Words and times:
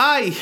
Ai! 0.00 0.32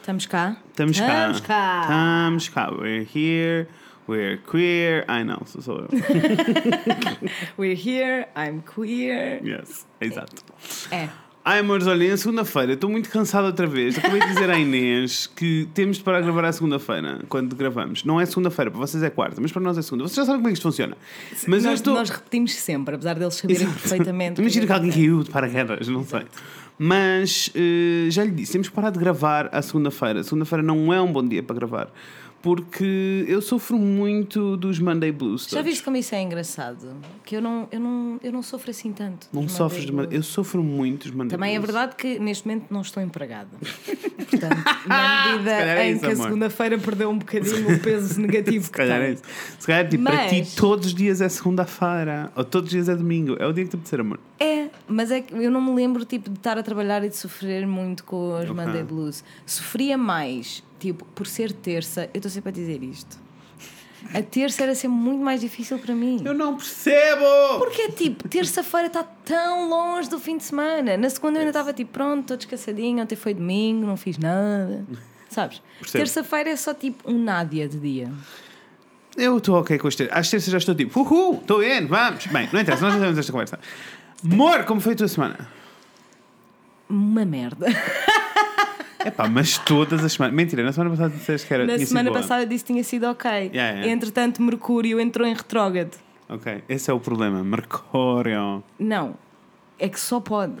Estamos 0.00 0.24
cá? 0.24 0.56
Estamos 0.70 0.98
cá. 0.98 1.06
Estamos 1.06 1.40
cá. 1.40 1.80
Estamos 1.82 2.48
cá. 2.48 2.70
We're 2.70 3.06
here. 3.14 3.68
We're 4.08 4.38
queer. 4.38 5.04
Ai 5.06 5.22
não, 5.22 5.42
sou 5.44 5.60
só 5.60 5.72
eu. 5.72 5.88
We're 7.58 7.74
here, 7.74 8.26
I'm 8.34 8.62
queer. 8.62 9.44
yes, 9.44 9.84
exato. 10.00 10.42
É. 10.90 11.08
Ai, 11.44 11.58
amores, 11.60 11.86
olhem, 11.86 12.10
é 12.10 12.16
segunda-feira, 12.16 12.72
estou 12.72 12.90
muito 12.90 13.08
cansado 13.08 13.44
outra 13.46 13.66
vez. 13.66 13.98
Acabei 13.98 14.20
de 14.20 14.26
dizer 14.28 14.50
à 14.50 14.58
Inês 14.58 15.26
que 15.28 15.68
temos 15.74 15.98
de 15.98 16.02
parar 16.02 16.20
de 16.20 16.24
gravar 16.24 16.44
à 16.44 16.52
segunda-feira, 16.52 17.20
quando 17.28 17.54
gravamos. 17.54 18.02
Não 18.02 18.20
é 18.20 18.26
segunda-feira, 18.26 18.70
para 18.70 18.80
vocês 18.80 19.00
é 19.02 19.10
quarta, 19.10 19.40
mas 19.40 19.52
para 19.52 19.62
nós 19.62 19.76
é 19.78 19.82
segunda. 19.82 20.04
Vocês 20.04 20.16
já 20.16 20.24
sabem 20.24 20.40
como 20.40 20.48
é 20.48 20.50
que 20.50 20.54
isto 20.54 20.62
funciona. 20.62 20.96
Mas 21.46 21.62
nós, 21.62 21.74
estou. 21.74 21.94
nós 21.94 22.10
repetimos 22.10 22.52
sempre, 22.54 22.94
apesar 22.96 23.14
deles 23.14 23.34
saberem 23.34 23.62
Exato. 23.62 23.78
perfeitamente. 23.80 24.40
Imagina 24.42 24.66
que 24.66 24.72
alguém 24.72 24.90
caiu 24.90 25.22
de 25.22 25.30
paraquedas, 25.30 25.86
não 25.86 26.04
sei. 26.04 26.22
Mas 26.78 27.50
eh, 27.54 28.10
já 28.10 28.24
lhe 28.24 28.30
disse, 28.30 28.52
temos 28.52 28.68
que 28.68 28.74
parar 28.74 28.90
de 28.90 28.98
gravar 28.98 29.48
à 29.52 29.62
segunda-feira. 29.62 30.22
Segunda-feira 30.22 30.62
não 30.62 30.92
é 30.92 31.00
um 31.00 31.10
bom 31.10 31.26
dia 31.26 31.42
para 31.42 31.56
gravar. 31.56 31.90
Porque 32.42 33.24
eu 33.26 33.42
sofro 33.42 33.76
muito 33.76 34.56
dos 34.56 34.78
Monday 34.78 35.10
Blues. 35.10 35.48
Já 35.50 35.62
viste 35.62 35.82
como 35.82 35.96
isso 35.96 36.14
é 36.14 36.22
engraçado? 36.22 36.94
Que 37.24 37.36
eu 37.36 37.42
não, 37.42 37.66
eu 37.72 37.80
não, 37.80 38.20
eu 38.22 38.30
não 38.32 38.42
sofro 38.42 38.70
assim 38.70 38.92
tanto. 38.92 39.26
Não 39.32 39.48
sofres 39.48 39.84
de 39.86 39.92
Eu 40.14 40.22
sofro 40.22 40.62
muito 40.62 41.04
dos 41.08 41.10
Monday 41.12 41.30
Também 41.30 41.56
é 41.56 41.58
Blues. 41.58 41.72
verdade 41.72 41.96
que 41.96 42.18
neste 42.20 42.46
momento 42.46 42.66
não 42.70 42.82
estou 42.82 43.02
empregada. 43.02 43.48
Portanto, 44.30 44.64
na 44.86 45.32
medida 45.32 45.50
é 45.50 45.88
em 45.88 45.92
isso, 45.92 46.00
que 46.00 46.06
a 46.06 46.12
amor. 46.12 46.22
segunda-feira 46.24 46.78
perdeu 46.78 47.10
um 47.10 47.18
bocadinho 47.18 47.74
o 47.74 47.78
peso 47.82 48.20
negativo 48.20 48.66
que 48.70 48.76
calhar 48.78 49.00
tem. 49.00 49.08
é 49.08 49.12
isso. 49.14 49.22
Se 49.58 49.66
calhar, 49.66 49.88
tipo, 49.88 50.04
para 50.04 50.28
ti, 50.28 50.38
Mas- 50.40 50.54
todos 50.54 50.86
os 50.86 50.94
dias 50.94 51.20
é 51.20 51.28
segunda-feira. 51.28 52.30
Ou 52.36 52.44
todos 52.44 52.68
os 52.68 52.72
dias 52.72 52.88
é 52.88 52.94
domingo. 52.94 53.36
É 53.40 53.46
o 53.46 53.52
dia 53.52 53.64
que 53.64 53.70
te 53.70 53.76
apetecer, 53.76 54.00
amor. 54.00 54.20
É, 54.38 54.68
mas 54.86 55.10
é 55.10 55.20
que 55.20 55.34
eu 55.34 55.50
não 55.50 55.60
me 55.60 55.74
lembro 55.74 56.04
tipo, 56.04 56.30
de 56.30 56.36
estar 56.36 56.56
a 56.58 56.62
trabalhar 56.62 57.02
e 57.04 57.08
de 57.08 57.16
sofrer 57.16 57.66
muito 57.66 58.04
com 58.04 58.34
os 58.38 58.48
Ok. 58.48 58.54
Monday 58.54 58.82
Blues. 58.84 59.24
Sofria 59.44 59.96
mais, 59.98 60.62
tipo, 60.78 61.04
por 61.06 61.26
ser 61.26 61.52
terça, 61.52 62.10
eu 62.14 62.18
estou 62.18 62.30
sempre 62.30 62.50
a 62.50 62.52
dizer 62.52 62.82
isto. 62.82 63.18
A 64.14 64.22
terça 64.22 64.62
era 64.62 64.74
sempre 64.74 64.96
muito 64.96 65.22
mais 65.22 65.40
difícil 65.40 65.78
para 65.78 65.94
mim. 65.94 66.22
Eu 66.24 66.34
não 66.34 66.56
percebo! 66.56 67.58
Porque, 67.58 67.88
tipo, 67.90 68.28
terça-feira 68.28 68.86
está 68.86 69.02
tão 69.02 69.68
longe 69.68 70.08
do 70.08 70.18
fim 70.18 70.36
de 70.36 70.44
semana. 70.44 70.96
Na 70.96 71.10
segunda 71.10 71.38
eu 71.38 71.40
ainda 71.40 71.50
estava 71.50 71.72
tipo, 71.72 71.92
pronto, 71.92 72.20
estou 72.20 72.36
descansadinho, 72.36 73.02
ontem 73.02 73.16
foi 73.16 73.34
domingo, 73.34 73.86
não 73.86 73.96
fiz 73.96 74.18
nada. 74.18 74.84
Sabes? 75.28 75.60
Terça-feira 75.90 76.50
é 76.50 76.56
só 76.56 76.72
tipo 76.72 77.10
um 77.10 77.18
nádia 77.18 77.68
de 77.68 77.78
dia. 77.78 78.12
Eu 79.16 79.38
estou 79.38 79.58
ok 79.58 79.78
com 79.78 79.88
as 79.88 79.96
terças. 79.96 80.16
Às 80.16 80.30
terças 80.30 80.50
já 80.50 80.58
estou 80.58 80.74
tipo, 80.74 81.00
uhul, 81.00 81.38
estou 81.40 81.62
in, 81.62 81.86
vamos. 81.86 82.26
Bem, 82.26 82.48
não 82.52 82.60
interessa, 82.60 82.84
nós 82.84 82.94
já 82.94 83.00
temos 83.00 83.18
esta 83.18 83.32
conversa. 83.32 83.58
Amor, 84.24 84.64
como 84.64 84.80
foi 84.80 84.92
a 84.92 84.96
tua 84.96 85.08
semana? 85.08 85.48
Uma 86.88 87.24
merda. 87.24 87.66
Epá, 89.06 89.28
mas 89.28 89.58
todas 89.58 90.04
as 90.04 90.12
semanas. 90.12 90.34
Mentira, 90.34 90.62
na 90.64 90.72
semana 90.72 90.90
passada 90.90 91.14
disseste 91.14 91.46
que 91.46 91.54
era. 91.54 91.66
Na 91.66 91.78
semana 91.78 92.12
passada 92.12 92.46
disse 92.46 92.64
que 92.64 92.72
tinha 92.72 92.84
sido 92.84 93.04
ok. 93.06 93.30
Yeah, 93.30 93.52
yeah. 93.54 93.88
Entretanto, 93.88 94.42
Mercúrio 94.42 95.00
entrou 95.00 95.26
em 95.26 95.34
retrógrado. 95.34 95.96
Ok, 96.28 96.62
esse 96.68 96.90
é 96.90 96.94
o 96.94 96.98
problema. 96.98 97.44
Mercúrio. 97.44 98.62
Não, 98.78 99.14
é 99.78 99.88
que 99.88 100.00
só 100.00 100.18
pode. 100.20 100.54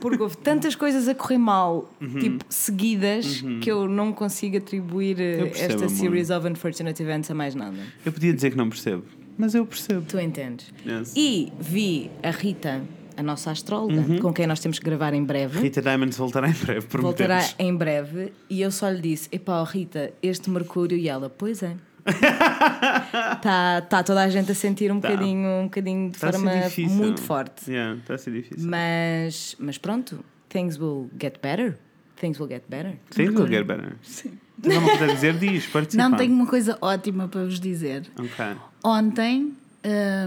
Porque 0.00 0.22
houve 0.22 0.36
tantas 0.36 0.74
coisas 0.74 1.08
a 1.08 1.14
correr 1.14 1.38
mal, 1.38 1.90
Uhum. 2.00 2.18
tipo, 2.18 2.44
seguidas, 2.48 3.42
que 3.62 3.70
eu 3.70 3.88
não 3.88 4.12
consigo 4.12 4.58
atribuir 4.58 5.18
eh, 5.18 5.50
esta 5.54 5.74
amor. 5.76 5.88
series 5.88 6.28
of 6.30 6.46
unfortunate 6.46 7.02
events 7.02 7.30
a 7.30 7.34
mais 7.34 7.54
nada. 7.54 7.78
Eu 8.04 8.12
podia 8.12 8.32
dizer 8.34 8.50
que 8.50 8.56
não 8.56 8.68
percebo, 8.68 9.04
mas 9.38 9.54
eu 9.54 9.64
percebo. 9.64 10.02
Tu 10.06 10.18
entendes? 10.20 10.72
Yes. 10.86 11.14
E 11.16 11.50
vi 11.58 12.10
a 12.22 12.30
Rita, 12.30 12.82
a 13.16 13.22
nossa 13.22 13.50
astróloga, 13.50 14.20
com 14.20 14.32
quem 14.32 14.46
nós 14.46 14.60
temos 14.60 14.78
que 14.78 14.84
gravar 14.84 15.14
em 15.14 15.24
breve. 15.24 15.56
Uhum. 15.56 15.62
Rita 15.64 15.80
Diamonds 15.82 16.16
voltará 16.18 16.48
em 16.48 16.52
breve, 16.52 16.86
Voltará 16.88 17.38
prometemos. 17.40 17.54
em 17.58 17.76
breve 17.76 18.32
e 18.50 18.60
eu 18.60 18.70
só 18.70 18.88
lhe 18.88 19.00
disse: 19.00 19.28
Epá, 19.32 19.60
ó, 19.60 19.64
Rita, 19.64 20.12
este 20.22 20.50
Mercúrio 20.50 20.96
e 20.98 21.08
ela, 21.08 21.28
pois 21.30 21.62
é. 21.62 21.76
Está 22.06 23.80
tá 23.88 24.02
toda 24.02 24.22
a 24.22 24.28
gente 24.28 24.50
a 24.52 24.54
sentir 24.54 24.92
um 24.92 25.00
Tá. 25.00 25.08
bocadinho, 25.10 25.48
um 25.48 25.64
bocadinho 25.64 26.10
de 26.10 26.16
Está 26.16 26.32
ser 26.32 26.38
forma 26.38 26.94
muito 26.94 27.20
forte. 27.20 27.70
Yeah, 27.70 27.98
está 28.00 28.14
a 28.14 28.18
ser 28.18 28.32
difícil. 28.32 28.68
Mas, 28.68 29.56
mas 29.58 29.76
pronto, 29.78 30.24
things 30.48 30.78
will 30.78 31.10
get 31.20 31.40
better. 31.42 31.76
Things 32.16 32.38
will 32.38 32.48
get 32.48 32.62
better. 32.68 32.94
Sim, 33.10 33.28
will 33.30 33.46
get 33.48 33.64
better. 33.66 33.96
Sim. 34.02 34.38
Não 34.64 34.80
me 34.80 34.90
puder 34.90 35.14
dizer, 35.14 35.34
diz, 35.38 35.66
participa. 35.66 36.08
Não 36.08 36.16
tenho 36.16 36.32
uma 36.32 36.46
coisa 36.46 36.78
ótima 36.80 37.28
para 37.28 37.44
vos 37.44 37.60
dizer. 37.60 38.04
Ok. 38.18 38.56
Ontem, 38.82 39.52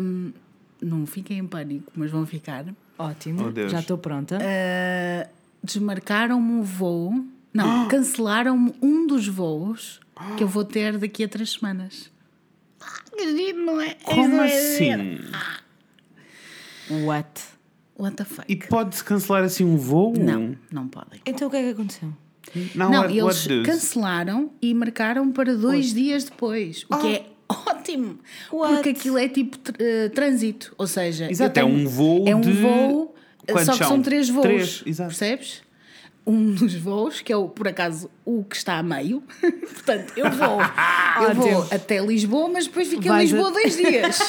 hum, 0.02 0.32
não 0.82 1.06
fiquem 1.06 1.38
em 1.40 1.48
pânico, 1.48 1.92
mas 1.96 2.12
vão 2.12 2.26
ficar. 2.26 2.66
Ótimo, 2.98 3.48
Oh, 3.48 3.52
Deus. 3.52 3.72
já 3.72 3.80
estou 3.80 3.98
pronta. 3.98 4.38
Uh, 4.38 5.30
Desmarcaram-me 5.64 6.60
o 6.60 6.64
voo. 6.64 7.26
Não, 7.54 7.88
cancelaram-me 7.90 8.74
um 8.82 9.06
dos 9.08 9.28
voos 9.28 10.00
que 10.38 10.44
eu 10.44 10.48
vou 10.48 10.64
ter 10.66 10.98
daqui 10.98 11.24
a 11.24 11.28
três 11.30 11.52
semanas. 11.52 12.10
Ah, 12.82 13.02
não 13.56 13.82
é? 13.82 13.94
Como 13.96 14.36
é 14.42 14.46
assim? 14.46 15.20
What? 17.06 17.42
What 17.98 18.16
the 18.16 18.24
fuck? 18.26 18.46
E 18.48 18.56
pode-se 18.56 19.04
cancelar 19.04 19.44
assim 19.44 19.64
um 19.66 19.76
voo? 19.78 20.14
Não, 20.18 20.56
não 20.72 20.88
podem. 20.88 21.20
Então 21.26 21.48
o 21.48 21.52
que 21.52 21.58
é 21.58 21.64
que 21.64 21.70
aconteceu? 21.70 22.14
Não, 22.74 22.90
Não, 22.90 23.02
what, 23.02 23.18
eles 23.18 23.46
what 23.48 23.64
cancelaram 23.66 24.52
e 24.62 24.74
marcaram 24.74 25.32
para 25.32 25.56
dois 25.56 25.94
dias 25.94 26.24
depois, 26.24 26.86
o 26.90 26.98
que 26.98 27.08
é 27.08 27.29
ótimo, 27.68 28.20
What? 28.52 28.74
porque 28.76 28.90
aquilo 28.90 29.18
é 29.18 29.28
tipo 29.28 29.58
eh, 29.80 30.10
trânsito, 30.10 30.74
ou 30.78 30.86
seja, 30.88 31.30
Exato, 31.32 31.60
é 31.60 31.64
tenho- 31.64 31.74
um 31.76 31.88
voo 31.88 32.24
é 32.28 32.36
um 32.36 32.42
de- 32.42 32.52
voo, 32.54 33.16
Quantos 33.48 33.66
só 33.66 33.72
que 33.72 33.78
são? 33.80 33.88
são 33.88 34.02
três 34.02 34.30
voos, 34.30 34.44
Três, 34.44 34.84
exato. 34.86 35.10
percebes? 35.10 35.62
Um 36.28 36.52
dos 36.54 36.76
voos, 36.76 37.22
que 37.22 37.34
é 37.34 37.36
o, 37.36 37.50
por 37.50 37.68
acaso 37.68 38.08
o 38.24 38.44
que 38.44 38.56
está 38.56 38.78
a 38.78 38.84
meio, 38.84 39.24
portanto, 39.42 40.14
eu 40.16 40.30
vou, 40.30 40.60
eu 41.28 41.34
vou 41.36 41.68
até 41.72 42.00
Lisboa, 42.06 42.50
mas 42.50 42.68
depois 42.68 42.88
fico 42.88 43.08
em 43.08 43.18
Lisboa 43.18 43.48
a- 43.48 43.52
dois 43.52 43.76
dias. 43.76 44.20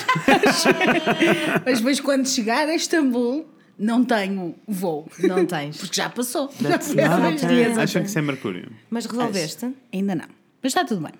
mas 1.64 1.78
depois 1.78 2.00
quando 2.00 2.26
chegar 2.26 2.66
a 2.69 2.75
Istambul, 2.75 3.47
não 3.78 4.04
tenho 4.04 4.54
voo, 4.66 5.08
Não 5.19 5.44
tens. 5.44 5.76
porque 5.78 5.97
já 5.97 6.08
passou. 6.08 6.48
That's 6.48 6.92
Já 6.92 7.10
foi 7.19 7.20
dois 7.31 7.42
okay. 7.44 7.64
dias. 7.64 7.78
Acham 7.78 8.02
que 8.02 8.08
isso 8.08 8.19
é 8.19 8.22
Mercúrio? 8.22 8.70
Mas 8.91 9.04
resolveste? 9.06 9.69
Ainda 9.92 10.14
não. 10.14 10.26
Mas 10.62 10.70
está 10.72 10.84
tudo 10.84 11.00
bem. 11.02 11.12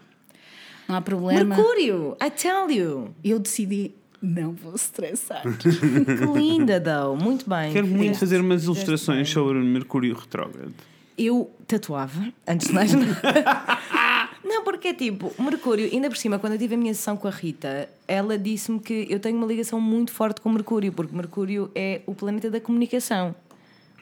Não 0.91 0.97
há 0.97 1.01
problema. 1.01 1.45
Mercúrio, 1.57 2.17
I 2.21 2.31
tell 2.31 2.69
you. 2.71 3.15
Eu 3.23 3.39
decidi, 3.39 3.93
não 4.21 4.53
vou 4.53 4.75
estressar. 4.75 5.43
Que 5.63 6.39
linda, 6.39 6.81
though. 6.81 7.17
Muito 7.17 7.49
bem. 7.49 7.73
Quero 7.73 7.87
muito 7.87 8.19
fazer 8.19 8.41
umas 8.41 8.65
ilustrações 8.65 9.31
sobre 9.31 9.59
o 9.59 9.63
Mercúrio 9.65 10.15
retrógrado. 10.15 10.75
Eu 11.17 11.51
tatuava, 11.67 12.33
antes 12.47 12.67
de 12.69 12.75
mais. 12.75 12.91
Não, 14.43 14.65
porque 14.65 14.89
é 14.89 14.95
tipo, 14.95 15.33
Mercúrio, 15.39 15.89
ainda 15.93 16.09
por 16.09 16.17
cima, 16.17 16.39
quando 16.39 16.55
eu 16.55 16.59
tive 16.59 16.75
a 16.75 16.79
minha 16.79 16.93
sessão 16.93 17.17
com 17.17 17.29
a 17.29 17.31
Rita, 17.31 17.89
ela 18.09 18.37
disse-me 18.37 18.81
que 18.81 19.07
eu 19.09 19.21
tenho 19.21 19.37
uma 19.37 19.47
ligação 19.47 19.81
muito 19.81 20.11
forte 20.13 20.41
com 20.41 20.51
Mercúrio, 20.51 20.93
porque 20.93 21.15
Mercúrio 21.15 21.71
é 21.75 22.01
o 22.07 22.15
planeta 22.15 22.51
da 22.51 22.61
comunicação. 22.61 23.35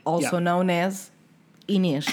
Also 0.05 0.37
Yeah. 0.37 0.41
known 0.41 0.87
as 0.87 1.13
Inês. 1.69 2.07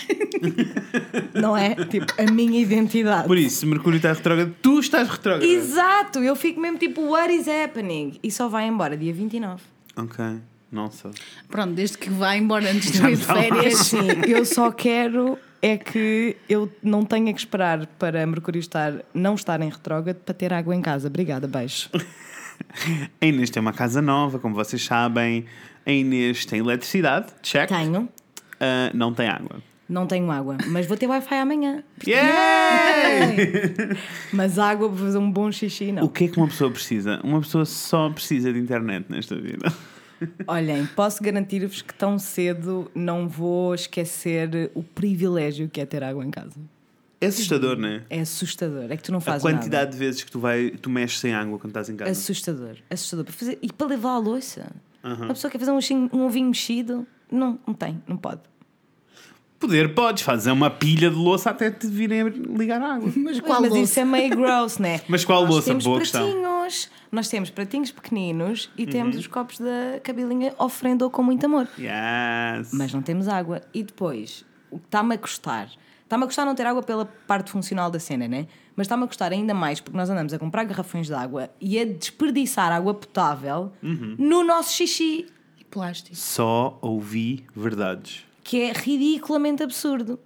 Não 1.33 1.55
é? 1.55 1.75
Tipo, 1.85 2.13
a 2.21 2.31
minha 2.31 2.59
identidade. 2.59 3.27
Por 3.27 3.37
isso, 3.37 3.57
se 3.57 3.65
Mercúrio 3.65 3.97
está 3.97 4.11
retrógrado, 4.13 4.53
tu 4.61 4.79
estás 4.79 5.07
retrógrado. 5.07 5.49
Exato! 5.49 6.19
Eu 6.19 6.35
fico 6.35 6.59
mesmo 6.59 6.77
tipo, 6.77 7.01
what 7.01 7.33
is 7.33 7.47
happening? 7.47 8.19
E 8.21 8.29
só 8.29 8.49
vai 8.49 8.67
embora 8.67 8.97
dia 8.97 9.13
29. 9.13 9.61
Ok, 9.95 10.23
nossa. 10.71 11.11
Pronto, 11.47 11.73
desde 11.73 11.97
que 11.97 12.09
vá 12.09 12.35
embora 12.35 12.69
antes 12.69 12.91
de 12.91 12.97
ir 12.97 13.15
de. 13.15 13.23
É 13.23 13.25
férias. 13.25 13.81
assim, 13.81 14.07
eu 14.27 14.45
só 14.45 14.71
quero 14.71 15.37
é 15.61 15.77
que 15.77 16.37
eu 16.47 16.71
não 16.83 17.03
tenha 17.03 17.33
que 17.33 17.39
esperar 17.39 17.87
para 17.97 18.23
Mercúrio 18.27 18.59
estar, 18.59 18.93
não 19.13 19.33
estar 19.33 19.59
em 19.61 19.69
retrógrado 19.69 20.17
para 20.17 20.33
ter 20.33 20.53
água 20.53 20.75
em 20.75 20.81
casa. 20.81 21.07
Obrigada, 21.07 21.47
beijo. 21.47 21.89
A 23.19 23.25
Inês 23.25 23.49
tem 23.49 23.61
uma 23.61 23.73
casa 23.73 24.01
nova, 24.01 24.37
como 24.37 24.53
vocês 24.53 24.83
sabem. 24.83 25.45
A 25.85 25.91
Inês 25.91 26.45
tem 26.45 26.59
eletricidade, 26.59 27.33
check. 27.41 27.67
Tenho, 27.67 28.07
Ah, 28.59 28.91
não 28.93 29.13
tem 29.13 29.27
água. 29.27 29.61
não 29.87 30.07
tenho 30.07 30.29
água, 30.31 30.57
mas 30.67 30.85
vou 30.87 30.97
ter 30.97 31.07
Wi-Fi 31.07 31.35
amanhã. 31.35 31.83
Yay! 32.07 33.97
Mas 34.33 34.57
água 34.59 34.89
para 34.89 34.97
fazer 34.97 35.17
um 35.17 35.31
bom 35.31 35.51
xixi, 35.51 35.91
o 35.91 35.93
não. 35.93 36.07
que 36.07 36.25
é 36.25 36.27
que 36.27 36.37
uma 36.37 36.47
pessoa 36.47 36.71
precisa? 36.71 37.19
Uma 37.23 37.41
pessoa 37.41 37.65
só 37.65 38.09
precisa 38.09 38.51
de 38.51 38.59
internet 38.59 39.05
nesta 39.09 39.35
vida. 39.35 39.71
Olhem, 40.47 40.85
posso 40.95 41.21
garantir-vos 41.21 41.81
que 41.81 41.93
tão 41.93 42.17
cedo 42.17 42.89
não 42.95 43.27
vou 43.27 43.75
esquecer 43.75 44.71
o 44.73 44.81
privilégio 44.81 45.69
que 45.69 45.81
é 45.81 45.85
ter 45.85 46.03
água 46.03 46.23
em 46.25 46.31
casa. 46.31 46.59
É 47.19 47.27
assustador, 47.27 47.77
não 47.77 47.87
é? 47.87 48.03
É 48.09 48.19
assustador. 48.21 48.85
É 48.91 48.97
que 48.97 49.03
tu 49.03 49.11
não 49.11 49.17
A 49.19 49.21
fazes 49.21 49.41
quantidade 49.41 49.85
nada. 49.85 49.91
de 49.91 49.97
vezes 49.97 50.23
que 50.23 50.31
tu, 50.31 50.39
vai, 50.39 50.69
tu 50.69 50.89
mexes 50.89 51.19
sem 51.19 51.33
água 51.33 51.57
quando 51.57 51.71
estás 51.71 51.89
em 51.89 51.95
casa. 51.95 52.11
Assustador. 52.11 52.75
Assustador. 52.89 53.25
Para 53.25 53.33
fazer... 53.33 53.57
E 53.61 53.71
para 53.71 53.87
levar 53.87 54.11
a 54.11 54.17
louça. 54.17 54.71
Uma 55.03 55.27
pessoa 55.27 55.51
quer 55.51 55.59
fazer 55.59 55.71
um, 55.71 56.09
um 56.13 56.25
ovinho 56.25 56.47
mexido, 56.47 57.05
não, 57.31 57.59
não 57.65 57.73
tem, 57.73 58.01
não 58.07 58.17
pode. 58.17 58.41
Poder, 59.57 59.95
podes 59.95 60.21
fazer 60.21 60.51
uma 60.51 60.69
pilha 60.69 61.09
de 61.09 61.15
louça 61.15 61.49
até 61.49 61.71
te 61.71 61.87
virem 61.87 62.21
a 62.21 62.25
ligar 62.25 62.81
a 62.81 62.95
água. 62.95 63.11
Mas 63.15 63.39
qual 63.39 63.61
mas 63.61 63.69
louça? 63.71 63.83
isso 63.83 63.99
é 64.01 64.05
meio 64.05 64.35
gross, 64.35 64.77
né? 64.77 64.99
Mas 65.07 65.23
qual 65.23 65.41
Nós 65.43 65.49
louça? 65.49 65.67
temos 65.69 65.83
Boa 65.85 65.99
questão. 65.99 66.21
pratinhos, 66.29 66.89
nós 67.11 67.29
temos 67.29 67.49
pratinhos 67.49 67.89
pequeninos 67.91 68.69
e 68.77 68.83
Uhum. 68.83 68.89
temos 68.89 69.15
os 69.17 69.27
copos 69.27 69.57
da 69.59 69.99
cabelinha 70.03 70.53
ofrendou 70.59 71.09
com 71.09 71.23
muito 71.23 71.45
amor. 71.45 71.67
Yes. 71.79 72.73
Mas 72.73 72.93
não 72.93 73.01
temos 73.01 73.27
água. 73.29 73.61
E 73.73 73.81
depois, 73.81 74.45
o 74.69 74.77
que 74.77 74.85
está-me 74.85 75.15
a 75.15 75.17
custar. 75.17 75.69
Está-me 76.03 76.25
a 76.25 76.27
custar 76.27 76.45
não 76.45 76.53
ter 76.53 76.67
água 76.67 76.83
pela 76.83 77.05
parte 77.25 77.49
funcional 77.49 77.89
da 77.89 77.97
cena, 77.99 78.27
né? 78.27 78.45
Mas 78.75 78.85
está-me 78.85 79.05
a 79.05 79.07
custar 79.07 79.31
ainda 79.31 79.53
mais 79.53 79.79
porque 79.79 79.97
nós 79.97 80.09
andamos 80.09 80.33
a 80.33 80.37
comprar 80.37 80.65
garrafões 80.65 81.07
de 81.07 81.13
água 81.13 81.49
e 81.61 81.79
a 81.79 81.85
desperdiçar 81.85 82.71
água 82.73 82.93
potável 82.93 83.71
no 83.81 84.43
nosso 84.43 84.73
xixi, 84.73 85.25
plástico. 85.75 86.15
Só 86.15 86.77
ouvi 86.81 87.45
verdades. 87.55 88.23
que 88.43 88.61
é 88.61 88.71
ridiculamente 88.71 89.61
absurdo. 89.61 90.17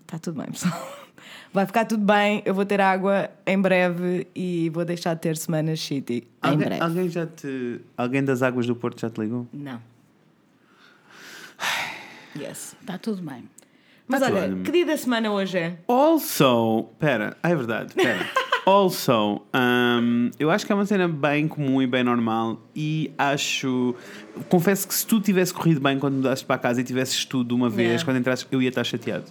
Está 0.00 0.18
tudo 0.18 0.40
bem, 0.40 0.50
pessoal. 0.50 0.96
Vai 1.52 1.66
ficar 1.66 1.84
tudo 1.86 2.04
bem, 2.04 2.42
eu 2.44 2.54
vou 2.54 2.64
ter 2.64 2.80
água 2.80 3.30
em 3.46 3.60
breve 3.60 4.26
e 4.34 4.70
vou 4.70 4.84
deixar 4.84 5.14
de 5.14 5.20
ter 5.20 5.36
semanas 5.36 5.78
shitty 5.78 6.14
em 6.14 6.24
Alguém, 6.42 6.58
breve. 6.68 6.82
alguém 6.82 7.08
já 7.08 7.26
te. 7.26 7.80
Alguém 7.96 8.22
das 8.24 8.42
águas 8.42 8.66
do 8.66 8.74
Porto 8.76 9.00
já 9.00 9.10
te 9.10 9.20
ligou? 9.20 9.46
Não. 9.52 9.80
Yes. 12.38 12.76
Está 12.80 12.98
tudo 12.98 13.20
bem. 13.22 13.48
Mas 14.06 14.20
Tá 14.20 14.26
olha, 14.26 14.56
que 14.62 14.70
dia 14.70 14.86
da 14.86 14.96
semana 14.96 15.30
hoje 15.32 15.58
é? 15.58 15.78
Also, 15.88 16.84
pera, 16.98 17.36
ah, 17.42 17.50
é 17.50 17.54
verdade, 17.56 17.94
pera. 17.94 18.26
Also, 18.68 19.40
um, 19.54 20.30
eu 20.38 20.50
acho 20.50 20.66
que 20.66 20.72
é 20.72 20.74
uma 20.74 20.84
cena 20.84 21.08
bem 21.08 21.48
comum 21.48 21.80
e 21.80 21.86
bem 21.86 22.04
normal 22.04 22.60
e 22.76 23.10
acho. 23.16 23.94
Confesso 24.50 24.86
que 24.86 24.92
se 24.92 25.06
tudo 25.06 25.24
tivesse 25.24 25.54
corrido 25.54 25.80
bem 25.80 25.98
quando 25.98 26.16
mudaste 26.16 26.44
para 26.44 26.58
casa 26.58 26.82
e 26.82 26.84
tivesses 26.84 27.24
tudo 27.24 27.48
de 27.48 27.54
uma 27.54 27.70
vez, 27.70 27.88
Yeah. 27.88 28.04
quando 28.04 28.18
entraste, 28.18 28.46
eu 28.52 28.60
ia 28.60 28.68
estar 28.68 28.84
chateado. 28.84 29.24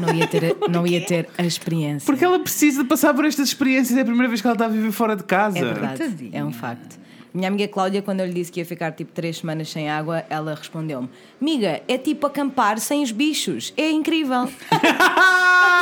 Não 0.00 0.14
ia 0.14 0.26
ter, 0.28 0.56
não 0.70 0.86
ia 0.86 1.00
ter 1.04 1.28
a 1.36 1.44
experiência. 1.44 2.06
Porque 2.06 2.24
ela 2.24 2.38
precisa 2.38 2.84
de 2.84 2.88
passar 2.88 3.12
por 3.12 3.24
estas 3.24 3.48
experiências, 3.48 3.98
é 3.98 4.02
a 4.02 4.04
primeira 4.04 4.28
vez 4.28 4.40
que 4.40 4.46
ela 4.46 4.54
está 4.54 4.66
a 4.66 4.68
viver 4.68 4.92
fora 4.92 5.16
de 5.16 5.24
casa. 5.24 5.58
É 5.58 5.64
verdade, 5.64 5.98
Tadinha. 5.98 6.30
é 6.38 6.44
um 6.44 6.52
facto. 6.52 6.96
Minha 7.32 7.48
amiga 7.48 7.68
Cláudia, 7.68 8.02
quando 8.02 8.20
eu 8.20 8.26
lhe 8.26 8.32
disse 8.32 8.50
que 8.50 8.60
ia 8.60 8.66
ficar 8.66 8.92
tipo 8.92 9.12
três 9.12 9.38
semanas 9.38 9.70
sem 9.70 9.88
água, 9.88 10.24
ela 10.28 10.54
respondeu-me: 10.54 11.08
Miga, 11.40 11.80
é 11.86 11.96
tipo 11.96 12.26
acampar 12.26 12.78
sem 12.78 13.02
os 13.02 13.12
bichos. 13.12 13.72
É 13.76 13.90
incrível. 13.90 14.48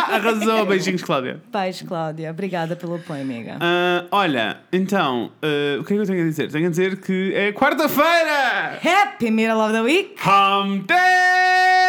Arrasou, 0.09 0.67
beijinhos, 0.67 1.03
Cláudia. 1.03 1.43
Paz, 1.53 1.83
Cláudia. 1.83 2.31
Obrigada 2.31 2.77
pelo 2.77 2.97
apoio, 2.97 3.23
amiga. 3.23 3.56
Ah, 3.61 4.05
olha, 4.11 4.59
então, 4.73 5.31
ah, 5.43 5.81
o 5.81 5.85
que 5.85 5.93
é 5.93 5.97
que 5.97 6.03
eu 6.03 6.06
tenho 6.06 6.23
a 6.23 6.29
dizer? 6.29 6.50
Tenho 6.50 6.67
a 6.67 6.71
dizer 6.71 7.00
que 7.00 7.35
é 7.35 7.53
quarta-feira! 7.53 8.79
Happy 8.83 9.31
Middle 9.31 9.61
of 9.61 9.73
the 9.73 9.83
Week! 9.83 10.15
Hum 10.27 10.85
Day! 10.87 11.88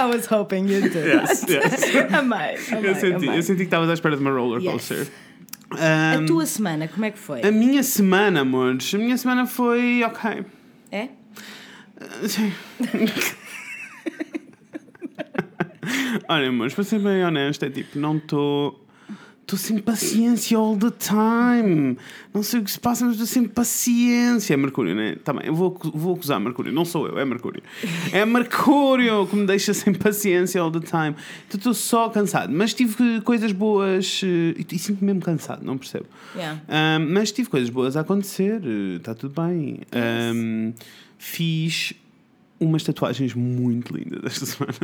I 0.00 0.04
was 0.06 0.26
hoping 0.30 0.68
you'd 0.68 0.90
do 0.92 0.98
Yes, 0.98 1.44
yes. 1.48 1.94
amei, 2.14 2.56
amei, 2.72 2.90
Eu 2.90 2.94
senti, 2.94 3.26
amei. 3.26 3.38
eu 3.38 3.42
senti 3.42 3.58
que 3.58 3.64
estavas 3.64 3.90
à 3.90 3.94
espera 3.94 4.16
de 4.16 4.22
uma 4.22 4.30
roller 4.30 4.60
Yes. 4.62 4.72
coaster. 4.72 5.06
A 5.70 6.16
Um, 6.18 6.26
tua 6.26 6.46
semana, 6.46 6.88
como 6.88 7.04
é 7.04 7.10
que 7.10 7.18
foi? 7.18 7.42
a 7.42 7.52
minha 7.52 7.82
semana, 7.82 8.40
amores, 8.40 8.94
a 8.94 8.98
minha 8.98 9.16
semana 9.18 9.46
foi 9.46 10.02
ok. 10.04 10.44
É? 10.90 11.08
Sim. 12.26 12.52
Olha, 16.28 16.48
amores, 16.48 16.74
para 16.74 16.84
ser 16.84 16.98
bem 17.00 17.24
honesto, 17.24 17.64
é 17.64 17.70
tipo, 17.70 17.98
não 17.98 18.16
estou. 18.18 18.86
Estou 19.48 19.58
sem 19.58 19.78
paciência 19.78 20.58
all 20.58 20.76
the 20.76 20.90
time. 20.90 21.96
Não 22.34 22.42
sei 22.42 22.60
o 22.60 22.62
que 22.62 22.70
se 22.70 22.78
passa, 22.78 23.06
mas 23.06 23.14
estou 23.14 23.26
sem 23.26 23.48
paciência. 23.48 24.52
É 24.52 24.56
Mercúrio, 24.58 24.94
né? 24.94 25.16
Tá 25.24 25.32
bem, 25.32 25.46
eu 25.46 25.54
vou, 25.54 25.74
vou 25.94 26.16
acusar 26.16 26.38
Mercúrio. 26.38 26.70
Não 26.70 26.84
sou 26.84 27.08
eu, 27.08 27.18
é 27.18 27.24
Mercúrio. 27.24 27.62
É 28.12 28.26
Mercúrio 28.26 29.26
que 29.26 29.34
me 29.34 29.46
deixa 29.46 29.72
sem 29.72 29.94
paciência 29.94 30.60
all 30.60 30.70
the 30.70 30.80
time. 30.80 31.16
Então 31.46 31.56
estou 31.56 31.72
só 31.72 32.10
cansado. 32.10 32.52
Mas 32.52 32.74
tive 32.74 33.22
coisas 33.22 33.50
boas 33.52 34.20
eh, 34.22 34.54
e, 34.58 34.66
e 34.70 34.78
sinto-me 34.78 35.06
mesmo 35.06 35.22
cansado, 35.22 35.64
não 35.64 35.78
percebo. 35.78 36.04
Yeah. 36.36 36.60
Ahm, 36.68 37.10
mas 37.10 37.32
tive 37.32 37.48
coisas 37.48 37.70
boas 37.70 37.96
a 37.96 38.00
acontecer, 38.00 38.60
está 38.98 39.14
tudo 39.14 39.40
bem. 39.40 39.80
Ahm, 39.92 40.74
fiz 41.16 41.94
umas 42.60 42.82
tatuagens 42.82 43.34
muito 43.34 43.96
lindas 43.96 44.20
esta 44.24 44.46
semana. 44.46 44.74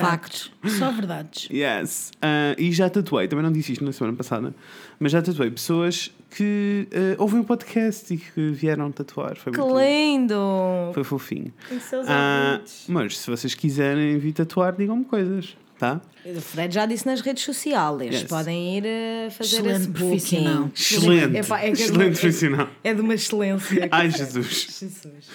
Factos. 0.00 0.52
Só 0.78 0.90
verdades. 0.90 1.48
yes. 1.50 2.12
Ah, 2.20 2.54
e 2.58 2.70
já 2.72 2.88
tatuei, 2.90 3.26
também 3.28 3.44
não 3.44 3.52
disse 3.52 3.72
isto 3.72 3.84
na 3.84 3.92
semana 3.92 4.16
passada, 4.16 4.54
mas 5.00 5.12
já 5.12 5.22
tatuei 5.22 5.50
pessoas 5.50 6.10
que 6.30 6.86
ah, 6.92 7.16
ouvem 7.22 7.40
o 7.40 7.44
podcast 7.44 8.12
e 8.12 8.18
que 8.18 8.50
vieram 8.50 8.90
tatuar. 8.92 9.36
Foi 9.36 9.52
Que 9.52 9.58
muito 9.60 9.78
lindo. 9.78 10.34
lindo! 10.34 10.92
Foi 10.94 11.04
fofinho. 11.04 11.52
Em 11.72 11.80
seus 11.80 12.06
ouvidos. 12.08 12.84
mas 12.88 13.18
se 13.18 13.30
vocês 13.30 13.54
quiserem 13.54 14.18
vir 14.18 14.32
tatuar, 14.32 14.74
digam-me 14.76 15.04
coisas, 15.04 15.56
tá? 15.78 16.00
O 16.24 16.40
Fred 16.40 16.74
já 16.74 16.84
disse 16.84 17.06
nas 17.06 17.20
redes 17.20 17.42
sociais. 17.44 18.14
Yes. 18.14 18.22
Podem 18.24 18.78
ir 18.78 18.84
a 19.26 19.30
fazer 19.30 19.56
Excelente 19.56 19.80
esse 19.80 19.88
profissional. 19.90 20.54
booking. 20.64 20.72
Excelente. 20.74 21.36
É 21.36 21.38
é 21.66 21.70
Excelente 21.70 22.14
de- 22.14 22.20
profissional. 22.20 22.68
É 22.84 22.94
de 22.94 23.00
uma 23.00 23.14
excelência. 23.14 23.88
Ai, 23.90 24.10
Jesus. 24.10 24.66
Jesus. 24.80 25.28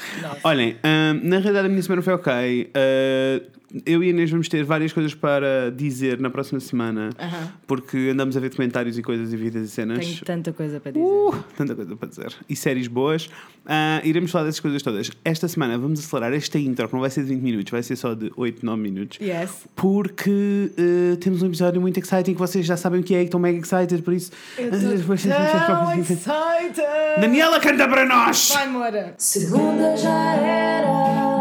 Olhem, 0.43 0.75
hum, 0.83 1.19
na 1.23 1.39
realidade 1.39 1.65
a 1.67 1.69
minha 1.69 1.81
semana 1.81 2.01
foi 2.01 2.13
ok. 2.13 2.69
Uh, 2.69 3.62
eu 3.85 4.03
e 4.03 4.07
a 4.07 4.09
Inês 4.09 4.29
vamos 4.29 4.47
ter 4.47 4.63
várias 4.63 4.93
coisas 4.93 5.13
para 5.13 5.71
dizer 5.71 6.19
na 6.19 6.29
próxima 6.29 6.59
semana, 6.59 7.09
porque 7.65 8.09
andamos 8.11 8.37
a 8.37 8.39
ver 8.39 8.53
comentários 8.55 8.97
e 8.97 9.01
coisas 9.01 9.33
e 9.33 9.37
vidas 9.37 9.67
e 9.67 9.71
cenas. 9.71 10.05
Tenho 10.05 10.25
tanta 10.25 10.53
coisa 10.53 10.79
para 10.79 10.91
dizer. 10.91 11.05
Uh, 11.05 11.43
tanta 11.57 11.75
coisa 11.75 11.95
para 11.95 12.09
dizer. 12.09 12.33
E 12.47 12.55
séries 12.55 12.87
boas. 12.87 13.29
Ah, 13.65 14.01
iremos 14.03 14.29
falar 14.31 14.45
dessas 14.45 14.59
coisas 14.59 14.81
todas. 14.81 15.09
Esta 15.23 15.47
semana 15.47 15.77
vamos 15.77 15.99
acelerar 15.99 16.33
esta 16.33 16.59
intro, 16.59 16.87
que 16.87 16.93
não 16.93 17.01
vai 17.01 17.09
ser 17.09 17.23
de 17.23 17.29
20 17.29 17.41
minutos, 17.41 17.71
vai 17.71 17.81
ser 17.81 17.95
só 17.95 18.13
de 18.13 18.31
8, 18.35 18.65
9 18.65 18.81
minutos. 18.81 19.19
Yes. 19.21 19.51
Porque 19.75 20.29
uh, 20.77 21.17
temos 21.17 21.41
um 21.41 21.47
episódio 21.47 21.79
muito 21.81 21.99
exciting 21.99 22.33
que 22.33 22.39
vocês 22.39 22.65
já 22.65 22.75
sabem 22.77 22.99
o 22.99 23.03
que 23.03 23.15
é 23.15 23.19
e 23.19 23.21
que 23.21 23.25
estão 23.27 23.39
mega 23.39 23.57
excited, 23.57 24.01
por 24.01 24.13
isso. 24.13 24.31
Eu 24.57 24.69
Depois- 24.71 25.25
estou 25.25 25.65
tão 25.65 25.99
excited! 25.99 26.81
Daniela 27.19 27.59
canta 27.59 27.87
para 27.87 28.05
nós! 28.05 28.49
Vai, 28.53 28.67
Mora! 28.67 29.13
Segunda 29.17 29.95
já 29.95 30.35
era, 30.35 31.32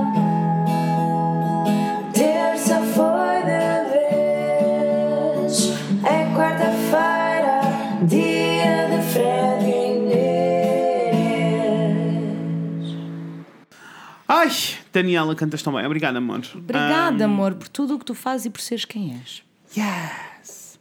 Ai, 14.35 14.49
Daniela, 14.91 15.35
cantas 15.35 15.63
tão 15.63 15.75
bem. 15.75 15.85
Obrigada, 15.85 16.17
amor. 16.17 16.41
Obrigada, 16.55 17.27
amor, 17.27 17.53
por 17.53 17.69
tudo 17.69 17.97
o 17.97 17.99
que 17.99 18.05
tu 18.07 18.15
fazes 18.15 18.47
e 18.47 18.51
por 18.51 18.63
seres 18.63 18.87
quem 18.87 19.15
és. 19.21 19.43
Yes! 19.77 20.81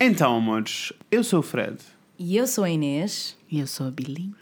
Então, 0.00 0.36
amores, 0.36 0.92
eu 1.08 1.22
sou 1.22 1.38
o 1.38 1.42
Fred. 1.42 1.76
E 2.18 2.36
eu 2.36 2.48
sou 2.48 2.64
a 2.64 2.70
Inês. 2.70 3.36
E 3.48 3.60
eu 3.60 3.68
sou 3.68 3.86
a 3.86 3.92
Billy. 3.92 4.34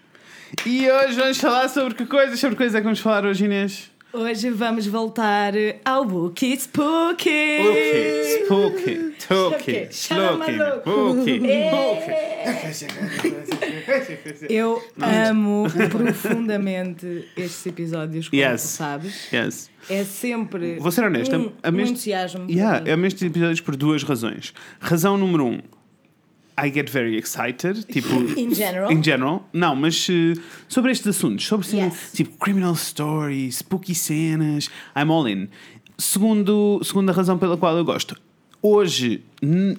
E 0.65 0.91
hoje 0.91 1.15
vamos 1.17 1.37
falar 1.37 1.69
sobre 1.69 1.93
que 1.93 2.07
coisas? 2.07 2.41
Sobre 2.41 2.57
coisas 2.57 2.75
é 2.75 2.79
que 2.79 2.85
vamos 2.85 3.01
falar 3.01 3.27
hoje, 3.27 3.45
Inês? 3.45 3.91
Hoje 4.11 4.51
vamos 4.51 4.87
voltar 4.87 5.53
ao 5.85 6.03
Bookie 6.05 6.57
Spooky. 6.59 7.59
Spooky, 7.61 8.45
spooky, 8.45 9.15
tooky, 9.29 9.89
Chama 9.93 10.47
slooky, 10.47 10.53
maluco. 10.57 10.91
booky, 11.15 11.41
Eu 14.49 14.83
amo 15.29 15.67
profundamente 15.91 17.29
estes 17.37 17.67
episódios, 17.67 18.29
como 18.31 18.41
Yes. 18.41 18.63
tu 18.63 18.69
sabes. 18.69 19.33
Yes. 19.33 19.71
É 19.91 20.03
sempre 20.05 20.77
Vou 20.79 20.91
ser 20.91 21.05
honesta, 21.05 21.37
um, 21.39 21.53
um 21.63 21.81
entusiasmo. 21.81 22.47
Yeah, 22.51 22.91
amo 22.93 23.05
estes 23.05 23.23
episódios 23.23 23.61
por 23.61 23.77
duas 23.77 24.03
razões. 24.03 24.55
Razão 24.81 25.19
número 25.19 25.45
um, 25.47 25.61
I 26.61 26.71
get 26.73 26.91
very 26.91 27.17
excited. 27.17 27.85
Tipo, 27.85 28.15
In 28.39 28.53
general. 28.55 28.91
In 28.93 29.03
general. 29.03 29.49
Não, 29.53 29.77
mas 29.77 30.07
eh, 30.11 30.35
sobre 30.69 30.91
estes 30.93 31.07
assuntos, 31.17 31.47
sobre 31.47 31.67
Yes. 31.69 32.11
tipo 32.13 32.37
criminal 32.39 32.75
stories, 32.75 33.57
spooky 33.59 33.95
cenas, 33.95 34.69
I'm 34.97 35.11
all 35.11 35.29
in. 35.29 35.49
Segundo, 35.97 36.81
segunda 36.85 37.13
razão 37.13 37.39
pela 37.39 37.57
qual 37.57 37.77
eu 37.77 37.85
gosto. 37.85 38.17
Hoje, 38.61 39.23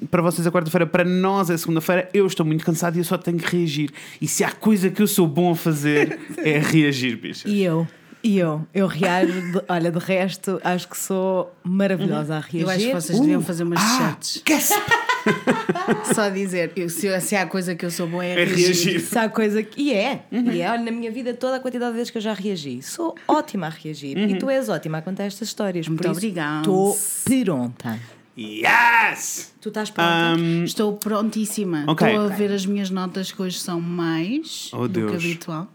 para 0.10 0.22
vocês 0.22 0.48
é 0.48 0.52
quarta-feira, 0.52 0.86
para 0.88 1.04
nós 1.04 1.50
é 1.50 1.58
segunda-feira, 1.58 2.10
eu 2.14 2.26
estou 2.26 2.46
muito 2.46 2.64
cansado 2.64 2.96
e 2.96 3.00
eu 3.00 3.04
só 3.04 3.18
tenho 3.18 3.38
que 3.38 3.58
reagir. 3.58 3.92
E 4.22 4.28
se 4.28 4.42
há 4.44 4.52
coisa 4.52 4.90
que 4.90 5.02
eu 5.02 5.08
sou 5.08 5.28
bom 5.28 5.52
a 5.52 5.56
fazer 5.56 6.18
é 6.40 6.60
reagir, 6.60 7.18
bicho. 7.18 7.46
E 7.48 7.62
eu, 7.62 7.86
e 8.24 8.38
eu, 8.38 8.66
eu 8.74 8.88
reajo, 8.88 9.34
de- 9.52 9.62
olha, 9.68 9.92
de 9.92 10.00
resto, 10.00 10.62
acho 10.64 10.88
que 10.88 10.98
sou 10.98 11.54
maravilhosa 11.62 12.36
a 12.38 12.40
reagir. 12.40 12.62
Eu 12.62 12.70
acho 12.70 12.86
que 12.86 12.94
vocês 12.94 13.20
deviam 13.20 13.42
fazer 13.42 13.64
umas 13.64 13.80
Ah, 13.82 13.98
chats. 13.98 14.44
Só 16.14 16.30
dizer, 16.30 16.72
eu- 16.76 16.90
se, 16.90 17.20
se 17.22 17.36
há 17.36 17.46
coisa 17.46 17.76
que 17.76 17.86
eu 17.86 17.92
sou 17.92 18.08
bom 18.08 18.22
é, 18.22 18.32
É 18.32 18.46
reagir. 18.46 18.66
reagir. 18.66 19.00
Se 19.02 19.18
há 19.18 19.30
coisa 19.30 19.62
que. 19.64 19.82
E 19.82 19.94
é, 19.94 20.24
e 20.32 20.62
é, 20.62 20.70
olha, 20.72 20.84
na 20.84 20.92
minha 20.92 21.12
vida 21.12 21.34
toda 21.34 21.58
a 21.58 21.60
quantidade 21.60 21.92
de 21.92 21.98
vezes 21.98 22.12
que 22.12 22.18
eu 22.18 22.22
já 22.22 22.34
reagi. 22.34 22.82
Sou 22.82 23.16
ótima 23.28 23.68
a 23.68 23.70
reagir. 23.70 24.18
E 24.18 24.38
tu 24.38 24.50
és 24.50 24.70
ótima 24.70 24.98
a 25.00 25.02
contar 25.02 25.24
estas 25.26 25.48
histórias. 25.48 25.88
Muito 25.88 26.02
por 26.02 26.12
obrigada. 26.12 26.60
Estou 26.62 26.98
pronta. 27.46 28.00
Yes! 28.38 29.54
Tu 29.60 29.68
estás 29.70 29.90
pronta? 29.90 30.36
Um, 30.40 30.64
Estou 30.64 30.94
prontíssima. 30.96 31.84
Ok. 31.88 32.08
Estou 32.08 32.24
a 32.24 32.26
Ok. 32.28 32.38
ver 32.38 32.54
as 32.54 32.66
minhas 32.66 32.90
notas 32.90 33.32
que 33.32 33.42
hoje 33.42 33.60
são 33.60 33.82
mais 33.82 34.72
Oh, 34.74 34.88
do 34.88 35.02
que 35.02 35.06
Deus. 35.08 35.14
habitual. 35.16 35.68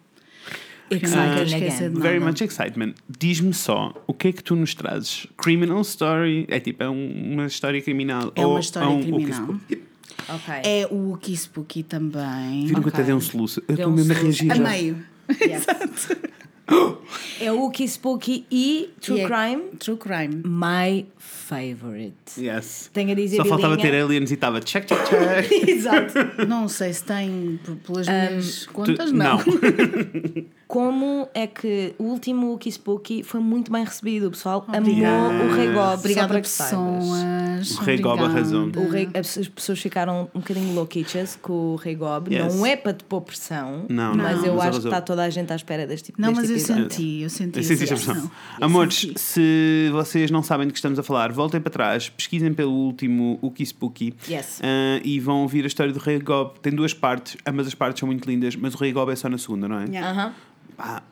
Esquecer 0.90 1.86
again. 1.86 2.00
Very 2.00 2.20
much 2.20 2.40
excitement. 2.42 2.94
Diz-me 3.08 3.52
só, 3.54 3.94
o 4.06 4.12
que 4.14 4.28
é 4.28 4.32
que 4.32 4.42
tu 4.42 4.54
nos 4.54 4.74
trazes? 4.74 5.26
Criminal 5.36 5.80
story? 5.82 6.46
É 6.48 6.60
tipo, 6.60 6.82
é 6.82 6.88
um- 6.88 7.32
uma 7.32 7.46
história 7.46 7.80
criminal? 7.82 8.32
É 8.36 8.44
ou 8.44 8.52
uma 8.52 8.60
história 8.60 8.86
é 8.86 8.88
um- 8.90 9.02
criminal. 9.02 9.44
o 9.50 9.58
que- 9.60 9.82
Ok. 10.28 10.54
É 10.62 10.88
o 10.90 10.94
Wookie 11.10 11.36
Spooky 11.36 11.82
também. 11.82 12.66
Viram 12.66 12.80
que 12.80 12.88
eu 12.88 12.92
até 12.92 13.02
dei 13.02 13.14
um 13.14 13.20
soluço. 13.20 13.60
Eu 13.68 13.76
Deu 13.76 13.88
estou 13.88 13.92
um 13.92 13.96
mesmo 13.96 14.12
a 14.12 14.16
reagir. 14.16 14.52
A 14.52 14.54
meio. 14.56 15.04
Yes. 15.40 15.66
é 17.40 17.52
o 17.52 17.56
Wookie 17.60 17.86
Spooky 17.86 18.46
e 18.50 18.90
True 19.00 19.18
E 19.18 19.22
é- 19.22 19.26
Crime. 19.28 19.62
True 19.78 19.96
Crime. 19.98 20.42
My 20.46 21.06
favorite. 21.44 22.14
Yes. 22.38 22.90
Tenho 22.92 23.12
a 23.12 23.14
dizer, 23.14 23.36
Só 23.36 23.44
faltava 23.44 23.76
ter 23.76 23.94
aliens 23.94 24.30
e 24.30 24.34
estava 24.34 24.60
check, 24.60 24.86
check, 24.86 24.98
check. 25.08 25.52
Exato. 25.68 26.14
Não 26.48 26.66
sei 26.68 26.92
se 26.92 27.04
tem 27.04 27.60
pelas 27.86 28.08
Um, 28.08 28.10
minhas 28.12 28.64
Tu- 28.66 28.72
contas, 28.72 29.12
não. 29.12 29.38
Como 30.66 31.28
é 31.34 31.46
que 31.46 31.94
o 31.98 32.04
último 32.04 32.46
Wookie 32.48 32.72
Spooky 32.72 33.22
foi 33.22 33.38
muito 33.38 33.70
bem 33.70 33.84
recebido. 33.84 34.26
O 34.28 34.30
pessoal 34.30 34.64
Obrigada. 34.66 35.16
amou 35.28 35.46
o 35.46 35.54
Rei 35.54 35.70
Gob. 35.72 35.94
Obrigada, 36.00 36.28
para 36.28 36.40
que 36.40 36.48
saibas. 36.48 37.04
pessoas. 37.04 37.78
O 37.78 37.82
Rei 37.82 37.98
Gob 37.98 38.22
arrasou. 38.24 38.66
O 38.74 38.88
rei, 38.90 39.08
as 39.14 39.38
as 39.38 39.48
pessoas 39.48 39.78
ficaram 39.78 40.28
um 40.34 40.40
bocadinho 40.40 40.74
louquichas 40.74 41.38
com 41.40 41.52
o 41.74 41.76
Rei 41.76 41.94
Gob. 41.94 42.34
Yes. 42.34 42.54
Não 42.54 42.64
é 42.66 42.76
para 42.76 42.94
te 42.94 43.04
pôr 43.04 43.20
pressão, 43.20 43.84
Não, 43.88 44.14
mas 44.14 44.38
não, 44.38 44.46
eu 44.46 44.54
mas 44.56 44.68
acho 44.68 44.80
que 44.80 44.86
está 44.86 45.00
toda 45.00 45.22
a 45.22 45.30
gente 45.30 45.52
à 45.52 45.56
espera 45.56 45.86
deste 45.86 46.06
tipo 46.06 46.20
Não, 46.20 46.28
deste 46.32 46.40
mas 46.40 46.50
eu 46.50 46.56
episódio. 46.56 46.82
senti, 46.90 47.20
eu 47.22 47.30
senti. 47.30 47.58
Eu 47.58 47.62
senti 47.64 47.82
essa 47.84 47.94
essa 47.94 48.12
pressão. 48.12 48.30
Amores, 48.60 48.94
senti. 49.00 49.20
se 49.20 49.88
vocês 49.92 50.30
não 50.30 50.42
sabem 50.42 50.66
do 50.66 50.72
que 50.72 50.78
estamos 50.78 50.98
a 50.98 51.02
falar, 51.02 51.30
voltem 51.34 51.60
para 51.60 51.70
trás, 51.70 52.08
pesquisem 52.08 52.52
pelo 52.54 52.72
último 52.72 53.38
Uki 53.42 53.64
Spooky 53.66 54.14
Yes. 54.28 54.60
ah, 54.62 55.00
e 55.04 55.18
vão 55.20 55.42
ouvir 55.42 55.64
a 55.64 55.66
história 55.66 55.92
do 55.92 55.98
Rei 55.98 56.18
Gob. 56.18 56.58
Tem 56.60 56.72
duas 56.72 56.94
partes, 56.94 57.36
ambas 57.46 57.66
as 57.66 57.74
partes 57.74 58.00
são 58.00 58.06
muito 58.06 58.28
lindas, 58.28 58.56
mas 58.56 58.74
o 58.74 58.78
Rei 58.78 58.92
Gob 58.92 59.10
é 59.12 59.16
só 59.16 59.28
na 59.28 59.38
segunda, 59.38 59.68
não 59.68 59.78
é? 59.80 59.84
Yeah. 59.86 60.34
Pá, 60.76 61.02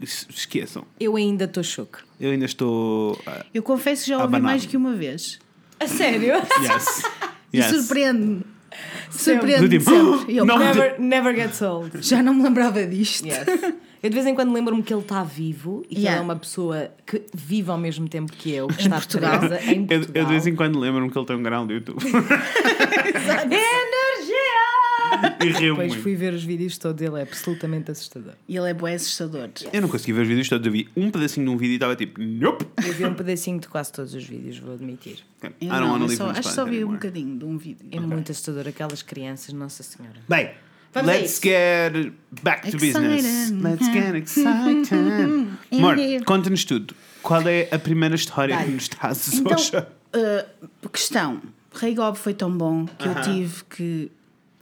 es- 0.00 0.26
esqueçam. 0.30 0.84
Eu 0.98 1.16
ainda 1.16 1.44
estou 1.44 1.62
choque. 1.62 1.98
Eu 2.18 2.30
ainda 2.32 2.44
estou. 2.44 3.20
ah, 3.26 3.44
Eu 3.54 3.62
confesso 3.62 4.04
que 4.04 4.10
já 4.10 4.22
ouvi 4.22 4.40
mais 4.40 4.66
que 4.66 4.76
uma 4.76 4.94
vez. 4.94 5.38
A 5.78 5.86
sério? 5.86 6.34
yes. 6.62 7.02
E 7.52 7.58
yes. 7.58 7.66
surpreende-me. 7.70 8.36
Do 9.10 9.18
Surpreende-me 9.18 9.68
tipo, 9.68 9.90
sempre. 9.90 10.34
Eu 10.38 10.44
never, 10.44 11.00
never 11.00 11.34
gets 11.34 11.60
old. 11.62 11.90
já 12.00 12.22
não 12.22 12.32
me 12.34 12.42
lembrava 12.44 12.86
disto. 12.86 13.26
Yes. 13.26 13.44
Eu 14.02 14.08
de 14.08 14.14
vez 14.14 14.26
em 14.26 14.34
quando 14.34 14.52
lembro-me 14.52 14.82
que 14.82 14.92
ele 14.94 15.02
está 15.02 15.22
vivo 15.22 15.82
e 15.90 15.94
que 15.94 16.00
Yeah. 16.00 16.16
ele 16.16 16.20
é 16.20 16.24
uma 16.32 16.36
pessoa 16.40 16.90
que 17.06 17.22
vive 17.34 17.70
ao 17.70 17.76
mesmo 17.78 18.08
tempo 18.08 18.32
que 18.32 18.50
eu, 18.50 18.66
que 18.68 18.80
está 18.80 18.96
Portugal. 18.96 19.38
presa 19.40 19.60
em 19.64 19.80
Eu, 19.82 19.86
Portugal. 19.86 20.10
eu 20.14 20.24
de 20.24 20.30
vez 20.30 20.46
em 20.46 20.54
quando 20.56 20.78
lembro-me 20.78 21.10
que 21.10 21.18
ele 21.18 21.26
tem 21.26 21.36
um 21.36 21.42
canal 21.42 21.66
do 21.66 21.72
YouTube. 21.74 21.98
Energia! 23.50 25.36
e 25.40 25.52
Depois 25.52 25.88
muito. 25.88 26.02
fui 26.02 26.14
ver 26.14 26.32
os 26.32 26.44
vídeos 26.44 26.78
todos, 26.78 27.02
ele 27.02 27.18
é 27.18 27.22
absolutamente 27.22 27.90
assustador. 27.90 28.32
E 28.48 28.56
ele 28.56 28.70
é 28.70 28.74
bué 28.74 28.94
assustador. 28.94 29.48
Eu 29.72 29.82
não 29.82 29.88
consegui 29.88 30.12
ver 30.12 30.22
os 30.22 30.28
vídeos 30.28 30.48
todos. 30.48 30.64
Eu 30.66 30.72
vi 30.72 30.88
um 30.96 31.10
pedacinho 31.10 31.46
de 31.46 31.52
um 31.52 31.56
vídeo 31.56 31.72
e 31.72 31.76
estava 31.76 31.96
tipo, 31.96 32.20
nope. 32.22 32.66
Eu 32.86 32.92
vi 32.92 33.04
um 33.04 33.14
pedacinho 33.14 33.58
de 33.58 33.68
quase 33.68 33.92
todos 33.92 34.14
os 34.14 34.24
vídeos, 34.24 34.58
vou 34.58 34.74
admitir. 34.74 35.18
Okay. 35.38 35.50
Eu 35.60 35.66
I 35.66 35.70
don't 35.80 35.98
não, 35.98 36.02
eu 36.02 36.08
só, 36.16 36.30
acho 36.30 36.42
que 36.42 36.48
só 36.54 36.64
vi 36.64 36.70
um 36.70 36.74
anymore. 36.76 36.94
bocadinho 36.96 37.38
de 37.38 37.44
um 37.44 37.58
vídeo. 37.58 37.86
É 37.90 37.98
muito 38.00 38.30
assustador, 38.30 38.68
aquelas 38.68 39.02
crianças, 39.02 39.52
Nossa 39.52 39.82
Senhora. 39.82 40.16
Bem, 40.28 40.50
Vamos 40.92 41.06
let's 41.08 41.32
isso. 41.34 41.42
get 41.42 42.12
back 42.42 42.68
to 42.70 42.76
business. 42.76 43.50
Let's 43.52 43.86
get 43.92 44.14
excited. 44.16 44.90
Amor, 45.72 45.96
conta-nos 46.26 46.64
tudo. 46.64 46.94
Qual 47.22 47.42
é 47.46 47.68
a 47.70 47.78
primeira 47.78 48.14
história 48.14 48.56
que 48.64 48.70
nos 48.70 48.88
trazes 48.88 49.34
Então, 49.34 49.56
hoje? 49.56 49.72
uh, 49.76 50.88
questão. 50.88 51.40
Rei 51.72 51.94
Gob 51.94 52.16
foi 52.18 52.34
tão 52.34 52.50
bom 52.50 52.86
que 52.86 53.06
Aham. 53.06 53.18
eu 53.20 53.22
tive 53.24 53.64
que 53.64 54.12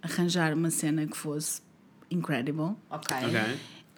arranjar 0.02 0.52
uma 0.52 0.70
cena 0.70 1.06
que 1.06 1.16
fosse 1.16 1.62
incredible. 2.10 2.72
Ok. 2.90 3.16
Ok. 3.16 3.40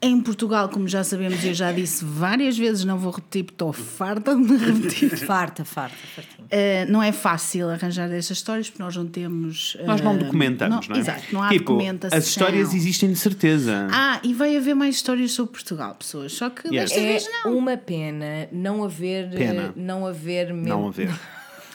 Em 0.02 0.18
Portugal, 0.18 0.70
como 0.70 0.88
já 0.88 1.04
sabemos, 1.04 1.44
eu 1.44 1.52
já 1.52 1.70
disse 1.72 2.02
várias 2.02 2.56
vezes, 2.56 2.84
não 2.86 2.96
vou 2.96 3.12
repetir 3.12 3.44
porque 3.44 3.54
estou 3.54 3.70
farta 3.70 4.34
de 4.34 4.40
me 4.40 4.56
repetir. 4.56 5.10
Farta, 5.26 5.62
farta, 5.62 5.94
fartinho. 6.16 6.46
Uh, 6.46 6.90
não 6.90 7.02
é 7.02 7.12
fácil 7.12 7.68
arranjar 7.68 8.10
estas 8.10 8.38
histórias 8.38 8.70
porque 8.70 8.82
nós 8.82 8.96
não 8.96 9.06
temos. 9.06 9.76
Nós 9.84 10.00
não 10.00 10.14
uh, 10.14 10.18
documentamos, 10.18 10.88
não, 10.88 10.96
é? 10.96 10.98
Exato, 11.00 11.22
não 11.32 11.42
há 11.42 11.50
tipo, 11.50 11.72
documentação. 11.74 12.16
As 12.18 12.26
histórias 12.26 12.72
existem 12.72 13.12
de 13.12 13.18
certeza. 13.18 13.88
Ah, 13.92 14.18
e 14.24 14.32
vai 14.32 14.56
haver 14.56 14.74
mais 14.74 14.94
histórias 14.96 15.32
sobre 15.32 15.52
Portugal, 15.52 15.94
pessoas. 15.94 16.32
Só 16.32 16.48
que 16.48 16.66
Yes. 16.74 16.90
desta 16.90 16.98
É 17.00 17.06
vez 17.06 17.28
não. 17.44 17.56
uma 17.58 17.76
pena 17.76 18.48
não 18.50 18.82
haver. 18.82 19.28
Pena. 19.30 19.62
eh, 19.64 19.72
Não 19.76 20.06
haver. 20.06 20.46
mesmo- 20.54 20.66
Não 20.68 20.88
a 20.88 20.90
ver. 20.90 21.10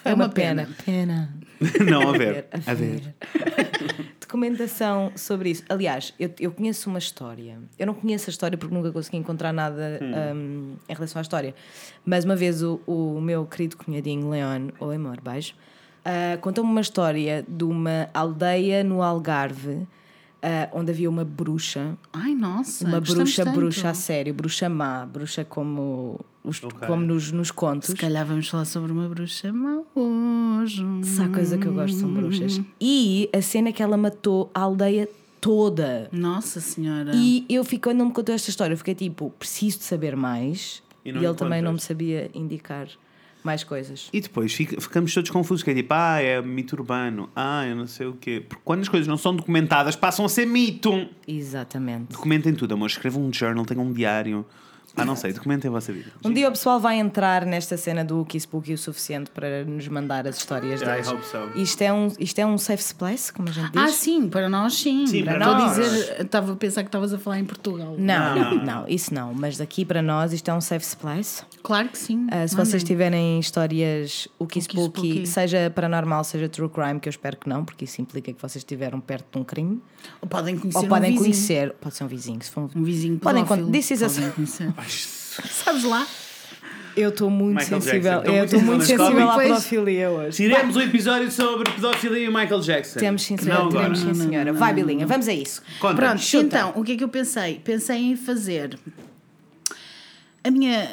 É 0.03 0.13
uma 0.15 0.29
pena. 0.29 0.67
Pena. 0.83 1.29
não 1.87 2.09
a 2.09 2.17
ver. 2.17 2.47
A 2.65 2.71
A 2.71 2.73
ver. 2.73 3.01
Documentação 4.25 5.11
sobre 5.15 5.51
isso. 5.51 5.63
Aliás, 5.69 6.11
eu, 6.19 6.31
eu 6.39 6.51
conheço 6.51 6.89
uma 6.89 6.97
história. 6.97 7.59
Eu 7.77 7.85
não 7.85 7.93
conheço 7.93 8.27
a 8.27 8.31
história 8.31 8.57
porque 8.57 8.73
nunca 8.73 8.91
consegui 8.91 9.17
encontrar 9.17 9.53
nada 9.53 9.99
um, 10.01 10.75
em 10.89 10.93
relação 10.93 11.19
à 11.19 11.21
história. 11.21 11.53
Mas 12.03 12.25
uma 12.25 12.35
vez 12.35 12.63
o, 12.63 12.81
o 12.87 13.21
meu 13.21 13.45
querido 13.45 13.77
cunhadinho 13.77 14.27
Leon, 14.27 14.69
ou 14.79 14.89
amor, 14.89 15.21
beijo, 15.21 15.53
ah, 16.03 16.37
contou-me 16.41 16.71
uma 16.71 16.81
história 16.81 17.45
de 17.47 17.63
uma 17.63 18.09
aldeia 18.15 18.83
no 18.83 19.03
Algarve 19.03 19.87
ah, 20.47 20.69
onde 20.73 20.91
havia 20.91 21.09
uma 21.09 21.25
bruxa. 21.25 21.97
Ai, 22.13 22.35
nossa. 22.35 22.85
Uma 22.87 23.01
bruxa, 23.01 23.43
tanto. 23.43 23.55
bruxa 23.55 23.89
a 23.89 23.93
sério, 23.95 24.33
bruxa 24.33 24.69
má, 24.69 25.05
bruxa 25.05 25.43
como, 25.43 26.19
os, 26.43 26.63
Ok. 26.63 26.87
como 26.87 27.03
nos, 27.03 27.31
nos 27.31 27.49
contos. 27.49 27.89
Se 27.89 27.95
calhar 27.95 28.25
vamos 28.25 28.47
falar 28.47 28.65
sobre 28.65 28.91
uma 28.91 29.09
bruxa 29.09 29.51
má 29.51 29.81
hoje. 29.95 30.83
Se 31.03 31.21
há 31.21 31.27
coisa 31.29 31.57
que 31.57 31.65
eu 31.65 31.73
gosto 31.73 31.97
são 31.97 32.13
bruxas. 32.13 32.61
E 32.79 33.29
a 33.33 33.41
cena 33.41 33.69
é 33.69 33.71
que 33.71 33.81
ela 33.81 33.97
matou 33.97 34.51
a 34.53 34.61
aldeia 34.61 35.09
toda. 35.41 36.09
Nossa 36.11 36.59
Senhora. 36.61 37.11
E 37.15 37.45
eu 37.49 37.63
fico, 37.63 37.89
quando 37.89 38.05
me 38.05 38.11
contou 38.11 38.33
esta 38.33 38.49
história, 38.49 38.73
eu 38.73 38.77
fiquei 38.77 38.95
tipo, 38.95 39.31
preciso 39.39 39.79
de 39.79 39.83
saber 39.85 40.15
mais. 40.15 40.83
E 41.03 41.09
E, 41.09 41.11
ele 41.11 41.33
também 41.35 41.61
não 41.61 41.71
me 41.71 41.77
encontras. 41.77 41.83
sabia 41.83 42.31
indicar 42.33 42.87
mais 43.45 43.63
coisas. 43.63 44.09
E 44.11 44.19
depois 44.19 44.53
fica- 44.53 44.79
ficamos 44.81 45.13
todos 45.13 45.29
confusos, 45.29 45.63
que 45.63 45.71
é 45.71 45.73
tipo, 45.75 45.93
ah, 45.93 46.21
é 46.21 46.41
mito 46.41 46.75
urbano, 46.75 47.29
ah, 47.35 47.65
eu 47.67 47.75
não 47.75 47.87
sei 47.87 48.07
o 48.07 48.13
quê. 48.13 48.43
Porque 48.47 48.61
quando 48.65 48.81
as 48.81 48.89
coisas 48.89 49.07
não 49.07 49.17
são 49.17 49.35
documentadas, 49.35 49.95
passam 49.95 50.25
a 50.25 50.29
ser 50.29 50.45
mito. 50.45 51.07
Exatamente. 51.27 52.11
Documentem 52.11 52.53
tudo, 52.53 52.73
amor. 52.73 52.87
Escrevam 52.87 53.23
um 53.23 53.31
journal, 53.31 53.65
tenham 53.65 53.83
um 53.85 53.93
diário. 53.93 54.45
Ah, 54.97 55.05
não 55.05 55.15
sei, 55.15 55.33
documentem 55.33 55.67
a 55.69 55.71
vossa 55.71 55.91
vida. 55.91 56.09
Um 56.23 56.31
dia 56.31 56.47
o 56.47 56.51
pessoal 56.51 56.79
vai 56.79 56.97
entrar 56.97 57.45
nesta 57.45 57.75
cena 57.77 58.03
do 58.03 58.17
Wookie 58.17 58.39
Spooky 58.39 58.73
o 58.73 58.77
suficiente 58.77 59.29
para 59.31 59.63
nos 59.65 59.87
mandar 59.87 60.25
as 60.27 60.37
histórias 60.37 60.81
I 60.81 60.85
deles. 60.85 61.07
hope 61.07 61.25
so. 61.25 61.37
Isto 61.59 61.81
é, 61.81 61.91
um, 61.93 62.07
isto 62.19 62.39
é 62.39 62.45
um 62.45 62.57
safe 62.57 62.93
place, 62.95 63.31
como 63.33 63.49
a 63.49 63.51
gente 63.51 63.71
diz? 63.71 63.81
Ah, 63.81 63.87
sim, 63.89 64.29
para 64.29 64.47
nós 64.49 64.73
sim. 64.73 65.05
Sim, 65.07 65.23
para 65.23 65.37
Estou 65.37 65.53
a 65.53 65.57
nós. 65.59 65.75
dizer, 65.75 66.21
estava 66.21 66.53
a 66.53 66.55
pensar 66.55 66.83
que 66.83 66.87
estavas 66.89 67.13
a 67.13 67.17
falar 67.19 67.39
em 67.39 67.45
Portugal. 67.45 67.95
Não, 67.97 68.35
Não, 68.35 68.63
não, 68.63 68.87
isso 68.87 69.13
não. 69.13 69.33
Mas 69.33 69.57
daqui 69.57 69.83
para 69.83 70.01
nós 70.01 70.31
isto 70.33 70.49
é 70.49 70.53
um 70.53 70.61
safe 70.61 70.95
place. 70.95 71.43
Claro 71.61 71.89
que 71.89 71.97
sim. 71.97 72.25
Uh, 72.27 72.47
se 72.47 72.55
Mandem. 72.55 72.65
vocês 72.71 72.83
tiverem 72.83 73.39
histórias 73.39 74.27
Spooky, 74.35 74.61
Spooky. 74.61 75.27
seja 75.27 75.69
paranormal, 75.73 76.23
seja 76.23 76.47
true 76.47 76.69
crime, 76.69 76.99
que 76.99 77.09
eu 77.09 77.11
espero 77.11 77.37
que 77.37 77.49
não, 77.49 77.65
porque 77.65 77.85
isso 77.85 78.01
implica 78.01 78.31
que 78.31 78.41
vocês 78.41 78.57
estiveram 78.61 78.99
perto 78.99 79.25
de 79.33 79.37
um 79.39 79.43
crime. 79.43 79.81
Ou 80.21 80.27
podem 80.29 80.57
conhecer 80.57 80.77
Ou 80.77 80.87
podem 80.87 81.09
um 81.11 81.13
vizinho. 81.13 81.19
conhecer, 81.33 81.73
pode 81.81 81.95
ser 81.95 82.03
um 82.03 82.07
vizinho, 82.07 82.39
se 82.41 82.51
for 82.51 82.61
um 82.61 82.69
Um 82.79 82.83
vizinho 82.83 83.17
Podem 83.17 83.43
pedófilo. 83.43 83.65
con- 83.67 83.71
this 83.71 83.89
is 83.91 84.03
a- 84.03 84.05
Sabes 85.49 85.83
lá? 85.83 86.07
Eu 86.95 87.09
estou 87.09 87.29
muito 87.29 87.59
Michael 87.59 87.81
sensível, 87.81 88.11
Jackson. 88.21 88.31
eu 88.31 88.45
estou 88.45 88.59
muito 88.61 88.71
muito 88.77 88.85
sensível 88.85 89.29
à 89.29 89.37
pedofilia 89.37 90.09
hoje. 90.09 90.37
Tiremos 90.37 90.75
um 90.77 90.81
episódio 90.81 91.29
sobre 91.29 91.69
pedofilia 91.73 92.19
e 92.25 92.27
Michael 92.29 92.61
Jackson. 92.61 92.99
Temos 92.99 93.21
sim, 93.23 93.35
Não 93.35 93.43
senhora, 93.43 93.63
agora. 93.63 93.83
temos 93.83 93.99
sim, 93.99 94.13
senhora. 94.13 94.53
Vai, 94.53 94.73
Bilinha, 94.73 95.05
vamos 95.05 95.27
a 95.27 95.33
isso. 95.33 95.61
Conta. 95.79 95.95
Pronto, 95.95 96.21
chuta. 96.21 96.45
então, 96.45 96.73
o 96.77 96.83
que 96.85 96.93
é 96.93 96.95
que 96.95 97.03
eu 97.03 97.09
pensei? 97.09 97.59
Pensei 97.63 97.97
em 97.97 98.15
fazer 98.15 98.79
a 100.43 100.49
minha. 100.51 100.87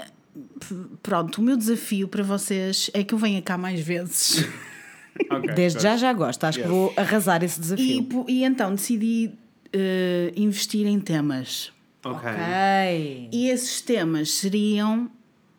Pronto, 1.02 1.38
o 1.38 1.42
meu 1.44 1.56
desafio 1.56 2.08
para 2.08 2.22
vocês 2.24 2.90
é 2.94 3.04
que 3.04 3.14
eu 3.14 3.18
venha 3.18 3.40
cá 3.42 3.56
mais 3.58 3.80
vezes. 3.80 4.44
Ok, 5.30 5.52
Desde 5.54 5.76
gosto. 5.76 5.82
já 5.82 5.96
já 5.98 6.12
gosto, 6.14 6.42
acho 6.44 6.58
que 6.62 6.66
vou 6.66 6.92
arrasar 6.96 7.44
esse 7.44 7.58
E, 7.58 7.60
desafio. 7.60 8.02
po- 8.04 8.24
e 8.26 8.44
então 8.44 8.74
decidi 8.74 9.30
eh, 9.70 10.32
investir 10.34 10.86
em 10.86 10.98
temas. 10.98 11.70
Ok. 12.04 12.16
Ok. 12.30 13.28
E 13.32 13.48
esses 13.48 13.80
temas 13.80 14.30
seriam 14.32 15.10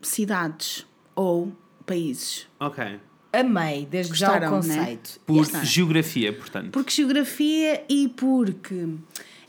cidades 0.01 0.85
ou 1.15 1.51
países. 1.85 2.47
Ok. 2.59 2.99
Amei, 3.31 3.87
desde 3.89 4.13
já 4.13 4.27
o 4.29 4.31
Gostaram, 4.39 4.61
né? 4.61 4.75
conceito. 4.77 5.19
Por 5.25 5.41
Está. 5.41 5.63
geografia, 5.63 6.31
portanto. 6.33 6.69
Porque 6.71 6.91
geografia 6.91 7.83
e 7.89 8.07
porque 8.09 8.87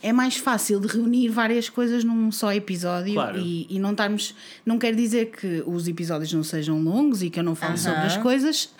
é 0.03 0.11
mais 0.13 0.37
fácil 0.37 0.81
de 0.81 0.87
reunir 0.89 1.29
várias 1.29 1.69
coisas 1.69 2.03
num 2.03 2.33
só 2.33 2.51
episódio 2.53 3.13
Claro. 3.15 3.39
e, 3.39 3.67
e 3.69 3.79
não 3.79 3.91
estarmos. 3.91 4.35
Não 4.65 4.79
quer 4.79 4.95
dizer 4.95 5.27
que 5.33 5.63
os 5.67 5.87
episódios 5.87 6.33
não 6.33 6.43
sejam 6.43 6.81
longos 6.83 7.23
e 7.23 7.29
que 7.29 7.39
eu 7.39 7.45
não 7.45 7.55
falo 7.55 7.77
sobre 7.77 8.01
as 8.01 8.17
coisas. 8.17 8.71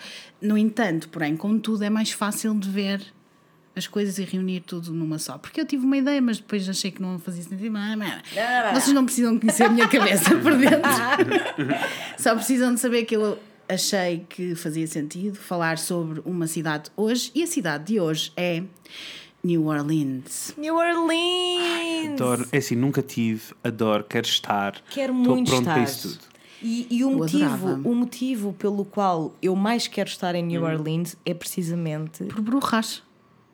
No 0.41 0.57
entanto, 0.57 1.07
porém, 1.09 1.35
contudo, 1.37 1.83
é 1.83 1.89
mais 1.89 2.11
fácil 2.11 2.53
de 2.55 2.69
ver 2.69 3.01
as 3.75 3.87
coisas 3.87 4.17
e 4.17 4.23
reunir 4.23 4.61
tudo 4.61 4.93
numa 4.93 5.19
só. 5.19 5.37
Porque 5.37 5.59
eu 5.59 5.65
tive 5.65 5.85
uma 5.85 5.97
ideia, 5.97 6.21
mas 6.21 6.37
depois 6.37 6.67
achei 6.69 6.91
que 6.91 7.01
não 7.01 7.19
fazia 7.19 7.43
sentido. 7.43 7.73
Vocês 8.73 8.93
não 8.93 9.03
precisam 9.05 9.37
conhecer 9.39 9.63
a 9.63 9.69
minha 9.69 9.87
cabeça 9.87 10.29
por 10.37 10.53
dentro. 10.55 10.81
Só 12.17 12.35
precisam 12.35 12.73
de 12.73 12.79
saber 12.79 13.05
que 13.05 13.15
eu 13.15 13.37
achei 13.67 14.25
que 14.29 14.55
fazia 14.55 14.87
sentido 14.87 15.35
falar 15.37 15.77
sobre 15.77 16.21
uma 16.25 16.47
cidade 16.47 16.89
hoje. 16.95 17.31
E 17.35 17.43
a 17.43 17.47
cidade 17.47 17.85
de 17.93 17.99
hoje 17.99 18.31
é 18.37 18.63
New 19.43 19.65
Orleans. 19.67 20.53
New 20.57 20.75
Orleans! 20.75 22.13
Adoro. 22.13 22.47
É 22.51 22.57
assim, 22.57 22.75
nunca 22.75 23.01
tive, 23.01 23.53
adoro, 23.63 24.03
quero 24.03 24.25
estar. 24.27 24.81
Quero 24.89 25.13
Estou 25.17 25.35
muito 25.35 25.49
pronto 25.49 25.61
estar. 25.63 25.73
para 25.73 25.83
isso 25.83 26.09
tudo. 26.19 26.35
E, 26.63 26.87
e 26.89 27.03
o, 27.03 27.11
Eu 27.11 27.17
motivo, 27.17 27.45
adorava. 27.45 27.81
o 27.89 27.93
motivo 27.95 28.53
pelo 28.53 28.85
qual 28.85 29.35
eu 29.41 29.55
mais 29.55 29.87
quero 29.87 30.09
estar 30.09 30.33
em 30.35 30.43
New 30.43 30.61
Hum. 30.63 30.65
Orleans 30.65 31.15
é 31.25 31.33
precisamente 31.33 32.23
Por 32.23 32.41
Brujas. 32.41 33.03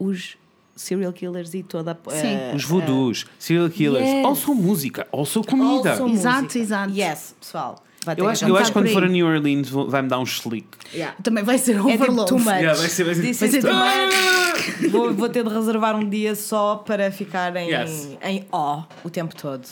Os 0.03 0.37
serial 0.75 1.13
killers 1.13 1.53
e 1.53 1.61
toda 1.63 1.91
a. 1.91 2.11
Sim. 2.11 2.27
eh, 2.27 2.53
Os 2.55 2.63
voodoos, 2.63 3.25
serial 3.37 3.69
killers, 3.69 4.07
Yes. 4.07 4.25
also 4.25 4.53
música, 4.55 5.07
also 5.11 5.43
comida. 5.43 5.91
also 5.91 6.07
Exato, 6.07 6.43
música. 6.43 6.59
exato. 6.59 6.93
Yes, 6.93 7.35
pessoal. 7.39 7.83
Vai 8.03 8.15
Eu 8.17 8.27
acho, 8.27 8.45
eu 8.47 8.57
acho 8.57 8.67
que 8.67 8.73
quando 8.73 8.89
for 8.89 9.03
a. 9.03 9.07
New 9.07 9.27
Orleans 9.27 9.69
vai-me 9.69 10.09
dar 10.09 10.17
um 10.17 10.23
slick. 10.23 10.67
Yeah. 10.91 11.15
Também 11.21 11.43
vai 11.43 11.59
ser 11.59 11.73
É 11.73 11.75
tipo 11.75 11.87
overload. 11.89 12.29
too 12.29 12.39
much. 12.39 12.47
Yeah, 12.47 12.73
vai 12.73 12.89
ser- 12.89 13.03
vai 13.03 13.13
ser- 13.13 13.21
vai 13.21 13.61
ser 13.61 13.63
much. 13.63 14.89
vou, 14.91 15.13
vou 15.13 15.29
ter 15.29 15.43
de 15.43 15.53
reservar 15.53 15.95
um 15.95 16.09
dia 16.09 16.33
só 16.33 16.77
para 16.77 17.11
ficar 17.11 17.55
em, 17.57 17.69
Yes. 17.69 18.17
em 18.23 18.47
ó 18.51 18.83
o 19.03 19.09
tempo 19.11 19.35
todo. 19.35 19.67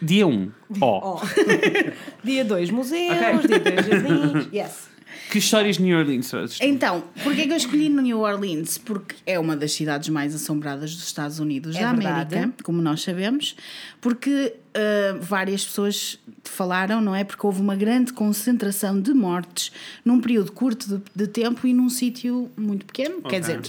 Dia 0.00 0.26
1, 0.26 0.30
um, 0.32 0.50
ó. 0.80 1.16
Ó. 1.16 1.20
dia 2.24 2.44
2, 2.46 2.70
museus. 2.70 3.12
Ok. 3.38 3.46
Dia 3.48 3.60
3, 3.60 3.86
jardins. 3.86 4.48
Yes. 4.52 4.93
Que 5.34 5.38
histórias 5.38 5.78
de 5.78 5.82
New 5.82 5.98
Orleans 5.98 6.30
trazes? 6.30 6.58
Então, 6.60 7.02
porquê 7.24 7.42
que 7.44 7.52
eu 7.52 7.56
escolhi 7.56 7.88
New 7.88 8.20
Orleans? 8.20 8.78
Porque 8.78 9.16
é 9.26 9.36
uma 9.36 9.56
das 9.56 9.72
cidades 9.72 10.08
mais 10.08 10.32
assombradas 10.32 10.94
dos 10.94 11.04
Estados 11.04 11.40
Unidos 11.40 11.74
É 11.74 11.80
da 11.80 11.92
verdade. 11.92 12.36
América, 12.36 12.62
como 12.62 12.80
nós 12.80 13.02
sabemos, 13.02 13.56
porque 14.00 14.54
ah, 14.74 15.18
várias 15.20 15.64
pessoas 15.64 16.20
falaram, 16.44 17.00
não 17.00 17.16
é? 17.16 17.24
Porque 17.24 17.44
houve 17.44 17.60
uma 17.60 17.74
grande 17.74 18.12
concentração 18.12 19.00
de 19.00 19.12
mortes 19.12 19.72
num 20.04 20.20
período 20.20 20.52
curto 20.52 20.86
de, 20.86 21.02
de 21.16 21.26
tempo 21.26 21.66
e 21.66 21.74
num 21.74 21.88
sítio 21.90 22.48
muito 22.56 22.86
pequeno, 22.86 23.16
quer 23.22 23.26
Ok. 23.26 23.40
dizer, 23.40 23.60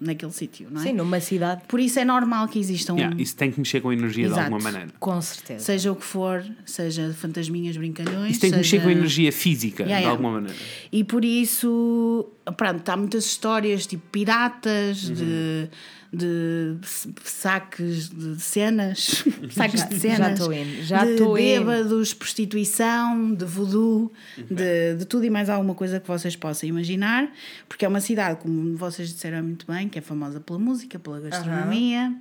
naquele 0.00 0.32
sítio, 0.32 0.68
não 0.70 0.80
é? 0.80 0.84
Sim, 0.84 0.92
numa 0.94 1.20
cidade. 1.20 1.62
Por 1.68 1.78
isso 1.78 1.98
é 1.98 2.04
normal 2.04 2.48
que 2.48 2.58
existam, 2.58 2.94
Yeah, 2.94 3.14
isso 3.20 3.36
tem 3.36 3.52
que 3.52 3.58
mexer 3.60 3.80
com 3.80 3.90
a 3.90 3.92
energia 3.92 4.24
Exato. 4.26 4.40
de 4.40 4.44
alguma 4.46 4.62
maneira. 4.72 4.92
Com 4.98 5.20
certeza. 5.20 5.64
seja 5.64 5.92
o 5.92 5.96
que 5.96 6.04
for, 6.04 6.44
seja 6.64 7.12
fantasminhas, 7.12 7.76
brincalhões. 7.76 8.32
Isso 8.32 8.40
tem 8.40 8.50
que 8.50 8.56
mexer 8.56 8.70
seja- 8.70 8.82
com 8.82 8.88
a 8.88 8.92
energia 8.92 9.30
física, 9.30 9.82
Yeah, 9.82 9.96
de 9.98 10.02
yeah. 10.04 10.10
alguma 10.10 10.32
maneira. 10.40 10.56
E 10.90 11.04
por 11.04 11.24
isso, 11.24 12.26
pronto, 12.56 12.88
há 12.88 12.96
muitas 12.96 13.24
histórias 13.26 13.86
tipo 13.86 14.02
piratas, 14.10 15.08
Uhum. 15.08 15.14
de, 15.14 15.68
de 16.12 16.76
saques 17.24 18.08
de 18.08 18.40
cenas, 18.40 19.22
de 19.40 19.54
Já- 19.54 19.68
cenas, 19.68 20.38
já 20.38 20.44
tô 20.46 20.52
in, 20.52 20.82
já 20.82 21.04
de 21.04 21.16
tô 21.16 21.36
in. 21.36 21.40
bêbados, 21.40 22.12
prostituição, 22.14 23.32
de 23.34 23.44
voodoo, 23.44 24.12
de, 24.50 24.96
de 24.96 25.04
tudo 25.04 25.24
e 25.24 25.30
mais 25.30 25.48
alguma 25.48 25.74
coisa 25.74 26.00
que 26.00 26.08
vocês 26.08 26.34
possam 26.34 26.68
imaginar, 26.68 27.30
porque 27.68 27.84
é 27.84 27.88
uma 27.88 28.00
cidade, 28.00 28.40
como 28.40 28.76
vocês 28.76 29.12
disseram 29.12 29.42
muito 29.42 29.66
bem, 29.70 29.88
que 29.88 29.98
é 29.98 30.02
famosa 30.02 30.40
pela 30.40 30.58
música, 30.58 30.98
pela 30.98 31.20
gastronomia 31.20 32.12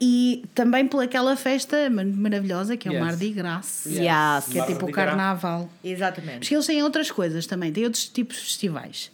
e 0.00 0.42
também 0.54 0.86
pela 0.86 1.04
aquela 1.04 1.36
festa 1.36 1.88
mar- 1.90 2.04
maravilhosa 2.06 2.76
que 2.76 2.88
é 2.88 2.92
Yes. 2.92 3.00
o 3.00 3.04
Mardi 3.04 3.30
Gras, 3.30 3.84
Yes. 3.86 4.46
que 4.50 4.58
é 4.58 4.66
tipo 4.66 4.86
o 4.86 4.92
carnaval. 4.92 5.70
Exatamente. 5.84 6.40
Porque 6.40 6.54
eles 6.54 6.66
têm 6.66 6.82
outras 6.82 7.10
coisas 7.10 7.46
também, 7.46 7.72
têm 7.72 7.84
outros 7.84 8.06
tipos 8.08 8.36
de 8.36 8.42
festivais. 8.44 9.10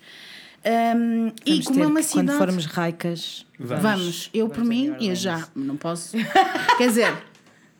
Um, 0.64 1.32
e 1.44 1.50
Vamos 1.60 1.64
como 1.66 1.76
ter 1.78 1.82
é 1.82 1.86
uma 1.86 2.00
que, 2.00 2.06
cidade. 2.06 2.26
Quando 2.28 2.38
formos 2.38 2.66
raicas. 2.66 3.46
Vamos, 3.58 4.30
eu 4.32 4.48
por 4.48 4.58
Vamos 4.58 4.70
a 4.70 4.74
mim 4.74 4.94
ia 5.00 5.14
já, 5.14 5.48
não 5.56 5.76
posso. 5.76 6.16
Quer 6.78 6.88
dizer, 6.88 7.22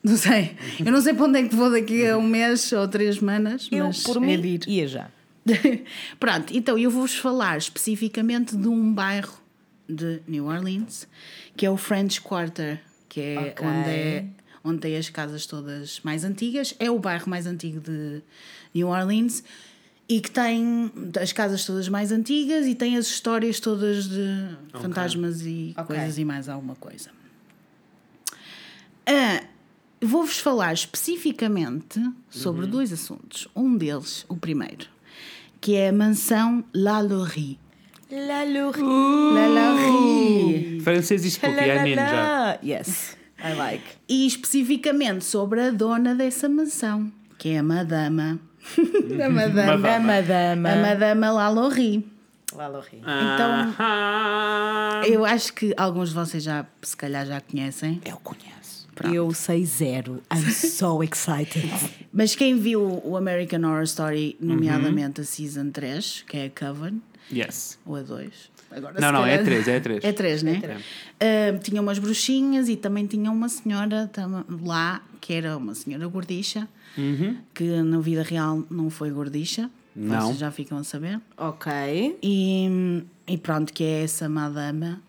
não 0.03 0.17
sei. 0.17 0.57
Eu 0.85 0.91
não 0.93 1.01
sei 1.01 1.15
para 1.15 1.25
onde 1.27 1.39
é 1.39 1.49
que 1.49 1.55
vou 1.55 1.71
daqui 1.71 2.07
a 2.07 2.19
um 2.19 2.23
mês 2.27 2.73
ou 2.73 2.89
três 2.89 3.17
semanas, 3.17 3.69
Eu, 3.71 3.87
mas 3.87 4.03
por 4.03 4.17
é 4.17 4.21
mim, 4.21 4.41
de 4.41 4.49
ir. 4.49 4.61
ia 4.69 4.89
já. 4.89 5.11
Pronto, 6.21 6.57
então 6.57 6.77
eu 6.79 6.91
vou-vos 6.91 7.17
falar 7.17 7.57
especificamente 7.59 8.57
de 8.57 8.69
um 8.69 8.93
bairro 8.93 9.41
de 9.89 10.21
New 10.27 10.47
Orleans, 10.47 11.07
que 11.57 11.67
é 11.67 11.71
o 11.71 11.77
French 11.77 12.21
Quarter, 12.21 12.81
que 13.09 13.21
é 13.21 13.39
Ok. 13.39 13.67
onde 13.67 13.91
é 13.91 14.25
onde 14.65 14.79
tem 14.79 14.97
as 14.97 15.09
casas 15.11 15.45
todas 15.45 16.01
mais 16.05 16.23
antigas, 16.25 16.73
é 16.79 16.89
o 16.89 16.97
bairro 16.97 17.29
mais 17.29 17.49
antigo 17.49 17.81
de 17.81 18.23
New 18.73 18.87
Orleans 18.89 19.43
e 20.17 20.21
que 20.21 20.31
tem 20.31 20.93
as 21.21 21.33
casas 21.33 21.65
todas 21.65 21.89
mais 21.89 22.13
antigas 22.13 22.67
e 22.67 22.75
tem 22.75 22.97
as 22.97 23.07
histórias 23.07 23.59
todas 23.61 24.09
de 24.09 24.57
fantasmas 24.75 25.41
e 25.43 25.73
Ok. 25.77 25.97
coisas 25.97 26.19
e 26.19 26.25
mais 26.25 26.49
alguma 26.49 26.75
coisa. 26.75 27.11
Ah, 29.07 29.43
Vou-vos 30.05 30.39
falar 30.39 30.73
especificamente 30.73 32.01
sobre 32.29 32.67
dois 32.67 32.93
assuntos. 32.93 33.47
Um 33.55 33.77
deles, 33.77 34.27
o 34.29 34.37
primeiro, 34.37 34.89
que 35.61 35.77
é 35.77 35.91
a 35.91 35.93
mansão 35.93 36.65
La 36.75 37.01
Laurie. 37.01 37.57
La 38.11 38.43
Laurie. 38.43 38.83
La 39.33 39.47
Laurie. 39.47 40.81
Francês 40.81 41.25
e 41.25 41.39
é 41.41 41.83
ninja. 41.85 42.59
Yes, 42.65 43.17
I 43.39 43.55
like. 43.55 43.85
E 44.09 44.27
especificamente 44.27 45.25
sobre 45.25 45.61
a 45.61 45.71
dona 45.71 46.17
dessa 46.17 46.49
mansão, 46.49 47.13
que 47.39 47.51
é 47.51 47.59
a 47.59 47.63
madama. 47.63 48.41
a 49.25 49.29
madama. 49.29 49.73
A 49.97 50.01
madama. 50.01 50.71
A 50.73 50.77
madama 50.77 51.31
La 51.33 51.49
Laurie. 51.49 52.05
La 52.57 52.69
Laurie. 52.69 52.99
Então, 53.01 53.75
Ah, 53.79 55.03
eu 55.07 55.25
acho 55.25 55.53
que 55.55 55.73
alguns 55.77 56.11
de 56.11 56.15
vocês 56.15 56.43
já, 56.43 56.67
se 56.83 56.97
calhar, 56.97 57.27
já 57.27 57.41
conhecem. 57.41 58.01
eu 58.05 58.17
conheço. 58.19 58.53
Eu 59.13 59.33
sei 59.33 59.65
zero. 59.65 60.23
I'm 60.33 60.51
so 60.53 61.03
excited. 61.05 61.73
Mas 62.13 62.35
quem 62.37 62.57
viu 62.59 63.01
o 63.05 63.17
American 63.17 63.63
Horror 63.65 63.83
Story, 63.85 64.37
nomeadamente 64.39 65.21
a 65.23 65.25
Season 65.25 65.71
3, 65.71 66.25
que 66.29 66.37
é 66.37 66.45
a 66.47 66.51
Coven, 66.51 67.01
Yes. 67.33 67.79
ou 67.87 67.97
a 67.97 68.03
2. 68.03 68.53
Agora, 68.71 69.01
Não, 69.01 69.13
não, 69.13 69.27
é 69.27 69.39
calhar- 69.39 69.45
3, 69.45 69.69
é 69.69 69.81
3. 69.81 70.05
É 70.05 70.13
3, 70.13 70.43
né? 70.43 70.61
Ah, 71.21 71.59
tinha 71.59 71.81
umas 71.81 71.99
bruxinhas 71.99 72.69
e 72.69 72.77
também 72.77 73.07
tinha 73.07 73.31
uma 73.31 73.49
senhora 73.49 74.11
lá, 74.65 75.01
que 75.21 75.33
era 75.33 75.57
uma 75.57 75.75
senhora 75.75 76.07
gordicha, 76.07 76.69
que 77.55 77.65
na 77.83 78.01
vida 78.01 78.23
real 78.23 78.65
não 78.71 78.91
foi 78.91 79.11
gordicha. 79.11 79.71
Não. 79.95 80.29
Vocês 80.29 80.39
já 80.39 80.51
ficam 80.51 80.79
a 80.79 80.85
saber. 80.85 81.21
ok. 81.37 82.19
E, 82.23 83.05
e 83.27 83.37
pronto, 83.39 83.73
que 83.73 83.85
é 83.85 84.05
essa 84.05 84.29
madama. 84.29 85.01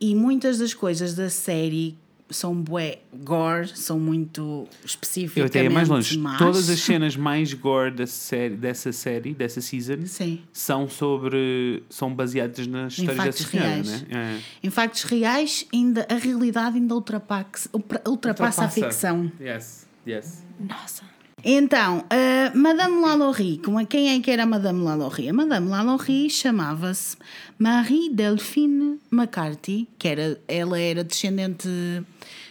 E 0.00 0.14
muitas 0.14 0.58
das 0.58 0.74
coisas 0.74 1.14
da 1.14 1.28
série 1.28 1.96
são 2.28 2.54
bué 2.54 2.98
gore, 3.12 3.68
são 3.76 3.98
muito 3.98 4.66
específicas. 4.84 5.36
Eu 5.36 5.46
até 5.46 5.62
ia 5.62 5.70
mais 5.70 5.88
longe. 5.88 6.20
Todas 6.38 6.68
as 6.68 6.78
cenas 6.80 7.16
mais 7.16 7.52
gore 7.54 7.92
da 7.92 8.06
série, 8.06 8.56
dessa 8.56 8.92
série, 8.92 9.32
dessa 9.32 9.60
season, 9.60 10.06
Sim. 10.06 10.40
são 10.52 10.88
sobre. 10.88 11.82
são 11.88 12.12
baseadas 12.12 12.66
nas 12.66 12.98
histórias 12.98 13.24
dessa 13.24 13.44
senhora, 13.44 13.68
reais. 13.68 14.02
né? 14.02 14.42
Em 14.62 14.70
factos 14.70 15.04
reais, 15.04 15.66
ainda, 15.72 16.06
a 16.10 16.14
realidade 16.16 16.76
ainda 16.76 16.94
ultrapassa, 16.94 17.70
ultrapassa 18.06 18.64
a 18.64 18.68
ficção. 18.68 19.30
É. 19.40 19.54
Yes, 19.54 19.85
yes. 20.06 20.44
Nossa. 20.58 21.02
Então, 21.44 22.04
a 22.10 22.56
Madame 22.56 23.00
Lalaurie, 23.00 23.58
como 23.58 23.78
é- 23.78 23.84
quem 23.84 24.08
é 24.16 24.20
que 24.20 24.30
era 24.30 24.44
Madame 24.46 24.80
Lalaurie? 24.82 25.28
A 25.28 25.32
Madame 25.32 25.68
Lalaurie 25.68 26.28
chamava-se 26.30 27.16
Marie 27.58 28.10
Delphine 28.10 28.98
McCarthy, 29.12 29.86
que 29.98 30.08
era, 30.08 30.40
ela 30.48 30.80
era 30.80 31.04
descendente, 31.04 31.68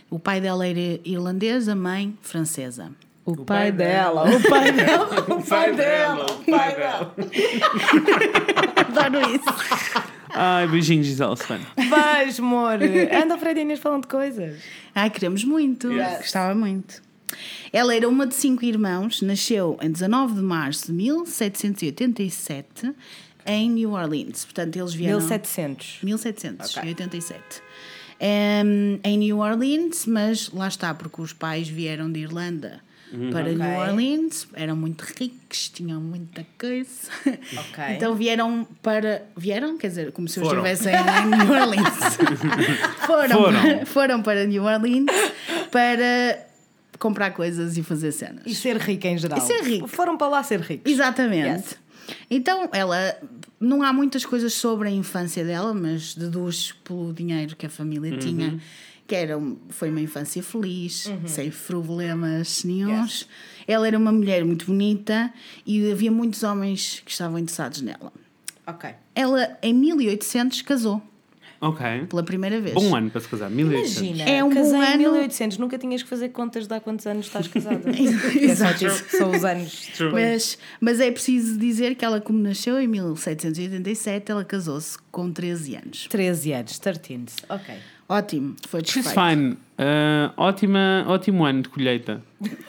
o 0.10 0.18
pai 0.20 0.40
dela 0.40 0.66
era 0.68 1.00
irlandês, 1.04 1.68
a 1.68 1.76
mãe 1.76 2.18
francesa. 2.22 2.92
O, 3.26 3.36
pai 3.38 3.72
pai 3.72 3.72
dela. 3.72 4.26
dela. 4.26 4.38
O 4.38 4.50
pai 4.50 4.72
dela. 4.72 5.06
O 5.36 5.42
pai 5.44 5.76
dela, 5.76 6.26
o 6.26 6.44
pai 6.46 6.76
dela. 6.76 7.16
Adoro 8.76 9.36
isso. 9.36 9.46
Ai, 10.30 10.68
beijinhos, 10.68 11.08
Gisele 11.08 11.36
Stefano. 11.36 11.66
Vais, 11.90 12.40
amor. 12.40 12.78
Anda, 13.12 13.38
Fred 13.38 13.60
Inês 13.60 13.80
falando 13.80 14.04
de 14.04 14.10
coisas. 14.10 14.62
Ai, 14.94 15.10
queremos 15.10 15.44
muito. 15.44 15.92
Yes. 15.92 16.18
Gostava 16.18 16.54
muito. 16.54 17.02
Ela 17.74 17.96
era 17.96 18.08
uma 18.08 18.28
de 18.28 18.36
cinco 18.36 18.64
irmãos, 18.64 19.22
nasceu 19.22 19.78
em 19.82 19.92
19 19.92 20.36
de 20.36 20.42
março 20.42 20.88
de 20.88 20.94
1787 20.94 22.94
em 23.46 23.70
New 23.70 23.92
Orleans. 23.92 24.46
Portanto, 24.46 24.76
eles 24.76 24.94
vieram. 24.94 25.20
1700. 25.20 26.00
1787. 26.04 27.42
Em, 28.20 29.00
em 29.04 29.18
New 29.18 29.40
Orleans, 29.40 30.06
mas 30.06 30.50
lá 30.52 30.68
está, 30.68 30.94
porque 30.94 31.22
os 31.22 31.34
pais 31.34 31.68
vieram 31.68 32.12
de 32.12 32.22
Irlanda 32.22 32.82
para 33.32 33.52
Ok. 33.52 33.56
New 33.56 33.80
Orleans, 33.80 34.48
eram 34.54 34.76
muito 34.76 35.02
ricos, 35.02 35.70
tinham 35.70 36.02
muita 36.02 36.46
coisa. 36.58 36.90
Ok. 37.26 37.84
Então 37.96 38.16
vieram 38.16 38.68
para. 38.82 39.24
Vieram? 39.38 39.78
Quer 39.78 39.88
dizer, 39.90 40.12
como 40.12 40.28
se 40.28 40.40
eu 40.40 40.44
estivesse 40.46 40.90
em 40.90 41.28
New 41.28 41.52
Orleans. 41.52 42.18
foram, 43.06 43.38
Foram. 43.44 43.86
foram 43.86 44.22
para 44.24 44.46
New 44.46 44.64
Orleans 44.64 45.06
para 45.72 46.46
comprar 47.00 47.32
coisas 47.32 47.78
e 47.78 47.84
fazer 47.84 48.12
cenas. 48.12 48.44
E 48.46 48.54
ser 48.56 48.78
rica 48.78 49.08
em 49.08 49.18
geral. 49.18 49.38
E 49.40 49.42
ser 49.42 49.62
rico. 49.64 49.88
Foram 49.88 50.18
para 50.18 50.28
lá 50.28 50.44
ser 50.44 50.60
ricos. 50.62 50.92
Exatamente. 50.92 51.48
Yes. 51.60 51.76
Então, 52.30 52.70
ela. 52.72 52.98
Não 53.60 53.82
há 53.82 53.92
muitas 53.94 54.26
coisas 54.26 54.54
sobre 54.54 54.88
a 54.90 54.92
infância 54.92 55.44
dela, 55.44 55.74
mas 55.74 56.14
deduz 56.14 56.72
pelo 56.84 57.12
dinheiro 57.14 57.56
que 57.56 57.66
a 57.66 57.70
família 57.70 58.16
tinha, 58.18 58.60
que 59.08 59.16
era, 59.16 59.38
um- 59.38 59.58
foi 59.70 59.90
uma 59.90 60.02
infância 60.02 60.44
feliz, 60.44 61.10
sem 61.26 61.50
problemas 61.50 62.64
nenhums. 62.64 63.28
Ela 63.68 63.88
era 63.88 63.98
uma 63.98 64.12
mulher 64.12 64.44
muito 64.46 64.66
bonita 64.68 65.34
e 65.66 65.90
havia 65.92 66.12
muitos 66.12 66.44
homens 66.44 67.02
que 67.04 67.10
estavam 67.12 67.40
interessados 67.40 67.82
nela. 67.82 68.12
Ok. 68.68 68.90
Ela, 69.16 69.58
em 69.64 69.74
1800, 69.74 70.62
casou. 70.62 71.02
Ok. 71.68 72.06
pela 72.10 72.24
primeira 72.24 72.60
vez. 72.62 72.74
Bom 72.74 72.96
ano 72.96 73.10
para 73.10 73.22
se 73.22 73.28
casar. 73.28 73.50
1800. 73.50 73.98
Imagina, 73.98 74.30
É 74.30 74.44
um 74.44 74.50
casei 74.50 74.72
bom 74.72 74.84
em 74.84 74.88
ano. 74.88 74.98
1800, 74.98 75.58
nunca 75.58 75.78
tinhas 75.78 76.04
que 76.04 76.10
fazer 76.10 76.30
contas 76.30 76.68
de 76.68 76.74
há 76.74 76.80
quantos 76.80 77.06
anos 77.08 77.26
estás 77.26 77.48
casada. 77.48 77.82
é 77.90 78.56
só, 78.56 78.74
tipo, 78.74 78.92
são 79.18 79.32
os 79.32 79.44
anos. 79.44 79.90
Mas, 80.14 80.58
mas 80.80 81.00
é 81.00 81.12
preciso 81.12 81.58
dizer 81.58 81.96
que 81.96 82.06
ela, 82.06 82.22
como 82.22 82.40
nasceu 82.40 82.80
em 82.80 82.88
1787, 82.88 84.32
ela 84.32 84.44
casou-se 84.46 84.98
com 85.12 85.32
13 85.32 85.76
anos. 85.76 86.08
13 86.10 86.54
anos, 86.54 86.80
13. 86.80 87.26
Ok. 87.50 87.76
Ótimo, 88.08 88.56
foi 88.68 88.82
She's 88.86 89.04
perfeito. 89.08 89.20
fine. 89.30 89.58
Ah, 89.80 90.32
ótima, 90.38 91.06
ótimo 91.08 91.44
ano 91.44 91.64
de 91.64 91.70
colheita. 91.70 92.22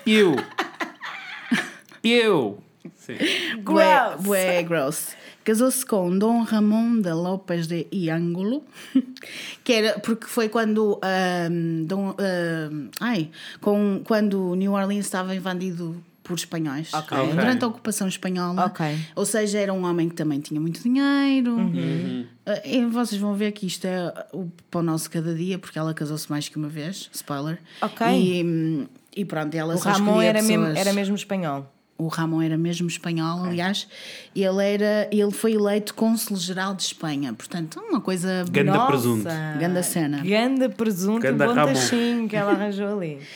Eu. 0.07 0.35
Eu. 2.03 2.63
Sim. 2.97 3.15
Bué, 3.63 3.85
Gross. 3.85 4.23
bué 4.23 4.63
gross. 4.63 5.09
Casou-se 5.47 5.87
com 5.87 6.19
Dom 6.19 6.43
Ramon 6.43 7.01
de 7.01 7.13
Lopes 7.13 7.69
de 7.69 7.87
Iangulo, 7.93 8.65
que 9.63 9.73
era 9.73 9.99
porque 10.01 10.27
foi 10.27 10.49
quando 10.49 10.99
ahm, 11.01 11.85
Dom, 11.87 12.11
ahm, 12.19 12.89
ai, 13.01 13.31
com, 13.61 14.01
quando 14.05 14.57
New 14.57 14.73
Orleans 14.73 15.05
estava 15.05 15.37
invadido 15.37 16.03
por 16.25 16.35
espanhóis 16.35 16.93
Ok. 16.93 17.17
Ok. 17.17 17.35
durante 17.37 17.65
a 17.65 17.69
ocupação 17.69 18.09
espanhola. 18.09 18.65
Ok. 18.67 18.85
Ou 19.15 19.25
seja, 19.25 19.59
era 19.61 19.73
um 19.73 19.85
homem 19.85 20.09
que 20.09 20.17
também 20.17 20.41
tinha 20.41 20.61
muito 20.61 20.83
dinheiro. 20.83 21.53
Uhum. 21.55 22.27
Ah, 22.45 22.61
e 22.67 22.85
vocês 22.87 23.21
vão 23.21 23.33
ver 23.35 23.53
que 23.53 23.69
isto 23.69 23.85
é 23.85 24.13
o 24.33 24.49
para 24.69 24.81
o 24.81 24.83
nosso 24.83 25.09
cada 25.09 25.33
dia, 25.33 25.61
porque 25.61 25.79
ela 25.79 25.95
casou-se 25.95 26.29
mais 26.29 26.49
que 26.49 26.57
uma 26.57 26.69
vez. 26.69 27.09
Spoiler. 27.15 27.61
Ok. 27.81 28.05
E, 28.09 28.89
e 29.15 29.25
pronto, 29.25 29.55
ela 29.55 29.77
O 29.77 29.79
só 29.79 29.91
Ramon 29.91 30.21
era 30.21 30.43
mesmo, 30.43 30.65
pessoas- 30.67 30.79
era 30.81 30.93
mesmo 30.93 31.15
espanhol. 31.15 31.73
O 31.99 32.09
Ramon 32.09 32.43
era 32.43 32.59
mesmo 32.59 32.87
espanhol, 32.89 33.45
aliás, 33.45 33.89
ele, 34.35 34.65
era, 34.65 35.09
ele 35.11 35.31
foi 35.31 35.55
eleito 35.55 35.95
cônsul-geral 35.95 36.75
de 36.75 36.83
Espanha, 36.83 37.33
portanto, 37.33 37.81
uma 37.89 38.01
coisa 38.01 38.45
Ganda 38.51 38.73
Nossa. 38.73 38.87
presunto. 38.87 39.29
Ganda 39.59 39.83
cena. 39.83 40.23
Ganda 40.23 40.69
presunto, 40.69 41.23
Ganda 41.23 41.47
bom 41.47 41.55
tachinho 41.55 42.29
que 42.29 42.37
ela 42.37 42.53
arranjou 42.53 42.99
ali. 42.99 43.19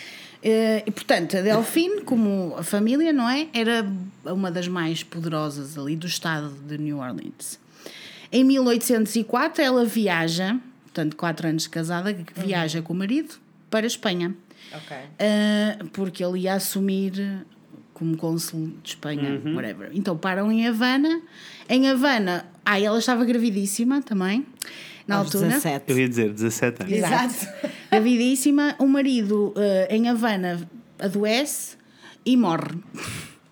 Eh, 0.42 0.85
E, 0.87 0.90
portanto, 0.90 1.37
a 1.37 1.42
Delfine, 1.42 2.01
como 2.01 2.55
a 2.57 2.62
família, 2.62 3.12
não 3.12 3.29
é? 3.29 3.49
Era 3.53 3.87
uma 4.25 4.51
das 4.51 4.68
mais 4.68 5.03
poderosas 5.03 5.77
ali 5.77 5.94
do 5.94 6.07
estado 6.07 6.49
de 6.66 6.79
New 6.79 6.99
Orleans. 6.99 7.61
Em 8.33 8.42
1804, 8.44 9.62
ela 9.62 9.85
viaja, 9.85 10.59
portanto, 10.85 11.14
quatro 11.14 11.46
anos 11.46 11.64
de 11.64 11.68
casada, 11.68 12.14
que 12.14 12.40
viaja 12.40 12.81
com 12.81 12.94
o 12.94 12.96
marido 12.96 13.35
para 13.68 13.85
a 13.85 13.87
Espanha. 13.87 14.35
Ok. 14.73 14.96
Uh, 14.96 15.88
porque 15.88 16.25
ele 16.25 16.40
ia 16.40 16.55
assumir 16.55 17.44
como 18.00 18.16
cônsul 18.16 18.72
de 18.82 18.88
Espanha, 18.88 19.42
whatever. 19.54 19.90
Então 19.92 20.16
param 20.16 20.50
em 20.50 20.66
Havana. 20.66 21.20
Em 21.68 21.86
Havana, 21.86 22.46
ah, 22.64 22.80
ela 22.80 22.98
estava 22.98 23.26
gravidíssima 23.26 24.00
também, 24.00 24.46
na 25.06 25.16
Aos 25.16 25.26
altura. 25.26 25.48
17. 25.48 25.84
Eu 25.92 25.98
ia 25.98 26.08
dizer 26.08 26.32
17 26.32 26.82
anos. 26.82 26.94
Exato. 26.94 27.46
Gravidíssima. 27.92 28.74
O 28.78 28.86
marido 28.86 29.52
uh, 29.54 29.86
em 29.90 30.08
Havana 30.08 30.66
adoece 30.98 31.76
e 32.24 32.38
morre. 32.38 32.78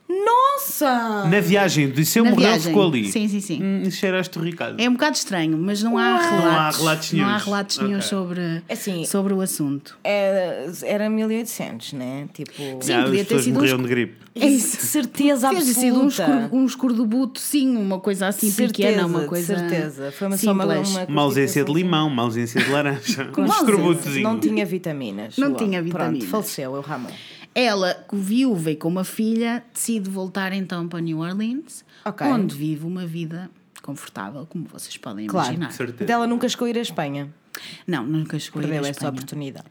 Nossa! 0.08 1.24
Na 1.28 1.40
viagem, 1.40 1.90
de 1.90 2.04
seu 2.04 2.24
Na 2.24 2.30
morreu, 2.30 2.48
viagem. 2.48 2.66
ficou 2.68 2.88
ali. 2.88 3.12
Sim, 3.12 3.28
sim, 3.28 3.40
sim. 3.40 3.62
Hum, 3.62 3.90
cheiraste 3.90 4.38
Ricardo. 4.38 4.80
É 4.80 4.88
um 4.88 4.92
bocado 4.92 5.16
estranho, 5.16 5.58
mas 5.58 5.82
não 5.82 5.98
há 5.98 6.14
What? 6.14 6.24
relatos. 6.30 6.42
Não 6.42 6.48
há 6.48 6.70
relatos 6.70 7.12
Não 7.12 7.24
há 7.24 7.28
nenhuns. 7.28 7.44
relatos 7.44 7.76
Ok. 7.76 7.88
nenhums 7.88 8.04
sobre, 8.06 8.62
Assim, 8.70 9.04
sobre 9.04 9.34
o 9.34 9.40
assunto. 9.40 9.98
Era, 10.02 10.72
era 10.82 11.10
1800, 11.10 11.92
né? 11.92 12.26
Tipo. 12.32 12.52
Sim, 12.80 12.92
Ah, 12.94 13.02
podia 13.02 13.02
as 13.02 13.10
ter 13.10 13.24
pessoas 13.24 13.44
sido 13.44 13.52
uns- 13.52 13.58
morriam 13.58 13.78
de 13.82 13.88
gripe. 13.88 14.14
É 14.34 14.46
isso. 14.46 14.76
Certeza 14.86 15.48
Deve 15.50 15.64
ter 15.64 15.74
sido 15.74 15.98
um, 16.00 16.06
absoluta. 16.06 16.22
escur, 16.44 16.56
um 16.56 16.64
escordobuto, 16.64 17.40
sim, 17.40 17.76
uma 17.76 17.98
coisa 17.98 18.28
assim 18.28 18.50
pequena, 18.52 19.04
uma 19.06 19.20
de 19.22 19.26
coisa. 19.26 19.58
certeza. 19.58 20.12
Foi 20.12 20.28
uma, 20.28 20.36
só 20.38 20.52
uma, 20.52 20.64
simples. 20.84 20.90
uma 20.96 21.04
Uma 21.06 21.22
ausência 21.22 21.64
de 21.64 21.72
limão, 21.72 22.06
uma 22.06 22.22
ausência 22.22 22.62
de 22.62 22.70
laranja. 22.70 23.30
Um 23.36 23.44
escorbutozinho. 23.46 24.22
Não 24.22 24.38
tinha 24.38 24.64
vitaminas. 24.64 25.36
Não 25.36 25.54
tinha 25.54 25.82
vitaminas. 25.82 26.18
Pronto, 26.24 26.30
faleceu, 26.30 26.76
é 26.76 26.78
o 26.78 26.82
Ramon. 26.82 27.10
Ela, 27.60 28.06
viúva 28.12 28.70
e 28.70 28.76
com 28.76 28.88
uma 28.88 29.04
filha, 29.04 29.64
decide 29.74 30.08
voltar 30.08 30.52
então 30.52 30.86
para 30.88 31.00
New 31.00 31.18
Orleans, 31.18 31.84
Ok. 32.04 32.26
onde 32.26 32.54
vive 32.54 32.86
uma 32.86 33.04
vida 33.06 33.50
confortável, 33.82 34.46
como 34.46 34.64
vocês 34.66 34.96
podem 34.96 35.26
Claro. 35.26 35.48
imaginar. 35.48 35.72
Certeza. 35.72 36.04
Dela 36.04 36.26
nunca 36.26 36.48
chegou 36.48 36.66
a 36.66 36.70
ir 36.70 36.78
à 36.78 36.82
Espanha. 36.82 37.32
Não, 37.86 38.04
nunca 38.06 38.38
chegou 38.38 38.60
a 38.60 38.64
ir 38.64 38.68
Perdeu 38.68 38.84
à 38.84 38.88
essa 38.90 38.98
Espanha. 38.98 39.10
oportunidade. 39.12 39.66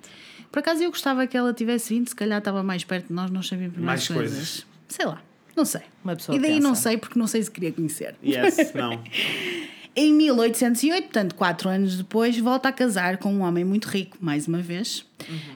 Por 0.51 0.59
acaso 0.59 0.83
eu 0.83 0.89
gostava 0.89 1.25
que 1.27 1.37
ela 1.37 1.53
tivesse 1.53 1.93
vindo, 1.93 2.07
se 2.09 2.15
calhar 2.15 2.39
estava 2.39 2.61
mais 2.63 2.83
perto 2.83 3.07
de 3.07 3.13
nós, 3.13 3.29
nós 3.31 3.47
sabíamos 3.47 3.77
mais, 3.77 3.85
Mais 3.85 4.07
coisas. 4.07 4.33
coisas. 4.37 4.65
Sei 4.87 5.05
lá, 5.05 5.21
não 5.55 5.63
sei. 5.65 5.81
Uma 6.03 6.15
pessoa 6.15 6.35
e 6.37 6.41
daí 6.41 6.55
pensa. 6.55 6.67
não 6.67 6.75
sei, 6.75 6.97
porque 6.97 7.17
não 7.19 7.27
sei 7.27 7.43
se 7.43 7.51
queria 7.51 7.71
conhecer. 7.71 8.15
Yes, 8.23 8.73
não. 8.73 9.01
Em 9.99 10.13
1808, 10.13 11.03
portanto, 11.05 11.33
quatro 11.33 11.67
anos 11.69 11.97
depois, 11.97 12.37
volta 12.37 12.69
a 12.69 12.71
casar 12.71 13.17
com 13.17 13.33
um 13.33 13.41
homem 13.41 13.65
muito 13.65 13.85
rico, 13.87 14.15
mais 14.21 14.47
uma 14.47 14.59
vez, 14.59 15.03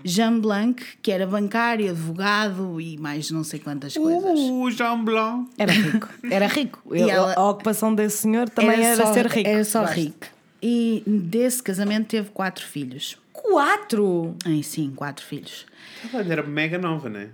Jean 0.04 0.39
Blanc, 0.39 0.84
que 0.99 1.12
era 1.12 1.27
bancário, 1.27 1.91
advogado 1.91 2.82
e 2.82 2.97
mais 2.97 3.30
não 3.30 3.43
sei 3.43 3.60
quantas 3.60 3.93
coisas. 3.95 4.39
Uh, 4.39 4.71
Jean 4.71 5.04
Blanc. 5.04 5.47
Era 5.60 5.71
rico. 5.71 6.10
Era 6.23 6.47
rico. 6.47 6.82
Ele- 6.91 7.08
ela- 7.12 7.36
A 7.36 7.49
ocupação 7.51 7.93
desse 7.93 8.23
senhor 8.23 8.49
também 8.49 8.84
era, 8.84 9.06
só, 9.06 9.13
ser 9.13 9.27
rico. 9.27 9.47
Era 9.47 9.63
só 9.63 9.82
Gosto. 9.82 9.93
rico. 9.93 10.27
E 10.60 11.04
desse 11.06 11.62
casamento 11.62 12.08
teve 12.08 12.32
quatro 12.32 12.65
filhos. 12.65 13.19
Quatro! 13.32 14.36
Ai, 14.43 14.63
sim, 14.63 14.91
quatro 14.95 15.23
filhos. 15.23 15.67
Era 16.13 16.41
mega 16.41 16.80
nova, 16.80 17.10
não 17.10 17.19
é? 17.19 17.30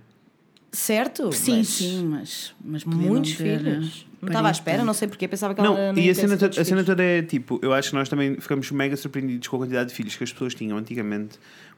Certo? 0.74 1.32
Sim, 1.32 1.58
mas 1.60 1.68
sim, 1.70 2.06
mas, 2.06 2.54
mas 2.64 2.84
Muitos 2.84 3.36
ter, 3.36 3.60
filhos. 3.60 4.07
Não 4.22 4.30
estava 4.30 4.48
à 4.48 4.52
espera, 4.52 4.84
não 4.84 4.94
sei 4.94 5.08
porque. 5.08 5.28
Pensava 5.28 5.54
que 5.54 5.62
ela 5.62 5.94
Não, 5.94 6.02
e 6.02 6.10
a 6.10 6.16
cena, 6.16 6.36
toda, 6.38 6.60
a 6.62 6.66
cena 6.66 6.84
toda 6.84 7.04
é 7.04 7.22
tipo, 7.22 7.60
eu 7.62 7.72
acho 7.74 7.90
que 7.90 7.96
nós 7.96 8.10
também 8.10 8.36
ficamos 8.40 8.72
mega 8.72 8.96
surpreendidos 8.98 9.48
com 9.48 9.58
a 9.58 9.60
quantidade 9.60 9.90
de 9.90 9.96
filhos 9.96 10.16
que 10.16 10.24
as 10.24 10.32
pessoas 10.34 10.56
tinham 10.56 10.78
antigamente, 10.78 11.38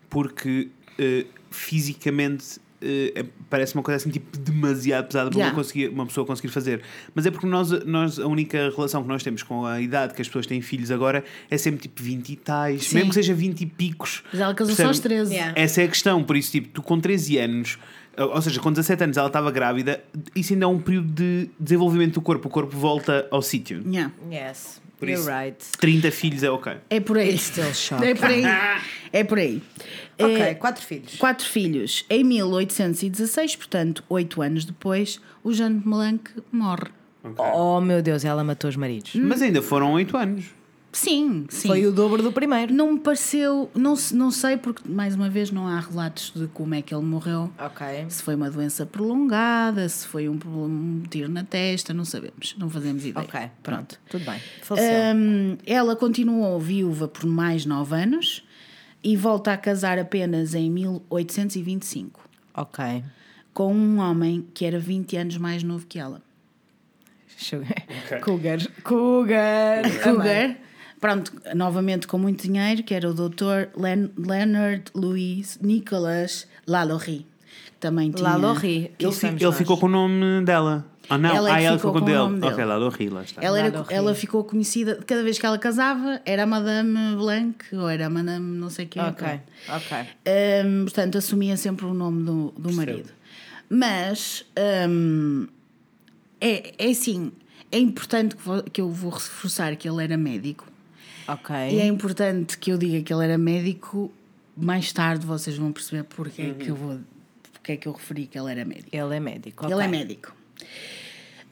porque 0.09 0.69
eh, 0.97 1.25
fisicamente 1.51 2.59
é- 2.81 3.25
parece 3.49 3.73
uma 3.75 3.83
coisa 3.83 3.97
assim 3.97 4.09
tipo 4.09 4.37
demasiado 4.37 5.07
pesada 5.07 5.29
para 5.29 5.37
Yeah. 5.37 5.53
uma, 5.53 5.61
conseguir- 5.63 5.89
uma 5.89 6.05
pessoa 6.05 6.25
conseguir 6.25 6.47
fazer. 6.47 6.81
Mas 7.13 7.25
é 7.25 7.31
porque 7.31 7.45
nós, 7.45 7.71
nós, 7.85 8.17
a 8.19 8.25
única 8.25 8.69
relação 8.73 9.01
que 9.01 9.09
nós 9.09 9.21
temos 9.21 9.43
com 9.43 9.65
a 9.65 9.81
idade 9.81 10.13
que 10.13 10.21
as 10.21 10.27
pessoas 10.29 10.47
têm 10.47 10.61
filhos 10.61 10.89
agora 10.89 11.23
é 11.51 11.57
sempre 11.57 11.81
tipo 11.81 12.01
20 12.01 12.29
e 12.29 12.35
tais, 12.37 12.85
Sim. 12.87 12.95
mesmo 12.95 13.09
que 13.09 13.15
seja 13.15 13.33
20 13.33 13.61
e 13.61 13.65
picos. 13.65 14.23
Mas 14.31 14.39
ela 14.41 14.53
casou 14.53 14.73
só 14.75 14.85
aos 14.85 14.97
Percebe? 14.99 15.15
13. 15.15 15.33
Yeah. 15.33 15.53
Essa 15.61 15.81
é 15.81 15.85
a 15.85 15.87
questão, 15.89 16.23
por 16.23 16.37
isso, 16.37 16.51
tipo, 16.51 16.69
tu 16.69 16.81
com 16.81 16.97
13 16.99 17.37
anos, 17.37 17.77
ou 18.25 18.41
seja, 18.41 18.59
com 18.59 18.71
17 18.71 19.03
anos 19.03 19.17
ela 19.17 19.27
estava 19.27 19.49
grávida, 19.51 20.03
isso 20.35 20.53
ainda 20.53 20.65
é 20.65 20.67
um 20.67 20.79
período 20.79 21.07
de 21.13 21.49
desenvolvimento 21.59 22.15
do 22.15 22.21
corpo, 22.21 22.47
o 22.47 22.51
corpo 22.51 22.75
volta 22.77 23.27
ao 23.31 23.41
sítio. 23.41 23.81
Yeah. 23.85 24.11
Yes, 24.31 24.81
Por 24.97 25.07
you're 25.09 25.21
isso- 25.21 25.29
right. 25.29 25.65
30 25.79 26.11
filhos 26.11 26.43
é 26.43 26.49
ok. 26.51 26.73
É 26.89 26.99
por 26.99 27.17
aí. 27.17 27.29
It's 27.33 27.43
still 27.43 27.73
shocking. 27.73 28.05
É 28.05 28.15
por 28.15 28.25
aí. 28.29 28.43
É 29.11 29.23
por 29.23 29.39
aí. 29.39 29.59
Ok, 30.19 30.39
Eh, 30.39 30.53
quatro 30.53 30.85
filhos. 30.85 31.15
Quatro 31.15 31.43
filhos. 31.47 32.05
Em 32.11 32.23
1816, 32.23 33.55
portanto, 33.55 34.03
oito 34.07 34.39
anos 34.41 34.65
depois, 34.65 35.19
o 35.43 35.51
Jean 35.51 35.77
Blanc 35.79 36.29
morre. 36.51 36.89
Ok. 37.23 37.43
Oh 37.55 37.81
meu 37.81 38.01
Deus, 38.03 38.23
ela 38.23 38.43
matou 38.43 38.69
os 38.69 38.75
maridos. 38.75 39.15
Mas 39.15 39.41
ainda 39.41 39.61
foram 39.63 39.93
8 39.93 40.15
anos. 40.15 40.45
Sim, 41.01 41.45
sim. 41.49 41.67
Foi 41.69 41.85
o 41.85 41.93
dobro 41.93 42.21
do 42.21 42.29
primeiro. 42.31 42.73
Não 42.73 42.91
me 42.93 42.99
pareceu, 42.99 43.71
não, 43.73 43.93
não 44.13 44.29
sei, 44.31 44.57
porque 44.57 44.81
mais 44.87 45.15
uma 45.15 45.29
vez 45.29 45.49
não 45.49 45.65
há 45.65 45.79
relatos 45.79 46.33
de 46.35 46.47
como 46.47 46.75
é 46.75 46.81
que 46.81 46.93
ele 46.93 47.05
morreu. 47.05 47.49
Ok. 47.57 47.87
Se 48.09 48.21
foi 48.21 48.35
uma 48.35 48.51
doença 48.51 48.85
prolongada, 48.85 49.87
se 49.87 50.05
foi 50.05 50.27
um, 50.27 50.37
problema- 50.37 50.67
um 50.67 51.03
tiro 51.09 51.29
na 51.29 51.43
testa, 51.45 51.93
não 51.93 52.03
sabemos, 52.03 52.53
não 52.57 52.69
fazemos 52.69 53.05
ideia. 53.05 53.25
Ok, 53.25 53.39
pronto. 53.63 53.97
Tudo 54.09 54.25
bem. 54.25 54.41
Hum, 55.15 55.57
ela 55.65 55.95
continuou 55.95 56.59
viúva 56.59 57.07
por 57.07 57.25
mais 57.25 57.65
nove 57.65 57.95
anos 57.95 58.43
e 59.01 59.15
volta 59.15 59.53
a 59.53 59.57
casar 59.57 59.97
apenas 59.97 60.53
em 60.53 60.69
1825 60.69 62.19
ok. 62.53 63.03
com 63.53 63.73
um 63.73 63.99
homem 63.99 64.45
que 64.53 64.65
era 64.65 64.77
20 64.77 65.15
anos 65.15 65.37
mais 65.37 65.63
novo 65.63 65.85
que 65.87 65.97
ela. 65.97 66.21
Sugar. 67.37 67.85
Cougar. 68.21 68.57
Cougar. 68.83 69.85
Amei. 69.85 69.99
Cougar, 70.03 70.57
pronto, 70.99 71.31
novamente 71.55 72.07
com 72.07 72.17
muito 72.17 72.43
dinheiro, 72.43 72.83
que 72.83 72.93
era 72.93 73.09
o 73.09 73.13
Dr. 73.13 73.69
Len 73.77 74.11
Leonard 74.17 74.83
Louis 74.95 75.57
Nicholas 75.61 76.47
Lalaurie. 76.67 77.25
Também 77.79 78.11
tinha. 78.11 78.29
Lalaurie. 78.29 78.91
Ele, 78.99 79.11
fi- 79.11 79.27
ele 79.27 79.51
ficou 79.53 79.77
com 79.77 79.85
o 79.85 79.89
nome 79.89 80.43
dela. 80.43 80.85
Ah, 81.09 81.17
não? 81.17 81.33
Ela 81.35 81.49
é 81.49 81.53
ah, 81.53 81.61
ela 81.61 81.77
ficou 81.77 81.91
ficou 81.93 81.93
com 81.93 82.05
com 82.05 82.11
o 82.11 82.13
o 82.13 82.17
nome 82.29 82.39
dele. 82.41 82.53
Ok, 82.85 82.97
dele. 83.05 83.09
lá 83.15 83.23
está. 83.23 83.41
Ela, 83.41 83.57
era- 83.59 83.69
Lalaurie. 83.69 83.95
ela 83.95 84.13
ficou 84.15 84.43
conhecida, 84.43 84.99
cada 85.07 85.23
vez 85.23 85.39
que 85.39 85.45
ela 85.45 85.57
casava, 85.57 86.21
era 86.25 86.43
a 86.43 86.45
Madame 86.45 87.15
Blanc, 87.15 87.55
ou 87.75 87.89
era 87.89 88.05
a 88.05 88.09
Madame 88.09 88.57
não 88.57 88.69
sei 88.69 88.85
o 88.85 88.89
quê. 88.89 88.99
Ok, 88.99 89.27
ok. 89.69 89.97
Hum, 90.65 90.83
portanto, 90.83 91.17
assumia 91.17 91.57
sempre 91.57 91.85
o 91.85 91.93
nome 91.93 92.23
do, 92.23 92.53
do 92.57 92.71
marido. 92.73 93.09
Mas 93.69 94.45
hum, 94.89 95.47
é, 96.41 96.73
é 96.77 96.89
assim, 96.91 97.31
é 97.71 97.79
importante 97.79 98.35
que, 98.35 98.43
vo- 98.43 98.63
que 98.63 98.81
eu 98.81 98.89
vou 98.91 99.11
reforçar 99.11 99.75
que 99.75 99.87
ele 99.89 100.03
era 100.03 100.17
médico. 100.17 100.67
Ok. 101.33 101.55
E 101.55 101.79
é 101.79 101.85
importante 101.85 102.57
que 102.57 102.71
eu 102.71 102.77
diga 102.77 103.01
que 103.01 103.13
ele 103.13 103.23
era 103.23 103.37
médico. 103.37 104.11
Mais 104.55 104.91
tarde 104.91 105.25
vocês 105.25 105.57
vão 105.57 105.71
perceber 105.71 106.03
porque 106.03 106.41
é 106.41 106.53
que 106.53 106.69
eu 106.69 106.75
vou. 106.75 106.99
Porque 107.53 107.73
é 107.73 107.77
que 107.77 107.87
eu 107.87 107.93
referi 107.93 108.25
que 108.27 108.37
ele 108.37 108.51
era 108.51 108.65
médico. 108.65 108.89
Ele 108.91 109.15
é 109.15 109.19
médico. 109.19 109.65
Ele 109.65 109.73
ok. 109.75 109.85
é 109.85 109.87
médico. 109.87 110.33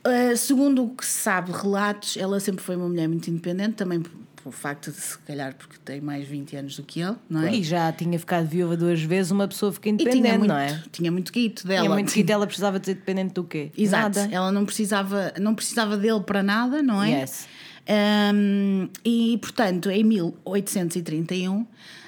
Uh, 0.05 0.37
segundo 0.37 0.85
o 0.85 0.89
que 0.89 1.05
se 1.05 1.19
sabe, 1.19 1.51
relatos, 1.51 2.15
ela 2.15 2.39
sempre 2.39 2.63
foi 2.63 2.75
uma 2.77 2.87
mulher 2.87 3.07
muito 3.09 3.29
independente, 3.29 3.73
também 3.73 3.99
p- 4.01 4.09
pelo 4.41 4.53
facto 4.53 4.89
de, 4.89 4.97
se 4.97 5.17
calhar, 5.19 5.53
porque 5.55 5.75
tem 5.83 5.99
mais 5.99 6.25
20 6.25 6.55
anos 6.55 6.77
do 6.77 6.83
que 6.83 7.01
ele, 7.01 7.17
não 7.29 7.43
é? 7.43 7.53
E 7.53 7.61
já 7.61 7.91
tinha 7.91 8.17
ficado 8.17 8.47
viúva 8.47 8.77
duas 8.77 9.01
vezes, 9.01 9.31
uma 9.31 9.47
pessoa 9.49 9.73
fica 9.73 9.89
independente, 9.89 10.37
muito, 10.37 10.47
não 10.47 10.57
é? 10.57 10.81
tinha 10.93 11.11
muito 11.11 11.29
guito 11.33 11.67
dela. 11.67 11.81
Tinha 11.81 11.93
muito 11.93 12.13
que 12.13 12.31
ela 12.31 12.47
precisava 12.47 12.79
de 12.79 12.85
ser 12.85 12.93
dependente 12.93 13.33
do 13.33 13.43
quê? 13.43 13.69
Exato. 13.77 14.17
Nada. 14.19 14.33
Ela 14.33 14.49
não 14.49 14.65
precisava, 14.65 15.33
não 15.41 15.53
precisava 15.53 15.97
dele 15.97 16.21
para 16.21 16.41
nada, 16.41 16.81
não 16.81 17.03
é? 17.03 17.21
Yes. 17.21 17.47
Um, 17.89 18.89
e, 19.03 19.37
portanto, 19.37 19.89
em 19.89 20.03
1831, 20.03 21.65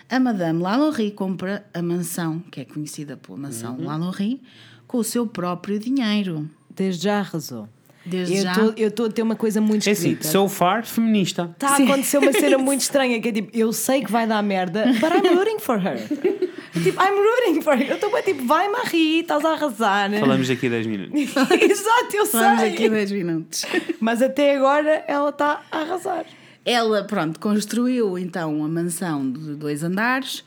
a 0.10 0.20
Madame 0.20 0.62
Lalaurie 0.62 1.12
compra 1.12 1.66
a 1.74 1.82
mansão, 1.82 2.40
que 2.52 2.60
é 2.62 2.66
conhecida 2.66 3.16
pela 3.16 3.38
mansão 3.38 3.78
Uhum. 3.78 3.86
Lalaurie, 3.86 4.42
com 4.88 4.98
o 4.98 5.04
seu 5.04 5.26
próprio 5.26 5.80
dinheiro. 5.80 6.50
Desde 6.70 7.04
já 7.04 7.20
arrasou. 7.20 7.68
Desde 8.10 8.38
eu 8.38 8.44
já. 8.44 8.54
tô- 8.56 8.74
Eu 8.76 8.88
estou 8.90 9.06
a 9.06 9.10
ter 9.10 9.22
uma 9.22 9.36
coisa 9.36 9.62
muito 9.62 9.88
É 9.88 9.92
assim, 9.92 10.18
so 10.22 10.48
far, 10.50 10.86
feminista. 10.86 11.50
Está 11.54 11.70
a 11.70 11.76
acontecer 11.78 12.18
uma 12.18 12.32
cena 12.34 12.58
muito 12.58 12.82
estranha 12.82 13.22
que 13.22 13.30
é 13.30 13.32
tipo, 13.32 13.50
eu 13.56 13.72
sei 13.72 14.04
que 14.04 14.12
vai 14.12 14.26
dar 14.28 14.42
merda, 14.42 14.86
but 15.00 15.12
I'm 15.12 15.36
rooting 15.36 15.60
for 15.60 15.78
her. 15.78 15.98
tipo, 16.84 17.02
I'm 17.02 17.16
rooting 17.16 17.62
for 17.62 17.74
her. 17.74 17.88
Eu 17.90 17.96
estou 17.96 18.12
bem 18.12 18.24
tipo, 18.24 18.46
vai 18.46 18.68
Marie, 18.70 19.22
estás 19.22 19.44
a 19.46 19.52
arrasar. 19.54 20.12
Falamos 20.20 20.48
daqui 20.48 20.68
a 20.68 20.70
10 20.70 20.88
minutos. 20.88 21.20
Exato, 21.62 22.16
eu 22.16 22.26
Vamos 22.26 22.60
sei. 22.62 22.74
aqui 22.74 22.90
10 22.90 23.12
minutos. 23.12 23.66
Mas 24.00 24.22
até 24.22 24.56
agora 24.56 25.04
ela 25.08 25.30
está 25.30 25.62
a 25.72 25.80
arrasar. 25.80 26.26
Ela, 26.66 27.04
pronto, 27.04 27.40
construiu 27.40 28.18
então 28.18 28.58
uma 28.58 28.68
mansão 28.68 29.32
de 29.32 29.56
dois 29.56 29.82
andares, 29.84 30.44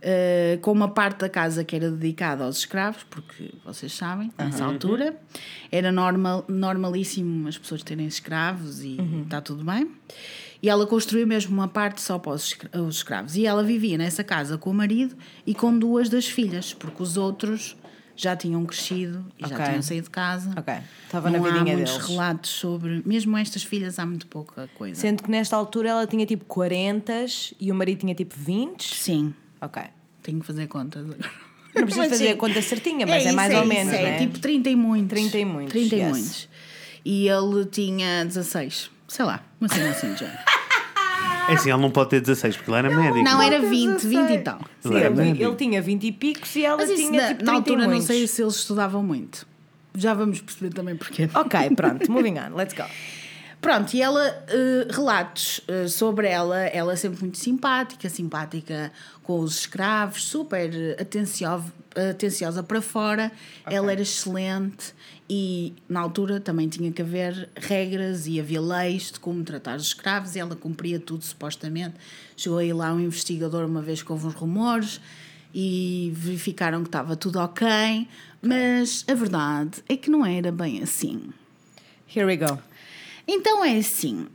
eh, 0.00 0.58
com 0.62 0.70
uma 0.70 0.88
parte 0.88 1.20
da 1.20 1.28
casa 1.28 1.64
que 1.64 1.74
era 1.74 1.90
dedicada 1.90 2.44
aos 2.44 2.58
escravos, 2.58 3.02
porque 3.10 3.52
vocês 3.64 3.92
sabem, 3.92 4.30
nessa 4.38 4.64
altura 4.64 5.16
era 5.72 5.90
normal, 5.90 6.44
normalíssimo 6.46 7.48
as 7.48 7.56
pessoas 7.58 7.82
terem 7.82 8.06
escravos 8.06 8.82
e 8.82 8.96
está 9.24 9.40
tudo 9.40 9.64
bem. 9.64 9.90
E 10.62 10.68
ela 10.68 10.86
construiu 10.86 11.26
mesmo 11.26 11.52
uma 11.54 11.68
parte 11.68 12.00
só 12.00 12.18
para 12.18 12.32
os 12.32 12.56
escravos. 12.88 13.36
E 13.36 13.46
ela 13.46 13.62
vivia 13.62 13.98
nessa 13.98 14.24
casa 14.24 14.56
com 14.56 14.70
o 14.70 14.74
marido 14.74 15.14
e 15.46 15.54
com 15.54 15.76
duas 15.78 16.08
das 16.08 16.26
filhas, 16.26 16.72
porque 16.72 17.02
os 17.02 17.16
outros 17.16 17.76
já 18.16 18.34
tinham 18.36 18.64
crescido 18.64 19.24
e 19.38 19.44
Ok. 19.44 19.56
já 19.56 19.64
tinham 19.68 19.82
saído 19.82 20.04
de 20.04 20.10
casa. 20.10 20.50
Ok. 20.56 20.74
Estava 21.04 21.30
na 21.30 21.38
Não 21.38 21.44
há 21.44 21.50
vidinha 21.52 21.76
muitos 21.76 21.92
deles. 21.94 22.08
relatos 22.08 22.50
sobre. 22.50 23.02
Mesmo 23.04 23.36
estas 23.36 23.62
filhas, 23.62 23.98
há 23.98 24.06
muito 24.06 24.26
pouca 24.26 24.68
coisa. 24.74 25.00
Sendo 25.00 25.22
que 25.22 25.30
nesta 25.30 25.54
altura 25.56 25.90
ela 25.90 26.06
tinha 26.06 26.24
tipo 26.26 26.44
40 26.46 27.12
e 27.60 27.70
o 27.70 27.74
marido 27.74 28.00
tinha 28.00 28.14
tipo 28.14 28.34
20. 28.36 28.94
Sim, 28.94 29.34
Ok. 29.60 29.82
tenho 30.22 30.40
que 30.40 30.46
fazer 30.46 30.66
contas 30.66 31.04
agora. 31.04 31.18
Não 31.74 31.82
precisas 31.82 32.08
Mas 32.08 32.08
fazer 32.18 32.26
sim. 32.28 32.32
a 32.32 32.36
conta 32.36 32.62
certinha, 32.62 33.06
mas 33.06 33.22
é, 33.22 33.26
isso, 33.26 33.36
mais 33.36 33.52
ou 33.54 33.60
isso, 33.60 33.68
menos, 33.68 33.92
é, 33.92 34.02
né? 34.02 34.18
tipo 34.18 34.38
30 34.38 34.70
e 34.70 34.76
muitos. 34.76 35.08
30 35.10 35.38
e 35.38 35.44
muitos, 35.44 35.72
30 35.72 35.94
e 35.94 35.98
yes. 35.98 36.08
muitos. 36.10 36.48
E 37.04 37.28
ele 37.28 37.66
tinha 37.66 38.24
16. 38.24 38.90
Sei 39.08 39.24
lá, 39.24 39.44
uma 39.60 39.68
cena 39.68 39.90
assim 39.90 40.12
de 40.14 40.20
género. 40.20 40.38
É 41.48 41.54
assim, 41.54 41.70
ele 41.70 41.80
não 41.80 41.90
pode 41.90 42.10
ter 42.10 42.20
16 42.20 42.56
porque 42.56 42.70
ele 42.70 42.78
era 42.78 42.90
médico. 42.90 43.22
Não, 43.22 43.40
era 43.40 43.60
Mas 43.60 43.70
20, 43.70 43.88
eu 43.88 43.98
20 44.10 44.26
sei. 44.26 44.36
e 44.36 44.40
tal. 44.40 44.60
Sim, 44.80 44.94
Ele 44.94 45.04
ele, 45.04 45.44
ele 45.44 45.54
tinha 45.56 45.82
20 45.82 46.04
e 46.04 46.12
picos 46.12 46.56
e 46.56 46.64
ela 46.64 46.76
Mas 46.76 46.90
tinha 46.90 47.10
na, 47.10 47.28
tipo 47.28 47.44
30 47.44 47.44
na 47.44 47.52
altura 47.52 47.86
não 47.86 48.00
sei 48.00 48.26
se 48.26 48.42
eles 48.42 48.56
estudavam 48.56 49.02
muito. 49.02 49.46
Já 49.94 50.12
vamos 50.12 50.40
perceber 50.40 50.74
também 50.74 50.96
porquê. 50.96 51.28
Ok, 51.34 51.70
pronto, 51.74 52.10
moving 52.10 52.34
on, 52.38 52.54
let's 52.54 52.74
go. 52.74 52.84
Pronto, 53.60 53.94
e 53.94 54.02
ela, 54.02 54.22
eh, 54.48 54.86
relatos 54.90 55.60
eh, 55.66 55.88
sobre 55.88 56.28
ela, 56.28 56.56
ela 56.66 56.92
é 56.92 56.96
sempre 56.96 57.20
muito 57.22 57.38
simpática, 57.38 58.08
simpática 58.08 58.92
com 59.22 59.40
os 59.40 59.60
escravos, 59.60 60.24
super 60.24 60.70
eh, 60.72 60.96
atencio, 61.00 61.64
atenciosa 62.10 62.62
para 62.62 62.80
fora, 62.80 63.32
ela 63.64 63.90
era 63.90 64.02
excelente 64.02 64.94
e 65.28 65.72
na 65.88 66.00
altura 66.00 66.38
também 66.40 66.68
tinha 66.68 66.92
que 66.92 67.02
haver 67.02 67.48
regras 67.56 68.26
e 68.26 68.38
havia 68.38 68.60
leis 68.60 69.10
de 69.12 69.18
como 69.20 69.42
tratar 69.42 69.76
os 69.76 69.86
escravos 69.88 70.36
e 70.36 70.38
ela 70.38 70.54
cumpria 70.54 71.00
tudo 71.00 71.24
supostamente. 71.24 71.94
Chegou 72.36 72.58
aí 72.58 72.72
lá 72.72 72.92
um 72.92 73.00
investigador 73.00 73.64
uma 73.64 73.82
vez 73.82 74.04
houve 74.08 74.26
uns 74.26 74.34
rumores 74.34 75.00
e 75.54 76.12
verificaram 76.14 76.82
que 76.82 76.88
estava 76.88 77.16
tudo 77.16 77.38
ok, 77.40 77.66
mas 78.42 79.04
a 79.08 79.14
verdade 79.14 79.82
é 79.88 79.96
que 79.96 80.10
não 80.10 80.24
era 80.24 80.52
bem 80.52 80.82
assim. 80.82 81.30
Here 82.14 82.24
we 82.26 82.36
go. 82.36 82.58
Então 83.26 83.64
é 83.64 83.78
assim. 83.78 84.26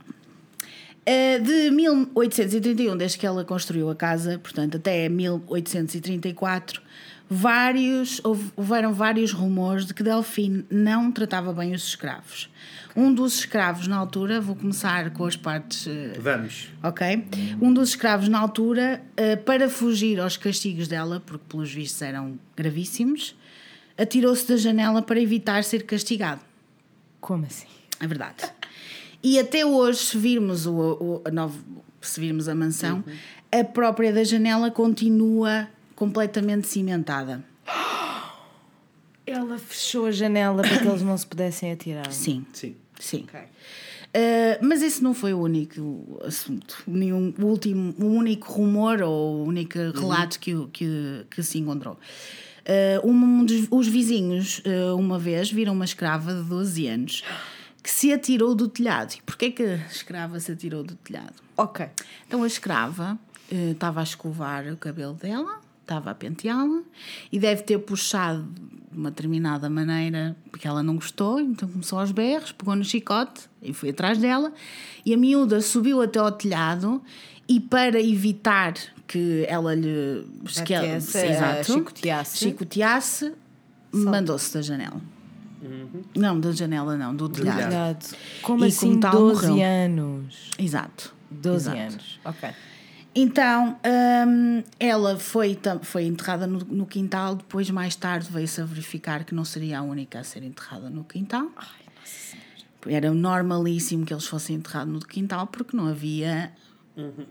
eh, 1.06 1.38
De 1.38 1.70
1831, 1.70 2.96
desde 2.96 3.18
que 3.18 3.26
ela 3.26 3.44
construiu 3.44 3.88
a 3.88 3.94
casa, 3.94 4.38
portanto 4.38 4.76
até 4.76 5.08
1834, 5.08 6.82
vários, 7.32 8.20
houve- 8.22 8.52
houveram 8.56 8.92
vários 8.92 9.32
rumores 9.32 9.86
de 9.86 9.94
que 9.94 10.02
Delfim 10.02 10.64
não 10.70 11.10
tratava 11.10 11.52
bem 11.52 11.72
os 11.74 11.84
escravos. 11.88 12.50
Um 12.94 13.12
dos 13.12 13.38
escravos 13.38 13.86
na 13.88 13.96
altura, 13.96 14.38
vou 14.40 14.54
começar 14.54 15.10
com 15.12 15.24
as 15.24 15.34
partes 15.34 15.86
eh, 15.86 16.12
Vamos. 16.20 16.68
Ok? 16.82 17.24
Um 17.60 17.72
dos 17.72 17.90
escravos 17.90 18.28
na 18.28 18.38
altura, 18.38 19.02
eh, 19.16 19.34
para 19.36 19.68
fugir 19.70 20.20
aos 20.20 20.36
castigos 20.36 20.88
dela, 20.88 21.20
porque 21.24 21.44
pelos 21.48 21.72
vistos 21.72 22.02
eram 22.02 22.38
gravíssimos, 22.54 23.34
atirou-se 23.96 24.46
da 24.46 24.56
janela 24.58 25.00
para 25.00 25.18
evitar 25.18 25.64
ser 25.64 25.84
castigado. 25.84 26.42
Como 27.20 27.46
assim? 27.46 27.66
É 27.98 28.06
verdade. 28.06 28.44
E 29.22 29.38
até 29.38 29.64
hoje, 29.64 29.98
se 30.00 30.18
virmos, 30.18 30.66
o, 30.66 30.72
o- 30.74 31.22
a 31.24 31.30
novo, 31.30 31.58
se 32.00 32.20
virmos 32.20 32.46
a 32.46 32.54
mansão, 32.54 33.02
a 33.50 33.64
própria 33.64 34.12
da 34.12 34.22
janela 34.24 34.70
continua 34.70 35.66
completamente 36.06 36.66
cimentada. 36.66 37.44
Ela 39.24 39.56
fechou 39.56 40.06
a 40.06 40.10
janela 40.10 40.62
para 40.62 40.78
que 40.78 40.86
eles 40.88 41.02
não 41.02 41.16
se 41.16 41.24
pudessem 41.24 41.70
atirar. 41.70 42.10
Sim, 42.12 42.44
Sim. 42.52 42.74
sim. 42.98 43.24
Ok. 43.28 43.38
Uh, 43.40 44.58
mas 44.66 44.82
esse 44.82 45.00
não 45.02 45.14
foi 45.14 45.32
o 45.32 45.38
único 45.38 46.20
assunto, 46.24 46.82
nenhum, 46.88 47.32
o 47.40 47.44
último, 47.46 47.94
o 47.98 48.06
único 48.06 48.52
rumor 48.52 49.00
ou 49.00 49.38
o 49.38 49.44
único 49.44 49.78
relato 49.94 50.38
que, 50.40 50.54
o- 50.54 50.66
que, 50.68 51.24
que 51.30 51.42
se 51.42 51.58
encontrou. 51.58 51.94
Uh, 53.02 53.08
um 53.08 53.44
dos, 53.46 53.68
os 53.70 53.86
vizinhos, 53.88 54.60
uh, 54.66 54.96
uma 54.98 55.18
vez, 55.20 55.50
viram 55.52 55.72
uma 55.72 55.84
escrava 55.84 56.34
de 56.34 56.42
12 56.42 56.86
anos 56.88 57.22
que 57.82 57.88
se 57.90 58.12
atirou 58.12 58.54
do 58.56 58.68
telhado. 58.68 59.14
E 59.14 59.22
porquê 59.22 59.50
que 59.52 59.62
a 59.62 59.76
escrava 59.86 60.38
se 60.40 60.50
atirou 60.52 60.82
do 60.82 60.94
telhado? 60.96 61.34
Ok. 61.56 61.86
Então 62.26 62.42
a 62.42 62.46
escrava 62.46 63.16
estava 63.50 64.00
a 64.00 64.02
escovar 64.02 64.66
o 64.72 64.76
cabelo 64.76 65.14
dela, 65.14 65.60
estava 65.82 66.10
a 66.10 66.14
penteá-la 66.14 66.82
e 67.30 67.38
deve 67.38 67.62
ter 67.62 67.78
puxado 67.78 68.42
de 68.90 68.98
uma 68.98 69.10
determinada 69.10 69.68
maneira 69.70 70.36
porque 70.50 70.66
ela 70.66 70.82
não 70.82 70.94
gostou, 70.96 71.40
então 71.40 71.68
começou 71.68 71.98
aos 71.98 72.10
berros, 72.12 72.52
pegou 72.52 72.74
no 72.76 72.84
chicote 72.84 73.42
e 73.62 73.72
foi 73.72 73.90
atrás 73.90 74.18
dela. 74.18 74.52
E 75.04 75.12
a 75.12 75.16
miúda 75.16 75.60
subiu 75.60 76.00
até 76.02 76.18
ao 76.18 76.30
telhado 76.32 77.02
e 77.48 77.58
para 77.60 78.00
evitar 78.00 78.74
que 79.06 79.44
ela 79.48 79.74
lhe 79.74 80.24
que 80.64 80.72
ela- 80.72 80.86
eh, 80.86 81.00
chicoteasse. 81.64 82.38
chicoteasse, 82.38 83.32
mandou-se 83.92 84.54
da 84.54 84.62
janela. 84.62 85.00
Não, 86.16 86.40
da 86.40 86.50
janela 86.52 86.96
não, 86.96 87.14
do 87.14 87.28
telhado. 87.28 87.60
Cuidado. 87.62 88.16
Como 88.42 88.64
E 88.64 88.68
assim 88.68 88.88
como 88.90 89.00
tal, 89.00 89.12
12 89.12 89.48
morreu. 89.48 89.66
anos? 89.66 90.50
Exato. 90.58 91.14
12 91.30 91.68
Exato. 91.70 91.78
anos. 91.80 92.20
Ok. 92.24 92.48
Então, 93.14 93.78
hum, 94.26 94.62
ela 94.80 95.18
foi, 95.18 95.58
foi 95.82 96.04
enterrada 96.04 96.46
no, 96.46 96.60
no 96.60 96.86
quintal, 96.86 97.36
depois, 97.36 97.68
mais 97.70 97.94
tarde, 97.94 98.30
veio-se 98.30 98.60
a 98.60 98.64
verificar 98.64 99.24
que 99.24 99.34
não 99.34 99.44
seria 99.44 99.80
a 99.80 99.82
única 99.82 100.20
a 100.20 100.24
ser 100.24 100.42
enterrada 100.42 100.88
no 100.88 101.04
quintal. 101.04 101.50
Era 102.86 103.12
normalíssimo 103.12 104.04
que 104.04 104.12
eles 104.12 104.26
fossem 104.26 104.56
enterrados 104.56 104.92
no 104.92 105.00
quintal 105.00 105.46
porque 105.46 105.76
não 105.76 105.86
havia 105.86 106.52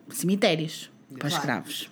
cemitérios 0.09 0.89
para 1.17 1.27
escravos. 1.27 1.89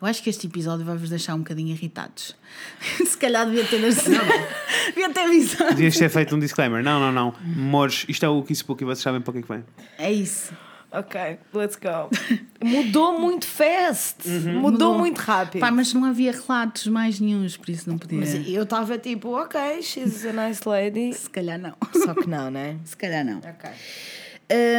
Eu 0.00 0.06
acho 0.06 0.22
que 0.22 0.28
este 0.28 0.48
episódio 0.48 0.84
vai-vos 0.84 1.08
deixar 1.08 1.34
um 1.34 1.38
bocadinho 1.38 1.70
irritados. 1.70 2.36
Se 3.06 3.16
calhar 3.16 3.46
devia 3.46 3.64
ter, 3.64 3.78
devia 4.90 5.10
ter 5.10 5.20
avisado. 5.20 5.70
Devias 5.70 5.96
ter 5.96 6.08
feito 6.08 6.34
um 6.34 6.40
disclaimer. 6.40 6.82
Não, 6.82 6.98
não, 6.98 7.12
não. 7.12 7.34
Mores, 7.40 8.04
isto 8.08 8.24
é 8.24 8.28
o 8.28 8.42
que 8.42 8.52
isso 8.52 8.64
pouco 8.64 8.82
e 8.82 8.86
vocês 8.86 9.02
sabem 9.02 9.20
para 9.20 9.30
o 9.30 9.32
que 9.34 9.38
é 9.38 9.42
que 9.42 9.48
vem. 9.48 9.64
É 9.96 10.12
isso. 10.12 10.52
Ok, 10.92 11.38
let's 11.54 11.76
go. 11.76 12.10
Mudou 12.64 13.20
muito 13.20 13.46
fast. 13.46 14.28
Mudou, 14.28 14.98
muito 14.98 15.18
rápido. 15.18 15.60
Pá, 15.60 15.70
mas 15.70 15.94
não 15.94 16.04
havia 16.04 16.32
relatos 16.32 16.86
mais 16.88 17.20
nenhums, 17.20 17.56
por 17.56 17.70
isso 17.70 17.88
não 17.88 17.96
podia. 17.96 18.18
Mas 18.18 18.48
eu 18.48 18.64
estava 18.64 18.98
tipo, 18.98 19.30
ok, 19.30 19.80
she's 19.82 20.24
a 20.26 20.32
nice 20.32 20.68
lady. 20.68 21.12
Se 21.14 21.30
calhar 21.30 21.58
não. 21.58 21.74
Só 21.92 22.12
que 22.12 22.28
não, 22.28 22.50
né? 22.50 22.76
Se 22.84 22.96
calhar 22.96 23.24
não. 23.24 23.38
Ok. 23.38 23.70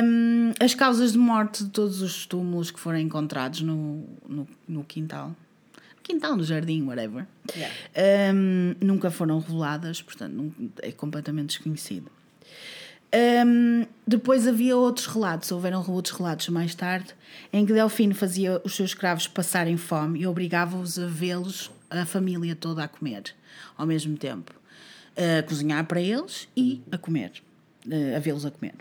Hum, 0.04 0.52
as 0.60 0.76
causas 0.76 1.14
de 1.14 1.18
morte 1.18 1.64
de 1.64 1.70
todos 1.70 2.02
os 2.02 2.26
túmulos 2.26 2.72
que 2.72 2.80
foram 2.80 3.00
encontrados 3.00 3.62
no, 3.62 4.06
no, 4.28 4.46
no 4.68 4.84
quintal, 4.84 5.34
quintal, 6.04 6.36
no 6.36 6.44
jardim, 6.44 6.84
whatever, 6.84 7.26
hum, 8.36 8.76
nunca 8.82 9.10
foram 9.10 9.40
reveladas, 9.40 10.02
portanto, 10.02 10.54
é 10.82 10.92
completamente 10.92 11.56
desconhecido. 11.56 12.12
Hum, 13.14 13.86
depois 14.08 14.48
havia 14.48 14.76
outros 14.78 15.06
relatos, 15.06 15.52
houveram 15.52 15.84
outros 15.90 16.16
relatos 16.16 16.48
mais 16.48 16.74
tarde, 16.74 17.14
em 17.52 17.66
que 17.66 17.74
Delfino 17.74 18.16
fazia 18.16 18.62
os 18.64 18.76
seus 18.76 18.92
escravos 18.92 19.28
passarem 19.28 19.76
fome 19.76 20.22
e 20.22 20.28
obrigava-os 20.28 20.98
a 20.98 21.08
vê-los, 21.08 21.72
a 21.90 22.06
família 22.06 22.56
toda 22.56 22.84
a 22.84 22.88
comer 22.88 23.24
ao 23.78 23.86
mesmo 23.86 24.18
tempo. 24.18 24.54
A 25.18 25.44
cozinhar 25.44 25.86
para 25.86 26.00
eles 26.00 26.48
e 26.56 26.82
a 26.90 26.98
comer, 26.98 27.32
a 28.16 28.20
vê-los 28.20 28.46
a 28.46 28.52
comer. 28.52 28.76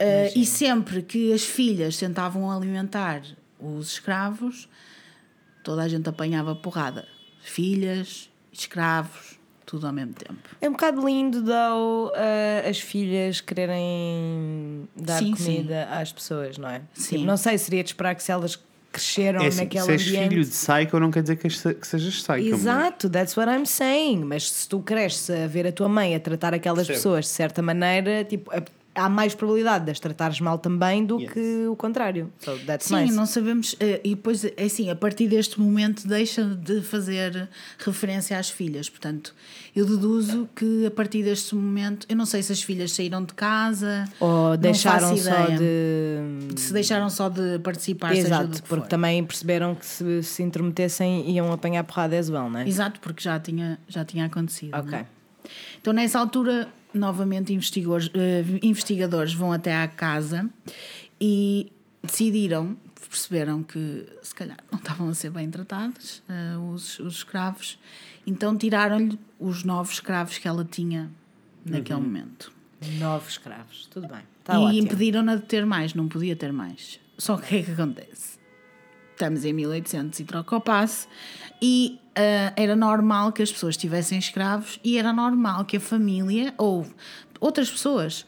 Uh, 0.00 0.32
e 0.34 0.46
sempre 0.46 1.02
que 1.02 1.32
as 1.32 1.42
filhas 1.42 1.96
tentavam 1.96 2.50
alimentar 2.50 3.22
os 3.58 3.92
escravos, 3.92 4.68
toda 5.62 5.82
a 5.82 5.88
gente 5.88 6.08
apanhava 6.08 6.54
porrada. 6.54 7.06
Filhas, 7.42 8.30
escravos, 8.52 9.39
tudo 9.70 9.86
ao 9.86 9.92
mesmo 9.92 10.12
tempo. 10.14 10.36
É 10.60 10.68
um 10.68 10.72
bocado 10.72 11.06
lindo, 11.06 11.42
though, 11.42 12.08
uh, 12.08 12.68
as 12.68 12.80
filhas 12.80 13.40
quererem 13.40 14.88
dar 14.96 15.18
Sim, 15.18 15.32
comida 15.34 15.84
às 15.90 16.12
pessoas, 16.12 16.58
não 16.58 16.68
é? 16.68 16.82
Sim. 16.94 17.16
Tipo, 17.16 17.26
não 17.26 17.36
sei, 17.36 17.56
seria 17.58 17.82
de 17.82 17.90
esperar 17.90 18.14
que 18.14 18.22
se 18.22 18.32
elas 18.32 18.58
cresceram 18.92 19.42
É 19.42 19.46
assim, 19.46 19.60
naquele 19.60 19.84
se 19.84 19.92
és 19.92 20.02
ambiente. 20.08 20.28
filho 20.30 20.44
de 20.44 20.50
psycho 20.50 20.98
não 20.98 21.10
quer 21.12 21.22
dizer 21.22 21.36
que, 21.36 21.46
és- 21.46 21.62
que 21.62 21.86
sejas 21.86 22.14
psycho. 22.16 22.54
Exato, 22.54 23.08
that's 23.08 23.36
what 23.36 23.48
I'm 23.50 23.64
saying. 23.64 24.24
Mas 24.24 24.50
se 24.50 24.68
tu 24.68 24.80
cresces 24.80 25.30
a 25.30 25.46
ver 25.46 25.66
a 25.68 25.72
tua 25.72 25.88
mãe 25.88 26.14
a 26.16 26.20
tratar 26.20 26.52
aquelas 26.52 26.86
Percebo. 26.88 26.96
pessoas 26.98 27.24
de 27.26 27.30
certa 27.30 27.62
maneira, 27.62 28.24
tipo, 28.24 28.52
é- 28.52 28.64
há 28.94 29.08
mais 29.08 29.34
probabilidade 29.34 29.84
de 29.84 29.90
as 29.92 30.00
tratares 30.00 30.40
mal 30.40 30.58
também 30.58 31.04
do 31.06 31.20
Yes. 31.20 31.32
que 31.32 31.66
o 31.68 31.76
contrário. 31.76 32.32
So 32.40 32.58
that's 32.66 32.86
Sim, 32.86 32.96
nice. 33.02 33.14
não 33.14 33.24
sabemos. 33.26 33.76
eh, 33.80 34.00
E 34.04 34.10
depois, 34.16 34.44
é 34.44 34.52
assim, 34.64 34.90
a 34.90 34.96
partir 34.96 35.28
deste 35.28 35.60
momento 35.60 36.06
deixa 36.08 36.44
de 36.44 36.80
fazer 36.82 37.48
referência 37.78 38.38
às 38.38 38.50
filhas. 38.50 38.88
Portanto, 38.88 39.34
eu 39.76 39.86
deduzo 39.86 40.48
que 40.56 40.86
a 40.86 40.90
partir 40.90 41.22
deste 41.22 41.54
momento, 41.54 42.06
eu 42.08 42.16
não 42.16 42.26
sei 42.26 42.42
se 42.42 42.52
as 42.52 42.62
filhas 42.62 42.92
saíram 42.92 43.24
de 43.24 43.32
casa 43.34 44.04
Ou 44.18 44.56
deixaram 44.56 45.16
só 45.16 45.46
de. 45.46 46.60
Se 46.60 46.72
deixaram 46.72 47.08
só 47.10 47.28
de 47.28 47.58
participar, 47.60 48.08
seja 48.14 48.22
do 48.22 48.26
Exato, 48.34 48.62
que 48.62 48.68
porque 48.68 48.82
for. 48.84 48.88
também 48.88 49.22
perceberam 49.24 49.74
que 49.74 49.86
se 49.86 50.22
se 50.22 50.42
intrometessem 50.42 51.30
iam 51.30 51.52
apanhar 51.52 51.84
porrada 51.84 52.18
as 52.18 52.28
well, 52.28 52.50
não 52.50 52.60
é? 52.60 52.68
Exato, 52.68 52.98
porque 53.00 53.22
já 53.22 53.38
tinha, 53.38 53.78
já 53.88 54.04
tinha 54.04 54.26
acontecido. 54.26 54.74
Ok. 54.74 54.90
não 54.90 54.98
é? 54.98 55.06
Então, 55.80 55.92
nessa 55.92 56.18
altura, 56.18 56.68
novamente, 56.94 57.52
investigadores, 57.52 58.10
eh, 58.14 58.44
investigadores 58.62 59.32
vão 59.34 59.52
até 59.52 59.74
à 59.76 59.86
casa 59.88 60.48
e 61.20 61.70
decidiram, 62.02 62.76
perceberam 63.08 63.62
que 63.62 64.06
se 64.22 64.34
calhar 64.34 64.58
não 64.70 64.78
estavam 64.78 65.08
a 65.08 65.14
ser 65.14 65.30
bem 65.30 65.50
tratados, 65.50 66.22
eh, 66.28 66.56
os, 66.72 66.98
os 67.00 67.16
escravos, 67.16 67.78
então 68.26 68.56
tiraram-lhe 68.56 69.18
os 69.38 69.64
novos 69.64 69.94
escravos 69.94 70.38
que 70.38 70.46
ela 70.48 70.64
tinha 70.64 71.10
naquele 71.64 72.00
momento. 72.00 72.52
Nove 72.98 73.28
escravos, 73.28 73.86
tudo 73.90 74.08
bem. 74.08 74.20
E 74.20 74.44
Tá 74.44 74.58
ótimo. 74.58 74.78
impediram-na 74.82 75.36
de 75.36 75.42
ter 75.42 75.66
mais, 75.66 75.92
não 75.94 76.08
podia 76.08 76.34
ter 76.34 76.52
mais. 76.52 76.98
Só 77.18 77.36
que 77.36 77.42
o 77.44 77.46
que 77.48 77.56
é 77.56 77.62
que 77.62 77.70
acontece? 77.72 78.38
Estamos 79.12 79.44
em 79.44 79.52
1800 79.52 80.18
e 80.20 80.24
troca 80.24 80.56
o 80.56 80.60
passe 80.62 81.06
e 81.60 81.99
ah, 82.20 82.52
era 82.56 82.76
normal 82.76 83.32
que 83.32 83.42
as 83.42 83.50
pessoas 83.52 83.76
tivessem 83.76 84.18
escravos 84.18 84.78
e 84.84 84.98
era 84.98 85.12
normal 85.12 85.64
que 85.64 85.76
a 85.76 85.80
família 85.80 86.52
ou 86.58 86.86
outras 87.40 87.70
pessoas 87.70 88.26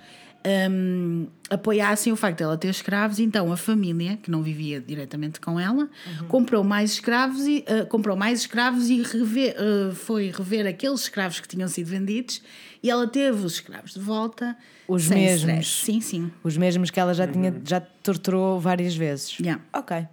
hum, 0.70 1.26
apoiassem 1.50 2.12
o 2.12 2.16
facto 2.16 2.38
de 2.38 2.44
ela 2.44 2.56
ter 2.56 2.68
escravos, 2.68 3.18
então 3.18 3.52
a 3.52 3.56
família, 3.56 4.16
que 4.16 4.30
não 4.30 4.42
vivia 4.42 4.80
diretamente 4.80 5.38
com 5.40 5.58
ela, 5.60 5.88
comprou 6.28 6.64
mais 6.64 6.92
escravos 6.92 7.46
e 7.46 7.64
ah, 7.68 7.84
comprou 7.86 8.16
mais 8.16 8.40
escravos 8.40 8.88
e 8.88 9.02
reve- 9.02 9.54
ah, 9.56 9.94
foi 9.94 10.30
rever 10.30 10.66
aqueles 10.66 11.00
escravos 11.02 11.40
que 11.40 11.48
tinham 11.48 11.68
sido 11.68 11.86
vendidos 11.88 12.42
e 12.82 12.90
ela 12.90 13.06
teve 13.06 13.44
os 13.44 13.54
escravos 13.54 13.92
de 13.94 14.00
volta. 14.00 14.56
Os 14.88 15.04
sem 15.04 15.18
mesmos. 15.24 15.40
stress. 15.42 15.84
Sim, 15.84 16.00
sim. 16.00 16.30
Os 16.42 16.56
mesmos 16.56 16.90
que 16.90 16.98
ela 16.98 17.14
já 17.14 17.26
tinha, 17.26 17.54
já 17.64 17.80
torturou 17.80 18.58
várias 18.58 18.96
vezes. 18.96 19.38
Yeah. 19.38 19.62
Ok. 19.72 20.06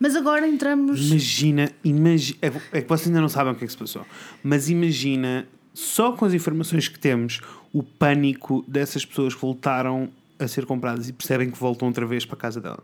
Mas 0.00 0.16
agora 0.16 0.48
entramos. 0.48 1.10
Imagina, 1.10 1.70
imagi 1.84 2.38
é, 2.40 2.50
é 2.72 2.80
que 2.80 2.88
vocês 2.88 3.08
ainda 3.08 3.20
não 3.20 3.28
sabem 3.28 3.52
o 3.52 3.56
que 3.56 3.64
é 3.64 3.66
que 3.66 3.72
se 3.72 3.78
passou, 3.78 4.06
mas 4.42 4.70
imagina, 4.70 5.46
só 5.74 6.12
com 6.12 6.24
as 6.24 6.32
informações 6.32 6.88
que 6.88 6.98
temos, 6.98 7.42
o 7.70 7.82
pânico 7.82 8.64
dessas 8.66 9.04
pessoas 9.04 9.34
que 9.34 9.40
voltaram 9.42 10.08
a 10.38 10.48
ser 10.48 10.64
compradas 10.64 11.10
e 11.10 11.12
percebem 11.12 11.50
que 11.50 11.58
voltam 11.58 11.86
outra 11.86 12.06
vez 12.06 12.24
para 12.24 12.34
a 12.34 12.40
casa 12.40 12.62
dela. 12.62 12.82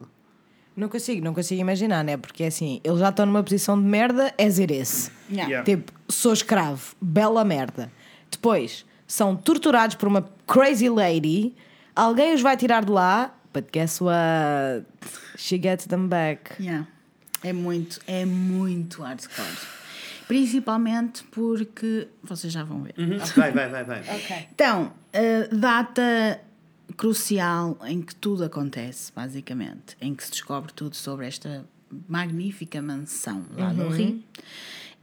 Não 0.77 0.91
consigo, 0.91 1.25
não 1.25 1.33
consigo 1.33 1.59
imaginar, 1.59 2.05
né? 2.05 2.19
Porque 2.19 2.45
assim, 2.45 2.83
eles 2.85 2.99
já 2.99 3.09
estão 3.09 3.25
numa 3.25 3.43
posição 3.43 3.81
de 3.81 3.89
merda, 3.89 4.35
é 4.37 4.45
dizer 4.45 4.71
esse. 4.71 5.11
Yeah. 5.31 5.51
Yeah. 5.51 5.65
Tipo, 5.65 5.93
sou 6.07 6.35
escravo, 6.35 6.95
bela 7.01 7.43
merda. 7.47 7.91
Depois, 8.31 8.85
são 9.07 9.35
torturados 9.35 9.97
por 9.97 10.07
uma 10.07 10.29
crazy 10.47 10.91
lady, 10.91 11.55
alguém 11.95 12.35
os 12.35 12.43
vai 12.43 12.59
tirar 12.59 12.85
de 12.85 12.93
lá, 12.93 13.35
but 13.55 13.65
guess 13.73 14.03
what? 14.03 14.85
She 15.39 15.57
gets 15.57 15.87
them 15.87 16.09
back. 16.09 16.63
Yeah. 16.63 16.87
É 17.49 17.53
muito, 17.53 18.01
é 18.07 18.25
muito 18.25 19.03
hardcore. 19.03 19.47
Principalmente 20.27 21.23
porque. 21.31 22.09
Vocês 22.23 22.53
já 22.53 22.65
vão 22.65 22.83
ver. 22.83 22.95
Vai, 23.37 23.53
vai, 23.53 23.69
vai, 23.69 23.85
vai. 23.85 24.03
Então, 24.53 24.93
a 25.13 25.55
data 25.55 26.41
crucial 26.97 27.79
em 27.85 28.03
que 28.03 28.15
tudo 28.15 28.43
acontece, 28.45 29.13
basicamente, 29.15 29.97
em 30.01 30.15
que 30.15 30.25
se 30.25 30.31
descobre 30.33 30.73
tudo 30.73 30.97
sobre 30.97 31.27
esta 31.27 31.65
magnífica 32.09 32.83
mansão 32.83 33.45
lá 33.57 33.73
no 33.73 33.89
Rio, 33.91 34.23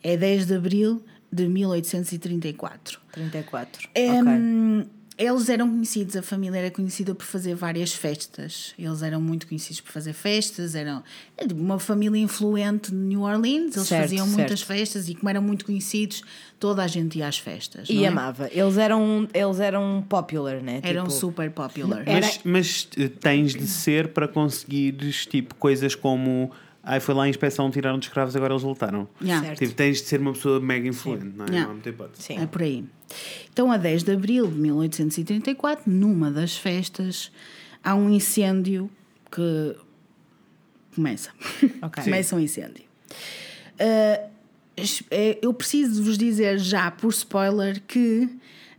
é 0.01 0.17
10 0.17 0.47
de 0.47 0.56
abril 0.56 1.03
de 1.32 1.47
1834. 1.47 2.99
34. 3.12 3.89
É, 3.95 4.12
Ok. 4.12 4.21
hum, 4.34 4.86
Eles 5.17 5.47
eram 5.47 5.69
conhecidos, 5.69 6.15
a 6.15 6.21
família 6.23 6.58
era 6.58 6.71
conhecida 6.71 7.13
por 7.13 7.23
fazer 7.26 7.54
várias 7.56 7.93
festas. 7.93 8.73
Eles 8.78 9.02
eram 9.04 9.21
muito 9.21 9.47
conhecidos 9.47 9.80
por 9.82 9.91
fazer 9.91 10.13
festas, 10.13 10.73
eram 10.73 11.04
é 11.38 11.45
uma 11.54 11.78
família 11.80 12.17
influente 12.19 12.89
de 12.89 12.97
New 12.97 13.21
Orleans. 13.21 13.76
Eles 13.76 13.88
Certo, 13.88 14.02
faziam 14.02 14.26
muitas 14.28 14.60
certo. 14.62 14.65
festas 14.65 15.10
e, 15.10 15.15
como 15.15 15.30
eram 15.30 15.41
muito 15.41 15.65
conhecidos, 15.65 16.23
toda 16.60 16.84
a 16.84 16.88
gente 16.88 17.19
ia 17.19 17.28
às 17.28 17.38
festas. 17.38 17.89
E 17.89 17.95
não 17.95 18.06
é? 18.06 18.08
amava. 18.08 18.49
Eles 18.52 18.78
eram, 18.78 19.28
eles 19.34 19.60
eram 19.60 20.04
popular, 20.10 20.62
né? 20.62 20.80
Eram 20.82 21.04
Tipo, 21.04 21.15
super 21.15 21.52
popular. 21.52 22.04
Mas, 22.08 22.39
mas 22.43 22.88
eh, 22.97 23.08
tens 23.08 23.54
de 23.54 23.67
ser 23.67 24.10
para 24.10 24.28
conseguires 24.28 25.26
tipo 25.26 25.54
coisas 25.56 25.93
como 25.95 26.52
ai 26.83 26.99
foi 26.99 27.15
lá 27.15 27.23
a 27.23 27.29
inspeção, 27.29 27.71
tiraram 27.71 27.97
de 27.97 28.05
escravos, 28.07 28.35
agora 28.35 28.53
eles 28.53 28.63
voltaram. 28.63 29.07
Yeah. 29.21 29.55
Tipo, 29.55 29.73
tens 29.73 30.01
de 30.01 30.07
ser 30.07 30.19
uma 30.19 30.33
pessoa 30.33 30.59
mega 30.59 30.87
influente, 30.87 31.35
não 31.35 31.45
é? 31.45 31.49
Yeah. 31.49 31.61
Não 31.61 31.71
há 31.71 31.73
muita 31.73 31.89
hipótese. 31.89 32.23
Sim. 32.23 32.39
É 32.39 32.45
por 32.45 32.61
aí. 32.61 32.85
Então, 33.51 33.71
a 33.71 33.77
10 33.77 34.03
de 34.03 34.11
abril 34.11 34.47
de 34.47 34.59
1834, 34.59 35.89
numa 35.89 36.29
das 36.29 36.57
festas, 36.57 37.31
há 37.83 37.95
um 37.95 38.09
incêndio 38.09 38.89
que 39.31 39.75
começa. 40.93 41.31
Ok. 41.81 42.03
começa 42.03 42.35
um 42.35 42.39
incêndio. 42.39 42.83
Eh, 43.79 44.27
eu 45.41 45.53
preciso 45.53 46.03
vos 46.03 46.17
dizer 46.17 46.57
já, 46.59 46.91
por 46.91 47.09
spoiler, 47.09 47.81
que 47.87 48.29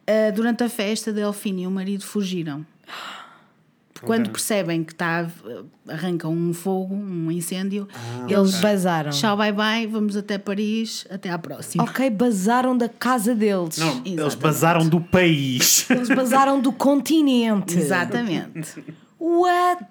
ah, 0.06 0.30
durante 0.30 0.62
a 0.62 0.68
festa, 0.68 1.12
Delfina 1.12 1.62
e 1.62 1.66
o 1.66 1.70
marido 1.70 2.04
fugiram. 2.04 2.66
Quando 4.04 4.30
percebem 4.30 4.84
que 4.84 4.92
está, 4.92 5.26
arrancam 5.88 6.32
um 6.32 6.52
fogo, 6.52 6.94
um 6.94 7.30
incêndio, 7.30 7.88
Eles 8.28 8.54
basaram. 8.60 9.10
tchau, 9.10 9.36
bye 9.36 9.52
bye, 9.52 9.86
vamos 9.86 10.16
até 10.16 10.38
Paris, 10.38 11.06
até 11.10 11.30
à 11.30 11.38
próxima. 11.38 11.84
Ok, 11.84 12.08
basaram 12.10 12.76
da 12.76 12.88
casa 12.88 13.34
deles. 13.34 13.78
Não, 13.78 13.88
eles 14.04 14.12
Exatamente. 14.12 14.36
basaram 14.38 14.88
do 14.88 15.00
país. 15.00 15.88
Eles 15.90 16.08
basaram 16.08 16.60
do 16.60 16.72
continente. 16.72 17.76
Exatamente. 17.78 18.84
What? 19.18 19.86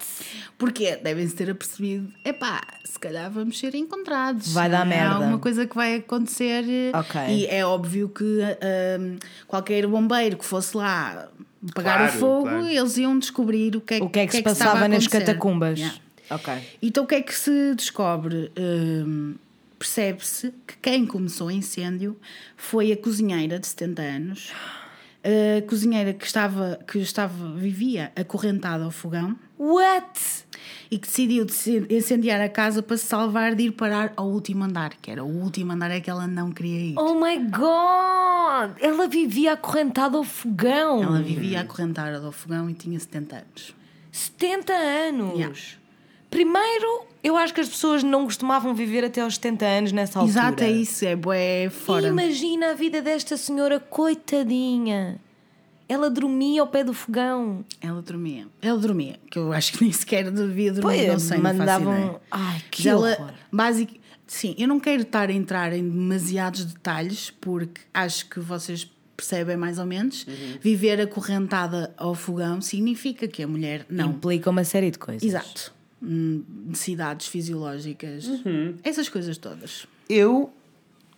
Porque 0.56 0.96
devem-se 0.96 1.34
ter 1.34 1.50
apercebido, 1.50 2.08
epá, 2.24 2.60
se 2.84 2.96
calhar 2.98 3.28
vamos 3.30 3.58
ser 3.58 3.74
encontrados. 3.74 4.52
Vai 4.52 4.70
dar 4.70 4.86
É 4.86 4.88
merda. 4.88 5.14
alguma 5.16 5.38
coisa 5.38 5.66
que 5.66 5.74
vai 5.74 5.96
acontecer. 5.96 6.64
Ok. 6.94 7.20
E 7.28 7.46
é 7.46 7.64
óbvio 7.66 8.08
que 8.08 8.22
hum, 8.22 9.16
qualquer 9.48 9.86
bombeiro 9.88 10.36
que 10.36 10.44
fosse 10.44 10.76
lá 10.76 11.28
apagar 11.70 11.98
Claro, 11.98 12.16
o 12.16 12.18
fogo, 12.18 12.42
claro. 12.48 12.66
eles 12.68 12.96
iam 12.96 13.18
descobrir 13.18 13.76
o 13.76 13.80
que 13.80 13.94
é, 13.94 14.02
O 14.02 14.08
que 14.08 14.18
é 14.20 14.26
que 14.26 14.32
se 14.32 14.38
estava 14.38 14.56
passava 14.72 14.88
nas 14.88 15.06
catacumbas? 15.06 15.78
Yeah. 15.78 15.98
Ok. 16.30 16.54
Então 16.82 17.04
o 17.04 17.06
que 17.06 17.14
é 17.16 17.22
que 17.22 17.34
se 17.34 17.74
descobre? 17.74 18.50
Hum, 18.58 19.34
Percebe-se 19.78 20.54
que 20.66 20.76
quem 20.80 21.04
começou 21.04 21.48
o 21.48 21.50
incêndio 21.50 22.16
foi 22.56 22.90
a 22.92 22.96
cozinheira 22.96 23.58
de 23.58 23.66
70 23.66 24.00
anos, 24.02 24.52
a 25.22 25.62
cozinheira 25.68 26.14
que 26.14 26.24
estava, 26.24 26.78
que 26.86 26.98
estava 26.98 27.52
vivia 27.54 28.10
acorrentada 28.16 28.84
ao 28.84 28.90
fogão 28.90 29.36
What? 29.58 30.20
E 30.90 30.98
que 30.98 31.06
decidiu 31.06 31.44
de- 31.44 31.86
incendiar 31.94 32.40
a 32.40 32.48
casa 32.48 32.82
para 32.82 32.96
se 32.96 33.04
salvar 33.06 33.54
de 33.54 33.64
ir 33.64 33.72
parar 33.72 34.12
ao 34.16 34.28
último 34.28 34.64
andar, 34.64 34.94
que 35.00 35.10
era 35.10 35.22
o 35.24 35.28
último 35.28 35.72
andar 35.72 35.90
é 35.90 36.00
que 36.00 36.10
ela 36.10 36.26
não 36.26 36.50
queria 36.50 36.80
ir. 36.90 36.98
Oh 36.98 37.14
my 37.14 37.36
god! 37.38 38.76
Ela 38.80 39.06
vivia 39.08 39.52
acorrentada 39.54 40.16
ao 40.16 40.24
fogão. 40.24 41.02
Ela 41.02 41.20
vivia 41.22 41.60
acorrentada 41.60 42.18
ao 42.24 42.32
fogão 42.32 42.68
e 42.68 42.74
tinha 42.74 42.98
70 42.98 43.36
anos. 43.36 43.74
70 44.12 44.72
anos. 44.72 45.34
Yeah. 45.34 45.54
Primeiro, 46.30 47.04
eu 47.22 47.36
acho 47.36 47.54
que 47.54 47.60
as 47.60 47.68
pessoas 47.68 48.02
não 48.02 48.24
costumavam 48.24 48.74
viver 48.74 49.04
até 49.04 49.20
aos 49.20 49.36
70 49.36 49.64
anos 49.64 49.92
nessa 49.92 50.18
altura. 50.18 50.38
Exato, 50.40 50.64
é 50.64 50.70
isso, 50.70 51.04
é 51.04 51.14
bué 51.14 51.70
fora. 51.70 52.08
Imagina 52.08 52.70
a 52.70 52.74
vida 52.74 53.00
desta 53.00 53.36
senhora, 53.36 53.78
coitadinha. 53.78 55.20
Ela 55.88 56.10
dormia 56.10 56.62
ao 56.62 56.66
pé 56.66 56.82
do 56.82 56.94
fogão. 56.94 57.64
Ela 57.80 58.00
dormia. 58.00 58.46
Ela 58.62 58.78
dormia, 58.78 59.18
que 59.30 59.38
eu 59.38 59.52
acho 59.52 59.72
que 59.74 59.82
nem 59.82 59.92
sequer 59.92 60.30
devia 60.30 60.72
dormir, 60.72 61.08
não 61.08 61.18
sei, 61.18 61.38
faço 61.38 61.58
mandavam. 61.58 62.20
Ai, 62.30 62.62
que 62.70 62.84
Mas 62.84 62.86
ela, 62.86 63.12
horror. 63.12 63.32
basic, 63.52 64.00
sim, 64.26 64.54
eu 64.58 64.66
não 64.66 64.80
quero 64.80 65.02
estar 65.02 65.28
a 65.28 65.32
entrar 65.32 65.72
em 65.72 65.88
demasiados 65.88 66.64
detalhes 66.64 67.30
porque 67.30 67.82
acho 67.92 68.28
que 68.28 68.40
vocês 68.40 68.90
percebem 69.16 69.56
mais 69.56 69.78
ou 69.78 69.86
menos. 69.86 70.26
Viver 70.60 71.00
acorrentada 71.00 71.92
ao 71.96 72.14
fogão 72.14 72.60
significa 72.60 73.28
que 73.28 73.42
a 73.42 73.46
mulher 73.46 73.86
não. 73.88 74.10
Implica 74.10 74.50
uma 74.50 74.64
série 74.64 74.90
de 74.90 74.98
coisas. 74.98 75.22
Exato. 75.22 75.72
Hum, 76.02 76.42
necessidades 76.66 77.26
fisiológicas, 77.28 78.28
essas 78.82 79.08
coisas 79.08 79.38
todas. 79.38 79.86
Eu 80.08 80.52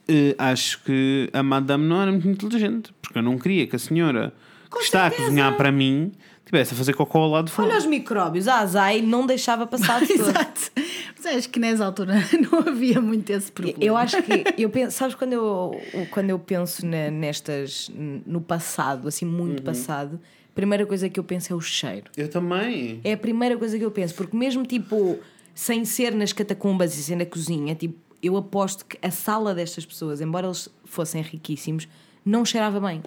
eh, 0.08 0.34
acho 0.38 0.82
que 0.84 1.28
a 1.32 1.42
madame 1.42 1.84
não 1.84 2.00
era 2.00 2.12
muito 2.12 2.28
inteligente, 2.28 2.92
porque 3.02 3.18
eu 3.18 3.22
não 3.22 3.38
queria 3.38 3.66
que 3.66 3.74
a 3.74 3.78
senhora 3.78 4.32
que 4.70 4.78
está 4.78 5.06
a 5.06 5.10
cozinhar 5.10 5.56
para 5.56 5.70
mim 5.72 6.12
tivesse 6.44 6.74
a 6.74 6.76
fazer 6.76 6.92
cocó 6.94 7.18
ao 7.22 7.30
lado 7.30 7.46
de 7.46 7.52
fora. 7.52 7.68
Olha 7.70 7.78
os 7.78 7.86
micróbios, 7.86 8.46
a 8.46 8.60
Azai 8.60 9.02
não 9.02 9.26
deixava 9.26 9.66
passar 9.66 10.00
de 10.06 10.06
todo. 10.16 10.28
Exato. 10.30 10.70
Mas 11.16 11.26
acho 11.38 11.50
que 11.50 11.58
nessa 11.58 11.84
altura 11.84 12.14
não 12.52 12.60
havia 12.60 13.00
muito 13.00 13.30
esse 13.30 13.50
problema. 13.50 13.78
Eu 13.82 13.96
acho 13.96 14.22
que 14.22 14.44
eu 14.62 14.70
penso, 14.70 14.96
sabes 14.96 15.14
quando 15.16 15.32
eu 15.32 15.80
quando 16.10 16.30
eu 16.30 16.38
penso 16.38 16.86
na- 16.86 17.10
nestas 17.10 17.90
no 17.94 18.40
passado, 18.40 19.08
assim 19.08 19.24
muito 19.24 19.60
passado, 19.62 20.20
a 20.50 20.54
primeira 20.54 20.86
coisa 20.86 21.08
que 21.08 21.18
eu 21.18 21.24
penso 21.24 21.52
é 21.52 21.56
o 21.56 21.60
cheiro. 21.60 22.10
Eu 22.16 22.28
também. 22.28 23.00
É 23.02 23.14
a 23.14 23.16
primeira 23.18 23.56
coisa 23.58 23.76
que 23.76 23.84
eu 23.84 23.90
penso, 23.90 24.14
porque 24.14 24.36
mesmo 24.36 24.64
tipo 24.64 25.18
sem 25.52 25.84
ser 25.84 26.14
nas 26.14 26.32
catacumbas 26.32 26.96
e 26.96 27.02
ser 27.02 27.16
na 27.16 27.26
cozinha, 27.26 27.74
tipo, 27.74 27.96
eu 28.22 28.36
aposto 28.36 28.84
que 28.86 28.96
a 29.02 29.10
sala 29.10 29.52
destas 29.52 29.84
pessoas, 29.84 30.20
embora 30.20 30.46
eles 30.46 30.68
fossem 30.84 31.22
riquíssimos, 31.22 31.88
não 32.24 32.44
cheirava 32.44 32.78
bem. 32.78 33.02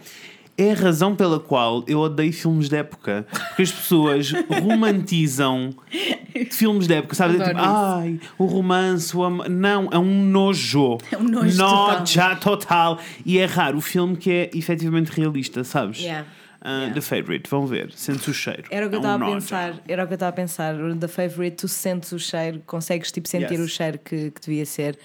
É 0.61 0.71
a 0.71 0.75
razão 0.75 1.15
pela 1.15 1.39
qual 1.39 1.83
eu 1.87 1.99
odeio 1.99 2.33
filmes 2.33 2.67
de 2.67 2.75
época. 2.75 3.25
Porque 3.47 3.61
as 3.61 3.71
pessoas 3.71 4.31
romantizam 4.61 5.69
filmes 6.51 6.87
de 6.87 6.93
época, 6.95 7.15
sabe? 7.15 7.35
Adoro 7.35 7.49
Tipo, 7.49 7.61
ai, 7.61 8.19
o 8.37 8.45
romance, 8.45 9.15
o. 9.15 9.29
Não, 9.49 9.89
é 9.91 9.97
um 9.97 10.23
nojo. 10.25 10.97
É 11.11 11.17
um 11.17 11.23
nojo 11.23 11.57
Noja 11.57 12.35
total. 12.35 12.99
E 13.25 13.37
é 13.39 13.45
raro 13.45 13.77
o 13.77 13.81
filme 13.81 14.15
que 14.17 14.31
é 14.31 14.49
efetivamente 14.53 15.09
realista, 15.11 15.63
sabes? 15.63 15.99
Yeah. 15.99 16.27
Ah, 16.61 16.91
The 16.93 16.99
Favorite, 16.99 17.49
vão 17.49 17.65
ver, 17.65 17.89
sente 17.95 18.29
o 18.29 18.33
cheiro. 18.33 18.63
Era 18.69 18.85
o 18.85 18.89
que 18.89 18.95
eu 18.97 18.99
É 18.99 19.01
um 19.01 19.05
estava 19.05 19.15
a 19.23 19.27
nojo. 19.27 19.33
pensar, 19.41 19.73
era 19.87 20.03
o 20.03 20.07
que 20.07 20.13
eu 20.13 20.15
estava 20.15 20.29
a 20.29 20.33
pensar. 20.33 20.75
The 20.99 21.07
Favorite, 21.07 21.55
tu 21.55 21.67
sentes 21.69 22.11
o 22.11 22.19
cheiro, 22.19 22.61
consegues 22.67 23.13
tipo 23.13 23.29
sentir 23.29 23.53
Yes. 23.53 23.61
o 23.61 23.67
cheiro 23.69 23.97
que, 24.03 24.29
que 24.31 24.41
devia 24.41 24.65
ser. 24.65 24.99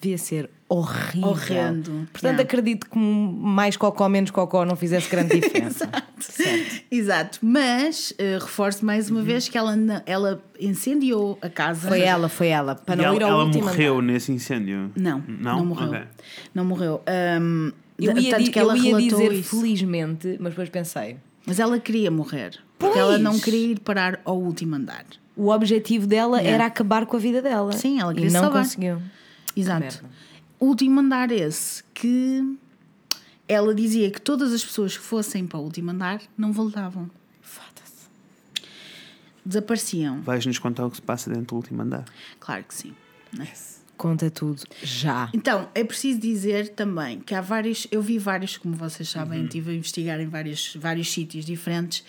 Devia 0.00 0.18
ser 0.18 0.48
horrível. 0.68 1.28
Horrendo. 1.30 1.90
Portanto, 2.12 2.22
Yeah. 2.24 2.42
acredito 2.42 2.88
que 2.88 2.98
mais 2.98 3.76
cocó, 3.76 4.08
menos 4.08 4.30
cocó 4.30 4.64
não 4.64 4.76
fizesse 4.76 5.08
grande 5.10 5.34
diferença. 5.40 5.88
certo. 6.20 6.82
Exato, 6.90 7.38
mas 7.42 8.12
eh, 8.18 8.38
reforço 8.40 8.84
mais 8.84 9.10
uma 9.10 9.22
vez 9.22 9.48
que 9.48 9.56
ela, 9.58 9.74
não- 9.74 10.00
ela 10.06 10.42
incendiou 10.60 11.38
a 11.42 11.48
casa. 11.48 11.88
Foi 11.88 12.00
ela, 12.00 12.28
foi 12.28 12.48
ela. 12.48 12.74
Para 12.74 12.94
E 12.94 12.98
não 12.98 13.04
ela, 13.06 13.16
ir 13.16 13.22
ao 13.24 13.30
ela 13.30 13.46
morreu 13.46 13.94
andar. 13.98 14.02
nesse 14.12 14.30
incêndio? 14.32 14.90
Não, 14.94 15.22
não, 15.26 15.64
morreu. 15.64 15.88
Ok. 15.88 16.00
Não 16.54 16.64
morreu. 16.64 17.02
Ahm, 17.06 17.72
Eu 17.98 18.16
ia, 18.16 18.36
tanto 18.36 18.50
que 18.52 18.58
ela 18.58 18.76
eu 18.76 18.82
ia 18.84 18.96
dizer 19.08 19.32
isso. 19.32 19.58
felizmente, 19.60 20.36
mas 20.38 20.50
depois 20.50 20.68
pensei. 20.68 21.16
Mas 21.46 21.58
ela 21.58 21.78
queria 21.80 22.10
morrer. 22.10 22.50
Porque 22.78 22.94
Pois. 22.94 22.96
ela 22.98 23.18
não 23.18 23.36
queria 23.40 23.72
ir 23.72 23.80
parar 23.80 24.20
ao 24.24 24.38
último 24.38 24.76
andar. 24.76 25.04
O 25.34 25.48
objetivo 25.50 26.06
dela 26.06 26.38
Yeah. 26.38 26.54
era 26.56 26.66
acabar 26.66 27.06
com 27.06 27.16
a 27.16 27.20
vida 27.20 27.40
dela. 27.40 27.72
Sim, 27.72 27.98
ela 28.00 28.12
E 28.12 28.16
queria 28.16 28.30
não 28.32 28.40
salvar. 28.42 28.62
conseguiu. 28.62 28.98
Exato. 29.60 30.04
Último 30.60 31.00
andar 31.00 31.30
esse 31.30 31.84
que 31.94 32.58
ela 33.46 33.74
dizia 33.74 34.10
que 34.10 34.20
todas 34.20 34.52
as 34.52 34.64
pessoas 34.64 34.96
que 34.96 35.02
fossem 35.02 35.46
para 35.46 35.58
o 35.58 35.62
último 35.62 35.90
andar 35.90 36.20
não 36.36 36.52
voltavam. 36.52 37.10
Foda-se. 37.40 38.08
Desapareciam. 39.44 40.20
Vais-nos 40.22 40.58
contar 40.58 40.86
o 40.86 40.90
que 40.90 40.96
se 40.96 41.02
passa 41.02 41.30
dentro 41.30 41.46
do 41.46 41.56
último 41.56 41.82
andar. 41.82 42.04
Claro 42.38 42.64
que 42.64 42.74
sim. 42.74 42.94
né? 43.32 43.48
Conta 43.98 44.30
tudo 44.30 44.62
já. 44.82 45.28
Então, 45.34 45.68
é 45.74 45.84
preciso 45.84 46.18
dizer 46.20 46.68
também 46.70 47.18
que 47.20 47.34
há 47.34 47.40
vários, 47.42 47.86
eu 47.90 48.00
vi 48.00 48.16
vários, 48.18 48.56
como 48.56 48.74
vocês 48.74 49.08
sabem, 49.08 49.42
estive 49.44 49.72
a 49.72 49.74
investigar 49.74 50.20
em 50.20 50.28
vários, 50.28 50.74
vários 50.76 51.10
sítios 51.12 51.44
diferentes 51.44 52.02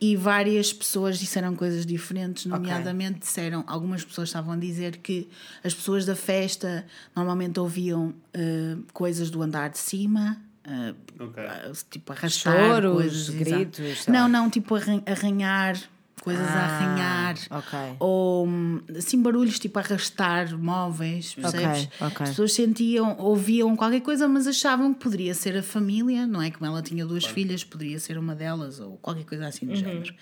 e 0.00 0.16
várias 0.16 0.72
pessoas 0.72 1.18
disseram 1.18 1.54
coisas 1.54 1.84
diferentes, 1.86 2.46
nomeadamente 2.46 3.20
disseram, 3.20 3.62
algumas 3.66 4.02
pessoas 4.02 4.30
estavam 4.30 4.54
a 4.54 4.56
dizer 4.56 4.96
que 4.96 5.28
as 5.62 5.72
pessoas 5.74 6.04
da 6.06 6.16
festa 6.16 6.84
normalmente 7.14 7.60
ouviam 7.60 8.14
eh, 8.32 8.76
coisas 8.92 9.28
do 9.30 9.42
andar 9.42 9.68
de 9.70 9.78
cima. 9.78 10.40
eh, 10.66 10.94
Ok. 11.20 11.44
ah, 11.46 11.70
tipo 11.90 12.10
arrastar 12.12 12.56
Choros, 12.56 12.92
coisas, 12.94 13.28
gritos, 13.28 14.06
não, 14.08 14.26
não, 14.28 14.48
tipo 14.48 14.74
arran- 14.74 15.02
arranhar 15.06 15.76
coisas 16.24 16.46
a 16.48 16.60
Ah, 16.60 16.64
arranhar 16.64 17.36
ok. 17.50 17.78
ou 18.00 18.46
hum, 18.46 18.80
assim 18.96 19.20
barulhos 19.20 19.58
tipo 19.58 19.78
arrastar 19.78 20.58
móveis, 20.58 21.34
percebes? 21.34 21.88
ok. 22.00 22.06
As 22.24 22.28
pessoas 22.30 22.52
sentiam, 22.54 23.14
ouviam 23.18 23.76
qualquer 23.76 24.00
coisa, 24.00 24.26
mas 24.26 24.46
achavam 24.46 24.92
que 24.94 25.00
poderia 25.00 25.34
ser 25.34 25.56
a 25.56 25.62
família, 25.62 26.26
não 26.26 26.40
é? 26.42 26.50
Como 26.50 26.64
ela 26.66 26.82
tinha 26.82 27.04
duas 27.06 27.24
filhas, 27.24 27.62
poderia 27.62 27.98
ser 28.00 28.16
uma 28.18 28.34
delas 28.34 28.80
ou 28.80 28.96
qualquer 28.96 29.24
coisa 29.24 29.46
assim 29.46 29.66
do 29.66 29.76
género. 29.76 30.14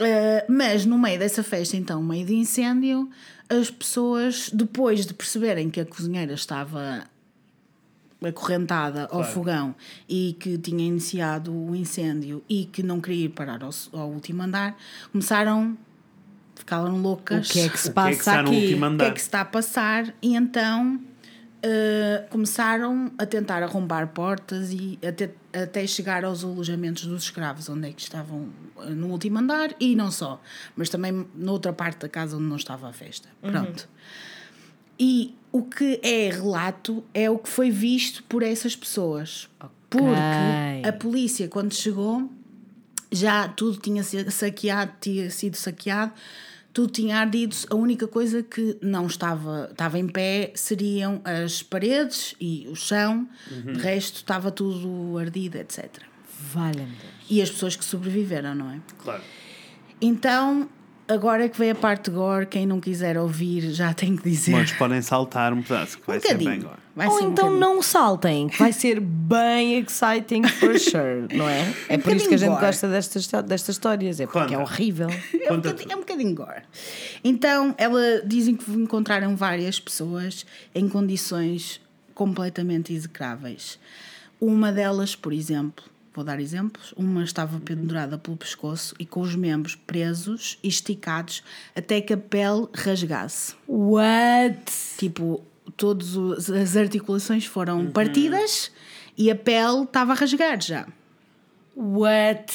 Uh, 0.00 0.50
mas 0.50 0.86
no 0.86 0.98
meio 0.98 1.18
dessa 1.18 1.42
festa, 1.42 1.76
então, 1.76 2.02
meio 2.02 2.24
de 2.24 2.34
incêndio, 2.34 3.10
as 3.48 3.70
pessoas, 3.70 4.50
depois 4.52 5.04
de 5.04 5.12
perceberem 5.12 5.68
que 5.68 5.80
a 5.80 5.84
cozinheira 5.84 6.32
estava 6.32 7.04
acorrentada 8.24 9.08
ao 9.10 9.24
fogão 9.24 9.74
e 10.08 10.36
que 10.38 10.58
tinha 10.58 10.84
iniciado 10.84 11.52
o 11.54 11.74
incêndio 11.74 12.42
e 12.48 12.64
que 12.64 12.82
não 12.82 13.00
queria 13.00 13.26
ir 13.26 13.30
parar 13.30 13.62
ao, 13.62 13.70
ao 13.92 14.10
último 14.10 14.42
andar, 14.42 14.76
começaram, 15.10 15.76
ficaram 16.54 17.00
loucas. 17.00 17.48
O 17.48 17.52
que 17.52 17.60
é 17.60 17.68
que 17.68 17.78
se 17.78 17.90
O 17.90 17.92
que 17.92 18.00
é 18.00 18.10
que 18.10 18.16
passa 18.16 18.40
aqui? 18.40 18.74
O 18.74 18.96
que 18.98 19.04
é 19.04 19.10
que 19.10 19.20
se 19.20 19.26
está 19.26 19.40
a 19.40 19.44
passar? 19.44 20.14
E 20.22 20.34
então 20.34 20.96
uh, 20.96 22.28
começaram 22.28 23.12
a 23.16 23.24
tentar 23.24 23.62
arrombar 23.62 24.08
portas 24.08 24.72
e 24.72 24.98
até, 25.06 25.30
até 25.52 25.86
chegar 25.86 26.24
aos 26.24 26.44
alojamentos 26.44 27.06
dos 27.06 27.24
escravos, 27.24 27.68
onde 27.68 27.88
é 27.88 27.92
que 27.92 28.02
estavam 28.02 28.48
uh, 28.76 28.90
no 28.90 29.08
último 29.08 29.38
andar 29.38 29.74
e 29.80 29.94
não 29.94 30.10
só, 30.10 30.40
mas 30.76 30.88
também 30.88 31.26
noutra 31.34 31.72
parte 31.72 32.00
da 32.00 32.08
casa 32.08 32.36
onde 32.36 32.46
não 32.46 32.56
estava 32.56 32.88
a 32.88 32.92
festa. 32.92 33.28
Pronto. 33.40 33.88
E 34.98 35.34
o 35.52 35.62
que 35.62 36.00
é 36.02 36.30
relato 36.30 37.04
é 37.12 37.30
o 37.30 37.38
que 37.38 37.48
foi 37.48 37.70
visto 37.70 38.24
por 38.24 38.42
essas 38.42 38.74
pessoas. 38.74 39.48
Porque 39.90 40.88
a 40.88 40.92
polícia, 40.92 41.46
quando 41.46 41.74
chegou, 41.74 42.30
já 43.10 43.46
tudo 43.46 43.78
tinha 43.78 44.02
sido 44.02 44.30
saqueado, 44.30 44.92
tinha 44.98 45.30
sido 45.30 45.54
saqueado, 45.54 46.12
tudo 46.72 46.90
tinha 46.90 47.18
ardido. 47.18 47.54
A 47.68 47.74
única 47.74 48.08
coisa 48.08 48.42
que 48.42 48.78
não 48.80 49.06
estava, 49.06 49.68
estava 49.70 49.98
em 49.98 50.08
pé 50.08 50.52
seriam 50.54 51.20
as 51.22 51.62
paredes 51.62 52.34
e 52.40 52.66
o 52.70 52.74
chão, 52.74 53.28
de 53.50 53.78
resto 53.78 54.16
estava 54.16 54.50
tudo 54.50 55.18
ardido, 55.18 55.58
etc. 55.58 55.90
Deus. 56.86 56.88
E 57.28 57.42
as 57.42 57.50
pessoas 57.50 57.76
que 57.76 57.84
sobreviveram, 57.84 58.54
não 58.54 58.70
é? 58.70 58.80
Claro. 58.98 59.22
Então, 60.00 60.68
agora 61.12 61.44
é 61.44 61.48
que 61.48 61.58
vem 61.58 61.70
a 61.70 61.74
parte 61.74 62.10
gore, 62.10 62.46
quem 62.46 62.66
não 62.66 62.80
quiser 62.80 63.16
ouvir 63.18 63.70
já 63.72 63.92
tem 63.94 64.16
que 64.16 64.28
dizer. 64.28 64.52
Mas 64.52 64.72
podem 64.72 65.00
saltar 65.02 65.52
um 65.52 65.62
pedaço, 65.62 65.98
que 65.98 66.06
vai 66.06 66.18
um 66.18 66.20
ser 66.20 66.28
bem 66.36 66.38
bocadinho. 66.38 66.66
agora. 66.66 66.82
Vai 66.94 67.06
Ou 67.08 67.18
ser 67.18 67.24
um 67.24 67.30
então 67.30 67.44
bocadinho. 67.48 67.60
não 67.74 67.82
saltem, 67.82 68.48
que 68.48 68.58
vai 68.58 68.72
ser 68.72 69.00
bem 69.00 69.78
exciting 69.78 70.42
for 70.46 70.78
sure, 70.78 71.26
não 71.34 71.48
é? 71.48 71.72
É 71.88 71.96
por 71.96 72.14
isso 72.14 72.28
que 72.28 72.34
a 72.34 72.36
gente 72.36 72.48
bocadinho 72.48 72.50
gore. 72.50 72.66
gosta 72.66 72.88
destas, 72.88 73.26
destas 73.44 73.74
histórias, 73.76 74.20
é 74.20 74.26
porque 74.26 74.40
Conta. 74.40 74.54
é 74.54 74.58
horrível. 74.58 75.08
É 75.08 75.52
um, 75.52 75.56
bocadinho, 75.56 75.92
é 75.92 75.96
um 75.96 76.00
bocadinho 76.00 76.34
gore. 76.34 76.62
Então, 77.24 77.74
ela 77.78 78.20
dizem 78.26 78.54
que 78.56 78.70
encontraram 78.72 79.34
várias 79.36 79.80
pessoas 79.80 80.44
em 80.74 80.86
condições 80.88 81.80
completamente 82.14 82.92
execráveis. 82.92 83.78
Uma 84.40 84.70
delas, 84.70 85.14
por 85.16 85.32
exemplo, 85.32 85.84
vou 86.14 86.24
dar 86.24 86.38
exemplos, 86.40 86.92
uma 86.96 87.24
estava 87.24 87.58
pendurada 87.60 88.18
pelo 88.18 88.36
pescoço 88.36 88.94
e 88.98 89.06
com 89.06 89.20
os 89.20 89.34
membros 89.34 89.74
presos 89.74 90.58
e 90.62 90.68
esticados 90.68 91.42
até 91.74 92.00
que 92.00 92.12
a 92.12 92.16
pele 92.16 92.66
rasgasse. 92.74 93.54
What? 93.66 94.70
Tipo, 94.98 95.42
todas 95.76 96.50
as 96.50 96.76
articulações 96.76 97.46
foram 97.46 97.90
partidas 97.90 98.70
e 99.16 99.30
a 99.30 99.34
pele 99.36 99.84
estava 99.84 100.12
a 100.12 100.14
rasgar 100.14 100.60
já. 100.60 100.86
What? 101.74 102.52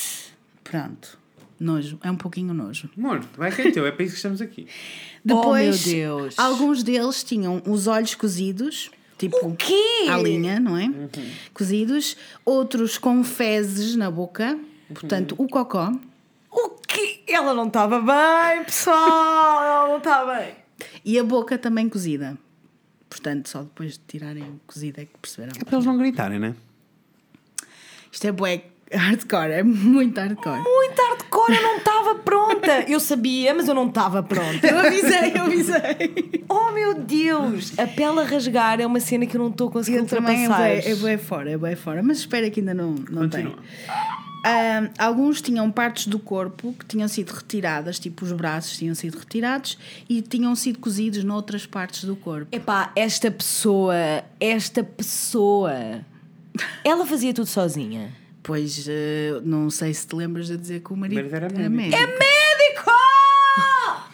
Pronto. 0.64 1.18
Nojo. 1.60 1.98
É 2.04 2.12
um 2.12 2.16
pouquinho 2.16 2.54
nojo. 2.54 2.88
Amor, 2.96 3.26
vai 3.36 3.52
que 3.52 3.62
é 3.64 3.72
teu, 3.72 3.86
é 3.88 3.92
para 3.92 4.04
isso 4.04 4.14
que 4.14 4.18
estamos 4.18 4.42
aqui. 4.42 4.68
Depois, 5.26 5.86
Oh, 5.86 5.90
meu 5.90 5.96
Deus. 6.20 6.38
alguns 6.38 6.84
deles 6.84 7.24
tinham 7.24 7.64
os 7.66 7.88
olhos 7.88 8.14
cozidos, 8.14 8.92
tipo 9.18 9.38
O 9.48 9.56
quê? 9.56 10.06
à 10.10 10.18
linha, 10.18 10.60
não 10.60 10.78
é? 10.78 10.88
Cozidos. 11.54 12.16
Outros 12.46 12.98
com 12.98 13.24
fezes 13.24 13.96
na 13.96 14.10
boca, 14.12 14.58
portanto, 14.94 15.36
o 15.38 15.48
cocó. 15.48 15.92
O 16.52 16.70
quê? 16.88 17.22
Ela 17.28 17.54
não 17.54 17.68
estava 17.68 18.00
bem, 18.00 18.64
pessoal! 18.64 19.64
Ela 19.64 19.88
não 19.90 19.98
está 19.98 20.26
bem. 20.26 20.56
E 21.04 21.18
a 21.20 21.24
boca 21.24 21.58
também 21.58 21.90
cozida. 21.90 22.38
Portanto, 23.10 23.50
só 23.50 23.62
depois 23.64 23.94
de 23.94 24.00
tirarem 24.08 24.44
o 24.44 24.60
cozido 24.68 25.00
é 25.02 25.06
que 25.06 25.18
perceberam. 25.22 25.54
É 25.60 25.64
para 25.64 25.76
eles 25.76 25.86
não 25.86 25.98
gritarem, 25.98 26.40
né? 26.40 26.56
Isto 28.12 28.26
é 28.28 28.32
bué 28.32 28.64
Hardcore, 28.94 29.52
é 29.52 29.64
muito 29.64 30.18
hardcore. 30.18 30.62
Muito 30.62 31.02
hardcore, 31.02 31.56
eu 31.56 31.62
não 31.62 31.78
estava 31.78 32.16
pronta. 32.16 32.86
Eu 32.88 33.00
sabia, 33.00 33.54
mas 33.54 33.68
eu 33.68 33.74
não 33.74 33.88
estava 33.90 34.24
pronta. 34.24 34.66
Eu 34.66 34.80
avisei, 34.80 35.34
eu 35.36 35.44
avisei. 35.44 36.46
Oh 36.48 36.72
meu 36.72 36.94
Deus! 36.94 37.78
A 37.78 37.86
pele 37.86 38.20
a 38.20 38.24
rasgar 38.24 38.80
é 38.80 38.86
uma 38.86 39.00
cena 39.00 39.26
que 39.26 39.36
eu 39.36 39.42
não 39.42 39.50
estou 39.50 39.70
conseguindo 39.70 40.04
Eu 40.04 40.08
também 40.08 40.46
é 40.46 40.48
ultrapassar. 40.48 40.96
bué, 41.02 41.14
é 41.14 41.18
fora, 41.18 41.52
é 41.52 41.58
bué 41.58 41.76
fora. 41.76 42.02
Mas 42.02 42.20
espera 42.20 42.50
que 42.50 42.62
ainda 42.62 42.74
não, 42.74 42.92
não 43.10 43.28
tem. 43.28 43.46
Continua. 43.46 43.64
Alguns 44.98 45.42
tinham 45.42 45.70
partes 45.70 46.08
do 46.08 46.18
corpo 46.18 46.74
que 46.80 46.86
tinham 46.86 47.08
sido 47.10 47.32
retiradas, 47.32 48.00
tipo 48.00 48.24
os 48.24 48.32
braços 48.32 48.78
tinham 48.78 48.96
sido 48.96 49.18
retirados 49.18 49.78
e 50.08 50.22
tinham 50.22 50.56
sido 50.56 50.80
cozidos 50.80 51.22
noutras 51.26 51.66
partes 51.66 52.06
do 52.06 52.16
corpo. 52.16 52.48
Epá, 52.56 52.92
esta 52.96 53.30
pessoa, 53.30 54.24
esta 54.40 54.84
pessoa, 54.84 56.00
ela 56.86 57.06
fazia 57.06 57.34
tudo 57.34 57.48
sozinha. 57.48 58.14
Pois 58.48 58.86
eh, 58.90 59.42
não 59.44 59.70
sei 59.70 59.94
se 59.94 60.08
te 60.08 60.16
lembras 60.16 60.48
de 60.48 60.56
dizer 60.58 60.80
que 60.82 60.92
o 60.94 60.96
marido 60.98 61.22
Mas 61.22 61.34
era 61.34 61.46
era 61.48 61.70
médico. 61.70 61.76
médico. 61.76 62.02
Médico! 62.02 62.92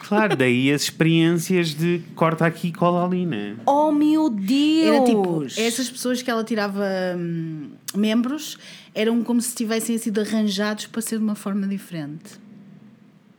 Claro, 0.06 0.36
daí 0.36 0.70
as 0.70 0.82
experiências 0.82 1.68
de 1.74 2.02
corta 2.14 2.44
aqui 2.44 2.68
e 2.68 2.72
cola 2.72 3.06
ali, 3.06 3.24
né? 3.24 3.56
Oh 3.64 3.90
meu 3.90 4.28
Deus! 4.28 4.86
Era 4.86 5.04
tipo, 5.04 5.44
essas 5.56 5.88
pessoas 5.88 6.20
que 6.20 6.30
ela 6.30 6.44
tirava 6.44 6.84
hum, 7.16 7.70
membros 7.94 8.58
eram 8.94 9.24
como 9.24 9.40
se 9.40 9.54
tivessem 9.54 9.96
sido 9.96 10.20
arranjados 10.20 10.86
para 10.88 11.00
ser 11.00 11.16
de 11.16 11.24
uma 11.24 11.34
forma 11.34 11.66
diferente. 11.66 12.38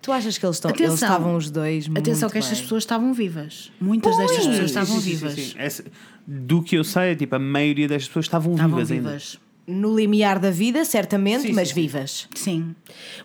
Tu 0.02 0.12
achas 0.12 0.40
que 0.40 0.46
eles, 0.46 0.56
estão, 0.56 0.72
Atenção. 0.72 0.88
eles 0.92 1.02
estavam 1.04 1.36
os 1.36 1.52
dois 1.52 1.86
Atenção 1.86 2.22
muito 2.22 2.32
que 2.32 2.38
estas 2.40 2.58
bem? 2.58 2.64
pessoas 2.64 2.82
estavam 2.84 3.14
vivas. 3.14 3.72
Muitas 3.80 4.18
destas 4.18 4.38
Pois. 4.38 4.48
pessoas 4.50 4.70
estavam 4.72 4.96
Sim, 4.96 5.02
sim, 5.02 5.10
sim, 5.10 5.16
vivas. 5.28 5.34
sim. 5.34 5.54
Essa- 5.58 5.84
do 6.26 6.64
que 6.64 6.76
eu 6.78 6.84
sei, 6.84 7.16
tipo, 7.16 7.36
a 7.36 7.40
maioria 7.40 7.88
destas 7.88 8.08
pessoas 8.08 8.26
estavam, 8.26 8.54
Estavam 8.54 8.84
vivas, 8.84 8.92
ainda. 8.92 9.45
No 9.68 9.96
limiar 9.98 10.38
da 10.38 10.52
vida, 10.52 10.86
certamente, 10.86 11.48
Sim, 11.48 11.54
mas 11.54 11.70
sim, 11.70 11.74
vivas. 11.74 12.28
Sim. 12.36 12.76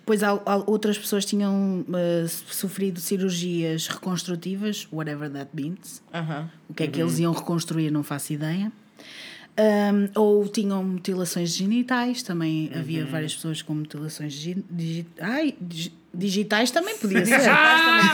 Pois 0.06 0.22
há- 0.22 0.40
há 0.46 0.56
outras 0.70 0.96
pessoas 0.96 1.24
tinham 1.26 1.84
eh, 1.94 2.26
sofrido 2.28 2.98
cirurgias 2.98 3.86
reconstrutivas, 3.88 4.88
whatever 4.90 5.28
that 5.30 5.50
means. 5.52 6.02
O 6.68 6.72
que 6.74 6.84
é 6.84 6.86
que 6.86 6.98
eles 7.00 7.18
iam 7.18 7.32
reconstruir, 7.32 7.90
não 7.90 8.02
faço 8.02 8.32
ideia. 8.32 8.72
Ahm, 9.56 10.08
ou 10.14 10.48
tinham 10.48 10.82
mutilações 10.82 11.54
genitais, 11.54 12.22
também 12.22 12.70
havia 12.74 13.04
várias 13.04 13.34
pessoas 13.34 13.60
com 13.60 13.74
mutilações 13.74 14.32
gi- 14.32 14.64
digi- 14.70 15.06
ai, 15.20 15.54
digi- 15.60 15.92
digitais, 16.14 16.70
também 16.70 16.96
podia 16.96 17.26
ser. 17.26 17.38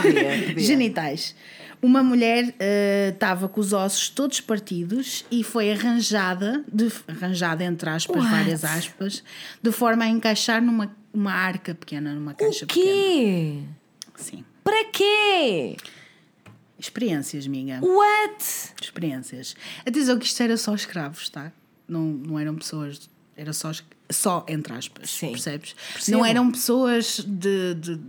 Podia, 0.02 0.46
podia. 0.48 0.58
Genitais. 0.58 1.36
Uma 1.82 2.02
mulher 2.02 2.54
eh, 2.58 3.10
estava 3.14 3.48
com 3.48 3.60
os 3.60 3.72
ossos 3.72 4.08
todos 4.08 4.40
partidos 4.40 5.24
e 5.30 5.44
foi 5.44 5.70
arranjada, 5.72 6.64
de, 6.72 6.90
arranjada 7.06 7.62
entre 7.64 7.88
aspas, 7.90 8.16
What? 8.16 8.30
várias 8.30 8.64
aspas, 8.64 9.22
de 9.62 9.70
forma 9.72 10.04
a 10.04 10.08
encaixar 10.08 10.62
numa 10.62 10.94
uma 11.12 11.32
arca 11.32 11.74
pequena, 11.74 12.14
numa 12.14 12.34
caixa 12.34 12.64
O 12.64 12.68
pequena. 12.68 12.84
quê? 12.86 13.62
Sim. 14.16 14.44
Para 14.62 14.84
quê? 14.86 15.76
Experiências, 16.78 17.46
amiga. 17.46 17.80
What? 17.82 18.44
Experiências. 18.82 19.56
Atenção 19.86 20.18
que 20.18 20.26
isto 20.26 20.42
era 20.42 20.56
só 20.56 20.74
escravos, 20.74 21.28
tá? 21.30 21.50
Não, 21.88 22.02
não 22.02 22.38
eram 22.38 22.54
pessoas. 22.54 23.08
Era 23.36 23.52
só, 23.52 23.70
só 24.10 24.44
entre 24.48 24.72
aspas. 24.74 25.10
Sim. 25.10 25.30
Percebes? 25.30 25.74
Percebo. 25.92 26.18
Não 26.18 26.26
eram 26.26 26.50
pessoas 26.50 27.20
de, 27.26 27.74
de 27.74 28.00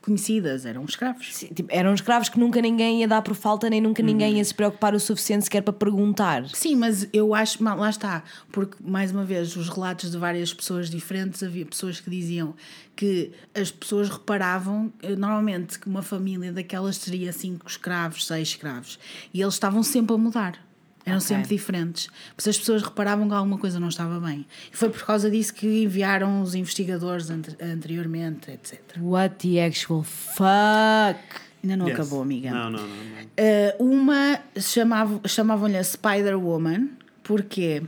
conhecidas, 0.00 0.64
eram 0.64 0.84
escravos. 0.84 1.34
Sim, 1.34 1.48
tipo, 1.48 1.68
eram 1.70 1.92
escravos 1.94 2.28
que 2.28 2.38
nunca 2.38 2.60
ninguém 2.60 3.00
ia 3.00 3.08
dar 3.08 3.22
por 3.22 3.34
falta, 3.34 3.68
nem 3.68 3.80
nunca 3.80 4.02
ninguém 4.02 4.38
ia 4.38 4.44
se 4.44 4.54
preocupar 4.54 4.94
o 4.94 5.00
suficiente 5.00 5.44
sequer 5.44 5.62
para 5.62 5.72
perguntar. 5.72 6.48
Sim, 6.48 6.76
mas 6.76 7.06
eu 7.12 7.34
acho, 7.34 7.62
lá 7.62 7.90
está, 7.90 8.22
porque 8.50 8.76
mais 8.80 9.12
uma 9.12 9.24
vez, 9.24 9.54
os 9.56 9.68
relatos 9.68 10.10
de 10.10 10.16
várias 10.16 10.52
pessoas 10.54 10.88
diferentes, 10.88 11.42
havia 11.42 11.66
pessoas 11.66 12.00
que 12.00 12.08
diziam 12.08 12.54
que 12.96 13.30
as 13.54 13.70
pessoas 13.70 14.08
reparavam, 14.08 14.92
eh, 15.02 15.16
normalmente, 15.16 15.78
que 15.78 15.88
uma 15.88 16.02
família 16.02 16.52
daquelas 16.52 16.98
teria 16.98 17.32
cinco 17.32 17.66
escravos, 17.68 18.26
seis 18.26 18.48
escravos, 18.48 18.98
e 19.32 19.40
eles 19.40 19.54
estavam 19.54 19.82
sempre 19.82 20.14
a 20.14 20.18
mudar. 20.18 20.69
Eram 21.04 21.16
Ok. 21.16 21.28
sempre 21.28 21.48
diferentes. 21.48 22.08
Isso 22.36 22.50
as 22.50 22.58
pessoas 22.58 22.82
reparavam 22.82 23.26
que 23.26 23.34
alguma 23.34 23.56
coisa 23.58 23.80
não 23.80 23.88
estava 23.88 24.20
bem. 24.20 24.46
E 24.72 24.76
foi 24.76 24.90
por 24.90 25.02
causa 25.04 25.30
disso 25.30 25.54
que 25.54 25.84
enviaram 25.84 26.42
os 26.42 26.54
investigadores 26.54 27.30
ante- 27.30 27.56
anteriormente, 27.62 28.50
etc. 28.50 28.80
What 29.00 29.36
the 29.48 29.64
actual 29.64 30.02
fuck? 30.02 31.18
Ainda 31.62 31.76
não 31.76 31.88
Yes. 31.88 31.94
acabou, 32.00 32.22
amiga. 32.22 32.50
Não, 32.50 32.70
não, 32.70 32.80
não. 32.80 32.86
não. 32.88 33.84
Uh, 33.86 33.92
uma 33.92 34.38
chamava- 34.58 35.20
chamavam-lhe 35.26 35.76
a 35.76 35.84
Spider-Woman, 35.84 36.90
porquê? 37.22 37.82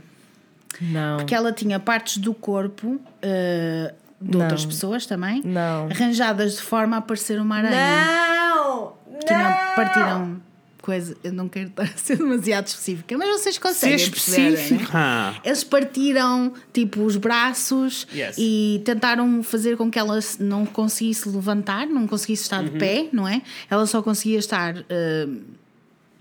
Não. 0.81 1.17
Porque 1.17 1.33
ela 1.35 1.51
tinha 1.51 1.79
partes 1.79 2.17
do 2.17 2.33
corpo 2.33 2.87
uh, 2.95 3.93
de 4.21 4.31
Não. 4.37 4.41
outras 4.41 4.65
pessoas 4.65 5.05
também, 5.05 5.41
Não. 5.43 5.87
arranjadas 5.89 6.53
de 6.55 6.61
forma 6.61 6.97
a 6.97 7.01
parecer 7.01 7.39
uma 7.39 7.57
aranha. 7.57 8.05
Não! 8.05 8.93
Tinham, 9.25 9.53
partiram 9.75 10.41
coisa. 10.83 11.15
Eu 11.23 11.31
não 11.33 11.47
quero 11.49 11.69
estar 11.69 11.83
a 11.83 11.87
ser 11.97 12.17
demasiado 12.17 12.67
específica, 12.67 13.17
mas 13.17 13.29
vocês 13.41 13.55
Ser 13.55 13.61
conseguem 13.61 14.09
perceber, 14.11 14.41
né? 14.51 14.53
específica. 14.53 15.35
Eles 15.43 15.63
partiram 15.63 16.53
tipo 16.71 17.01
os 17.03 17.15
braços 17.17 18.05
Yes. 18.13 18.35
e 18.37 18.81
tentaram 18.85 19.41
fazer 19.41 19.77
com 19.77 19.89
que 19.89 19.97
ela 19.97 20.19
não 20.39 20.65
conseguisse 20.65 21.27
levantar, 21.29 21.87
não 21.87 22.05
conseguisse 22.05 22.43
estar 22.43 22.61
Uhum. 22.63 22.69
de 22.69 22.77
pé, 22.77 23.07
não 23.11 23.27
é? 23.27 23.41
Ela 23.69 23.85
só 23.87 24.01
conseguia 24.03 24.37
estar 24.39 24.75
uh, 24.75 25.41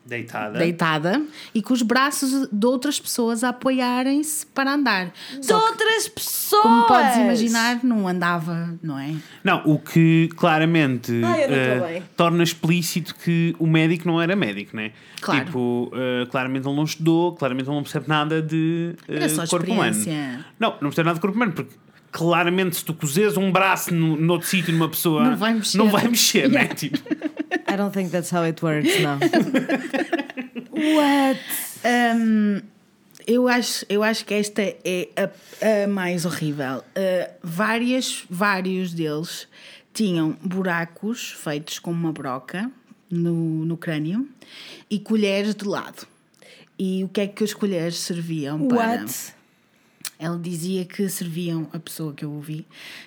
Deitada. 0.04 0.58
deitada 0.58 1.22
e 1.54 1.62
com 1.62 1.72
os 1.72 1.82
braços 1.82 2.48
de 2.50 2.66
outras 2.66 2.98
pessoas 2.98 3.44
a 3.44 3.50
apoiarem-se 3.50 4.44
para 4.46 4.74
andar. 4.74 5.12
De 5.38 5.46
Só 5.46 5.58
que, 5.58 5.66
outras 5.70 6.08
pessoas! 6.08 6.62
como 6.62 6.86
podes 6.86 7.16
imaginar, 7.16 7.84
não 7.84 8.08
andava, 8.08 8.74
não 8.82 8.98
é? 8.98 9.14
Não, 9.44 9.62
o 9.64 9.78
que 9.78 10.28
claramente 10.36 11.12
Ai, 11.24 11.48
bem. 11.80 12.02
torna 12.16 12.42
explícito 12.42 13.14
que 13.14 13.54
o 13.58 13.66
médico 13.66 14.06
não 14.08 14.20
era 14.20 14.34
médico, 14.34 14.76
né? 14.76 14.92
Claro. 15.20 15.44
Tipo, 15.44 15.92
eh, 15.94 16.26
claramente 16.30 16.66
ele 16.66 16.76
não 16.76 16.84
estudou, 16.84 17.34
claramente 17.34 17.68
ele 17.68 17.76
não 17.76 17.82
percebe 17.82 18.08
nada 18.08 18.42
de 18.42 18.94
Era 19.08 19.28
só 19.28 19.46
corpo 19.46 19.72
humano. 19.72 19.96
Não, 20.58 20.70
não 20.72 20.90
percebe 20.90 21.06
nada 21.06 21.14
de 21.14 21.20
corpo 21.20 21.36
humano, 21.36 21.52
porque 21.52 21.74
claramente 22.12 22.76
se 22.76 22.84
tu 22.84 22.92
cozeres 22.94 23.36
um 23.36 23.50
braço 23.50 23.92
no, 23.92 24.16
noutro 24.16 24.46
sítio 24.46 24.72
numa 24.72 24.88
pessoa, 24.88 25.24
Não 25.24 25.36
vai 25.36 25.54
mexer. 25.54 25.78
não 25.78 25.88
vai 25.88 26.06
mexer, 26.06 26.48
né? 26.48 26.60
Yeah. 26.60 26.74
Tipo, 26.74 26.98
I 27.72 27.76
don't 27.76 27.92
think 27.92 28.10
that's 28.10 28.30
how 28.32 28.42
it 28.42 28.62
works, 28.64 29.00
não. 29.00 29.18
What? 30.96 31.40
Hum, 31.84 32.60
eu, 33.26 33.48
acho, 33.48 33.84
eu 33.88 34.02
acho 34.02 34.24
que 34.24 34.34
esta 34.34 34.62
é 34.62 35.08
a, 35.16 35.84
a 35.84 35.86
mais 35.88 36.24
horrível. 36.26 36.78
Uh, 36.78 37.32
várias, 37.42 38.24
vários 38.28 38.92
deles 38.92 39.48
tinham 39.94 40.36
buracos 40.42 41.30
feitos 41.30 41.78
com 41.78 41.90
uma 41.90 42.12
broca 42.12 42.70
no, 43.10 43.64
no 43.64 43.76
crânio 43.76 44.28
e 44.90 44.98
colheres 44.98 45.54
de 45.54 45.64
lado. 45.66 46.06
E 46.78 47.04
o 47.04 47.08
que 47.08 47.20
é 47.20 47.26
que 47.26 47.44
as 47.44 47.54
colheres 47.54 47.96
serviam 47.98 48.66
para? 48.66 49.04
Ela 50.22 50.38
dizia 50.38 50.84
que 50.84 51.08
serviam, 51.08 51.68
a 51.72 51.80
pessoa 51.80 52.12
que 52.14 52.24
eu 52.24 52.30
ouvi, 52.30 52.64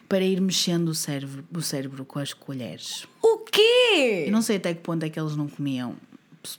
para 0.10 0.20
ir 0.22 0.42
mexendo 0.42 0.90
o 0.90 0.94
cérebro, 0.94 1.46
o 1.50 1.62
cérebro 1.62 2.04
com 2.04 2.20
as 2.20 2.34
colheres. 2.34 3.08
O 3.22 3.38
quê? 3.38 4.26
Eu 4.28 4.32
não 4.34 4.42
sei 4.42 4.58
até 4.58 4.74
que 4.74 4.82
ponto 4.82 5.02
é 5.04 5.10
que 5.10 5.18
eles 5.18 5.34
não 5.34 5.48
comiam 5.48 5.96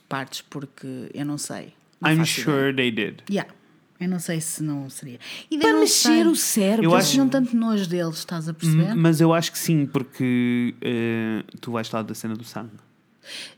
partes, 0.09 0.41
porque 0.41 1.11
eu 1.13 1.23
não 1.23 1.37
sei. 1.37 1.73
Não 2.01 2.11
I'm 2.11 2.25
sure 2.25 2.73
they 2.75 2.89
did. 2.89 3.19
Yeah. 3.29 3.53
Eu 3.99 4.09
não 4.09 4.19
sei 4.19 4.41
se 4.41 4.63
não 4.63 4.89
seria. 4.89 5.19
E 5.49 5.59
Para 5.59 5.73
não 5.73 5.81
mexer 5.81 6.07
sei. 6.23 6.25
o 6.25 6.35
cérebro. 6.35 6.85
Eu 6.85 6.95
acho- 6.95 7.17
não 7.17 7.29
tanto 7.29 7.55
nojo 7.55 7.87
deles, 7.87 8.17
estás 8.17 8.49
a 8.49 8.53
perceber? 8.53 8.95
Mas 8.95 9.21
eu 9.21 9.33
acho 9.33 9.51
que 9.51 9.59
sim, 9.59 9.85
porque 9.85 10.73
eh, 10.81 11.43
tu 11.61 11.71
vais 11.71 11.87
falar 11.87 12.01
da 12.03 12.15
cena 12.15 12.35
do 12.35 12.43
sangue. 12.43 12.71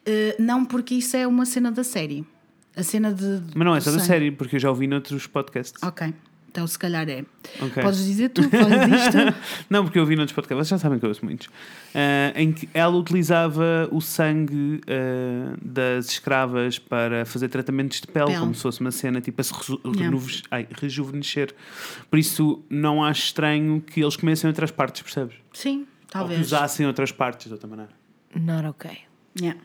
Uh, 0.06 0.41
não, 0.41 0.66
porque 0.66 0.95
isso 0.95 1.16
é 1.16 1.26
uma 1.28 1.45
cena 1.45 1.72
da 1.72 1.84
série. 1.84 2.26
A 2.76 2.84
cena 2.84 3.14
de. 3.14 3.41
Mas 3.56 3.66
não 3.66 3.76
é 3.76 3.80
só 3.80 3.91
da 3.91 4.00
série, 4.00 4.32
porque 4.32 4.56
eu 4.56 4.60
já 4.60 4.70
ouvi 4.70 4.88
noutros 4.88 5.28
podcasts. 5.28 5.82
Ok. 5.84 6.14
Então 6.52 6.66
se 6.66 6.80
calhar 6.80 7.08
é. 7.08 7.24
Ok. 7.62 7.84
Podes 7.84 8.04
dizer 8.06 8.30
tu, 8.30 8.41
podes 8.50 8.68
dizer 8.68 9.12
tu. 9.34 9.36
Não, 9.70 9.84
porque 9.84 10.00
eu 10.00 10.06
vi 10.06 10.16
noutros 10.16 10.34
podcasts, 10.36 10.68
vocês 10.68 10.80
já 10.82 10.84
sabem 10.84 10.97
que 10.97 11.06
eu 11.06 11.10
ouço 11.10 11.24
muitos, 11.24 11.47
ah, 11.93 12.34
em 12.36 12.52
que 12.52 12.68
ela 12.74 12.95
utilizava 12.97 13.88
o 13.91 14.02
sangue 14.02 14.82
ah, 14.88 15.56
das 15.62 16.08
escravas 16.10 16.80
para 16.80 17.24
fazer 17.26 17.50
tratamentos 17.50 18.02
de 18.02 18.08
pele, 18.08 18.26
Pele. 18.28 18.39
como 18.39 18.56
se 18.56 18.62
fosse 18.64 18.82
uma 18.82 18.91
cena 18.91 19.22
tipo 19.22 19.39
a 19.39 19.43
se 19.43 19.54
Yeah. 20.00 20.18
ai, 20.52 20.68
rejuvenescer. 20.82 21.54
Por 22.10 22.18
isso, 22.18 22.64
não 22.70 23.04
acho 23.04 23.26
estranho 23.26 23.82
que 23.82 24.02
eles 24.02 24.16
comecem 24.16 24.47
outras 24.47 24.72
partes, 24.72 25.02
percebes? 25.02 25.36
Sim, 25.54 25.80
Ou 25.80 25.86
que 25.86 26.12
talvez. 26.12 26.39
usassem 26.41 26.88
outras 26.88 27.12
partes 27.12 27.47
de 27.47 27.54
outra 27.54 27.68
maneira. 27.68 27.91
Not 28.36 28.66
okay. 28.68 29.00
Yeah. 29.39 29.60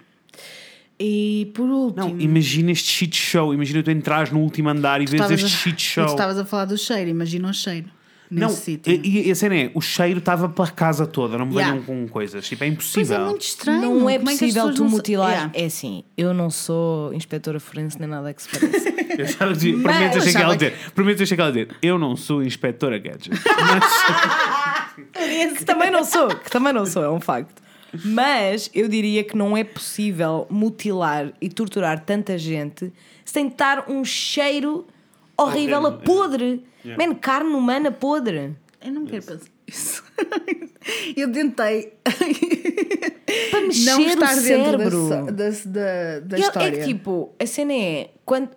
E 0.98 1.50
por 1.54 1.68
último. 1.68 2.08
Não, 2.08 2.20
imagina 2.20 2.70
este 2.70 2.88
shit 2.88 3.16
show. 3.16 3.52
Imagina 3.52 3.82
tu 3.82 3.90
entrares 3.90 4.30
no 4.30 4.40
último 4.40 4.68
andar 4.68 5.00
e 5.02 5.06
vês 5.06 5.28
este 5.30 5.46
a- 5.46 5.48
shit 5.48 5.76
Tu 5.76 5.80
show. 5.82 6.06
estavas 6.06 6.38
a 6.38 6.44
falar 6.44 6.66
do 6.66 6.78
cheiro, 6.78 7.10
imagina 7.10 7.48
o 7.48 7.52
cheiro. 7.54 7.86
nesse 8.30 8.42
Não, 8.46 8.50
sítio. 8.50 9.00
e, 9.04 9.28
e 9.28 9.30
a 9.30 9.34
cena 9.34 9.54
é, 9.54 9.70
o 9.74 9.80
cheiro 9.80 10.18
estava 10.18 10.48
pela 10.48 10.66
casa 10.68 11.06
toda, 11.06 11.36
não 11.38 11.46
me 11.46 11.54
Yeah. 11.54 11.72
venham 11.78 11.84
com 11.84 12.08
coisas. 12.08 12.44
Tipo, 12.48 12.64
é 12.64 12.66
Pois 12.68 12.72
impossível. 12.72 13.16
é 13.16 13.24
muito 13.26 13.42
estranho. 13.42 13.80
Não 13.82 14.10
é 14.10 14.14
Como 14.18 14.26
que 14.28 14.32
as 14.34 14.40
possível 14.40 14.74
tu 14.74 14.82
não 14.84 14.90
mutilar. 14.90 15.30
Yeah. 15.30 15.50
É 15.54 15.64
assim, 15.66 16.04
eu 16.16 16.34
não 16.34 16.50
sou 16.50 17.12
inspetora 17.14 17.60
forense 17.60 17.98
nem 18.00 18.08
nada 18.08 18.32
que 18.32 18.42
se 18.42 18.48
pareça. 18.48 18.88
Eu 19.14 19.26
Mas- 19.26 19.34
prometo 19.36 20.12
deixar 20.14 20.18
achava 20.28 20.44
ela 20.44 20.56
dizer, 20.56 20.74
prometo 20.92 21.22
ela 21.38 21.52
dizer, 21.52 21.68
eu 21.80 21.96
não 21.98 22.16
sou 22.16 22.42
inspectora 22.42 22.98
Gadget. 22.98 23.30
que 25.56 25.64
também 25.64 25.90
não 25.90 26.04
sou, 26.04 26.28
que 26.28 26.50
também 26.50 26.72
não 26.72 26.86
sou, 26.86 27.04
é 27.04 27.10
um 27.10 27.20
facto. 27.20 27.62
Mas 28.04 28.70
eu 28.74 28.88
diria 28.88 29.22
que 29.24 29.36
não 29.36 29.56
é 29.56 29.62
possível 29.64 30.46
mutilar 30.50 31.32
e 31.40 31.48
torturar 31.48 32.00
tanta 32.04 32.36
gente 32.38 32.92
sem 33.24 33.48
estar 33.48 33.90
um 33.90 34.04
cheiro 34.04 34.86
horrível 35.36 35.86
a 35.86 35.92
podre. 35.92 36.64
Yeah. 36.84 37.06
Man, 37.06 37.14
carne 37.14 37.54
humana 37.54 37.90
podre. 37.90 38.54
Eu 38.84 38.92
não 38.92 39.06
quero 39.06 39.22
pensar 39.22 39.46
isso. 39.66 40.04
Eu 41.16 41.32
tentei 41.32 41.94
Para 43.50 43.60
mexer 43.62 43.84
não 43.90 44.00
estar 44.02 44.36
o 44.36 44.42
dentro 44.42 44.78
da, 44.78 44.90
cérebro. 44.90 45.08
so- 45.08 45.32
da, 45.32 45.50
da, 45.50 46.20
da 46.20 46.36
é- 46.36 46.40
história. 46.40 46.66
É 46.76 46.80
que 46.80 46.84
tipo, 46.86 47.32
a 47.38 47.46
cena 47.46 47.72
é. 47.72 48.10
Quando, 48.24 48.50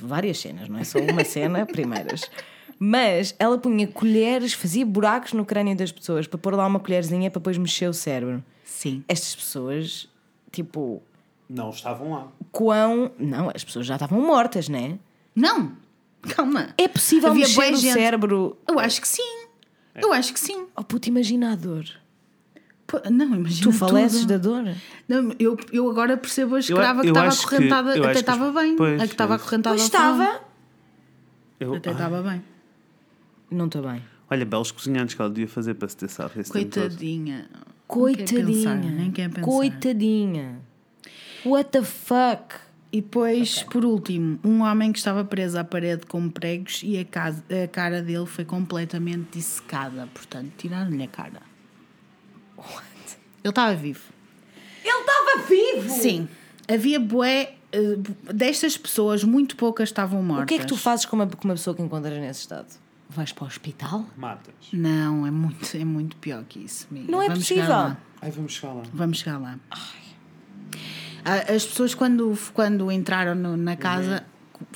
várias 0.00 0.38
cenas, 0.38 0.68
não 0.68 0.78
é 0.78 0.84
só 0.84 0.98
uma 0.98 1.24
cena, 1.24 1.64
primeiras. 1.64 2.28
Mas 2.84 3.32
ela 3.38 3.56
punha 3.58 3.86
colheres, 3.86 4.54
fazia 4.54 4.84
buracos 4.84 5.32
no 5.34 5.44
crânio 5.44 5.76
das 5.76 5.92
pessoas 5.92 6.26
para 6.26 6.36
pôr 6.36 6.52
lá 6.56 6.66
uma 6.66 6.80
colherzinha 6.80 7.30
para 7.30 7.38
depois 7.38 7.56
mexer 7.56 7.86
o 7.88 7.92
cérebro. 7.94 8.42
Sim. 8.64 9.04
Estas 9.06 9.36
pessoas, 9.36 10.08
tipo, 10.50 11.00
Não 11.48 11.70
estavam 11.70 12.10
lá. 12.10 12.26
quão. 12.50 13.12
Não, 13.16 13.52
as 13.54 13.62
pessoas 13.62 13.86
já 13.86 13.94
estavam 13.94 14.20
mortas, 14.20 14.68
né? 14.68 14.98
Não, 15.32 15.70
calma. 16.22 16.70
É 16.76 16.88
possível 16.88 17.30
Havia 17.30 17.46
mexer 17.46 17.72
o 17.72 17.76
gente- 17.76 17.92
cérebro. 17.92 18.56
Eu 18.68 18.80
acho 18.80 19.00
que 19.00 19.06
sim. 19.06 19.46
Eu 19.94 20.12
acho 20.12 20.32
que 20.34 20.40
sim. 20.40 20.66
Oh 20.76 20.82
puto, 20.82 21.08
imagina 21.08 21.52
a 21.52 21.54
dor. 21.54 21.84
Pô, 22.84 23.00
Não, 23.08 23.36
imagina. 23.36 23.70
Tu 23.70 23.78
faleces 23.78 24.22
tudo. 24.22 24.28
da 24.30 24.38
dor. 24.38 24.74
Não, 25.08 25.32
eu, 25.38 25.56
eu 25.72 25.88
agora 25.88 26.16
percebo 26.16 26.56
a 26.56 26.58
escrava 26.58 27.02
que 27.02 27.06
eu 27.08 27.12
estava 27.12 27.30
que- 27.30 27.44
acorrentada, 27.46 27.96
eu 27.96 28.02
até 28.02 28.12
que- 28.14 28.18
estava 28.18 28.50
bem. 28.50 28.74
pois, 28.74 29.00
a 29.00 29.06
que 29.06 29.12
estava 29.12 29.34
acorrentada 29.36 29.76
Pois 29.76 29.84
estava. 29.84 30.40
Eu- 31.60 31.74
Até 31.76 31.92
estava 31.92 32.20
bem. 32.22 32.42
Não 33.52 33.66
estou 33.66 33.82
bem. 33.82 34.02
olha, 34.30 34.44
belos 34.44 34.70
cozinhantes 34.70 35.14
que 35.14 35.20
ela 35.22 35.30
devia 35.30 35.48
fazer 35.48 35.74
para 35.74 35.88
se 35.88 35.96
ter 35.96 36.08
salvo 36.08 36.40
esse 36.40 36.50
tempo 36.52 36.70
todo. 36.70 36.82
Coitadinha. 36.82 37.48
Coitadinha. 37.86 38.74
Nem 38.90 39.10
quer 39.10 39.28
pensar. 39.28 39.42
Coitadinha. 39.46 40.60
What 41.44 41.70
the 41.70 41.82
fuck? 41.82 42.54
E 42.90 43.00
depois, 43.00 43.62
por 43.64 43.84
último, 43.86 44.38
um 44.44 44.60
homem 44.62 44.92
que 44.92 44.98
estava 44.98 45.24
preso 45.24 45.58
à 45.58 45.64
parede 45.64 46.04
com 46.06 46.28
pregos 46.28 46.80
e 46.84 46.98
a, 46.98 47.04
casa- 47.06 47.42
a 47.64 47.66
cara 47.66 48.02
dele 48.02 48.26
foi 48.26 48.44
completamente 48.44 49.28
dissecada. 49.32 50.06
Portanto, 50.12 50.52
tiraram-lhe 50.58 51.02
a 51.02 51.08
cara. 51.08 51.40
Ele 53.42 53.50
estava 53.50 53.74
vivo. 53.74 54.00
Ele 54.84 54.92
estava 55.00 55.46
vivo! 55.48 55.88
Sim. 55.90 56.28
Havia 56.68 57.00
bué. 57.00 57.54
eh, 57.72 57.96
destas 58.32 58.76
pessoas, 58.76 59.24
muito 59.24 59.56
poucas 59.56 59.88
estavam 59.88 60.22
mortas. 60.22 60.44
O 60.44 60.46
que 60.48 60.54
é 60.54 60.58
que 60.58 60.66
tu 60.66 60.76
fazes 60.76 61.06
com 61.06 61.16
uma, 61.16 61.26
com 61.26 61.44
uma 61.48 61.54
pessoa 61.54 61.74
que 61.74 61.82
encontras 61.82 62.18
nesse 62.20 62.40
estado? 62.40 62.68
Vais 63.14 63.32
para 63.32 63.44
o 63.44 63.46
hospital? 63.46 64.06
Matas. 64.16 64.54
Não, 64.72 65.26
é 65.26 65.30
muito, 65.30 65.76
é 65.76 65.84
muito 65.84 66.16
pior 66.16 66.44
que 66.48 66.60
isso. 66.60 66.86
amiga. 66.90 67.10
Não 67.10 67.22
é 67.22 67.28
Vamos 67.28 67.44
chegar 67.44 67.62
possível. 67.66 67.76
lá. 67.88 67.96
Ai, 68.22 68.30
vamos 68.30 68.52
chegar 68.52 68.72
lá. 68.72 68.82
Vamos 68.92 69.18
chegar 69.18 69.38
lá. 69.38 69.58
Ah, 71.24 71.52
As 71.54 71.64
pessoas, 71.64 71.94
quando, 71.94 72.36
quando 72.52 72.90
entraram 72.90 73.34
no- 73.34 73.56
na 73.56 73.76
casa, 73.76 74.24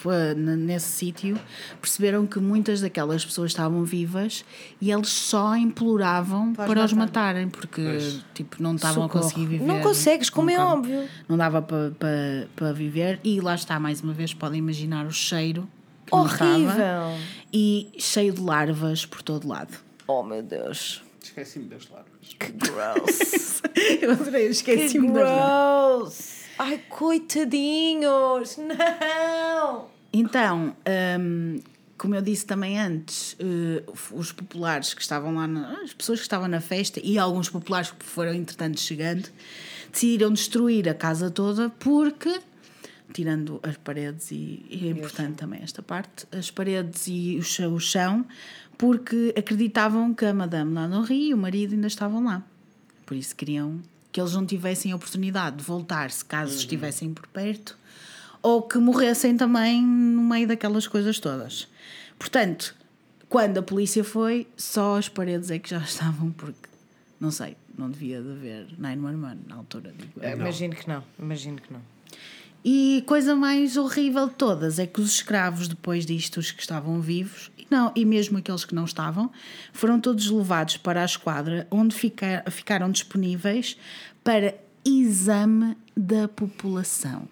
eh, 0.06 0.34
n- 0.34 0.56
nesse 0.56 0.86
sítio, 0.92 1.38
perceberam 1.80 2.24
que 2.26 2.38
muitas 2.38 2.80
daquelas 2.80 3.24
pessoas 3.24 3.50
estavam 3.50 3.82
vivas 3.84 4.44
e 4.80 4.90
eles 4.92 5.08
só 5.08 5.56
imploravam 5.56 6.52
para, 6.52 6.84
os 6.84 6.92
matarem, 6.92 7.48
porque 7.48 7.98
tipo, 8.32 8.62
não 8.62 8.76
estavam 8.76 9.04
a 9.04 9.06
Socorro. 9.06 9.24
conseguir 9.24 9.46
viver. 9.46 9.64
Não 9.66 9.80
consegues, 9.80 10.30
como 10.30 10.50
é 10.50 10.58
óbvio. 10.58 11.08
Não 11.28 11.36
dava 11.36 11.60
para 11.62 11.90
para- 11.98 12.48
para 12.54 12.72
viver. 12.72 13.18
E 13.24 13.40
lá 13.40 13.54
está, 13.56 13.80
mais 13.80 14.00
uma 14.00 14.12
vez, 14.12 14.32
podem 14.32 14.58
imaginar 14.60 15.04
o 15.06 15.10
cheiro. 15.10 15.68
Estava. 16.06 16.22
Horrível. 16.54 17.18
E 17.52 17.92
cheio 17.98 18.32
de 18.32 18.40
larvas 18.40 19.04
por 19.06 19.22
todo 19.22 19.46
lado. 19.48 19.76
Oh 20.06 20.22
meu 20.22 20.42
Deus. 20.42 21.02
Esqueci-me 21.22 21.66
das 21.66 21.88
larvas. 21.90 22.10
Que 22.38 22.52
gross. 22.52 23.62
Eu 24.00 24.12
adorei, 24.12 24.46
esqueci-me 24.48 25.10
das 25.12 25.22
larvas. 25.28 26.04
gross. 26.04 26.36
Ai, 26.58 26.80
coitadinhos. 26.88 28.56
Não. 28.56 29.86
Então, 30.12 30.74
hum, 31.20 31.60
como 31.98 32.14
eu 32.14 32.22
disse 32.22 32.46
também 32.46 32.78
antes, 32.78 33.36
eh, 33.38 33.82
os 34.12 34.32
populares 34.32 34.94
que 34.94 35.02
estavam 35.02 35.34
lá, 35.34 35.46
na- 35.46 35.80
as 35.82 35.92
pessoas 35.92 36.18
que 36.20 36.24
estavam 36.24 36.48
na 36.48 36.60
festa 36.60 37.00
e 37.02 37.18
alguns 37.18 37.50
populares 37.50 37.90
que 37.90 38.04
foram 38.04 38.32
entretanto 38.32 38.80
chegando, 38.80 39.28
decidiram 39.92 40.32
destruir 40.32 40.88
a 40.88 40.94
casa 40.94 41.30
toda 41.30 41.68
porque, 41.78 42.34
tirando 43.12 43.60
as 43.62 43.76
paredes, 43.76 44.30
e, 44.30 44.64
e 44.68 44.88
é 44.88 44.90
importante 44.90 45.36
também 45.36 45.60
esta 45.62 45.82
parte, 45.82 46.26
as 46.32 46.50
paredes 46.50 47.06
e 47.06 47.36
o 47.38 47.42
chão, 47.42 47.74
o 47.74 47.80
chão, 47.80 48.26
porque 48.76 49.32
acreditavam 49.36 50.12
que 50.12 50.24
a 50.24 50.34
Madame 50.34 50.74
Lanorri 50.74 51.28
e 51.28 51.34
o 51.34 51.36
marido 51.36 51.74
ainda 51.74 51.86
estavam 51.86 52.24
lá. 52.24 52.42
Por 53.04 53.16
isso 53.16 53.34
queriam 53.34 53.80
que 54.12 54.20
eles 54.20 54.32
não 54.32 54.44
tivessem 54.46 54.92
a 54.92 54.96
oportunidade 54.96 55.56
de 55.56 55.64
voltar-se 55.64 56.24
caso 56.24 56.56
estivessem 56.56 57.12
por 57.12 57.26
perto 57.28 57.78
ou 58.42 58.62
que 58.62 58.78
morressem 58.78 59.36
também 59.36 59.82
no 59.82 60.22
meio 60.22 60.48
daquelas 60.48 60.86
coisas 60.86 61.18
todas. 61.18 61.68
Portanto, 62.18 62.74
quando 63.28 63.58
a 63.58 63.62
polícia 63.62 64.04
foi, 64.04 64.46
só 64.56 64.96
as 64.96 65.08
paredes 65.08 65.50
é 65.50 65.58
que 65.58 65.70
já 65.70 65.78
estavam, 65.84 66.30
porque 66.32 66.68
não 67.20 67.30
sei, 67.30 67.56
não 67.76 67.90
devia 67.90 68.22
de 68.22 68.30
haver 68.30 68.66
911 68.78 69.36
na 69.48 69.56
altura. 69.56 69.92
Digo 69.96 70.20
eu. 70.20 70.36
Imagino 70.36 70.74
que 70.74 70.88
não. 70.88 71.02
Imagino 71.18 71.60
que 71.60 71.72
não. 71.72 71.95
E 72.68 73.04
coisa 73.06 73.36
mais 73.36 73.76
horrível 73.76 74.26
de 74.26 74.34
todas 74.34 74.80
é 74.80 74.88
que 74.88 75.00
os 75.00 75.12
escravos, 75.12 75.68
depois 75.68 76.04
disto, 76.04 76.38
os 76.38 76.50
que 76.50 76.60
estavam 76.60 77.00
vivos, 77.00 77.48
e, 77.56 77.64
não, 77.70 77.92
e 77.94 78.04
mesmo 78.04 78.38
aqueles 78.38 78.64
que 78.64 78.74
não 78.74 78.84
estavam, 78.84 79.30
foram 79.72 80.00
todos 80.00 80.28
levados 80.28 80.76
para 80.76 81.02
a 81.02 81.04
esquadra, 81.04 81.68
onde 81.70 81.94
fica, 81.94 82.44
ficaram 82.50 82.90
disponíveis 82.90 83.76
para 84.24 84.56
exame 84.84 85.76
da 85.96 86.26
população. 86.26 87.28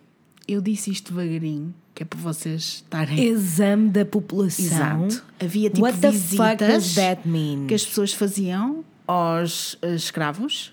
Eu 0.47 0.61
disse 0.61 0.93
isto 0.93 1.13
devagarinho, 1.13 1.75
que 1.97 2.05
é 2.05 2.07
para 2.07 2.21
vocês 2.21 2.85
estarem. 2.85 3.25
Exame 3.25 3.91
da 3.91 4.05
população. 4.05 5.05
Exato. 5.07 5.25
Havia 5.41 5.69
tipo 5.69 5.83
What 5.83 5.99
the 5.99 6.11
visitas 6.13 6.47
fuck 6.47 6.65
does 6.65 6.95
that 6.95 7.29
mean? 7.29 7.67
que 7.67 7.75
as 7.75 7.85
pessoas 7.85 8.13
faziam 8.13 8.85
aos 9.05 9.77
eh, 9.83 9.97
escravos 9.97 10.73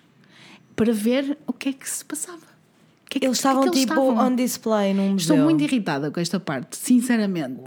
para 0.76 0.94
ver 0.94 1.36
o 1.48 1.54
que 1.54 1.70
é 1.70 1.74
que 1.74 1.90
se 1.90 2.06
passava. 2.06 2.51
Que 3.12 3.18
é 3.18 3.20
que- 3.20 3.26
Eles 3.28 3.40
o 3.40 3.42
que 3.42 3.48
é 3.48 3.52
que 3.52 3.58
estavam 3.58 3.64
eles 3.66 3.80
tipo 3.82 3.92
estavam? 3.94 4.26
on 4.32 4.36
display 4.36 4.94
num 4.94 5.10
museu. 5.12 5.18
Estou 5.36 5.38
muito 5.38 5.62
irritada 5.62 6.10
com 6.10 6.20
esta 6.22 6.40
parte, 6.40 6.78
sinceramente. 6.78 7.60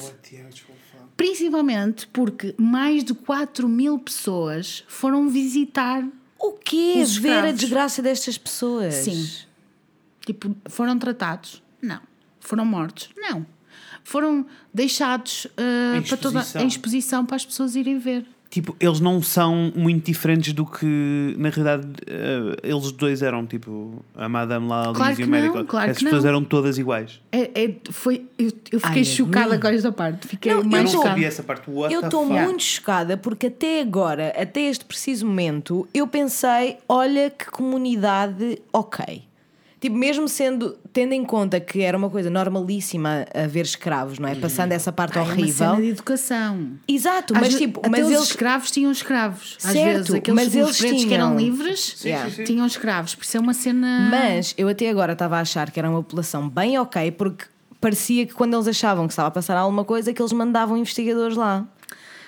Principalmente 1.16 2.06
porque 2.08 2.54
mais 2.58 3.04
de 3.04 3.14
4 3.14 3.68
mil 3.68 3.98
pessoas 3.98 4.84
foram 4.88 5.28
visitar. 5.28 6.02
O 6.38 6.52
quê? 6.52 6.94
Os 7.02 7.16
Ver 7.16 7.44
a 7.44 7.52
desgraça 7.52 8.02
destas 8.02 8.36
pessoas? 8.36 8.94
Sim. 8.94 9.28
Tipo, 10.26 10.56
foram 10.66 10.98
tratados? 10.98 11.62
Não. 11.80 12.00
Foram 12.40 12.64
mortos? 12.64 13.10
Não. 13.16 13.46
Foram 14.02 14.44
deixados 14.72 15.46
Em 15.96 16.02
para 16.02 16.16
toda 16.16 16.44
em 16.62 16.66
exposição 16.66 17.24
para 17.24 17.36
as 17.36 17.44
pessoas 17.46 17.76
irem 17.76 17.98
ver. 17.98 18.26
Tipo, 18.54 18.76
eles 18.78 19.00
não 19.00 19.20
são 19.20 19.72
muito 19.74 20.06
diferentes 20.06 20.52
do 20.52 20.64
que, 20.64 21.34
na 21.36 21.48
realidade, 21.48 21.88
eh, 22.06 22.56
eles 22.62 22.92
dois 22.92 23.20
eram, 23.20 23.44
tipo, 23.44 24.00
a 24.14 24.28
Madame 24.28 24.68
lá 24.68 24.92
Claro 24.94 25.20
e 25.20 25.24
o 25.24 25.26
médico. 25.28 25.58
não, 25.58 25.64
claro 25.66 25.90
As 25.90 25.98
que 25.98 26.04
pessoas 26.04 26.22
não. 26.22 26.30
eram 26.30 26.44
todas 26.44 26.78
iguais. 26.78 27.20
É, 27.32 27.64
é- 27.64 27.74
foi, 27.90 28.26
eu, 28.38 28.52
eu 28.70 28.78
fiquei 28.78 28.98
Ai, 29.02 29.04
chocada 29.04 29.46
amigo. 29.48 29.62
com 29.62 29.66
esta 29.66 29.90
parte. 29.90 30.28
Fiquei 30.28 30.52
Não, 30.52 30.60
eu 30.60 30.66
mais 30.66 30.88
eu 30.94 31.00
não 31.00 31.02
sabia 31.08 31.26
essa 31.26 31.42
parte. 31.42 31.68
What 31.68 31.92
Eu 31.92 32.02
estou 32.02 32.24
muito 32.24 32.62
chocada 32.62 33.16
porque 33.16 33.48
até 33.48 33.80
agora, 33.80 34.32
até 34.40 34.60
este 34.60 34.84
preciso 34.84 35.26
momento, 35.26 35.88
eu 35.92 36.06
pensei: 36.06 36.76
olha 36.88 37.30
que 37.30 37.46
comunidade 37.50 38.60
ok. 38.72 39.24
Tipo, 39.84 39.96
mesmo 39.98 40.26
sendo, 40.26 40.78
tendo 40.94 41.12
em 41.12 41.22
conta 41.22 41.60
que 41.60 41.82
era 41.82 41.94
uma 41.94 42.08
coisa 42.08 42.30
normalíssima 42.30 43.26
haver 43.34 43.66
escravos, 43.66 44.18
não 44.18 44.26
é? 44.26 44.34
Passando 44.34 44.72
essa 44.72 44.90
parte 44.90 45.18
Ai, 45.18 45.22
é 45.22 45.26
uma 45.26 45.32
horrível. 45.34 45.52
cena 45.52 45.76
de 45.82 45.88
educação. 45.88 46.68
Exato, 46.88 47.34
Às 47.34 47.40
mas 47.42 47.54
tipo, 47.54 47.80
até 47.80 47.88
mas 47.90 48.06
os 48.06 48.12
eles. 48.12 48.22
escravos 48.24 48.70
tinham 48.70 48.90
escravos. 48.90 49.58
Às 49.62 49.72
Certo, 49.72 49.84
vezes, 49.96 50.14
aqueles 50.14 50.34
mas 50.36 50.48
os 50.48 50.54
eles 50.54 50.78
pretos 50.78 51.04
que 51.04 51.12
eram 51.12 51.36
tinham. 51.36 51.50
livres 51.50 52.02
Yeah. 52.02 52.30
sim, 52.30 52.36
sim. 52.36 52.44
tinham 52.44 52.66
escravos. 52.66 53.14
Por 53.14 53.24
isso 53.24 53.36
é 53.36 53.40
uma 53.40 53.52
cena. 53.52 54.08
Mas 54.10 54.54
eu 54.56 54.68
até 54.68 54.88
agora 54.88 55.12
estava 55.12 55.36
a 55.36 55.40
achar 55.40 55.70
que 55.70 55.78
era 55.78 55.90
uma 55.90 56.02
população 56.02 56.48
bem 56.48 56.78
ok, 56.78 57.10
porque 57.10 57.44
parecia 57.78 58.24
que 58.24 58.32
quando 58.32 58.54
eles 58.54 58.66
achavam 58.66 59.06
que 59.06 59.12
estava 59.12 59.28
a 59.28 59.32
passar 59.32 59.54
alguma 59.58 59.84
coisa, 59.84 60.14
que 60.14 60.22
eles 60.22 60.32
mandavam 60.32 60.78
investigadores 60.78 61.36
lá. 61.36 61.66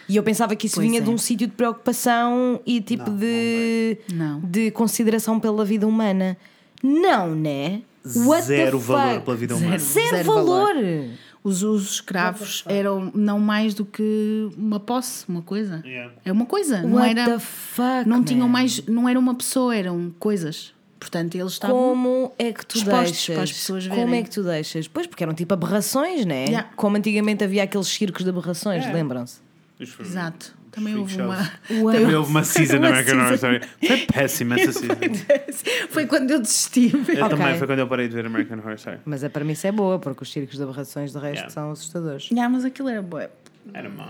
E 0.06 0.14
eu 0.16 0.22
pensava 0.22 0.54
que 0.54 0.66
isso 0.66 0.76
Pois 0.76 0.86
vinha 0.86 1.00
é. 1.00 1.02
de 1.02 1.08
um 1.08 1.16
sítio 1.16 1.46
de 1.46 1.54
preocupação 1.54 2.60
e 2.66 2.82
tipo 2.82 3.10
de, 3.10 3.96
Não. 4.12 4.40
de 4.40 4.70
consideração 4.72 5.40
pela 5.40 5.64
vida 5.64 5.86
humana. 5.86 6.36
Não, 6.82 7.34
né? 7.34 7.82
What 8.24 8.42
Zero 8.46 8.78
valor 8.78 9.20
pela 9.22 9.36
vida 9.36 9.56
humana. 9.56 9.78
Zero, 9.78 10.08
Zero 10.16 10.24
valor. 10.24 10.74
valor. 10.74 11.08
os 11.42 11.62
usos 11.64 11.92
escravos 11.94 12.62
eram 12.66 13.10
não 13.14 13.38
mais 13.40 13.74
do 13.74 13.84
que 13.84 14.48
uma 14.56 14.78
posse, 14.78 15.24
uma 15.28 15.42
coisa. 15.42 15.82
Yeah. 15.84 16.12
É 16.24 16.30
uma 16.32 16.46
coisa, 16.46 16.82
não 16.82 16.98
What 16.98 17.18
era. 17.18 17.32
the 17.32 17.38
fuck, 17.38 18.08
não 18.08 18.22
tinham 18.22 18.46
man? 18.48 18.52
mais, 18.52 18.84
não 18.86 19.08
era 19.08 19.18
uma 19.18 19.34
pessoa, 19.34 19.74
eram 19.74 20.14
coisas. 20.20 20.72
Portanto, 21.00 21.34
eles 21.34 21.52
estavam 21.52 21.76
Como 21.76 22.32
é 22.38 22.52
que 22.52 22.64
tu 22.64 22.82
deixas? 22.84 23.34
para 23.34 23.42
as 23.44 23.52
pessoas 23.52 23.86
Como 23.86 24.00
verem. 24.06 24.20
é 24.20 24.22
que 24.22 24.30
tu 24.30 24.42
deixas? 24.42 24.88
Pois, 24.88 25.06
porque 25.06 25.22
eram 25.22 25.34
tipo 25.34 25.52
aberrações, 25.52 26.24
né? 26.24 26.46
Yeah. 26.46 26.70
Como 26.74 26.96
antigamente 26.96 27.44
havia 27.44 27.64
aqueles 27.64 27.86
circos 27.88 28.24
de 28.24 28.30
aberrações, 28.30 28.84
lembram-se? 28.92 29.38
Exato. 29.78 30.54
Também 30.76 30.94
houve 30.94 31.14
shows. 31.14 31.24
uma. 31.26 31.92
Também 31.92 32.14
houve 32.14 32.30
uma 32.30 32.44
season 32.44 32.76
Uma 32.76 32.88
American 32.88 33.16
Horror. 33.18 33.34
Story. 33.34 33.60
Foi 33.86 33.96
péssima 34.06 34.60
essa 34.60 34.72
season. 34.72 34.94
Foi 35.90 36.06
quando 36.06 36.30
eu 36.30 36.40
desti. 36.40 36.92
Eu 36.92 37.24
Ok. 37.24 37.36
também 37.38 37.56
foi 37.58 37.66
quando 37.66 37.78
eu 37.78 37.86
parei 37.88 38.08
de 38.08 38.14
ver 38.14 38.26
American 38.26 38.58
Horror 38.58 38.74
Story. 38.74 38.98
Mas 39.06 39.24
a 39.24 39.30
premissa 39.30 39.68
é 39.68 39.72
boa, 39.72 39.98
porque 39.98 40.22
os 40.22 40.30
circos 40.30 40.56
de 40.56 40.62
aberrações 40.62 41.12
de 41.12 41.18
resto 41.18 41.34
Yeah. 41.36 41.50
são 41.50 41.70
assustadores. 41.70 42.28
Yeah, 42.30 42.48
mas 42.52 42.64
aquilo 42.64 42.88
era 42.90 43.00
boa. 43.02 43.30
Era 43.74 43.88
mau. 43.88 44.08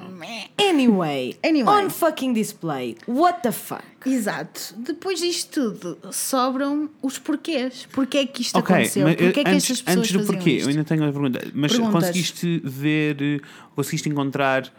Anyway, 0.59 1.37
Anyway. 1.43 1.85
on 1.87 1.89
fucking 1.89 2.35
display, 2.35 2.95
what 3.09 3.41
the 3.43 3.51
fuck? 3.53 3.83
Exato. 4.05 4.75
Depois 4.77 5.21
disto 5.21 5.73
tudo, 5.73 5.99
sobram 6.13 6.91
os 7.01 7.19
porquês. 7.19 7.87
Porquê 7.93 8.19
é 8.19 8.27
que 8.27 8.43
isto 8.43 8.59
aconteceu? 8.59 9.05
mas 9.07 9.17
Porquê 9.17 9.41
é 9.41 9.45
que 9.45 9.51
antes, 9.51 9.65
estas 9.71 9.81
pessoas 9.83 9.99
antes 9.99 10.13
do 10.13 10.19
faziam 10.19 10.35
porquê, 10.37 10.51
isto? 10.51 10.65
eu 10.67 10.71
ainda 10.71 10.85
tenho 10.85 11.03
uma 11.03 11.13
pergunta. 11.13 11.41
Mas 11.55 11.73
Perguntas. 11.73 11.95
conseguiste 11.95 12.61
ver, 12.65 13.17
eh, 13.23 13.41
conseguiste 13.75 14.09
encontrar 14.11 14.71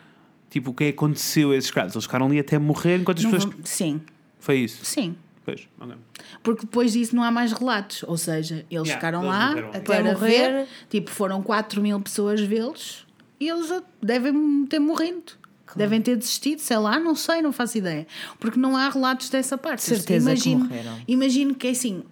tipo 0.49 0.71
o 0.71 0.73
que 0.73 0.89
aconteceu 0.89 1.51
a 1.51 1.55
esses 1.55 1.65
escravos? 1.67 1.93
Eles 1.93 2.05
ficaram 2.05 2.25
ali 2.27 2.39
até 2.39 2.57
morrer 2.57 2.97
enquanto 2.97 3.17
as 3.19 3.23
Não 3.23 3.31
pessoas. 3.31 3.53
vou- 3.53 3.61
Sim, 3.65 4.01
Foi 4.39 4.57
isso? 4.57 4.83
sim. 4.85 5.15
Pois, 5.45 5.67
ok. 5.79 5.95
Porque 6.43 6.61
depois 6.65 6.91
disso 6.91 7.15
não 7.15 7.23
há 7.23 7.31
mais 7.31 7.53
relatos. 7.53 8.03
Ou 8.03 8.17
seja, 8.17 8.65
eles 8.69 8.87
Yeah, 8.87 8.93
ficaram 8.95 9.19
eles 9.23 9.31
lá 9.31 9.53
para 9.53 9.77
Até 9.77 10.03
morrer. 10.03 10.51
ver. 10.51 10.67
Tipo, 10.89 11.09
foram 11.09 11.41
4 11.41 11.81
mil 11.81 11.99
pessoas 12.01 12.41
vê-los 12.41 13.07
e 13.39 13.47
eles 13.47 13.71
devem 14.03 14.65
ter 14.65 14.79
morrido. 14.79 15.31
Devem 15.75 16.01
ter 16.01 16.15
desistido, 16.17 16.59
sei 16.59 16.77
lá, 16.77 16.99
não 16.99 17.13
sei, 17.15 17.41
não 17.41 17.51
faço 17.53 17.77
ideia. 17.77 18.07
Porque 18.39 18.59
não 18.59 18.75
há 18.75 18.89
relatos 18.89 19.29
dessa 19.29 19.57
parte. 19.57 19.83
Certeza 19.83 20.33
que 20.33 20.49
imagino, 20.49 20.65
morreram. 20.65 20.97
imagino 21.07 21.55
que 21.55 21.67
é 21.67 21.71
assim. 21.71 22.03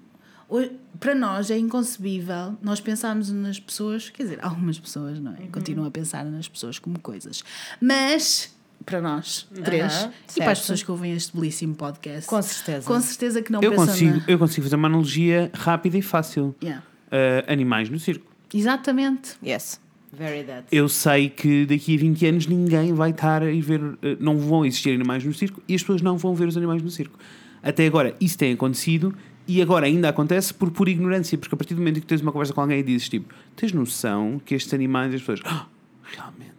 Para 1.00 1.16
nós 1.16 1.50
é 1.52 1.58
inconcebível 1.58 2.58
nós 2.62 2.80
pensarmos 2.80 3.32
nas 3.32 3.60
pessoas, 3.60 4.10
quer 4.10 4.24
dizer, 4.24 4.40
algumas 4.42 4.80
pessoas, 4.80 5.20
não 5.20 5.34
é? 5.34 5.42
Uhum. 5.42 5.52
Continuam 5.52 5.88
a 5.88 5.92
pensar 5.92 6.24
nas 6.26 6.48
pessoas 6.48 6.80
como 6.80 7.00
coisas. 7.00 7.44
Mas, 7.82 8.56
para 8.86 9.02
nós, 9.02 9.48
três, 9.64 9.94
Aham, 9.94 10.12
e 10.36 10.40
para 10.40 10.52
as 10.52 10.60
pessoas 10.60 10.84
que 10.84 10.92
ouvem 10.92 11.14
este 11.14 11.36
belíssimo 11.36 11.76
podcast, 11.76 12.30
Com 12.30 12.42
certeza. 12.42 12.88
com 12.88 13.00
certeza 13.02 13.42
que 13.42 13.52
não 13.52 13.62
Eu 13.62 13.72
pensam 13.72 13.88
consigo, 13.88 14.18
na... 14.18 14.24
eu 14.28 14.40
consigo 14.40 14.64
fazer 14.64 14.76
uma 14.76 14.88
analogia 14.88 15.52
rápida 15.54 15.98
e 15.98 16.02
fácil. 16.02 16.56
Yeah. 16.62 16.84
Uh, 17.08 17.52
animais 17.52 17.90
no 17.90 18.00
circo. 18.00 18.26
Exatamente. 18.54 19.36
Yes, 19.46 19.80
very 20.12 20.44
that. 20.44 20.66
Eu 20.72 20.90
sei 20.90 21.30
que 21.30 21.66
daqui 21.66 21.96
a 21.96 22.00
20 22.00 22.26
anos 22.26 22.48
ninguém 22.48 22.94
vai 22.94 23.12
estar 23.12 23.42
a 23.44 23.52
ir 23.52 23.62
ver, 23.62 23.82
uh, 23.82 23.98
não 24.20 24.38
vão 24.38 24.66
existir 24.66 24.94
animais 24.94 25.24
no 25.24 25.34
circo 25.34 25.62
e 25.68 25.76
as 25.76 25.82
pessoas 25.82 26.02
não 26.02 26.18
vão 26.18 26.34
ver 26.34 26.48
os 26.48 26.58
animais 26.58 26.82
no 26.82 26.90
circo. 26.90 27.18
Até 27.62 27.86
agora 27.86 28.16
isso 28.20 28.38
tem 28.38 28.54
acontecido 28.54 29.16
e 29.48 29.62
agora 29.62 29.86
ainda 29.86 30.10
acontece 30.10 30.54
por 30.54 30.72
pura 30.72 30.90
ignorância, 30.90 31.38
porque 31.38 31.54
a 31.54 31.58
partir 31.58 31.74
do 31.76 31.80
momento 31.80 31.98
em 31.98 32.02
que 32.02 32.08
tens 32.08 32.22
uma 32.22 32.32
conversa 32.32 32.54
com 32.54 32.62
alguém 32.62 32.80
e 32.80 32.84
dizes 32.84 33.08
tipo, 33.10 33.34
tens 33.56 33.72
noção 33.74 34.42
que 34.44 34.56
estes 34.56 34.74
animais, 34.74 35.14
as 35.14 35.22
pessoas, 35.22 35.40
"Ah, 35.46 35.68
realmente, 36.04 36.54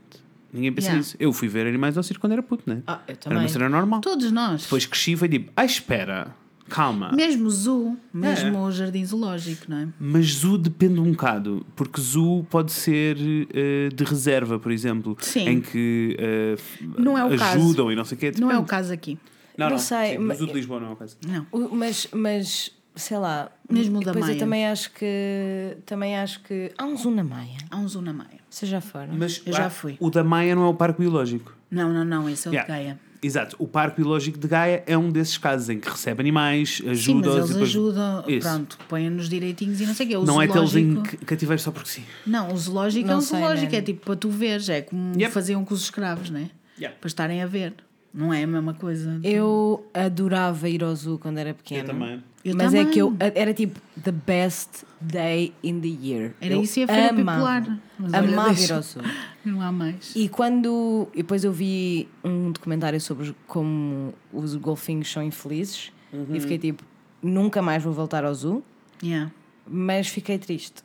ninguém 0.53 0.73
pensa 0.73 0.89
Yeah. 0.89 0.99
nisso. 0.99 1.17
Eu 1.19 1.33
fui 1.33 1.49
ver 1.49 1.67
animais 1.67 1.97
ao 1.97 2.03
circo 2.03 2.21
quando 2.21 2.33
era 2.33 2.43
puto, 2.43 2.63
né? 2.67 2.83
Ah, 2.87 3.01
eu 3.07 3.13
Era 3.13 3.17
também. 3.17 3.39
uma 3.41 3.49
cena 3.49 3.69
normal. 3.69 4.01
Todos 4.01 4.31
nós. 4.33 4.63
Depois 4.63 4.87
cresci 4.87 5.13
e 5.13 5.17
foi 5.17 5.29
tipo, 5.29 5.51
ah, 5.57 5.65
espera, 5.65 6.35
calma. 6.69 7.11
Mesmo 7.13 7.47
o 7.47 7.51
zoo, 7.51 7.97
mesmo 8.13 8.57
É. 8.57 8.61
o 8.61 8.71
jardim 8.71 9.05
zoológico, 9.05 9.65
não 9.69 9.79
é? 9.79 9.89
Mas 10.01 10.27
zoo 10.27 10.57
depende 10.59 10.99
um 11.01 11.11
bocado, 11.13 11.67
porque 11.77 12.01
zoo 12.01 12.45
pode 12.51 12.73
ser 12.73 13.17
eh, 13.53 13.89
de 13.95 14.05
reserva, 14.05 14.59
por 14.59 14.71
exemplo, 14.73 15.17
Sim. 15.21 15.49
em 15.49 15.61
que 15.61 16.17
eh, 16.19 16.57
Não 16.99 17.17
é 17.19 17.25
o 17.25 17.37
caso. 17.37 17.59
ajudam 17.59 17.91
e 17.93 17.97
não 17.97 18.05
sei 18.05 18.17
o 18.17 18.19
quê. 18.21 18.33
Não 18.39 18.49
é 18.51 18.55
o 18.55 18.63
Depende. 18.63 18.71
caso 18.71 18.93
aqui. 18.93 19.19
Não, 19.59 19.67
Não 19.67 19.77
não, 19.77 19.79
sei, 19.79 20.13
sim, 20.13 20.19
mas- 20.19 20.37
zoo 20.39 20.47
de 20.49 20.53
Lisboa 20.53 20.79
não 20.81 20.89
é 20.89 20.93
o 20.93 20.97
caso. 20.97 21.17
Não. 21.27 21.47
O- 21.51 21.75
Mas, 21.75 22.07
mas, 22.13 22.71
sei 22.97 23.19
lá. 23.19 23.51
Mesmo 23.71 23.99
o 23.99 24.01
da 24.05 24.13
depois 24.13 24.25
eu 24.25 24.35
Maia. 24.35 24.39
também 24.39 24.67
acho 24.67 24.91
que. 24.93 25.77
Também 25.87 26.17
acho 26.17 26.41
que. 26.43 26.73
Há 26.77 26.85
um 26.85 26.97
zoo 26.97 27.15
na 27.15 27.23
Maia. 27.25 27.57
Há 27.71 27.77
um 27.77 27.89
zoo 27.89 28.03
na 28.03 28.13
Maia. 28.13 28.41
Vocês 28.51 28.71
já 28.71 28.81
foram? 28.81 29.15
Mas 29.15 29.43
Eu 29.47 29.53
já 29.53 29.69
fui. 29.71 29.97
O 30.01 30.11
da 30.11 30.25
Maia 30.25 30.55
não 30.55 30.65
é 30.65 30.69
o 30.69 30.75
Parque 30.75 31.01
Biológico. 31.01 31.55
Não, 31.71 31.93
não, 31.93 32.05
não, 32.05 32.29
esse 32.29 32.47
é 32.49 32.51
o 32.51 32.55
Yeah. 32.55 32.73
de 32.73 32.79
Gaia. 32.81 33.01
Exato, 33.23 33.57
o 33.59 33.67
Parque 33.67 34.01
Biológico 34.01 34.39
de 34.39 34.47
Gaia 34.47 34.85
é 34.87 34.97
um 34.97 35.11
desses 35.11 35.37
casos 35.39 35.69
em 35.71 35.81
que 35.81 35.89
recebe 35.89 36.21
animais, 36.21 36.77
Sim, 36.77 36.83
mas 36.87 36.99
ajuda-os 36.99 37.35
e 37.35 37.39
eles 37.39 37.49
depois- 37.49 37.69
ajudam, 37.71 38.25
Isso. 38.29 38.49
pronto, 38.49 38.79
põem-nos 38.89 39.29
direitinhos 39.29 39.81
e 39.81 39.87
não 39.87 39.95
sei 39.95 40.07
o 40.07 40.09
quê. 40.11 40.17
O 40.19 40.25
Não 40.25 40.41
é 40.41 40.47
tê-los 40.47 40.77
em 40.77 40.91
zoológico- 40.93 41.17
ca- 41.19 41.25
cativeiro 41.27 41.61
só 41.63 41.71
porque 41.73 41.89
sim. 41.89 42.05
Não, 42.27 42.53
o 42.53 42.57
zoológico 42.57 43.09
é 43.09 43.11
Não 43.11 43.19
um 43.19 43.21
sei, 43.23 43.39
zoológico, 43.41 43.73
man. 43.73 43.79
é 43.79 43.83
tipo 43.83 44.05
para 44.05 44.17
tu 44.17 44.29
veres, 44.31 44.69
é 44.69 44.83
como 44.83 45.15
Yep. 45.19 45.33
faziam 45.33 45.65
com 45.65 45.75
os 45.75 45.83
escravos, 45.83 46.31
né? 46.31 46.51
Yeah. 46.79 46.97
Para 47.01 47.09
estarem 47.09 47.43
a 47.43 47.47
ver. 47.47 47.75
Não 48.17 48.33
é 48.33 48.43
a 48.45 48.47
mesma 48.47 48.73
coisa. 48.73 49.21
Eu 49.23 49.87
adorava 49.93 50.69
ir 50.71 50.83
ao 50.83 50.95
zoo 50.97 51.19
quando 51.19 51.37
era 51.37 51.53
pequena. 51.53 51.83
Eu 51.83 51.87
também. 51.87 52.25
Eu 52.43 52.57
Mas 52.57 52.67
também. 52.73 52.81
é 52.89 52.91
que 52.91 52.99
eu 52.99 53.15
era 53.19 53.53
tipo 53.53 53.79
the 54.03 54.11
best 54.13 54.85
day 55.01 55.53
in 55.63 55.81
the 55.81 55.89
year. 56.03 56.33
Era 56.41 56.55
Eu 56.55 56.63
isso 56.63 56.81
e 56.81 56.85
a 56.85 56.87
feira 56.87 57.11
amava. 57.11 57.61
popular. 57.61 57.81
Mas 57.99 58.15
Amava 58.15 58.59
ir 58.61 58.73
ao 58.73 58.81
zoo. 58.83 59.03
Não 59.45 59.61
há 59.61 59.71
mais. 59.71 60.15
E 60.17 60.29
quando. 60.31 61.09
E 61.13 61.19
depois 61.19 61.45
eu 61.45 61.53
vi 61.53 62.09
um 62.25 62.51
documentário 62.53 62.99
sobre 63.01 63.35
como 63.47 64.15
os 64.33 64.57
golfinhos 64.57 65.13
são 65.13 65.23
infelizes 65.23 65.93
e 66.33 66.41
fiquei 66.41 66.59
tipo, 66.59 66.83
nunca 67.23 67.61
mais 67.61 67.83
vou 67.83 67.93
voltar 67.93 68.25
ao 68.25 68.35
zoo, 68.35 68.65
Yeah. 69.03 69.31
mas 69.69 70.09
fiquei 70.09 70.39
triste. 70.39 70.83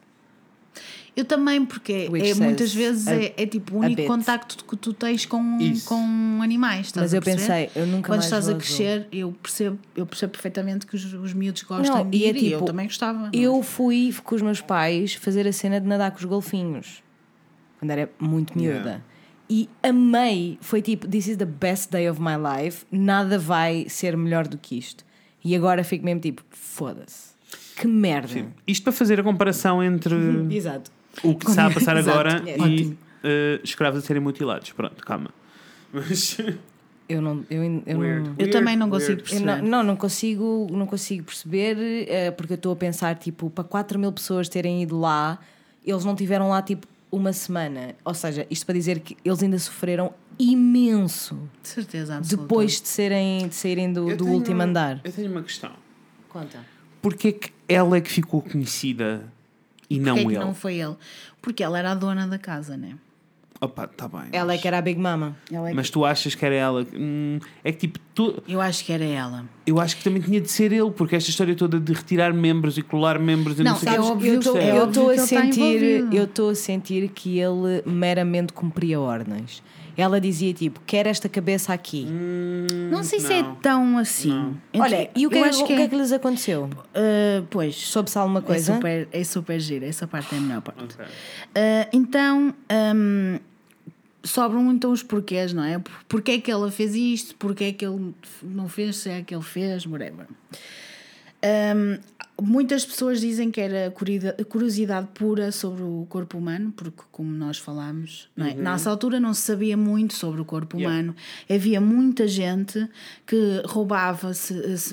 Eu 1.13 1.25
também, 1.25 1.65
porque 1.65 2.07
Which 2.09 2.31
é, 2.31 2.33
muitas 2.35 2.73
vezes 2.73 3.05
a- 3.07 3.15
é, 3.15 3.33
é 3.35 3.45
tipo 3.45 3.75
o 3.75 3.79
único 3.79 4.03
contacto 4.05 4.63
que 4.63 4.77
tu 4.77 4.93
tens 4.93 5.25
com, 5.25 5.57
Isso. 5.59 5.85
com 5.89 6.39
animais. 6.41 6.85
Estás 6.87 7.03
Mas 7.05 7.13
a 7.13 7.17
eu 7.17 7.21
pensei, 7.21 7.69
eu 7.75 7.85
nunca 7.85 8.07
Quando 8.07 8.19
mais 8.19 8.25
estás 8.25 8.45
vou 8.45 8.55
a 8.55 8.57
crescer, 8.57 9.07
eu 9.11 9.31
percebo, 9.43 9.77
eu 9.95 10.05
percebo 10.05 10.31
perfeitamente 10.31 10.85
que 10.87 10.95
os, 10.95 11.13
os 11.13 11.33
miúdos 11.33 11.63
gostam 11.63 11.97
Não, 11.97 12.09
de 12.09 12.17
e 12.17 12.23
é 12.25 12.29
ir 12.29 12.35
e 12.37 12.45
eu 12.51 12.59
tipo, 12.59 12.65
também 12.65 12.85
gostava. 12.85 13.17
não 13.19 13.25
é? 13.25 13.29
Eu 13.33 13.61
fui 13.61 14.15
com 14.23 14.35
os 14.35 14.41
meus 14.41 14.61
pais 14.61 15.13
fazer 15.13 15.45
a 15.45 15.51
cena 15.51 15.81
de 15.81 15.87
nadar 15.87 16.11
com 16.11 16.17
os 16.17 16.23
golfinhos 16.25 17.03
quando 17.77 17.91
era 17.91 18.09
muito 18.17 18.57
miúda. 18.57 18.77
Yeah. 18.79 19.01
E 19.49 19.69
amei, 19.83 20.57
foi 20.61 20.81
tipo, 20.81 21.05
this 21.09 21.27
is 21.27 21.35
the 21.35 21.45
best 21.45 21.91
day 21.91 22.09
of 22.09 22.21
my 22.21 22.35
life, 22.37 22.85
nada 22.89 23.37
vai 23.37 23.85
ser 23.89 24.15
melhor 24.15 24.47
do 24.47 24.57
que 24.57 24.77
isto. 24.77 25.03
E 25.43 25.53
agora 25.57 25.83
fico 25.83 26.05
mesmo 26.05 26.21
tipo, 26.21 26.41
foda-se, 26.51 27.31
que 27.75 27.85
merda. 27.85 28.29
Sim. 28.29 28.47
Isto 28.65 28.83
para 28.83 28.93
fazer 28.93 29.19
a 29.19 29.23
comparação 29.23 29.83
entre 29.83 30.15
Exato. 30.55 30.89
O 31.23 31.35
que 31.35 31.49
está 31.49 31.67
a 31.67 31.71
passar 31.71 31.95
Exato. 31.97 32.09
agora 32.19 32.43
É. 32.49 32.57
e 32.67 32.97
eh, 33.23 33.59
escravos 33.63 33.99
a 33.99 34.01
serem 34.05 34.21
mutilados. 34.21 34.71
Pronto, 34.71 35.03
calma. 35.05 35.29
Mas. 35.93 36.37
Eu 37.09 37.21
não, 37.21 37.43
eu, 37.49 37.61
eu 37.85 37.99
Weird. 37.99 38.29
não, 38.29 38.35
Eu 38.39 38.49
também 38.51 38.77
não 38.77 38.89
consigo 38.89 39.19
weird. 39.21 39.33
eu 39.33 39.41
perceber. 39.41 39.61
não, 39.61 39.69
não, 39.69 39.83
não 39.83 39.95
consigo, 39.97 40.67
não 40.71 40.85
consigo 40.85 41.25
perceber, 41.25 41.75
eh, 42.07 42.31
porque 42.31 42.53
eu 42.53 42.55
estou 42.55 42.71
a 42.71 42.75
pensar, 42.75 43.15
tipo, 43.15 43.49
para 43.49 43.63
4 43.65 43.99
mil 43.99 44.11
pessoas 44.13 44.47
terem 44.47 44.81
ido 44.81 44.97
lá, 44.97 45.37
eles 45.85 46.05
não 46.05 46.15
tiveram 46.15 46.47
lá, 46.49 46.61
tipo, 46.61 46.87
uma 47.11 47.33
semana. 47.33 47.95
Ou 48.05 48.13
seja, 48.13 48.47
isto 48.49 48.65
para 48.65 48.75
dizer 48.75 49.01
que 49.01 49.17
eles 49.25 49.43
ainda 49.43 49.59
sofreram 49.59 50.13
imenso 50.39 51.37
De 51.61 51.67
certeza 51.67 52.15
absoluta. 52.17 52.43
depois 52.43 52.79
de, 52.81 52.87
serem, 52.87 53.47
de 53.49 53.55
saírem 53.55 53.91
do, 53.91 54.15
do 54.15 54.27
último 54.27 54.61
andar. 54.61 55.01
Eu 55.03 55.11
tenho 55.11 55.29
uma 55.29 55.43
questão. 55.43 55.71
Conta. 56.29 56.59
Porquê 57.01 57.27
é 57.27 57.31
que 57.33 57.51
ela 57.67 57.97
é 57.97 58.01
que 58.01 58.09
ficou 58.11 58.41
conhecida 58.41 59.23
e 59.95 59.99
não 59.99 60.15
Porquê 60.15 60.19
é 60.21 60.25
que 60.25 60.35
ele? 60.35 60.39
não 60.45 60.53
foi 60.53 60.75
ele? 60.75 60.95
Porque 61.41 61.63
ela 61.63 61.77
era 61.79 61.91
a 61.91 61.95
dona 61.95 62.27
da 62.27 62.37
casa, 62.37 62.75
né? 62.77 62.95
Opa, 63.63 63.85
tá 63.85 64.07
bem. 64.07 64.23
Ela 64.31 64.55
é 64.55 64.57
que 64.57 64.67
era 64.67 64.79
a 64.79 64.81
Big 64.81 64.99
Mama. 64.99 65.37
Ela 65.51 65.67
é 65.67 65.69
que- 65.69 65.75
Mas 65.75 65.89
tu 65.91 66.03
achas 66.03 66.33
que 66.33 66.43
era 66.43 66.55
ela? 66.55 66.83
Hum, 66.95 67.37
é 67.63 67.71
que 67.71 67.77
tipo, 67.81 67.99
tu, 68.15 68.41
Eu 68.47 68.59
acho 68.59 68.83
que 68.83 68.91
era 68.91 69.03
ela. 69.03 69.45
eu 69.67 69.79
acho 69.79 69.97
que 69.97 70.03
também 70.03 70.19
tinha 70.19 70.41
de 70.41 70.49
ser 70.49 70.71
ele, 70.73 70.89
porque 70.89 71.15
esta 71.15 71.29
história 71.29 71.53
toda 71.55 71.79
de 71.79 71.93
retirar 71.93 72.33
membros 72.33 72.79
e 72.79 72.81
colar 72.81 73.19
membros 73.19 73.59
e 73.59 73.63
não, 73.63 73.73
Não, 73.73 73.77
sei 73.79 73.89
é 73.93 73.97
eu 73.97 74.17
que- 74.17 74.27
estou 74.29 74.57
é 74.57 74.79
eu 74.79 74.87
estou 74.89 75.09
que 75.13 75.19
a 75.19 75.23
sentir 75.27 76.07
eu 76.11 76.23
estou 76.23 76.49
a 76.49 76.55
sentir 76.55 77.07
que 77.09 77.37
ele 77.37 77.83
meramente 77.85 78.51
cumpria 78.51 78.99
ordens 78.99 79.61
ela 79.97 80.19
dizia 80.21 80.53
tipo 80.53 80.79
quer 80.85 81.07
esta 81.07 81.27
cabeça 81.29 81.73
aqui 81.73 82.05
Não 82.91 83.03
sei 83.03 83.19
se 83.19 83.33
é 83.33 83.41
não. 83.43 83.55
tão 83.55 83.97
assim. 83.97 84.55
Então, 84.73 84.85
olha 84.85 85.09
e 85.15 85.25
o 85.27 85.29
que, 85.29 85.37
eu 85.37 85.45
é, 85.45 85.49
acho 85.49 85.63
o 85.63 85.67
que 85.67 85.73
é 85.73 85.87
que 85.87 85.95
lhes 85.95 86.11
aconteceu 86.11 86.65
Uh, 86.65 87.45
pois. 87.49 87.75
soube-se 87.75 88.17
alguma 88.17 88.39
É 88.39 88.43
coisa 88.43 88.73
super, 88.75 89.07
é 89.11 89.23
super 89.23 89.59
giro, 89.59 89.85
essa 89.85 90.05
parte 90.07 90.33
é 90.35 90.37
a 90.37 90.41
melhor 90.41 90.61
parte. 90.61 90.83
Ok. 90.83 91.05
Uh, 91.05 91.09
então, 91.93 92.53
um, 92.95 93.39
sobram 94.23 94.71
então 94.71 94.91
os 94.91 95.01
porquês, 95.03 95.53
não 95.53 95.63
é? 95.63 95.79
Por- 95.79 95.91
Porquê 96.07 96.31
é 96.33 96.39
que 96.41 96.51
ela 96.51 96.69
fez 96.71 96.93
isto? 96.95 97.35
Porquê 97.35 97.63
é 97.65 97.71
que 97.73 97.85
ele 97.85 98.13
não 98.43 98.67
fez? 98.69 98.97
Se 98.97 99.09
é 99.09 99.21
que 99.21 99.33
ele 99.33 99.43
fez? 99.43 99.85
Whatever. 99.85 100.27
Um, 101.43 101.97
Muitas 102.41 102.83
pessoas 102.85 103.21
dizem 103.21 103.51
que 103.51 103.61
era 103.61 103.93
curiosidade 104.49 105.07
pura 105.13 105.51
sobre 105.51 105.83
o 105.83 106.05
corpo 106.09 106.37
humano, 106.37 106.73
porque, 106.75 107.01
como 107.11 107.31
nós 107.31 107.57
falámos, 107.57 108.27
não 108.35 108.47
é? 108.47 108.53
nessa 108.55 108.89
altura 108.89 109.19
não 109.19 109.33
se 109.33 109.41
sabia 109.43 109.77
muito 109.77 110.13
sobre 110.13 110.41
o 110.41 110.45
corpo 110.45 110.77
Yeah. 110.77 110.97
humano. 110.99 111.15
Havia 111.49 111.79
muita 111.79 112.27
gente 112.27 112.87
que 113.27 113.61
roubava 113.65 114.29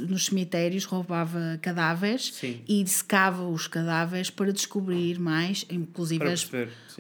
nos 0.09 0.27
cemitérios, 0.27 0.85
roubava 0.85 1.59
cadáveres 1.63 2.33
Sim. 2.35 2.61
e 2.69 2.83
dissecava 2.85 3.47
os 3.49 3.67
cadáveres 3.67 4.29
para 4.31 4.53
descobrir 4.53 5.19
mais, 5.19 5.65
inclusive 5.71 6.25
as- 6.25 6.49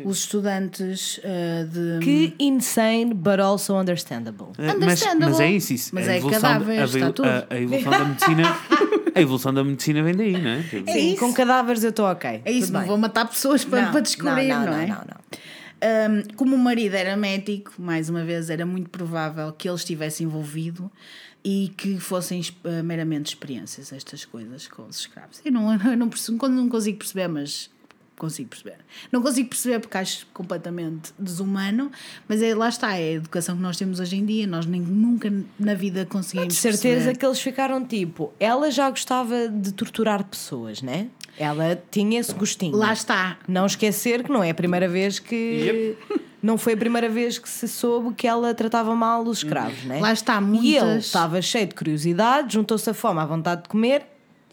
os 0.04 0.18
estudantes 0.20 1.20
ah, 1.24 1.64
de. 1.64 2.04
Que 2.04 2.34
insane, 2.38 3.12
but 3.12 3.40
also 3.40 3.76
understandable. 3.76 4.48
É, 4.56 4.66
Mas, 4.68 4.74
Understandable. 4.76 5.30
mas 5.30 5.40
é 5.40 5.50
isso, 5.52 5.72
isso. 5.74 5.94
Mas 5.94 6.08
é 6.08 6.16
evolução, 6.18 6.40
cadáveres, 6.42 6.80
a, 6.80 6.98
está 6.98 7.12
tudo. 7.12 7.28
a, 7.28 7.46
a 7.50 7.60
evolução 7.60 7.90
da 7.90 8.04
medicina. 8.04 8.42
A 9.18 9.22
evolução 9.22 9.52
da 9.52 9.62
medicina 9.64 10.02
vem 10.02 10.14
daí, 10.14 10.32
não 10.32 10.50
é? 10.50 10.62
Tipo, 10.62 10.88
É 10.90 10.92
Sim, 10.92 11.10
isso. 11.12 11.20
com 11.20 11.32
cadáveres 11.32 11.84
eu 11.84 11.90
estou 11.90 12.06
ok. 12.06 12.42
É 12.44 12.52
isso, 12.52 12.72
não 12.72 12.84
vou 12.84 12.96
matar 12.96 13.26
pessoas 13.26 13.64
para, 13.64 13.82
Não, 13.82 13.92
para 13.92 14.00
descobrir, 14.00 14.48
não, 14.48 14.64
não, 14.66 14.72
é? 14.72 14.86
Não, 14.86 14.96
não, 14.96 15.04
não. 15.04 15.18
Um, 15.80 16.22
como 16.34 16.56
o 16.56 16.58
marido 16.58 16.94
era 16.94 17.16
médico, 17.16 17.72
mais 17.78 18.08
uma 18.08 18.24
vez, 18.24 18.50
era 18.50 18.66
muito 18.66 18.90
provável 18.90 19.52
que 19.52 19.68
ele 19.68 19.76
estivesse 19.76 20.24
envolvido 20.24 20.90
e 21.44 21.72
que 21.76 22.00
fossem 22.00 22.42
eh, 22.64 22.82
meramente 22.82 23.26
experiências 23.26 23.92
estas 23.92 24.24
coisas 24.24 24.66
com 24.66 24.82
os 24.82 24.98
escravos. 24.98 25.40
Eu 25.44 25.52
não, 25.52 25.72
eu 25.88 25.96
não, 25.96 26.08
percebo, 26.08 26.36
quando 26.36 26.54
não 26.54 26.68
consigo 26.68 26.98
perceber, 26.98 27.28
mas 27.28 27.70
consigo 28.18 28.48
perceber. 28.50 28.76
Não 29.10 29.22
consigo 29.22 29.48
perceber 29.48 29.78
porque 29.80 29.96
acho 29.96 30.26
completamente 30.34 31.12
desumano, 31.18 31.90
mas 32.28 32.42
é, 32.42 32.54
lá 32.54 32.68
está, 32.68 32.94
é 32.96 33.02
a 33.08 33.12
educação 33.12 33.56
que 33.56 33.62
nós 33.62 33.76
temos 33.76 34.00
hoje 34.00 34.16
em 34.16 34.24
dia, 34.26 34.46
nós 34.46 34.66
nem, 34.66 34.80
nunca 34.80 35.32
na 35.58 35.74
vida 35.74 36.04
conseguimos 36.06 36.48
De 36.54 36.60
certeza 36.60 36.94
perceber. 36.96 37.18
que 37.18 37.26
eles 37.26 37.40
ficaram 37.40 37.84
tipo. 37.84 38.32
Ela 38.38 38.70
já 38.70 38.90
gostava 38.90 39.48
de 39.48 39.72
torturar 39.72 40.24
pessoas, 40.24 40.82
né? 40.82 41.08
Ela 41.38 41.80
tinha 41.90 42.18
esse 42.18 42.34
gostinho. 42.34 42.76
Lá 42.76 42.92
está. 42.92 43.38
Não 43.46 43.64
esquecer 43.64 44.24
que 44.24 44.30
não 44.30 44.42
é 44.42 44.50
a 44.50 44.54
primeira 44.54 44.88
vez 44.88 45.18
que. 45.18 45.96
Não 46.42 46.56
foi 46.56 46.74
a 46.74 46.76
primeira 46.76 47.08
vez 47.08 47.36
que 47.38 47.48
se 47.48 47.66
soube 47.66 48.14
que 48.14 48.26
ela 48.26 48.54
tratava 48.54 48.94
mal 48.94 49.24
os 49.24 49.38
escravos, 49.38 49.82
né? 49.84 50.00
Lá 50.00 50.12
está, 50.12 50.34
E 50.34 50.36
ele 50.76 50.84
muitas- 50.84 51.06
estava 51.06 51.42
cheio 51.42 51.66
de 51.66 51.74
curiosidade, 51.74 52.54
juntou-se 52.54 52.88
a 52.88 52.94
fome 52.94 53.18
à 53.20 53.24
vontade 53.26 53.62
de 53.64 53.68
comer 53.68 54.02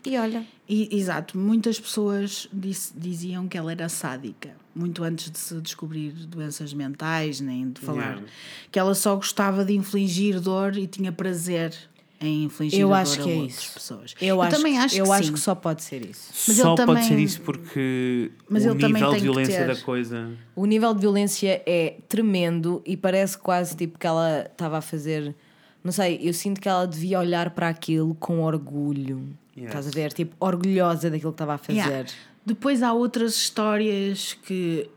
e 0.09 0.17
olha. 0.17 0.45
E- 0.67 0.89
exato, 0.97 1.37
muitas 1.37 1.79
pessoas 1.79 2.47
disse- 2.51 2.93
diziam 2.97 3.47
que 3.47 3.57
ela 3.57 3.71
era 3.71 3.87
sádica, 3.89 4.51
muito 4.75 5.03
antes 5.03 5.29
de 5.31 5.37
se 5.37 5.59
descobrir 5.61 6.11
doenças 6.11 6.73
mentais, 6.73 7.39
nem 7.39 7.69
de 7.71 7.79
falar. 7.81 8.01
Yeah. 8.13 8.23
Que 8.71 8.79
ela 8.79 8.95
só 8.95 9.15
gostava 9.15 9.63
de 9.63 9.73
infligir 9.73 10.39
dor 10.39 10.75
e 10.77 10.87
tinha 10.87 11.11
prazer 11.11 11.73
em 12.19 12.45
infligir 12.45 12.79
Eu 12.79 12.93
a 12.93 13.01
acho 13.01 13.17
dor 13.17 13.23
que 13.25 13.29
a 13.29 13.33
é 13.33 13.37
outras 13.37 13.59
isso. 13.59 13.73
pessoas. 13.73 14.15
Eu, 14.21 14.41
acho, 14.41 14.55
também 14.57 14.73
que, 14.73 14.79
acho 14.79 14.95
eu 14.97 15.05
que 15.05 15.11
acho 15.11 15.33
que 15.33 15.39
só 15.39 15.53
pode 15.53 15.83
ser 15.83 16.05
isso. 16.05 16.29
Mas 16.47 16.57
Só 16.57 16.67
ele 16.69 16.75
pode 16.75 16.77
também- 16.77 17.03
ser 17.03 17.19
isso 17.19 17.41
porque 17.41 18.31
Mas 18.49 18.63
o 18.65 18.69
ele 18.69 18.79
também 18.79 18.93
nível 19.03 19.13
de 19.13 19.19
violência 19.21 19.57
ter- 19.65 19.67
da 19.67 19.75
coisa. 19.81 20.31
O 20.55 20.65
nível 20.65 20.93
de 20.93 21.01
violência 21.01 21.61
é 21.65 21.97
tremendo 22.07 22.81
e 22.85 22.95
parece 22.97 23.37
quase 23.37 23.75
tipo 23.75 23.99
que 23.99 24.07
ela 24.07 24.47
estava 24.49 24.77
a 24.77 24.81
fazer. 24.81 25.35
Não 25.83 25.91
sei, 25.91 26.19
eu 26.23 26.33
sinto 26.33 26.59
que 26.59 26.67
ela 26.67 26.87
devia 26.87 27.19
olhar 27.19 27.51
para 27.51 27.67
aquilo 27.69 28.15
com 28.15 28.41
orgulho. 28.41 29.27
Yes. 29.57 29.67
Estás 29.67 29.87
a 29.87 29.91
ver? 29.91 30.13
Tipo, 30.13 30.35
orgulhosa 30.39 31.09
daquilo 31.09 31.31
que 31.31 31.35
estava 31.35 31.53
a 31.53 31.57
fazer. 31.57 31.79
Yeah. 31.79 32.09
Depois 32.45 32.83
há 32.83 32.93
outras 32.93 33.35
histórias 33.35 34.33
que 34.45 34.89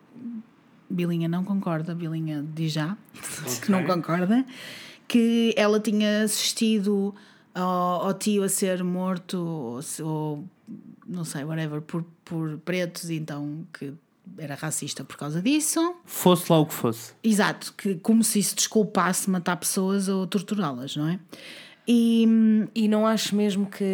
Bilinha 0.91 1.29
não 1.29 1.45
concorda, 1.45 1.95
Bilinha 1.95 2.45
diz 2.55 2.73
já 2.73 2.97
que 3.63 3.71
não 3.71 3.85
concorda, 3.85 4.45
que 5.07 5.55
ela 5.57 5.79
tinha 5.79 6.25
assistido 6.25 7.15
ao, 7.55 8.07
ao 8.07 8.15
tio 8.15 8.43
a 8.43 8.49
ser 8.49 8.83
morto 8.83 9.39
ou, 9.39 9.81
ou 10.05 10.45
não 11.07 11.25
sei, 11.25 11.45
whatever, 11.45 11.81
por, 11.81 12.05
por 12.25 12.59
pretos, 12.59 13.09
e 13.11 13.15
então 13.15 13.67
que 13.73 13.95
era 14.37 14.55
racista 14.55 15.05
por 15.05 15.17
causa 15.17 15.41
disso. 15.41 15.95
Fosse 16.05 16.51
lá 16.53 16.59
o 16.59 16.67
que 16.67 16.75
fosse. 16.75 17.13
Exato, 17.23 17.73
que 17.77 17.95
como 17.97 18.23
se 18.23 18.39
isso 18.39 18.55
desculpasse 18.55 19.31
matar 19.31 19.57
pessoas 19.57 20.09
ou 20.09 20.27
torturá-las, 20.27 20.97
não 20.97 21.09
é? 21.09 21.19
E 21.91 22.69
E 22.75 22.87
não 22.87 23.07
acho 23.07 23.35
mesmo 23.35 23.65
que. 23.67 23.85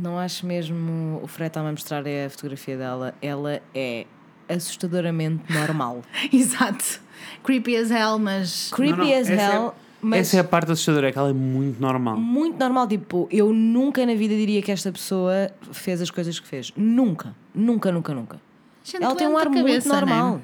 Não 0.00 0.16
acho 0.18 0.46
mesmo. 0.46 1.20
O 1.22 1.26
Fred 1.26 1.48
está-me 1.48 1.68
a 1.68 1.72
mostrar 1.72 2.04
a 2.06 2.30
fotografia 2.30 2.76
dela. 2.76 3.14
Ela 3.20 3.60
é 3.74 4.06
assustadoramente 4.48 5.42
normal. 5.52 6.02
exato, 6.32 7.00
creepy 7.42 7.76
as 7.76 7.90
hell, 7.90 8.18
mas 8.18 8.70
Creepy 8.72 8.98
Não, 8.98 9.04
não, 9.06 9.14
as 9.14 9.28
essa 9.30 9.42
é- 9.42 9.54
hell, 9.56 9.74
mas 10.02 10.20
Essa 10.28 10.36
é 10.38 10.40
a 10.40 10.44
parte 10.44 10.72
assustadora, 10.72 11.08
é 11.08 11.12
que 11.12 11.18
ela 11.18 11.30
é 11.30 11.32
muito 11.32 11.80
normal. 11.80 12.16
muito 12.16 12.58
normal. 12.58 12.86
Tipo, 12.88 13.28
eu 13.30 13.52
nunca 13.52 14.04
na 14.06 14.14
vida 14.14 14.34
diria 14.34 14.62
que 14.62 14.72
esta 14.72 14.90
pessoa 14.90 15.50
fez 15.72 16.00
as 16.00 16.10
coisas 16.10 16.38
que 16.40 16.46
fez. 16.46 16.72
Nunca. 16.76 17.34
Nunca, 17.54 17.92
nunca, 17.92 18.14
nunca. 18.14 18.40
Gente 18.82 19.02
Ela 19.04 19.14
tem 19.14 19.26
um 19.26 19.30
lenta 19.36 19.42
ar 19.42 19.50
muito 19.50 19.66
cabeça, 19.66 19.88
não 19.88 19.96
é? 19.96 20.00
normal. 20.00 20.40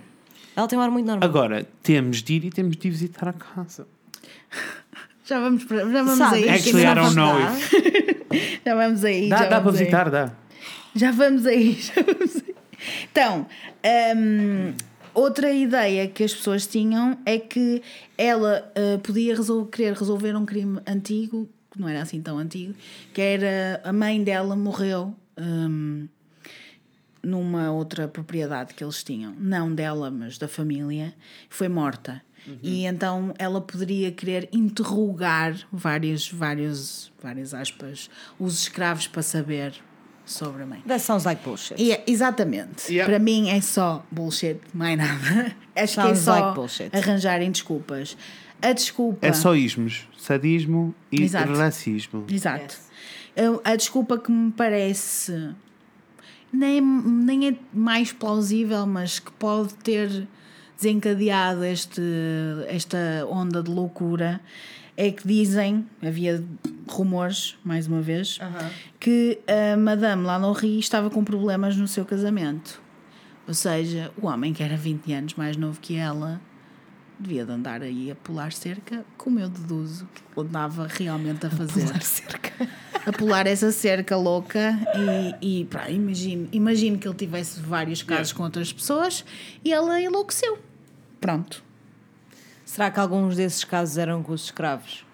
Ela 0.54 0.68
tem 0.68 0.78
um 0.78 0.82
ar 0.82 0.90
muito 0.90 1.06
normal. 1.06 1.28
Agora, 1.28 1.66
temos 1.82 2.22
de 2.22 2.34
ir 2.34 2.44
e 2.44 2.50
temos 2.50 2.76
de 2.76 2.86
ir 2.86 2.90
visitar 2.90 3.28
a 3.28 3.32
casa. 3.32 3.86
Já 5.26 5.40
vamos, 5.40 5.64
para- 5.64 5.78
já 5.90 6.02
vamos 6.02 6.18
Sabe, 6.18 6.36
aí. 6.36 6.48
Actually, 6.48 6.82
I 6.86 6.94
don't 6.94 7.16
know 7.16 7.34
Dá. 7.38 7.56
Já 8.64 8.74
vamos 8.74 9.04
aí. 9.04 9.28
Dá, 9.28 9.36
já 9.38 9.46
dá 9.48 9.60
para 9.60 9.70
visitar, 9.72 10.10
dá. 10.10 10.32
Já 10.94 11.10
vamos 11.12 11.46
aí, 11.46 11.72
já 11.80 11.94
vamos 12.02 12.36
aí. 12.36 12.54
Então, 13.10 13.46
hum, 14.16 14.72
outra 15.14 15.50
ideia 15.52 16.06
que 16.08 16.22
as 16.24 16.34
pessoas 16.34 16.66
tinham 16.66 17.18
é 17.24 17.38
que 17.38 17.82
ela 18.18 18.70
uh, 18.76 18.98
podia 19.00 19.34
resol- 19.36 19.66
querer 19.66 19.94
resolver 19.94 20.34
um 20.36 20.44
crime 20.46 20.80
antigo, 20.86 21.48
que 21.70 21.80
não 21.80 21.88
era 21.88 22.02
assim 22.02 22.20
tão 22.20 22.38
antigo, 22.38 22.74
que 23.14 23.20
era 23.20 23.80
a 23.84 23.92
mãe 23.92 24.22
dela 24.22 24.54
morreu 24.56 25.14
hum, 25.38 26.06
numa 27.22 27.70
outra 27.72 28.06
propriedade 28.08 28.74
que 28.74 28.84
eles 28.84 29.02
tinham, 29.02 29.34
não 29.38 29.74
dela, 29.74 30.10
mas 30.10 30.38
da 30.38 30.46
família, 30.48 31.14
foi 31.50 31.68
morta. 31.68 32.22
E 32.62 32.84
então 32.86 33.34
ela 33.38 33.60
poderia 33.60 34.10
querer 34.12 34.48
interrogar 34.52 35.56
vários, 35.72 36.30
vários, 36.30 37.12
várias 37.22 37.52
aspas, 37.54 38.08
os 38.38 38.60
escravos 38.62 39.06
para 39.06 39.22
saber 39.22 39.74
sobre 40.24 40.62
a 40.62 40.66
mãe. 40.66 40.80
That 40.86 41.00
sounds 41.00 41.24
like 41.24 41.42
bullshit. 41.44 41.74
E 41.80 41.92
é- 41.92 42.04
exatamente. 42.06 42.92
Yeah. 42.92 43.08
Para 43.10 43.18
mim 43.18 43.48
é 43.48 43.60
só 43.60 44.04
bullshit, 44.10 44.58
mais 44.74 44.96
nada. 44.98 45.54
Acho 45.76 45.94
que 45.94 46.00
é 46.00 46.04
Sounds 46.04 46.18
só 46.20 46.32
like 46.38 46.54
bullshit. 46.54 46.90
arranjarem 46.96 47.50
desculpas. 47.50 48.16
A 48.62 48.72
desculpa. 48.72 49.26
É 49.26 49.32
só 49.32 49.54
ismos. 49.54 50.08
Sadismo 50.16 50.94
e 51.12 51.22
Exato. 51.22 51.52
racismo. 51.52 52.24
Exato. 52.28 52.76
Eu- 53.36 53.60
A 53.64 53.76
desculpa 53.76 54.18
que 54.18 54.30
me 54.32 54.50
parece 54.50 55.50
nem, 56.52 56.80
nem 56.80 57.48
é 57.48 57.54
mais 57.72 58.12
plausível, 58.12 58.86
mas 58.86 59.18
que 59.18 59.30
pode 59.32 59.74
ter 59.74 60.26
desencadeado 60.76 61.64
este, 61.64 62.02
esta 62.68 63.26
onda 63.28 63.62
de 63.62 63.70
loucura 63.70 64.40
é 64.96 65.10
que 65.10 65.26
dizem, 65.26 65.86
havia 66.02 66.42
rumores, 66.88 67.56
mais 67.62 67.86
uma 67.86 68.00
vez, 68.00 68.38
que 68.98 69.38
a 69.46 69.76
Madame 69.76 70.22
Lalaurie 70.22 70.78
estava 70.78 71.10
com 71.10 71.22
problemas 71.22 71.76
no 71.76 71.86
seu 71.86 72.04
casamento. 72.04 72.80
Ou 73.46 73.54
seja, 73.54 74.10
o 74.20 74.26
homem 74.26 74.52
que 74.52 74.62
era 74.62 74.76
20 74.76 75.12
anos 75.12 75.34
mais 75.34 75.56
novo 75.56 75.78
que 75.80 75.96
ela 75.96 76.40
devia 77.18 77.44
de 77.44 77.52
andar 77.52 77.82
aí 77.82 78.10
a 78.10 78.14
pular 78.14 78.52
cerca, 78.52 79.04
como 79.16 79.38
eu 79.38 79.48
deduzo 79.48 80.06
andava 80.36 80.86
realmente 80.86 81.46
a 81.46 81.50
fazer 81.50 81.86
cerca. 82.02 82.68
a 83.06 83.12
pular 83.12 83.46
essa 83.46 83.70
cerca 83.72 84.16
louca 84.16 84.78
e, 85.40 85.60
e 85.60 85.64
pá, 85.66 85.88
imagino, 85.88 86.48
imagino 86.52 86.98
que 86.98 87.06
ele 87.06 87.14
tivesse 87.14 87.60
vários 87.60 88.02
casos 88.02 88.32
com 88.32 88.42
outras 88.42 88.72
pessoas 88.72 89.24
e 89.64 89.72
ela 89.72 90.00
enlouqueceu. 90.00 90.58
Pronto. 91.26 91.60
Será 92.64 92.88
que 92.88 93.00
alguns 93.00 93.34
desses 93.34 93.64
casos 93.64 93.98
eram 93.98 94.22
com 94.22 94.32
os 94.32 94.44
escravos? 94.44 95.04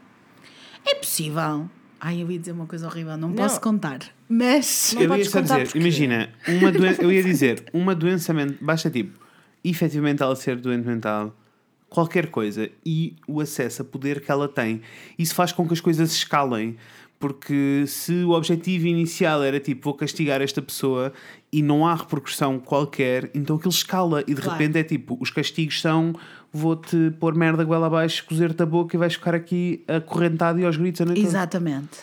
É 0.85 0.95
possível. 0.95 1.71
Ai, 1.99 2.23
eu 2.23 2.31
ia 2.31 2.39
dizer 2.39 2.53
uma 2.53 2.67
coisa 2.67 2.87
horrível, 2.87 3.17
não, 3.17 3.29
Não. 3.29 3.35
posso 3.37 3.59
contar. 3.63 4.01
Mas 4.29 4.93
Não 4.95 5.01
eu 5.03 5.05
ia 5.05 5.09
podes 5.09 5.31
só 5.31 5.41
contar 5.41 5.55
dizer, 5.55 5.65
porquê. 5.67 5.79
imagina, 5.79 6.29
uma 6.49 6.71
doen- 6.71 6.97
eu 7.01 7.11
ia 7.13 7.23
dizer, 7.23 7.65
uma 7.73 7.95
doença 7.95 8.35
mental, 8.35 8.57
basta 8.61 8.91
tipo, 8.91 9.19
efetivamente 9.65 10.23
ela 10.23 10.37
ser 10.37 10.57
doente 10.57 10.87
mental, 10.87 11.35
qualquer 11.89 12.27
coisa, 12.27 12.69
e 12.85 13.15
o 13.27 13.41
acesso 13.41 13.81
a 13.81 13.85
poder 13.85 14.21
que 14.21 14.31
ela 14.31 14.49
tem, 14.49 14.83
isso 15.19 15.35
faz 15.35 15.51
com 15.53 15.67
que 15.67 15.73
as 15.73 15.81
coisas 15.81 16.13
escalem. 16.13 16.77
Porque 17.21 17.85
se 17.87 18.13
o 18.25 18.31
objetivo 18.33 18.87
inicial 18.89 19.43
era 19.45 19.61
tipo, 19.61 19.85
vou 19.85 19.95
castigar 19.95 20.43
esta 20.43 20.61
pessoa 20.61 21.13
e 21.53 21.62
não 21.62 21.86
há 21.86 21.94
repercussão 21.94 22.59
qualquer, 22.59 23.30
então 23.34 23.57
aquilo 23.57 23.70
escala 23.72 24.22
e 24.26 24.34
de 24.34 24.40
Claro. 24.40 24.59
repente 24.59 24.78
é 24.78 24.82
tipo, 24.84 25.18
os 25.20 25.28
castigos 25.30 25.80
são 25.80 26.14
vou-te 26.50 27.11
pôr 27.20 27.34
merda 27.34 27.62
goela 27.64 27.86
abaixo, 27.88 28.24
cozer-te 28.26 28.62
a 28.62 28.66
boca 28.66 28.96
e 28.96 28.98
vais 28.98 29.14
ficar 29.14 29.34
aqui 29.34 29.82
acorrentado 29.86 30.59
e 30.61 30.64
aos 30.64 30.76
gritos 30.76 31.00
a 31.00 31.05
noite 31.05 31.18
toda. 31.20 31.28
exatamente. 31.28 31.98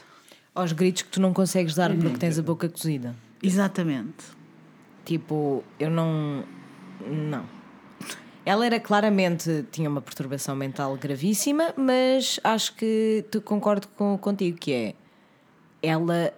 Aos 0.53 0.71
gritos 0.71 1.01
que 1.03 1.09
tu 1.09 1.21
não 1.21 1.33
consegues 1.33 1.73
dar 1.75 1.95
porque 1.95 2.17
tens 2.17 2.37
a 2.37 2.41
boca 2.43 2.67
cozida. 2.69 3.15
Exatamente. 3.41 4.25
Tipo, 5.05 5.63
eu 5.79 5.89
não. 5.89 6.43
Não. 7.07 7.43
Ela 8.45 8.65
era 8.65 8.79
claramente. 8.79 9.65
tinha 9.71 9.89
uma 9.89 10.01
perturbação 10.01 10.55
mental 10.55 10.95
gravíssima, 10.97 11.73
mas 11.77 12.39
acho 12.43 12.75
que 12.75 13.23
tu 13.31 13.41
concordo 13.41 13.87
com, 13.89 14.17
contigo 14.17 14.57
que 14.57 14.71
é. 14.73 14.95
Ela 15.81 16.33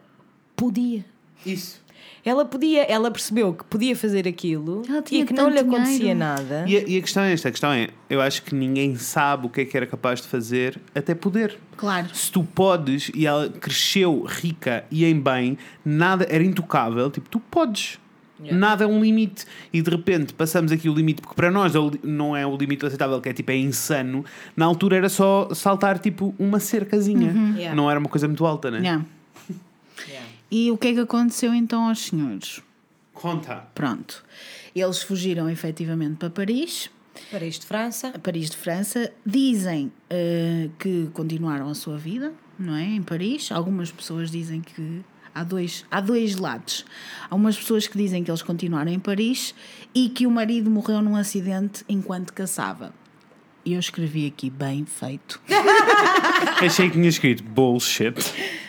podia. 0.56 1.04
Isso. 1.46 1.82
Ela 2.24 2.46
podia, 2.46 2.84
ela 2.84 3.10
percebeu 3.10 3.54
que 3.54 3.64
podia 3.64 3.96
fazer 3.96 4.28
aquilo 4.28 4.84
e 5.10 5.26
que 5.26 5.34
não 5.34 5.50
lhe 5.50 5.60
acontecia 5.60 5.98
dinheiro. 5.98 6.20
nada. 6.20 6.66
E 6.68 6.78
a, 6.78 6.84
e 6.88 6.98
a 6.98 7.02
questão 7.02 7.24
é 7.24 7.34
esta: 7.34 7.48
a 7.48 7.52
questão 7.52 7.72
é, 7.72 7.90
eu 8.10 8.22
acho 8.22 8.44
que 8.44 8.54
ninguém 8.54 8.96
sabe 8.96 9.48
o 9.48 9.50
que 9.50 9.62
é 9.62 9.66
que 9.66 9.76
era 9.76 9.88
capaz 9.88 10.22
de 10.22 10.28
fazer 10.28 10.80
até 10.94 11.16
poder. 11.16 11.58
Claro. 11.78 12.08
Se 12.14 12.32
tu 12.32 12.44
podes 12.44 13.12
e 13.16 13.26
ela 13.26 13.50
cresceu 13.50 14.24
rica 14.28 14.86
e 14.92 15.04
em 15.06 15.20
bem, 15.20 15.58
nada 15.84 16.28
era 16.30 16.44
intocável, 16.44 17.10
tipo, 17.10 17.28
tu 17.30 17.40
podes. 17.40 18.00
Nada 18.52 18.86
é 18.86 18.88
um 18.88 19.00
limite 19.00 19.46
e 19.72 19.84
de 19.84 19.90
repente 19.92 20.34
passamos 20.34 20.72
aqui 20.72 20.90
o 20.90 20.94
limite, 20.96 21.22
porque 21.22 21.36
para 21.36 21.52
nós 21.52 21.76
é 21.76 21.80
não 22.02 22.36
é 22.36 22.44
o 22.44 22.58
limite 22.58 22.84
aceitável, 22.84 23.22
que 23.22 23.30
é 23.30 23.34
tipo, 23.34 23.52
é 23.52 23.56
insano. 23.56 24.26
Na 24.56 24.66
altura 24.66 24.98
era 24.98 25.10
só 25.10 25.50
saltar 25.54 26.00
tipo 26.00 26.34
uma 26.40 26.60
cercazinha, 26.60 27.32
Yeah. 27.56 27.76
não 27.76 27.90
era 27.90 28.00
uma 28.00 28.10
coisa 28.10 28.28
muito 28.28 28.44
alta, 28.44 28.72
né? 28.72 28.80
Yeah. 28.80 29.06
E 30.52 30.70
o 30.70 30.78
que 30.78 30.90
é 30.90 30.94
que 30.94 31.00
aconteceu 31.00 31.54
então 31.54 31.88
aos 31.88 32.00
senhores? 32.00 32.62
Conta. 33.14 33.68
Pronto. 33.74 34.24
Eles 34.76 35.02
fugiram 35.02 35.50
efetivamente 35.50 36.18
para 36.18 36.30
Paris, 36.30 36.90
Para 37.30 37.46
isto 37.46 37.62
de 37.62 37.68
França. 37.68 38.12
Paris 38.20 38.50
de 38.50 38.58
França. 38.58 39.12
Dizem 39.26 39.92
eh, 40.10 40.70
que 40.78 41.10
continuaram 41.14 41.70
a 41.70 41.74
sua 41.74 41.98
vida, 41.98 42.34
não 42.60 42.76
é? 42.76 42.84
Em 42.84 43.02
Paris. 43.02 43.52
Algumas 43.52 43.92
pessoas 43.92 44.30
dizem 44.30 44.62
que. 44.62 45.02
Há 45.34 45.46
dois, 45.46 45.86
há 45.90 46.02
dois 46.02 46.36
lados. 46.36 46.86
Há 47.30 47.36
umas 47.36 47.58
pessoas 47.58 47.88
que 47.88 47.98
dizem 47.98 48.22
que 48.22 48.30
eles 48.30 48.42
continuaram 48.42 48.92
em 48.92 49.00
Paris 49.00 49.56
e 49.96 50.10
que 50.10 50.28
o 50.28 50.32
marido 50.32 50.70
morreu 50.70 51.02
num 51.02 51.16
acidente 51.16 51.86
enquanto 51.88 52.34
caçava. 52.34 52.94
E 53.64 53.74
eu 53.74 53.80
escrevi 53.80 54.26
aqui 54.26 54.50
bem 54.50 54.86
feito. 54.86 55.40
Achei 56.62 56.88
que 56.88 56.94
tinha 56.94 57.10
escrito 57.10 57.44
bullshit. 57.44 58.14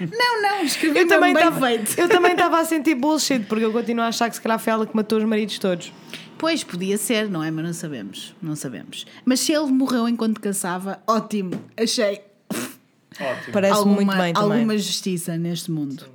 Não, 0.01 0.43
não, 0.43 0.63
escrevi 0.63 0.99
Eu 0.99 1.09
também, 1.09 1.33
bem 1.33 1.43
estava, 1.43 1.67
feito. 1.67 1.99
eu 1.99 2.09
também 2.09 2.33
estava 2.33 2.61
a 2.61 2.65
sentir 2.67 2.95
bullshit, 2.95 3.41
porque 3.47 3.65
eu 3.65 3.73
continuo 3.73 4.05
a 4.05 4.09
achar 4.09 4.29
que 4.29 4.37
se 4.37 4.43
calhar 4.43 4.59
foi 4.59 4.73
ela 4.73 4.87
que 4.87 4.95
matou 4.95 5.19
os 5.19 5.25
maridos 5.25 5.59
todos. 5.59 5.93
Pois, 6.37 6.63
podia 6.65 6.99
ser, 6.99 7.31
não 7.31 7.43
é? 7.43 7.51
Mas 7.51 7.65
não 7.65 7.73
sabemos. 7.73 8.35
Não 8.43 8.57
sabemos. 8.57 9.07
Mas 9.25 9.41
se 9.41 9.53
ele 9.53 9.67
morreu 9.67 10.09
enquanto 10.09 10.41
caçava, 10.41 11.03
ótimo. 11.07 11.63
Achei 11.77 12.21
Parece 13.53 13.75
alguma, 13.75 13.97
muito 13.97 14.17
bem 14.17 14.33
também. 14.33 14.53
alguma 14.59 14.79
justiça 14.79 15.37
neste 15.37 15.71
mundo. 15.71 16.07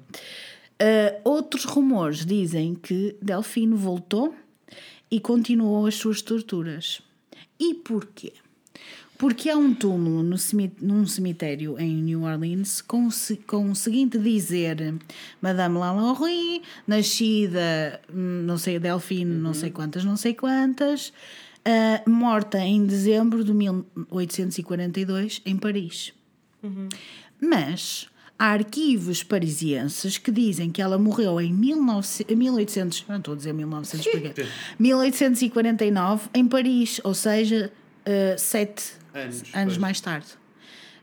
Uh, 0.82 1.20
outros 1.24 1.64
rumores 1.64 2.26
dizem 2.26 2.76
que 2.76 3.16
Delfino 3.22 3.76
voltou 3.76 4.36
e 5.10 5.20
continuou 5.20 5.86
as 5.86 5.96
suas 5.96 6.22
torturas. 6.22 7.02
E 7.60 7.74
porquê? 7.74 8.34
Porque 9.18 9.50
há 9.50 9.58
um 9.58 9.74
túmulo 9.74 10.22
no 10.22 10.38
cemi- 10.38 10.72
num 10.80 11.06
cemitério 11.08 11.80
em 11.80 11.96
New 12.04 12.22
Orleans 12.24 12.82
com, 12.82 13.10
com 13.48 13.72
o 13.72 13.76
seguinte 13.76 14.20
dizer: 14.20 14.94
Madame 15.42 15.78
Lalaurie, 15.78 16.62
nascida, 16.86 18.00
hum, 18.14 18.44
não 18.46 18.58
sei, 18.58 18.78
Delfino, 18.78 19.34
não 19.40 19.54
sei 19.56 19.72
quantas, 19.72 20.04
não 20.06 20.16
sei 20.16 20.34
quantas, 20.36 21.12
ah, 21.66 22.02
morta 22.08 22.60
em 22.60 22.86
dezembro 22.86 23.44
de 23.44 23.54
1842 23.54 25.42
em 25.46 25.58
Paris. 25.58 26.14
Mas 27.42 28.08
há 28.38 28.46
arquivos 28.52 29.24
parisienses 29.24 30.18
que 30.18 30.32
dizem 30.32 30.70
que 30.70 30.82
ela 30.82 30.98
morreu 30.98 31.40
em 31.42 31.52
1900, 31.54 32.36
1800, 32.36 33.06
não 33.08 33.18
estou 33.18 33.34
a 33.34 33.38
dizer 33.38 33.54
1900 33.54 34.06
porque 34.08 34.46
1849 34.80 36.30
em 36.34 36.48
Paris, 36.48 37.00
ou 37.04 37.14
seja, 37.14 37.72
eh, 38.06 38.36
sete 38.38 38.94
Anos 39.18 39.44
anos, 39.54 39.78
mais 39.78 40.00
tarde. 40.00 40.28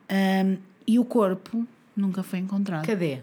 Ahm, 0.08 0.56
e 0.86 0.98
o 0.98 1.04
corpo 1.04 1.66
nunca 1.96 2.22
foi 2.22 2.38
encontrado. 2.38 2.86
Cadê? 2.86 3.20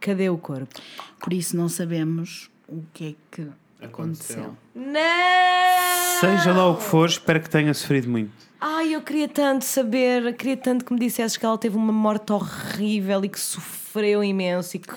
Cadê 0.00 0.28
o 0.30 0.38
corpo? 0.38 0.80
Por 1.20 1.32
isso 1.32 1.56
não 1.56 1.68
sabemos 1.68 2.50
o 2.68 2.82
que 2.92 3.08
é 3.08 3.14
que 3.30 3.48
Aconteceu. 3.82 4.54
aconteceu. 4.54 4.56
Não! 4.74 6.20
Seja 6.20 6.52
lá 6.52 6.68
o 6.70 6.76
que 6.76 6.82
for, 6.84 7.08
espero 7.08 7.40
que 7.40 7.50
tenha 7.50 7.72
sofrido 7.74 8.08
muito. 8.08 8.30
Ai, 8.60 8.94
eu 8.94 9.02
queria 9.02 9.28
tanto 9.28 9.64
saber, 9.64 10.34
queria 10.36 10.56
tanto 10.56 10.84
que 10.84 10.92
me 10.92 10.98
dissesses 10.98 11.36
que 11.36 11.44
ela 11.44 11.58
teve 11.58 11.76
uma 11.76 11.92
morte 11.92 12.32
horrível 12.32 13.24
e 13.24 13.28
que 13.28 13.38
sofreu 13.38 14.24
imenso 14.24 14.76
e 14.76 14.80
que 14.80 14.88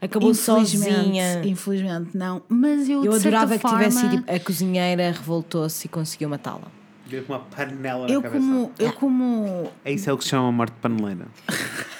acabou 0.00 0.32
sozinha. 0.34 1.44
Infelizmente 1.44 2.16
não. 2.16 2.42
Mas 2.48 2.88
eu, 2.88 3.04
Eu 3.04 3.12
de 3.12 3.20
certa 3.20 3.40
adorava 3.40 3.58
que 3.58 3.66
tivesse 3.68 3.96
forma, 3.96 4.10
sido 4.10 4.20
tipo, 4.20 4.32
a 4.32 4.40
cozinheira 4.40 5.10
revoltou-se 5.10 5.86
e 5.86 5.88
conseguiu 5.88 6.28
matá-la. 6.28 6.77
Deu 7.08 7.22
com 7.24 7.32
uma 7.32 7.40
panela 7.40 8.06
na 8.06 8.12
Eu 8.12 8.20
cabeça. 8.22 8.40
como, 8.40 8.72
eu 8.78 8.92
como 8.92 9.70
É 9.84 9.92
isso 9.92 10.08
é 10.10 10.12
o 10.12 10.18
que 10.18 10.24
se 10.24 10.30
chama 10.30 10.52
morte 10.52 10.74
paneleira. 10.80 11.26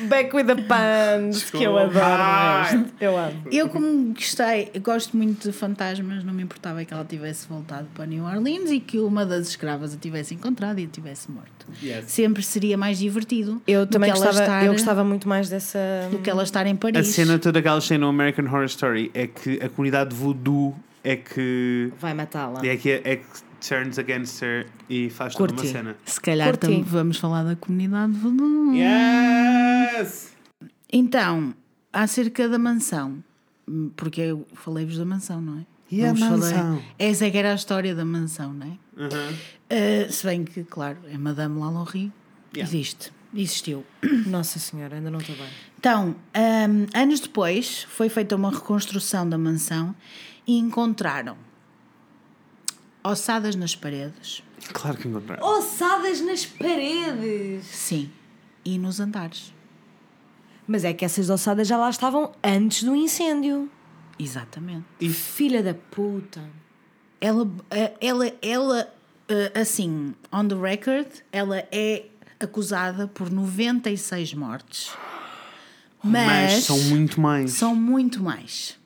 Back 0.00 0.34
with 0.34 0.44
the 0.46 0.54
puns, 0.54 1.50
que 1.50 1.62
eu 1.64 1.76
adoro. 1.76 2.86
Eu 3.00 3.18
amo. 3.18 3.42
Eu, 3.50 3.68
como 3.68 4.12
gostei, 4.14 4.70
eu 4.72 4.80
gosto 4.80 5.16
muito 5.16 5.48
de 5.48 5.52
fantasmas, 5.52 6.22
não 6.22 6.32
me 6.32 6.42
importava 6.42 6.84
que 6.84 6.94
ela 6.94 7.04
tivesse 7.04 7.48
voltado 7.48 7.88
para 7.94 8.06
New 8.06 8.24
Orleans 8.24 8.70
e 8.70 8.78
que 8.80 8.98
uma 9.00 9.26
das 9.26 9.48
escravas 9.48 9.92
a 9.94 9.96
tivesse 9.96 10.34
encontrado 10.34 10.78
e 10.78 10.84
a 10.84 10.86
tivesse 10.88 11.30
morto. 11.30 11.66
Yes. 11.82 12.04
Sempre 12.06 12.42
seria 12.42 12.76
mais 12.78 12.98
divertido 12.98 13.60
Eu 13.66 13.84
do 13.86 13.90
também 13.92 14.12
que 14.12 14.16
ela 14.16 14.26
gostava, 14.26 14.44
estar, 14.46 14.64
eu 14.64 14.72
gostava 14.72 15.04
muito 15.04 15.28
mais 15.28 15.48
dessa. 15.48 15.78
do 16.10 16.18
que 16.18 16.30
ela 16.30 16.42
estar 16.44 16.64
em 16.66 16.72
A 16.72 16.76
Paris. 16.76 17.08
cena 17.08 17.38
toda 17.38 17.60
que 17.60 17.68
elas 17.68 17.86
têm 17.88 17.98
no 17.98 18.08
American 18.08 18.44
Horror 18.46 18.64
Story 18.64 19.10
é 19.14 19.26
que 19.26 19.58
a 19.62 19.68
comunidade 19.68 20.14
voodoo 20.14 20.76
é 21.04 21.16
que 21.16 21.92
Vai 21.98 22.14
matá-la. 22.14 22.60
é 22.66 22.76
que, 22.76 22.90
é 22.90 23.16
que 23.16 23.26
turns 23.66 23.98
against 23.98 24.42
her 24.42 24.66
e 24.88 25.10
faz 25.10 25.34
toda 25.34 25.52
uma 25.52 25.56
Curti. 25.60 25.72
cena. 25.72 25.96
Se 26.04 26.20
calhar 26.20 26.48
Curti. 26.56 26.66
tam- 26.76 26.82
vamos 26.82 27.16
falar 27.18 27.42
da 27.44 27.56
comunidade 27.56 28.12
voodoo. 28.12 28.72
Yes! 28.74 30.32
Então, 30.92 31.54
acerca 31.92 32.48
da 32.48 32.58
mansão, 32.58 33.22
porque 33.96 34.20
eu 34.20 34.46
falei-vos 34.54 34.96
da 34.98 35.04
mansão, 35.04 35.40
não 35.40 35.58
é? 35.58 35.66
E 35.90 36.04
a 36.04 36.10
vos 36.12 36.20
falei- 36.20 36.36
mansão? 36.38 36.82
Essa 36.98 37.26
é 37.26 37.30
que 37.30 37.38
era 37.38 37.52
a 37.52 37.54
história 37.54 37.94
da 37.94 38.04
mansão, 38.04 38.52
não 38.52 38.66
é? 38.66 38.70
Uhum. 39.02 40.08
Uh, 40.08 40.12
se 40.12 40.26
bem 40.26 40.44
que, 40.44 40.62
claro, 40.64 40.98
é 41.10 41.16
Madame 41.16 41.58
Lalaurie. 41.58 42.12
Yeah. 42.54 42.62
Existe. 42.76 43.12
Existiu. 43.34 43.84
Nossa 44.26 44.58
Senhora, 44.58 44.96
ainda 44.96 45.10
não 45.10 45.18
estou 45.18 45.34
bem. 45.36 45.46
Então, 45.78 46.16
hum, 46.36 46.86
anos 46.94 47.20
depois, 47.20 47.84
foi 47.90 48.08
feita 48.08 48.34
uma 48.34 48.50
reconstrução 48.50 49.28
da 49.28 49.36
mansão 49.38 49.94
e 50.48 50.58
encontraram 50.58 51.36
ossadas 53.04 53.54
nas 53.54 53.76
paredes, 53.76 54.42
Claro 54.72 54.96
que 54.98 55.06
encontraram. 55.06 55.46
Ossadas 55.46 56.20
nas 56.20 56.44
paredes! 56.44 57.64
sim, 57.66 58.10
e 58.64 58.76
nos 58.78 58.98
andares. 59.00 59.54
Mas 60.66 60.84
é 60.84 60.92
que 60.92 61.04
essas 61.04 61.30
ossadas 61.30 61.66
já 61.68 61.76
lá 61.78 61.88
estavam 61.88 62.32
antes 62.44 62.82
do 62.82 62.94
incêndio. 62.94 63.70
Exatamente. 64.18 64.84
E- 65.00 65.08
Filha 65.08 65.62
da 65.62 65.72
puta. 65.74 66.42
Ela, 67.20 67.48
eh, 67.70 67.94
ela, 68.00 68.32
ela, 68.42 68.94
eh, 69.28 69.52
assim, 69.58 70.14
on 70.32 70.46
the 70.46 70.54
record, 70.56 71.06
ela 71.32 71.58
é 71.72 72.06
acusada 72.38 73.08
por 73.08 73.30
96 73.30 74.34
mortes. 74.34 74.90
Mas, 76.02 76.52
Mas 76.52 76.64
são 76.64 76.78
muito 76.80 77.20
mais. 77.20 77.52
São 77.52 77.74
muito 77.74 78.22
mais. 78.22 78.77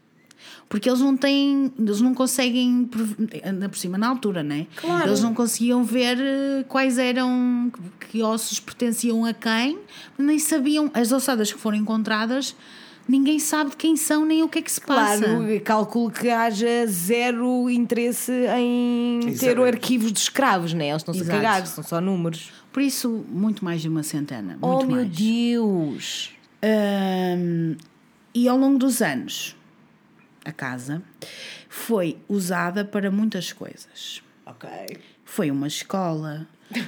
Porque 0.73 0.89
eles 0.89 1.01
não 1.01 1.15
têm, 1.15 1.71
eles 1.79 2.01
não 2.01 2.15
conseguem, 2.15 2.89
ainda 3.45 3.69
por 3.69 3.77
cima 3.77 3.99
na 3.99 4.09
altura, 4.09 4.43
né? 4.43 4.67
Claro. 4.75 5.07
Eles 5.07 5.21
não 5.21 5.35
conseguiam 5.35 5.85
ver 5.85 6.17
eh, 6.19 6.65
quais 6.67 6.97
eram, 6.97 7.71
que 8.09 8.23
ossos 8.23 8.59
pertenciam 8.59 9.23
a 9.27 9.35
quem, 9.35 9.79
nem 10.17 10.39
sabiam, 10.39 10.91
as 10.95 11.13
ossadas 11.13 11.53
que 11.53 11.59
foram 11.59 11.77
encontradas, 11.77 12.57
ninguém 13.07 13.39
sabe 13.39 13.73
de 13.73 13.77
quem 13.77 13.97
são 13.97 14.25
nem 14.25 14.43
o 14.43 14.49
que 14.49 14.61
é 14.61 14.63
que 14.63 14.73
se 14.73 14.81
passa. 14.81 15.23
Claro, 15.23 15.61
calculo 15.63 16.11
que 16.11 16.31
haja 16.31 16.87
zero 16.87 17.69
interesse 17.69 18.33
em 18.57 19.21
ter 19.39 19.49
Exato. 19.49 19.65
arquivos 19.65 20.11
de 20.11 20.21
escravos, 20.21 20.73
né? 20.73 20.89
Eles 20.89 21.03
estão-se 21.03 21.23
cagar, 21.27 21.67
são 21.67 21.85
só 21.85 22.01
números. 22.01 22.51
Por 22.73 22.83
isso, 22.83 23.27
muito 23.29 23.63
mais 23.63 23.83
de 23.83 23.91
uma 23.91 24.03
centena. 24.03 24.57
Muito 24.59 24.65
oh 24.65 24.87
meu 24.87 25.05
mais. 25.05 25.09
Deus! 25.11 26.31
Ahm, 26.63 27.77
e 28.35 28.49
ao 28.49 28.57
longo 28.57 28.79
dos 28.79 29.03
anos, 29.03 29.55
a 30.45 30.53
casa 30.53 31.03
foi 31.69 32.19
usada 32.29 32.85
para 32.85 33.11
muitas 33.11 33.53
coisas. 33.53 34.23
Ok. 34.47 34.69
Foi 35.25 35.51
uma 35.51 35.67
escola. 35.67 36.47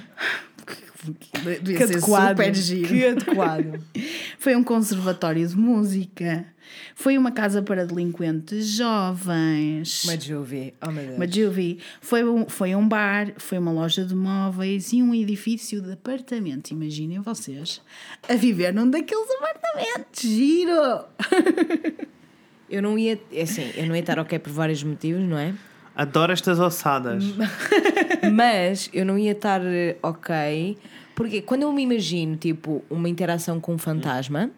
Devia 1.62 1.76
Que 1.78 1.86
ser 1.86 1.96
adequado. 1.96 2.28
super 2.38 2.54
giro. 2.54 2.88
Que 2.88 3.06
adequado. 3.06 3.84
Foi 4.38 4.56
um 4.56 4.64
conservatório 4.64 5.46
de 5.46 5.54
música. 5.54 6.46
Foi 6.94 7.18
uma 7.18 7.30
casa 7.30 7.60
para 7.62 7.84
delinquentes 7.86 8.68
jovens. 8.68 10.04
Mas 10.06 10.26
eu 10.28 10.42
vi. 10.42 10.72
Oh 10.80 10.90
meu 10.90 11.04
Deus. 11.04 11.16
Uma 11.16 11.30
juvie. 11.30 11.78
Foi 12.00 12.24
um, 12.24 12.48
foi 12.48 12.74
um 12.74 12.88
bar, 12.88 13.34
foi 13.36 13.58
uma 13.58 13.70
loja 13.70 14.02
de 14.04 14.14
móveis 14.14 14.94
e 14.94 15.02
um 15.02 15.14
edifício 15.14 15.82
de 15.82 15.92
apartamentos. 15.92 16.70
Imaginem 16.70 17.20
vocês 17.20 17.82
a 18.26 18.34
viver 18.34 18.72
num 18.72 18.88
daqueles 18.88 19.28
apartamentos. 19.30 20.22
Giro! 20.22 21.04
Eu 22.68 22.82
não 22.82 22.98
ia. 22.98 23.18
é 23.32 23.42
Assim, 23.42 23.70
eu 23.76 23.86
não 23.86 23.94
ia 23.94 24.00
estar 24.00 24.18
ok 24.18 24.38
por 24.38 24.52
vários 24.52 24.82
motivos, 24.82 25.22
não 25.22 25.38
é? 25.38 25.54
Adoro 25.96 26.32
estas 26.32 26.58
ossadas. 26.58 27.22
Mas 28.32 28.90
eu 28.92 29.04
não 29.04 29.16
ia 29.18 29.32
estar 29.32 29.60
eh, 29.64 29.96
ok. 30.02 30.76
Porque 31.14 31.40
quando 31.42 31.62
eu 31.62 31.72
me 31.72 31.82
imagino, 31.82 32.36
tipo, 32.36 32.82
uma 32.90 33.08
interação 33.08 33.60
com 33.60 33.74
um 33.74 33.78
fantasma, 33.78 34.50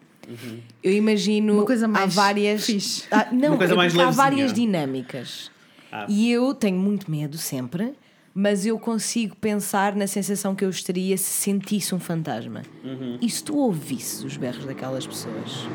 Eu 0.83 0.91
imagino 0.91 1.53
Uma 1.53 1.65
coisa 1.65 1.85
há 1.85 1.87
mais 1.87 2.13
várias. 2.15 2.65
fixe. 2.65 3.03
Ah, 3.11 3.27
não, 3.31 3.49
Uma 3.49 3.57
coisa 3.57 3.75
mais 3.75 3.93
há 3.93 3.97
levezinha. 3.97 4.11
várias 4.23 4.53
dinâmicas. 4.53 5.51
Ah. 5.91 6.05
E 6.09 6.31
eu 6.31 6.53
tenho 6.53 6.77
muito 6.77 7.09
medo 7.09 7.37
sempre, 7.37 7.93
mas 8.33 8.65
eu 8.65 8.77
consigo 8.79 9.35
pensar 9.35 9.95
na 9.95 10.05
sensação 10.07 10.53
que 10.55 10.65
eu 10.65 10.69
estaria 10.69 11.15
se 11.17 11.23
sentisse 11.43 11.93
um 11.95 11.99
fantasma. 11.99 12.63
Uhum. 12.83 13.17
E 13.21 13.29
se 13.29 13.43
tu 13.43 13.55
ouvisses 13.57 14.23
os 14.23 14.35
berros 14.35 14.65
daquelas 14.65 15.05
pessoas? 15.07 15.65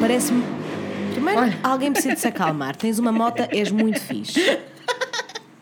Parece-me. 0.00 0.42
Primeiro, 1.14 1.56
alguém 1.62 1.92
precisa 1.92 2.14
de 2.14 2.20
se 2.20 2.28
acalmar. 2.28 2.76
Tens 2.76 2.98
uma 2.98 3.12
mota, 3.12 3.48
és 3.52 3.70
muito 3.70 4.00
fixe. 4.00 4.40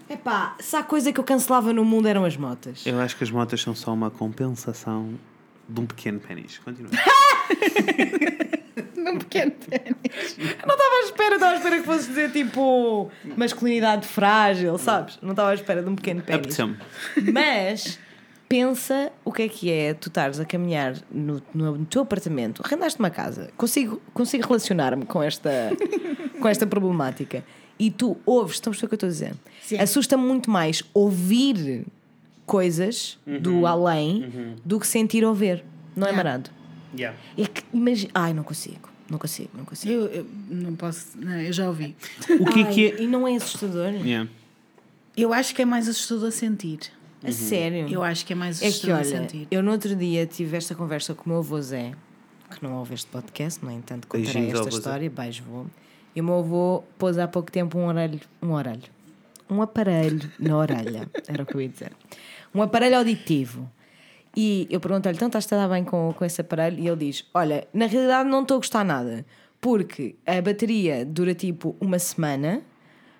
Epá, 0.08 0.56
se 0.60 0.76
há 0.76 0.82
coisa 0.82 1.12
que 1.12 1.20
eu 1.20 1.24
cancelava 1.24 1.72
no 1.72 1.84
mundo 1.84 2.06
eram 2.08 2.24
as 2.24 2.36
motas. 2.36 2.86
Eu 2.86 3.00
acho 3.00 3.16
que 3.16 3.24
as 3.24 3.30
motas 3.30 3.60
são 3.60 3.74
só 3.74 3.92
uma 3.92 4.10
compensação 4.10 5.14
de 5.68 5.80
um 5.80 5.86
pequeno 5.86 6.20
pênis. 6.20 6.58
Continua. 6.58 6.90
Num 8.96 9.18
pequeno 9.18 9.52
pênis. 9.52 10.36
Eu 10.38 10.66
não 10.66 10.74
estava 10.74 10.94
à 10.94 11.04
espera, 11.04 11.34
estava 11.34 11.52
à 11.52 11.56
espera 11.56 11.78
que 11.80 11.84
fosse 11.84 12.08
dizer 12.08 12.30
tipo 12.30 13.10
masculinidade 13.36 14.06
frágil, 14.06 14.78
sabes? 14.78 15.18
Não 15.22 15.30
estava 15.30 15.50
à 15.50 15.54
espera 15.54 15.82
de 15.82 15.88
um 15.88 15.96
pequeno 15.96 16.22
pênis. 16.22 16.40
Apeteceu-me. 16.40 16.76
Mas 17.32 17.98
pensa 18.52 19.10
o 19.24 19.32
que 19.32 19.42
é 19.42 19.48
que 19.48 19.70
é 19.70 19.94
tu 19.94 20.08
estares 20.08 20.38
a 20.38 20.44
caminhar 20.44 20.94
no, 21.10 21.42
no, 21.54 21.78
no 21.78 21.86
teu 21.86 22.02
apartamento, 22.02 22.60
arrendaste 22.62 22.98
uma 22.98 23.08
casa, 23.08 23.50
consigo, 23.56 24.02
consigo 24.12 24.46
relacionar-me 24.46 25.06
com 25.06 25.22
esta, 25.22 25.50
com 26.38 26.46
esta 26.46 26.66
problemática 26.66 27.42
e 27.78 27.90
tu 27.90 28.18
ouves, 28.26 28.56
estão 28.56 28.70
a 28.70 28.72
perceber 28.74 28.86
o 28.86 28.88
que 28.90 28.94
eu 28.94 28.96
estou 28.96 29.06
a 29.06 29.10
dizer? 29.10 29.34
Sim. 29.62 29.78
Assusta 29.78 30.18
muito 30.18 30.50
mais 30.50 30.82
ouvir 30.92 31.86
coisas 32.44 33.18
do 33.40 33.66
além 33.66 34.54
do 34.62 34.78
que 34.78 34.86
sentir 34.86 35.24
ou 35.24 35.34
ver, 35.34 35.64
não 35.96 36.06
é 36.06 36.10
Yeah. 36.10 36.16
marado? 36.16 36.50
Yeah. 36.94 37.18
É 37.38 37.46
que 37.46 37.62
imagina. 37.72 38.10
Ai, 38.14 38.34
não 38.34 38.42
consigo, 38.44 38.90
não 39.08 39.18
consigo, 39.18 39.48
não 39.56 39.64
consigo. 39.64 39.94
Eu, 39.94 40.06
eu 40.08 40.26
não 40.50 40.74
posso. 40.74 41.18
Não, 41.18 41.40
eu 41.40 41.54
já 41.54 41.66
ouvi. 41.66 41.96
O 42.38 42.44
que 42.44 42.60
é 42.60 42.64
que 42.64 42.86
é. 42.86 43.02
E 43.02 43.06
não 43.06 43.26
é 43.26 43.34
assustador? 43.34 43.94
Yeah. 43.94 44.28
Eu 45.16 45.32
acho 45.32 45.54
que 45.54 45.62
é 45.62 45.64
mais 45.64 45.88
assustador 45.88 46.30
sentir. 46.32 46.80
A 47.24 47.32
sério? 47.32 47.86
Eu 47.88 48.02
acho 48.02 48.26
que 48.26 48.32
é 48.32 48.36
mais 48.36 48.60
É 48.62 48.70
que 48.70 48.90
olha, 48.90 49.04
sentir. 49.04 49.46
eu 49.50 49.62
no 49.62 49.70
outro 49.70 49.94
dia 49.94 50.26
tive 50.26 50.56
esta 50.56 50.74
conversa 50.74 51.14
com 51.14 51.24
o 51.24 51.28
meu 51.28 51.38
avô 51.38 51.60
Zé, 51.60 51.92
que 52.50 52.62
não 52.62 52.74
ouve 52.78 52.94
este 52.94 53.06
podcast, 53.06 53.64
no 53.64 53.70
entanto 53.70 54.06
contarei 54.08 54.32
Beijinhos 54.32 54.60
esta 54.60 54.68
história, 54.68 55.10
beijo 55.10 55.42
vou. 55.44 55.66
E 56.14 56.20
o 56.20 56.24
meu 56.24 56.38
avô 56.40 56.84
pôs 56.98 57.18
há 57.18 57.26
pouco 57.26 57.50
tempo 57.50 57.78
um 57.78 57.86
orelho, 57.86 58.20
um 58.42 58.52
orelho, 58.52 58.82
um 59.48 59.62
aparelho 59.62 60.30
na 60.38 60.56
orelha, 60.56 61.08
era 61.26 61.42
o 61.42 61.46
que 61.46 61.54
eu 61.54 61.60
ia 61.60 61.68
dizer. 61.68 61.92
Um 62.54 62.60
aparelho 62.60 62.98
auditivo. 62.98 63.70
E 64.36 64.66
eu 64.70 64.80
perguntei-lhe, 64.80 65.16
então 65.16 65.28
estás 65.28 65.50
a 65.52 65.56
dar 65.56 65.68
bem 65.68 65.84
com, 65.84 66.14
com 66.16 66.24
esse 66.24 66.40
aparelho? 66.40 66.78
E 66.78 66.88
ele 66.88 67.06
diz, 67.06 67.24
olha, 67.34 67.66
na 67.72 67.86
realidade 67.86 68.28
não 68.28 68.42
estou 68.42 68.56
a 68.56 68.58
gostar 68.58 68.84
nada, 68.84 69.24
porque 69.60 70.16
a 70.26 70.40
bateria 70.40 71.04
dura 71.04 71.34
tipo 71.34 71.76
uma 71.80 71.98
semana, 71.98 72.62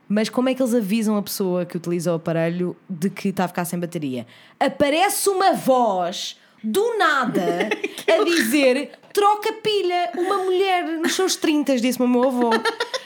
mas 0.08 0.28
como 0.28 0.48
é 0.48 0.54
que 0.54 0.62
eles 0.62 0.74
avisam 0.74 1.16
a 1.16 1.22
pessoa 1.22 1.64
que 1.64 1.76
utiliza 1.76 2.12
o 2.12 2.16
aparelho 2.16 2.76
de 2.88 3.08
que 3.10 3.28
está 3.28 3.44
a 3.44 3.48
ficar 3.48 3.64
sem 3.64 3.78
bateria? 3.78 4.26
Aparece 4.58 5.28
uma 5.28 5.52
voz 5.52 6.38
do 6.62 6.96
nada 6.96 7.68
a 8.08 8.24
dizer 8.24 8.90
troca 9.12 9.52
pilha. 9.52 10.10
Uma 10.16 10.38
mulher 10.38 10.84
nos 10.84 11.14
seus 11.14 11.36
30, 11.36 11.76
disse-me 11.76 12.06
o 12.06 12.08
meu 12.08 12.24
avô. 12.24 12.50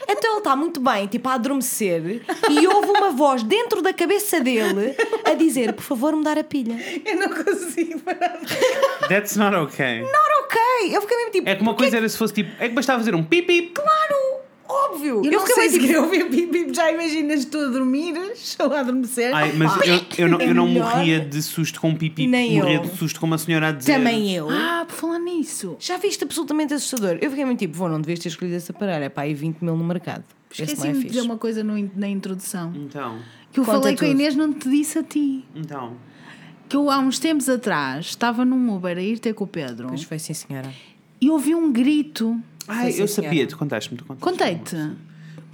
Então 0.09 0.30
ele 0.32 0.38
está 0.38 0.55
muito 0.55 0.80
bem, 0.80 1.07
tipo 1.09 1.28
a 1.28 1.34
adormecer, 1.34 2.22
e 2.49 2.66
ouve 2.68 2.90
uma 2.90 3.11
voz 3.11 3.42
dentro 3.42 3.82
da 3.82 3.92
cabeça 3.92 4.40
dele 4.40 4.94
a 5.24 5.34
dizer: 5.34 5.72
por 5.72 5.82
favor, 5.82 6.14
mudar 6.14 6.38
a 6.38 6.44
pilha. 6.44 6.76
Eu 7.05 7.16
não 7.16 7.28
consigo 7.28 8.01
parar. 8.01 8.38
That's 9.09 9.36
not 9.36 9.55
okay. 9.57 10.03
Ora, 10.03 10.44
ok. 10.44 10.97
Eu 10.97 11.01
fiquei 11.03 11.16
mesmo 11.16 11.32
tipo: 11.32 11.49
É 11.49 11.57
que 11.57 11.62
uma 11.62 11.74
coisa 11.74 11.97
era 11.97 12.09
se 12.09 12.16
fosse 12.16 12.34
tipo. 12.34 12.51
É 12.62 12.68
que 12.68 12.74
bastava 12.74 13.01
fazer 13.01 13.14
um 13.16 13.24
pip 13.24 13.72
claro, 13.74 14.14
óbvio. 14.97 15.22
Eu, 15.24 15.32
não 15.32 15.40
fiquei 15.40 15.55
sei 15.55 15.68
se 15.68 15.74
tipo, 15.74 15.86
queria 15.86 16.03
ouvir 16.03 16.30
bip 16.30 16.47
bip. 16.47 16.74
Já 16.74 16.90
imaginas 16.90 17.44
tu 17.44 17.59
a 17.59 17.66
dormires 17.66 18.57
ou 18.61 18.72
a 18.72 18.80
adormecer? 18.80 19.34
Ai, 19.34 19.53
mas 19.53 19.72
eu, 19.86 20.01
eu 20.18 20.28
não, 20.28 20.40
eu 20.40 20.55
não 20.55 20.66
É 20.66 20.70
morria 20.70 21.20
de 21.20 21.40
susto 21.42 21.80
com 21.80 21.90
um 21.90 21.94
pipi. 21.94 22.26
Nem 22.26 22.57
morria 22.57 22.76
eu. 22.76 22.82
de 22.82 22.97
susto 22.97 23.20
com 23.20 23.26
uma 23.26 23.38
senhora 23.38 23.68
a 23.68 23.72
dizer. 23.72 23.94
Também 23.94 24.34
eu. 24.34 24.49
Ah, 24.51 24.84
por 24.86 24.94
falar 24.94 25.18
nisso. 25.18 25.76
Já 25.78 25.97
viste 25.97 26.24
absolutamente 26.24 26.74
assustador. 26.74 27.18
Eu 27.20 27.30
fiquei 27.30 27.44
muito 27.44 27.59
tipo: 27.59 27.76
vou, 27.76 27.88
não 27.88 28.01
devias 28.01 28.18
ter 28.18 28.28
escolhido 28.28 28.57
esse 28.57 28.70
aparelho. 28.70 29.05
É 29.05 29.09
pá, 29.09 29.22
aí 29.22 29.34
20 29.34 29.61
mil 29.61 29.76
no 29.76 29.84
mercado. 29.84 30.24
Esse 30.51 30.62
não 30.62 30.68
é 30.68 30.72
Esqueci-me 30.72 30.99
de 31.03 31.09
dizer 31.09 31.20
uma 31.22 31.36
coisa 31.36 31.62
no 31.62 31.90
na 31.94 32.09
introdução. 32.09 32.72
Então. 32.74 33.18
Que 33.53 33.61
eu 33.61 33.64
Conta 33.64 33.78
falei 33.80 33.97
com 33.97 34.05
a. 34.05 34.09
Inês, 34.09 34.34
não 34.34 34.53
te 34.53 34.68
disse 34.68 34.99
a 34.99 35.03
ti. 35.03 35.44
Então. 35.55 35.94
Que 36.68 36.76
eu 36.76 36.90
há 36.90 36.99
uns 36.99 37.18
tempos 37.18 37.49
atrás 37.49 38.07
estava 38.07 38.44
num 38.44 38.74
Uber 38.74 38.97
a 38.97 39.01
ir 39.01 39.20
ter 39.20 39.32
com 39.34 39.44
o 39.44 39.47
Pedro 39.47 39.86
Pois 39.86 40.03
foi, 40.03 40.18
sim, 40.18 40.34
senhora. 40.34 40.68
e 41.20 41.30
ouvi 41.30 41.55
um 41.55 41.70
grito. 41.72 42.40
Ai, 42.69 42.93
sim, 42.93 43.01
eu 43.01 43.09
sabia, 43.09 43.47
tu 43.47 43.57
contaste-me. 43.57 43.97
Tu 43.99 44.05
contaste 44.05 44.25
Contei-te. 44.25 44.97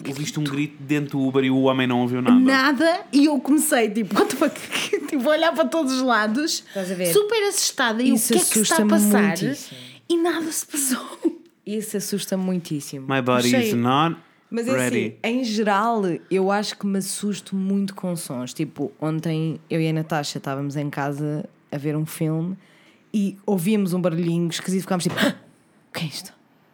Ouviste 0.09 0.41
um 0.41 0.45
grito 0.45 0.83
dentro 0.83 1.19
do 1.19 1.27
Uber 1.29 1.45
e 1.45 1.51
o 1.51 1.61
homem 1.63 1.87
não 1.87 2.01
ouviu 2.01 2.21
nada. 2.21 2.41
Nada, 2.41 3.01
e 3.13 3.27
eu 3.27 3.39
comecei 3.39 3.89
tipo, 3.89 4.15
what 4.19 4.35
the 4.35 4.49
fuck? 4.49 5.07
tipo, 5.07 5.29
a 5.29 5.33
olhar 5.33 5.53
para 5.55 5.67
todos 5.67 5.93
os 5.93 6.03
lados, 6.03 6.65
Estás 6.67 6.91
a 6.91 6.95
ver? 6.95 7.13
super 7.13 7.41
assustada. 7.49 8.03
E 8.03 8.13
Isso 8.13 8.33
o 8.33 8.37
que 8.37 8.43
é 8.43 8.45
que 8.47 8.53
se 8.55 8.63
está 8.63 8.83
a 8.83 8.87
passar? 8.87 9.23
muitíssimo. 9.29 9.79
E 10.09 10.17
nada 10.17 10.51
se 10.51 10.67
passou. 10.67 11.41
Isso 11.65 11.97
assusta 11.97 12.37
muitíssimo. 12.37 13.07
My 13.09 13.23
body 13.23 13.55
Achei- 13.55 13.69
is 13.69 13.75
not 13.75 14.17
Mas 14.51 14.67
é 14.67 14.73
ready. 14.77 15.17
assim, 15.23 15.37
em 15.41 15.45
geral, 15.45 16.03
eu 16.29 16.51
acho 16.51 16.77
que 16.77 16.85
me 16.87 16.99
assusto 16.99 17.55
muito 17.55 17.95
com 17.95 18.17
sons. 18.17 18.53
Tipo, 18.53 18.91
ontem 19.01 19.61
eu 19.71 19.81
e 19.81 19.89
a 19.89 19.93
Natasha 19.93 20.39
estávamos 20.39 20.75
em 20.75 20.91
casa 20.91 21.49
a 21.71 21.79
ver 21.79 21.95
um 21.97 22.05
filme 22.05 22.57
e 23.15 23.37
ouvíamos 23.47 23.93
um 23.93 24.01
barulhinho 24.01 24.49
esquisito 24.49 24.81
e 24.81 24.83
ficámos 24.83 25.05
tipo: 25.05 25.15
"Ah, 25.21 25.37
o 25.89 25.93
que 25.97 26.05
é 26.05 26.09
isto? 26.09 26.33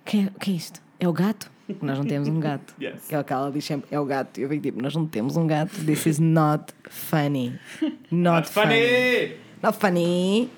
O 0.09 0.11
que 0.11 0.20
é, 0.20 0.22
o 0.34 0.40
que 0.40 0.50
é 0.52 0.54
isto? 0.54 0.80
É 0.98 1.06
o 1.06 1.12
gato? 1.12 1.50
Nós 1.82 1.98
não 1.98 2.06
temos 2.06 2.28
um 2.28 2.40
gato. 2.40 2.74
Yes. 2.80 3.04
Que 3.06 3.14
é 3.14 3.20
o 3.20 3.24
que 3.24 3.30
ela 3.30 3.52
diz 3.52 3.62
sempre: 3.62 3.94
é 3.94 4.00
o 4.00 4.06
gato. 4.06 4.40
E 4.40 4.42
eu 4.42 4.48
fico 4.48 4.62
tipo: 4.62 4.82
nós 4.82 4.96
não 4.96 5.06
temos 5.06 5.36
um 5.36 5.46
gato. 5.46 5.84
This 5.84 6.06
is 6.06 6.18
not 6.18 6.72
funny. 6.88 7.59
Not, 8.11 8.48
funny. 8.48 9.36
Not 9.62 9.78
funny. 9.78 10.48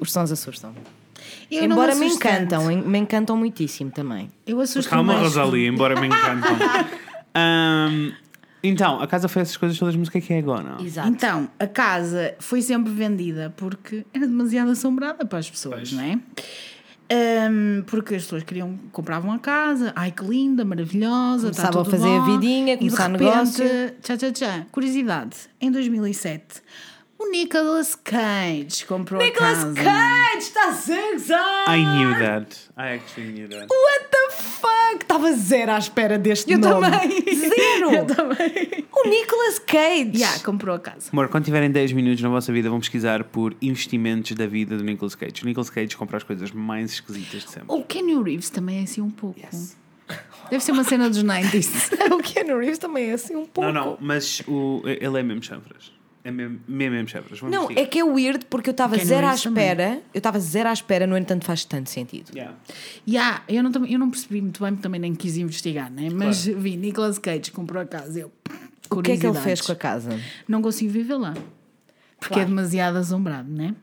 Os 0.00 0.10
sons 0.10 0.32
assustam. 0.32 0.74
Eu 1.48 1.62
Embora 1.62 1.94
me 1.94 2.06
encantam, 2.06 2.66
me 2.66 2.98
encantam 2.98 3.36
muitíssimo 3.36 3.92
também. 3.92 4.32
Eu 4.44 4.60
assusto 4.60 4.90
Calma, 4.90 5.12
mais. 5.12 5.22
Rosalie, 5.22 5.68
embora 5.68 5.98
me 6.00 6.08
encantam. 6.08 6.56
Ahm, 7.36 8.12
então, 8.64 9.00
a 9.00 9.06
casa 9.06 9.28
foi 9.28 9.42
essas 9.42 9.56
coisas 9.56 9.78
todas, 9.78 9.94
mas 9.94 10.08
o 10.08 10.10
que 10.10 10.18
é 10.18 10.20
que 10.20 10.32
é 10.32 10.38
agora? 10.38 10.76
Exato. 10.82 11.08
Então, 11.08 11.48
a 11.58 11.68
casa 11.68 12.34
foi 12.40 12.60
sempre 12.62 12.92
vendida 12.92 13.54
porque 13.56 14.04
era 14.12 14.26
demasiado 14.26 14.70
assombrada 14.72 15.24
para 15.24 15.38
as 15.38 15.48
pessoas, 15.48 15.90
Pois. 15.90 15.92
não 15.92 16.02
é? 16.02 16.18
Ahm, 17.08 17.82
porque 17.86 18.16
as 18.16 18.22
pessoas 18.24 18.42
queriam, 18.42 18.76
compravam 18.90 19.32
a 19.32 19.38
casa, 19.38 19.92
ai 19.94 20.10
que 20.10 20.24
linda, 20.24 20.64
maravilhosa, 20.64 21.50
está 21.50 21.68
Começavam 21.70 21.82
a 21.82 21.84
fazer 21.84 22.08
a 22.16 22.20
bom. 22.20 22.38
vidinha, 22.40 22.74
E 22.74 22.76
de 22.76 22.78
começar 22.78 23.10
repente, 23.10 23.22
negócio. 23.24 23.64
Tchá, 24.02 24.16
tchá, 24.16 24.32
tchá. 24.32 24.66
Curiosidade, 24.72 25.36
em 25.60 25.70
2007, 25.70 26.44
o 27.26 27.30
Nicolas 27.30 27.94
Cage 27.96 28.84
comprou 28.86 29.20
a 29.20 29.30
casa. 29.32 29.72
Cage, 29.74 30.38
está 30.38 30.68
a 31.66 31.76
I 31.76 31.84
knew 31.84 32.14
that. 32.18 32.56
I 32.76 32.94
actually 32.94 33.32
knew 33.32 33.48
that. 33.48 33.66
What 33.68 34.10
the 34.10 34.30
fuck? 34.32 35.02
Estava 35.02 35.32
zero 35.32 35.72
à 35.72 35.78
espera 35.78 36.18
deste 36.18 36.52
Eu 36.52 36.58
nome. 36.58 36.88
também. 36.90 37.24
Zero. 37.36 37.94
Eu 37.94 38.04
também. 38.06 38.86
O 38.92 39.08
Nicolas 39.08 39.58
Cage. 39.58 40.12
Já, 40.14 40.38
comprou 40.40 40.74
a 40.74 40.78
casa. 40.78 41.10
Amor, 41.12 41.28
quando 41.28 41.44
tiverem 41.44 41.70
10 41.70 41.92
minutos 41.92 42.22
na 42.22 42.28
vossa 42.28 42.52
vida, 42.52 42.70
vão 42.70 42.78
pesquisar 42.78 43.24
por 43.24 43.56
investimentos 43.60 44.32
da 44.32 44.46
vida 44.46 44.76
do 44.76 44.84
Nicolas 44.84 45.14
Cage. 45.14 45.42
O 45.42 45.46
Nicolas 45.46 45.70
Cage 45.70 45.96
compra 45.96 46.18
as 46.18 46.22
coisas 46.22 46.52
mais 46.52 46.92
esquisitas 46.92 47.42
de 47.44 47.50
sempre. 47.50 47.66
O 47.68 47.82
Kenny 47.82 48.22
Reeves 48.22 48.50
também 48.50 48.80
é 48.80 48.82
assim 48.82 49.00
um 49.00 49.10
pouco. 49.10 49.40
Deve 50.50 50.62
ser 50.62 50.72
uma 50.72 50.84
cena 50.84 51.10
dos 51.10 51.24
90s. 51.24 51.92
o 52.14 52.18
Keanu 52.18 52.58
Reeves 52.60 52.78
também 52.78 53.10
é 53.10 53.14
assim 53.14 53.34
um 53.34 53.46
pouco. 53.46 53.72
Não, 53.72 53.84
não, 53.84 53.98
mas 54.00 54.40
o, 54.46 54.80
ele 54.84 55.18
é 55.18 55.22
mesmo 55.22 55.42
chanfras. 55.42 55.96
É 56.26 56.30
mesmo, 56.30 56.60
mesmo. 56.66 56.96
Vamos 57.08 57.42
Não, 57.42 57.62
investigar. 57.64 57.84
é 57.84 57.86
que 57.86 57.98
é 58.00 58.04
weird 58.04 58.44
porque 58.46 58.70
eu 58.70 58.72
estava 58.72 58.94
Keanu 58.96 59.08
zero 59.08 59.26
à 59.26 59.34
também. 59.36 59.62
espera. 59.62 60.02
Eu 60.12 60.18
estava 60.18 60.40
zero 60.40 60.68
à 60.68 60.72
espera, 60.72 61.06
no 61.06 61.16
entanto 61.16 61.44
faz 61.44 61.64
tanto 61.64 61.88
sentido. 61.90 62.30
Yeah. 62.34 62.56
Yeah, 63.08 63.42
eu, 63.48 63.62
não, 63.62 63.70
tam- 63.70 63.86
eu 63.86 63.98
não 63.98 64.10
percebi 64.10 64.40
muito 64.40 64.60
bem, 64.62 64.72
porque 64.72 64.82
também 64.82 65.00
nem 65.00 65.14
quis 65.14 65.36
investigar, 65.36 65.90
né? 65.90 66.08
mas 66.12 66.44
vi 66.44 66.76
Nicolas 66.76 67.18
Cage 67.18 67.50
comprou 67.52 67.80
a 67.82 67.86
casa. 67.86 68.18
Eu, 68.20 68.32
O 68.90 69.02
que 69.02 69.12
é 69.12 69.16
que 69.16 69.26
ele 69.26 69.38
fez 69.38 69.60
com 69.60 69.72
a 69.72 69.76
casa? 69.76 70.18
Não 70.48 70.60
consigo 70.60 70.90
viver 70.92 71.14
lá. 71.16 71.34
Porque 72.18 72.34
Claro. 72.34 72.42
é 72.42 72.44
demasiado 72.46 72.96
assombrado, 72.96 73.48
né? 73.50 73.74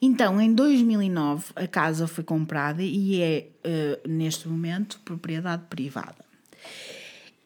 Então, 0.00 0.40
em 0.40 0.54
2009, 0.54 1.46
a 1.54 1.66
casa 1.66 2.06
foi 2.06 2.24
comprada 2.24 2.82
e 2.82 3.20
é, 3.20 3.46
eh, 3.62 4.00
neste 4.08 4.48
momento, 4.48 4.98
propriedade 5.04 5.64
privada. 5.68 6.24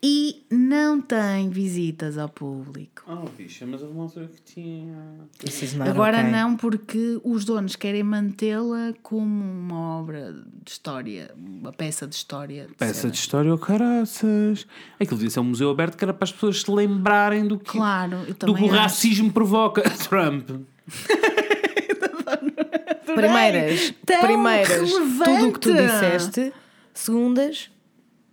E 0.07 0.44
não 0.50 1.00
tem 1.00 1.48
visitas 1.48 2.18
ao 2.18 2.28
público. 2.28 3.02
Oh, 3.09 3.26
bicha, 3.38 3.64
mas 3.64 3.80
houve 3.80 3.94
uma 3.94 4.02
altura 4.02 4.26
que 4.28 4.42
tinha. 4.42 4.94
Not 5.78 5.89
Agora 5.89 6.18
okay. 6.18 6.31
não, 6.31 6.56
porque 6.59 7.18
os 7.24 7.47
donos 7.47 7.74
querem 7.74 8.02
mantê-la 8.02 8.93
como 9.02 9.26
uma 9.26 9.98
obra 9.98 10.35
de 10.62 10.70
história, 10.70 11.31
uma 11.35 11.72
peça 11.72 12.06
de 12.06 12.14
história. 12.16 12.66
de 12.66 12.74
Peça 12.74 12.93
ser- 13.01 13.10
de 13.12 13.16
história 13.16 13.51
ou 13.51 13.56
caraças. 13.56 14.66
Aquilo 15.01 15.16
devia 15.16 15.31
ser 15.31 15.40
um 15.40 15.44
museu 15.44 15.70
aberto 15.70 15.97
que 15.97 16.05
era 16.05 16.12
para 16.12 16.24
as 16.24 16.32
pessoas 16.32 16.60
se 16.60 16.70
lembrarem 16.70 17.47
do 17.48 17.59
que, 17.59 17.70
Claro, 17.72 18.18
eu 18.28 18.35
do 18.35 18.55
que 18.55 18.62
o 18.62 18.66
racismo 18.66 19.32
provoca. 19.32 19.81
Trump. 20.10 20.51
primeiras, 23.14 23.94
Tão 24.05 24.20
primeiras 24.20 24.90
tudo 25.24 25.48
o 25.48 25.52
que 25.52 25.60
tu 25.60 25.72
relevante. 25.72 26.01
disseste. 26.18 26.52
Segundas, 26.93 27.70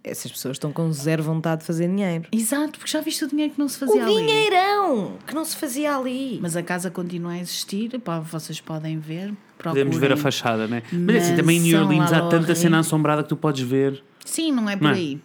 essas 0.04 0.32
pessoas 0.32 0.56
estão 0.56 0.72
com 0.72 0.92
zero 0.92 1.22
vontade 1.24 1.62
de 1.62 1.68
fazer 1.68 1.88
dinheiro. 1.88 2.26
Exato, 2.32 2.80
porque 2.80 2.92
já 2.92 3.02
viste 3.02 3.24
o 3.24 3.28
dinheiro 3.28 3.54
que 3.54 3.60
não 3.60 3.68
se 3.70 3.78
O 3.84 3.88
fazia 3.88 4.04
ali. 4.04 4.16
dinheirão 4.16 5.18
que 5.28 5.34
não 5.36 5.46
se 5.46 5.56
fazia 5.56 5.96
ali. 5.96 6.40
Mas 6.42 6.56
a 6.56 6.64
casa 6.64 6.90
continua 6.90 7.34
a 7.34 7.38
existir, 7.40 8.00
pá, 8.00 8.20
vocês 8.20 8.60
podem 8.60 8.98
ver. 9.00 9.34
Procurem. 9.58 9.86
Podemos 9.86 9.98
ver 9.98 10.12
a 10.14 10.18
fachada, 10.18 10.68
né? 10.68 10.82
Mas 10.92 10.94
assim, 10.94 11.06
Mansão 11.32 11.36
também 11.36 11.58
em 11.58 11.62
New 11.62 11.82
Orleans 11.82 12.12
há 12.14 12.28
tanta 12.30 12.56
cena 12.56 12.80
assombrada 12.80 13.22
que 13.24 13.30
tu 13.30 13.38
podes 13.38 13.64
ver. 13.68 14.04
Sim, 14.26 14.52
não 14.52 14.68
é 14.70 14.76
por 14.76 14.86
Não 14.86 14.92
é? 14.92 14.94
aí. 14.96 15.22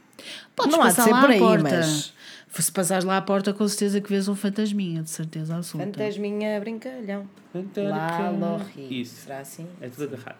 Podes 0.54 0.72
Não 0.72 0.82
há 0.82 0.88
de 0.88 0.94
passar 0.96 1.04
ser 1.04 1.10
lá 1.12 1.20
por 1.22 1.30
aí, 1.30 1.38
porta. 1.38 1.62
mas- 1.78 2.12
Se 2.48 2.72
passares 2.72 3.04
lá 3.04 3.18
à 3.18 3.20
porta, 3.22 3.52
com 3.52 3.68
certeza 3.68 4.00
que 4.00 4.08
vês 4.08 4.28
um 4.28 4.34
fantasminha, 4.34 5.02
de 5.02 5.10
certeza 5.10 5.54
absoluta. 5.56 5.90
Fantasminha 5.98 6.58
brincalhão. 6.58 7.28
Lá. 7.76 8.60
Isso. 8.90 9.22
Será 9.24 9.40
assim? 9.40 9.66
É 9.80 9.88
tudo 9.88 10.04
agarrado. 10.14 10.38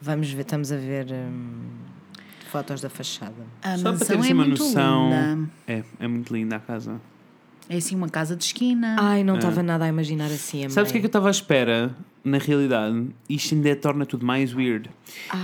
Vamos 0.00 0.30
ver, 0.30 0.40
estamos 0.42 0.72
a 0.72 0.76
ver 0.76 1.06
hum, 1.12 1.68
fotos 2.48 2.80
da 2.80 2.88
fachada. 2.88 3.34
A 3.62 3.76
Só 3.76 3.82
para 3.82 3.92
mansão 3.92 4.06
teres 4.06 4.30
é 4.30 4.34
uma 4.34 4.44
muito 4.44 4.62
noção. 4.62 5.04
linda. 5.10 5.50
É, 5.66 5.82
é 6.00 6.08
muito 6.08 6.32
linda 6.34 6.56
a 6.56 6.60
casa. 6.60 7.00
É 7.68 7.76
assim 7.76 7.94
uma 7.94 8.08
casa 8.08 8.34
de 8.34 8.44
esquina. 8.44 8.96
Ai, 8.98 9.22
não 9.22 9.36
estava 9.36 9.62
nada 9.62 9.84
a 9.84 9.88
imaginar 9.88 10.26
assim. 10.26 10.64
a 10.64 10.70
Sabes 10.70 10.90
o 10.90 10.92
que 10.92 10.98
é 10.98 11.00
que 11.02 11.06
eu 11.06 11.08
estava 11.08 11.28
à 11.28 11.30
espera? 11.30 11.94
Na 12.24 12.38
realidade, 12.38 13.06
isto 13.28 13.54
ainda 13.54 13.74
torna 13.76 14.04
tudo 14.06 14.24
mais 14.24 14.54
weird. 14.54 14.90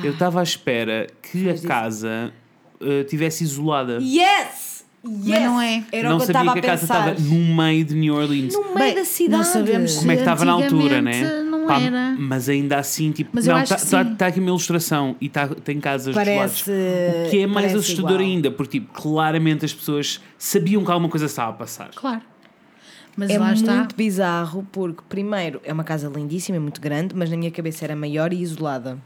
Eu 0.02 0.12
estava 0.12 0.40
à 0.40 0.42
espera 0.42 1.06
que 1.22 1.48
a 1.50 1.58
casa 1.58 2.32
uh, 2.80 3.04
tivesse 3.04 3.44
isolada. 3.44 3.98
Yes! 4.00 4.84
Yes! 5.06 5.42
não 5.42 5.60
é. 5.60 5.84
Era 5.92 6.08
não 6.08 6.16
o 6.16 6.20
que 6.20 6.30
eu 6.30 6.32
sabia 6.32 6.52
que 6.52 6.58
a 6.58 6.62
a 6.62 6.64
casa 6.64 6.84
estava 6.84 7.14
no 7.14 7.54
meio 7.54 7.84
de 7.84 7.94
New 7.94 8.14
Orleans. 8.14 8.54
No 8.54 8.62
meio 8.62 8.74
Bem, 8.78 8.94
da 8.94 9.04
cidade. 9.04 9.42
não 9.44 9.44
sabemos 9.44 9.96
Como 9.96 10.10
é 10.10 10.14
que 10.14 10.20
estava 10.22 10.44
na 10.46 10.52
altura, 10.52 11.02
né? 11.02 11.43
Não 11.66 11.74
Pá, 11.74 11.80
era. 11.80 12.16
Mas 12.18 12.48
ainda 12.48 12.78
assim, 12.78 13.10
tipo, 13.12 13.30
Mas 13.32 13.46
não, 13.46 13.58
está 13.62 13.76
tá, 13.76 14.04
sim. 14.04 14.14
tá 14.16 14.26
aqui 14.26 14.38
uma 14.40 14.48
ilustração 14.48 15.16
e 15.20 15.28
tá, 15.28 15.48
tem 15.48 15.80
casas 15.80 16.14
Parece- 16.14 16.64
dos 16.64 16.68
lados. 16.68 17.26
O 17.26 17.30
que 17.30 17.40
é 17.40 17.46
mais 17.46 17.74
assustador 17.74 18.10
igual. 18.12 18.24
ainda, 18.28 18.50
porque 18.50 18.80
tipo, 18.80 18.92
claramente 18.92 19.64
as 19.64 19.72
pessoas 19.72 20.20
sabiam 20.38 20.84
que 20.84 20.90
alguma 20.90 21.08
coisa 21.08 21.26
estava 21.26 21.50
a 21.50 21.54
passar. 21.54 21.90
Claro. 21.94 22.22
Mas 23.16 23.30
É 23.30 23.38
lá 23.38 23.46
muito 23.46 23.60
está. 23.60 23.88
bizarro 23.96 24.66
porque, 24.72 25.02
primeiro, 25.08 25.60
é 25.64 25.72
uma 25.72 25.84
casa 25.84 26.08
lindíssima, 26.08 26.56
é 26.56 26.60
muito 26.60 26.80
grande, 26.80 27.14
mas 27.14 27.30
na 27.30 27.36
minha 27.36 27.50
cabeça 27.50 27.84
era 27.84 27.94
maior 27.94 28.32
e 28.32 28.42
isolada. 28.42 28.98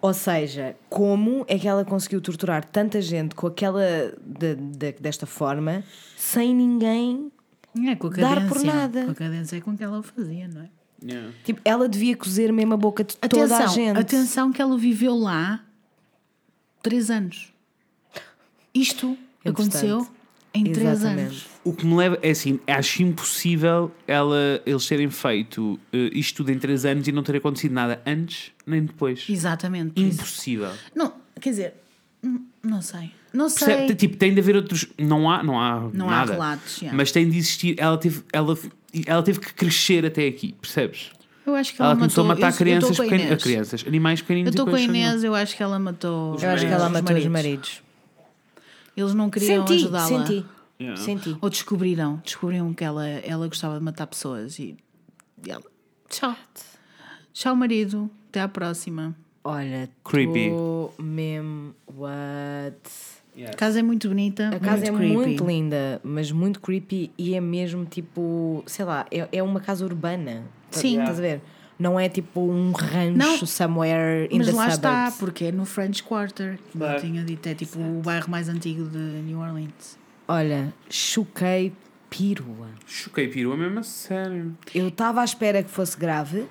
Ou 0.00 0.14
seja, 0.14 0.76
como 0.88 1.44
é 1.48 1.58
que 1.58 1.66
ela 1.66 1.84
conseguiu 1.84 2.20
torturar 2.20 2.64
tanta 2.64 3.00
gente 3.00 3.34
com 3.34 3.46
aquela 3.48 3.82
de- 4.24 4.54
de- 4.54 4.92
desta 5.00 5.26
forma 5.26 5.82
sem 6.16 6.54
ninguém? 6.54 7.30
É, 7.88 7.94
com 7.94 8.06
a 8.08 8.10
Dar 8.10 8.34
cadência. 8.36 8.48
por 8.48 8.64
nada. 8.64 9.04
Com 9.04 9.10
a 9.10 9.14
cadência 9.14 9.56
é 9.56 9.60
com 9.60 9.76
que 9.76 9.84
ela 9.84 9.98
o 9.98 10.02
fazia, 10.02 10.48
não 10.48 10.62
é? 10.62 10.68
Yeah. 11.04 11.30
Tipo, 11.44 11.60
ela 11.64 11.88
devia 11.88 12.16
cozer 12.16 12.52
mesmo 12.52 12.74
a 12.74 12.76
boca 12.76 13.04
de 13.04 13.16
toda 13.16 13.44
Atenção, 13.44 13.64
a 13.64 13.68
gente. 13.68 13.98
atenção 13.98 14.52
que 14.52 14.60
ela 14.60 14.76
viveu 14.76 15.14
lá 15.16 15.64
três 16.82 17.10
anos. 17.10 17.52
Isto 18.74 19.06
Importante. 19.06 19.48
aconteceu 19.48 20.08
em 20.54 20.64
três 20.72 21.04
anos. 21.04 21.46
O 21.64 21.72
que 21.72 21.86
me 21.86 21.94
leva 21.96 22.18
é 22.22 22.30
assim, 22.30 22.58
acho 22.66 23.02
impossível 23.02 23.92
ela, 24.06 24.60
eles 24.64 24.86
terem 24.86 25.10
feito 25.10 25.78
eh, 25.92 26.10
isto 26.12 26.38
tudo 26.38 26.50
em 26.50 26.58
3 26.58 26.84
anos 26.86 27.06
e 27.08 27.12
não 27.12 27.22
ter 27.22 27.36
acontecido 27.36 27.72
nada 27.72 28.00
antes 28.06 28.52
nem 28.66 28.84
depois. 28.84 29.24
Exatamente. 29.28 30.00
Impossível. 30.00 30.70
Não, 30.94 31.12
quer 31.40 31.50
dizer, 31.50 31.74
não 32.62 32.80
sei. 32.82 33.10
Não 33.32 33.48
sei. 33.50 33.66
Percebe? 33.66 33.94
Tipo, 33.94 34.16
tem 34.16 34.32
de 34.32 34.40
haver 34.40 34.56
outros. 34.56 34.86
Não 34.98 35.30
há, 35.30 35.42
não 35.42 35.60
há 35.60 35.80
Não 35.92 36.08
há 36.08 36.10
nada. 36.10 36.32
relatos, 36.32 36.78
já. 36.78 36.92
Mas 36.92 37.12
tem 37.12 37.28
de 37.28 37.36
existir. 37.36 37.74
Ela 37.78 37.98
teve, 37.98 38.22
ela, 38.32 38.56
ela 39.06 39.22
teve 39.22 39.40
que 39.40 39.52
crescer 39.54 40.04
até 40.06 40.26
aqui, 40.26 40.52
percebes? 40.60 41.10
Eu 41.46 41.54
acho 41.54 41.74
que 41.74 41.80
ela, 41.80 41.92
Ela 41.92 41.98
começou 41.98 42.24
matou, 42.24 42.32
a 42.32 42.46
matar 42.46 42.48
eu- 42.48 42.52
eu 42.52 42.56
crianças, 42.58 42.96
com 42.96 43.02
a 43.02 43.06
pequenas, 43.06 43.42
crianças, 43.42 43.84
animais 43.86 44.20
pequeninos 44.20 44.48
Eu 44.48 44.50
estou 44.50 44.66
com 44.66 44.76
a 44.76 44.80
Inês, 44.80 45.24
eu 45.24 45.34
acho 45.34 45.56
que 45.56 45.62
ela 45.62 45.78
matou. 45.78 46.36
Eu 46.40 46.50
acho 46.50 46.66
que 46.66 46.72
ela 46.72 46.86
os 46.86 46.92
matou 46.92 47.16
os 47.16 47.26
maridos. 47.26 47.32
maridos. 47.32 47.82
Eles 48.96 49.14
não 49.14 49.30
queriam 49.30 49.64
ajudá-la. 49.64 50.26
senti. 50.26 50.44
Yeah. 50.80 51.00
Senti. 51.00 51.36
Ou 51.40 51.48
descobriram, 51.50 52.20
descobriram 52.24 52.72
que 52.74 52.84
ela, 52.84 53.06
ela 53.08 53.46
gostava 53.48 53.78
de 53.78 53.84
matar 53.84 54.06
pessoas 54.06 54.58
e, 54.58 54.76
e 55.46 55.50
ela. 55.50 55.62
Tchau. 56.08 56.36
Tchau, 57.32 57.56
marido. 57.56 58.10
Até 58.28 58.40
à 58.42 58.48
próxima. 58.48 59.16
Olha, 59.42 59.88
Creepy. 60.04 60.50
tô 60.50 60.92
mesmo. 60.98 61.74
What? 61.86 62.76
A 63.46 63.54
casa 63.54 63.78
é 63.80 63.82
muito 63.82 64.08
bonita. 64.08 64.48
A 64.48 64.58
casa 64.58 64.90
muito 64.90 64.94
é 64.94 64.96
creepy. 64.98 65.14
muito 65.14 65.46
linda, 65.46 66.00
mas 66.02 66.30
muito 66.32 66.60
creepy 66.60 67.10
e 67.18 67.34
é 67.34 67.40
mesmo 67.40 67.84
tipo, 67.84 68.62
sei 68.66 68.84
lá, 68.84 69.06
é, 69.10 69.28
é 69.32 69.42
uma 69.42 69.60
casa 69.60 69.84
urbana. 69.84 70.44
Tá- 70.70 70.80
Sim. 70.80 70.98
Estás 71.00 71.18
a 71.18 71.22
ver? 71.22 71.40
Não 71.78 71.98
é 72.00 72.08
tipo 72.08 72.40
um 72.40 72.72
rancho 72.72 73.16
Não. 73.16 73.46
somewhere 73.46 74.28
in 74.32 74.38
Mas 74.38 74.46
the 74.48 74.52
lá 74.52 74.68
está, 74.68 75.12
porque 75.18 75.44
é 75.44 75.52
no 75.52 75.64
French 75.64 76.02
Quarter. 76.02 76.58
Como 76.72 76.84
Claro. 76.84 76.98
eu 76.98 77.00
tinha 77.02 77.22
dito, 77.22 77.46
é 77.48 77.54
tipo 77.54 77.78
o 77.78 78.00
bairro 78.04 78.28
mais 78.28 78.48
antigo 78.48 78.88
de 78.88 78.98
New 78.98 79.38
Orleans. 79.38 79.96
Olha, 80.26 80.74
choquei 80.90 81.72
pirua. 82.10 82.68
Choquei 82.86 83.28
piru, 83.28 83.52
é 83.52 83.56
mesmo 83.56 83.78
a 83.78 83.82
sério. 83.84 84.56
Eu 84.74 84.88
estava 84.88 85.20
à 85.20 85.24
espera 85.24 85.62
que 85.62 85.70
fosse 85.70 85.96
grave. 85.96 86.46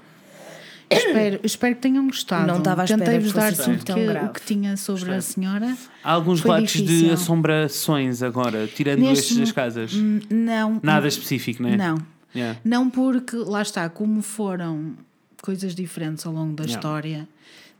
Espero, 0.90 1.40
espero 1.44 1.76
que 1.76 1.82
tenham 1.82 2.06
gostado. 2.08 2.48
Não 2.48 2.58
estava 2.60 2.82
à 2.82 2.86
espera 2.86 3.04
Tentei-vos 3.04 3.34
dar 3.34 3.54
fosse 3.54 3.70
tudo 3.70 3.84
tão 3.84 3.96
que, 3.96 4.06
grave. 4.06 4.26
o 4.28 4.30
que 4.32 4.42
tinha 4.42 4.78
sobre 4.78 5.14
a 5.14 5.22
senhora. 5.22 5.76
Há 6.04 6.12
alguns 6.12 6.40
Foi 6.42 6.52
relatos 6.52 6.82
de 6.82 7.10
assombrações 7.10 8.22
agora, 8.24 8.68
tirando 8.68 9.00
Neste 9.00 9.20
estes 9.24 9.38
das 9.38 9.52
casas. 9.52 9.94
Hum, 9.94 10.20
Não. 10.30 10.80
Nada 10.84 11.08
específico, 11.08 11.62
né? 11.64 11.76
Não. 11.78 11.98
Yeah. 12.36 12.60
Não 12.64 12.90
porque, 12.90 13.36
lá 13.36 13.62
está, 13.62 13.90
como 13.90 14.22
foram 14.22 14.94
coisas 15.42 15.74
diferentes 15.74 16.26
ao 16.26 16.34
longo 16.34 16.54
da 16.56 16.64
Yeah. 16.64 16.78
história, 16.80 17.28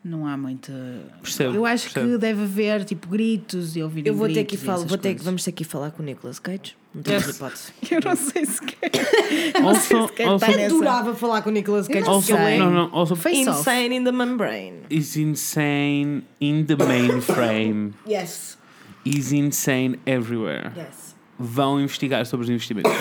não 0.04 0.26
há 0.26 0.38
muita. 0.38 0.72
Percebo, 1.22 1.56
Eu 1.56 1.66
acho 1.66 1.88
que 1.90 1.94
percebo. 1.96 2.18
deve 2.18 2.44
haver 2.44 2.86
tipo 2.86 3.08
gritos 3.10 3.76
e 3.76 3.84
ouvir 3.84 4.08
Eu 4.08 4.16
vou 4.16 4.28
ter 4.32 4.46
que 4.46 4.56
falar, 4.58 4.86
vou 4.86 4.98
ter 4.98 5.16
que, 5.16 5.24
vamos 5.24 5.44
ter 5.44 5.52
que 5.52 5.64
falar 5.64 5.92
com 5.92 6.02
o 6.02 6.06
Nicolas 6.06 6.40
Cage. 6.40 6.76
Não 6.96 7.04
temos 7.04 7.26
Yes. 7.26 7.36
hipótese. 7.36 7.74
Eu 7.92 8.00
não 8.06 8.16
sei 8.16 8.46
se 8.46 8.62
quer. 8.62 8.92
Nessa. 9.62 10.66
Adorava 10.66 11.14
falar 11.16 11.42
com 11.42 11.50
o 11.50 11.54
Nicolas 11.54 11.88
Cage. 11.88 12.06
não 12.06 12.14
also, 12.14 12.34
não, 12.34 12.72
não, 12.72 12.90
also 12.96 13.16
Face 13.16 13.48
off. 13.50 13.60
insane 13.60 13.96
in 13.98 14.04
the 14.04 14.12
membrane. 14.12 14.80
is 14.90 15.16
insane 15.18 16.24
in 16.40 16.64
the 16.66 16.76
mainframe. 16.76 17.94
Yes. 18.08 18.58
is 19.06 19.32
insane 19.32 20.00
everywhere. 20.06 20.72
Yes. 20.76 21.16
Vão 21.40 21.80
investigar 21.80 22.26
sobre 22.26 22.46
os 22.46 22.50
investimentos. 22.50 22.92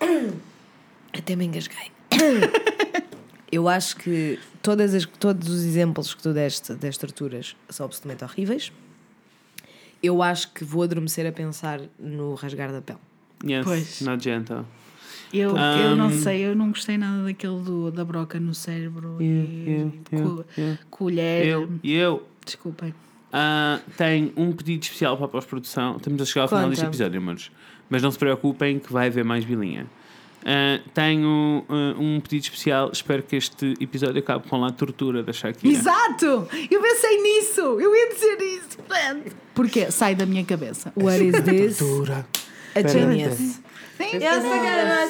Até 1.12 1.34
me 1.36 1.44
engasguei. 1.46 1.90
Eu 3.50 3.68
acho 3.68 3.96
que 3.96 4.38
todas 4.66 4.94
as, 4.94 5.06
todos 5.06 5.48
os 5.48 5.64
exemplos 5.64 6.12
que 6.12 6.22
tu 6.22 6.32
deste 6.32 6.74
das 6.74 6.96
torturas 6.98 7.54
são 7.68 7.86
absolutamente 7.86 8.24
horríveis. 8.24 8.72
Eu 10.02 10.22
acho 10.22 10.52
que 10.52 10.64
vou 10.64 10.82
adormecer 10.82 11.26
a 11.26 11.32
pensar 11.32 11.80
no 11.98 12.34
rasgar 12.34 12.70
da 12.72 12.82
pele. 12.82 12.98
yes, 13.44 13.64
Pois. 13.64 14.00
not 14.02 14.22
gentle. 14.22 14.64
Eu, 15.32 15.56
eu 15.56 15.96
não 15.96 16.06
Um, 16.08 16.10
sei, 16.22 16.40
eu 16.46 16.54
não 16.54 16.68
gostei 16.68 16.96
nada 16.98 17.22
daquele 17.24 17.60
do, 17.60 17.90
da 17.90 18.04
broca 18.04 18.38
no 18.38 18.54
cérebro 18.54 19.16
e 19.20 19.66
eu, 19.66 19.92
eu, 20.12 20.20
co- 20.36 20.44
eu. 20.56 20.78
colher. 20.90 21.46
Eu, 21.46 21.70
eu 21.82 22.28
Desculpem. 22.44 22.94
ah, 23.32 23.80
tenho 23.96 24.32
um 24.36 24.52
pedido 24.52 24.82
especial 24.82 25.16
para 25.16 25.26
a 25.26 25.28
pós-produção. 25.28 25.96
Estamos 25.96 26.22
a 26.22 26.24
chegar 26.24 26.42
ao 26.42 26.48
final 26.48 26.62
Conta. 26.64 26.70
deste 26.70 26.86
episódio, 26.86 27.20
amores. 27.20 27.50
Mas 27.90 28.02
não 28.02 28.10
se 28.10 28.18
preocupem 28.18 28.78
que 28.78 28.92
vai 28.92 29.06
haver 29.08 29.24
mais 29.24 29.44
bilinha. 29.44 29.86
Ah, 30.48 30.80
tenho 30.94 31.64
ah, 31.68 31.96
um 31.98 32.20
pedido 32.20 32.44
especial. 32.44 32.90
Espero 32.92 33.20
que 33.24 33.34
este 33.34 33.74
episódio 33.80 34.20
acabe 34.20 34.48
com 34.48 34.64
a 34.64 34.70
tortura 34.70 35.20
da 35.20 35.32
Shakira. 35.32 35.74
Exato! 35.74 36.46
Eu 36.70 36.80
pensei 36.80 37.20
nisso! 37.20 37.60
Eu 37.60 37.94
ia 37.94 38.14
dizer 38.14 38.40
isso! 38.40 38.78
Pronto. 38.86 39.36
Porquê? 39.52 39.90
Sai 39.90 40.14
da 40.14 40.24
minha 40.24 40.44
cabeça. 40.44 40.92
What 40.96 41.20
is 41.20 41.42
this? 41.42 41.78
Tortura. 41.78 42.24
A 42.76 42.86
genius. 42.86 43.34
Sim. 43.34 43.60
Eu 44.12 44.40
sei 44.42 44.60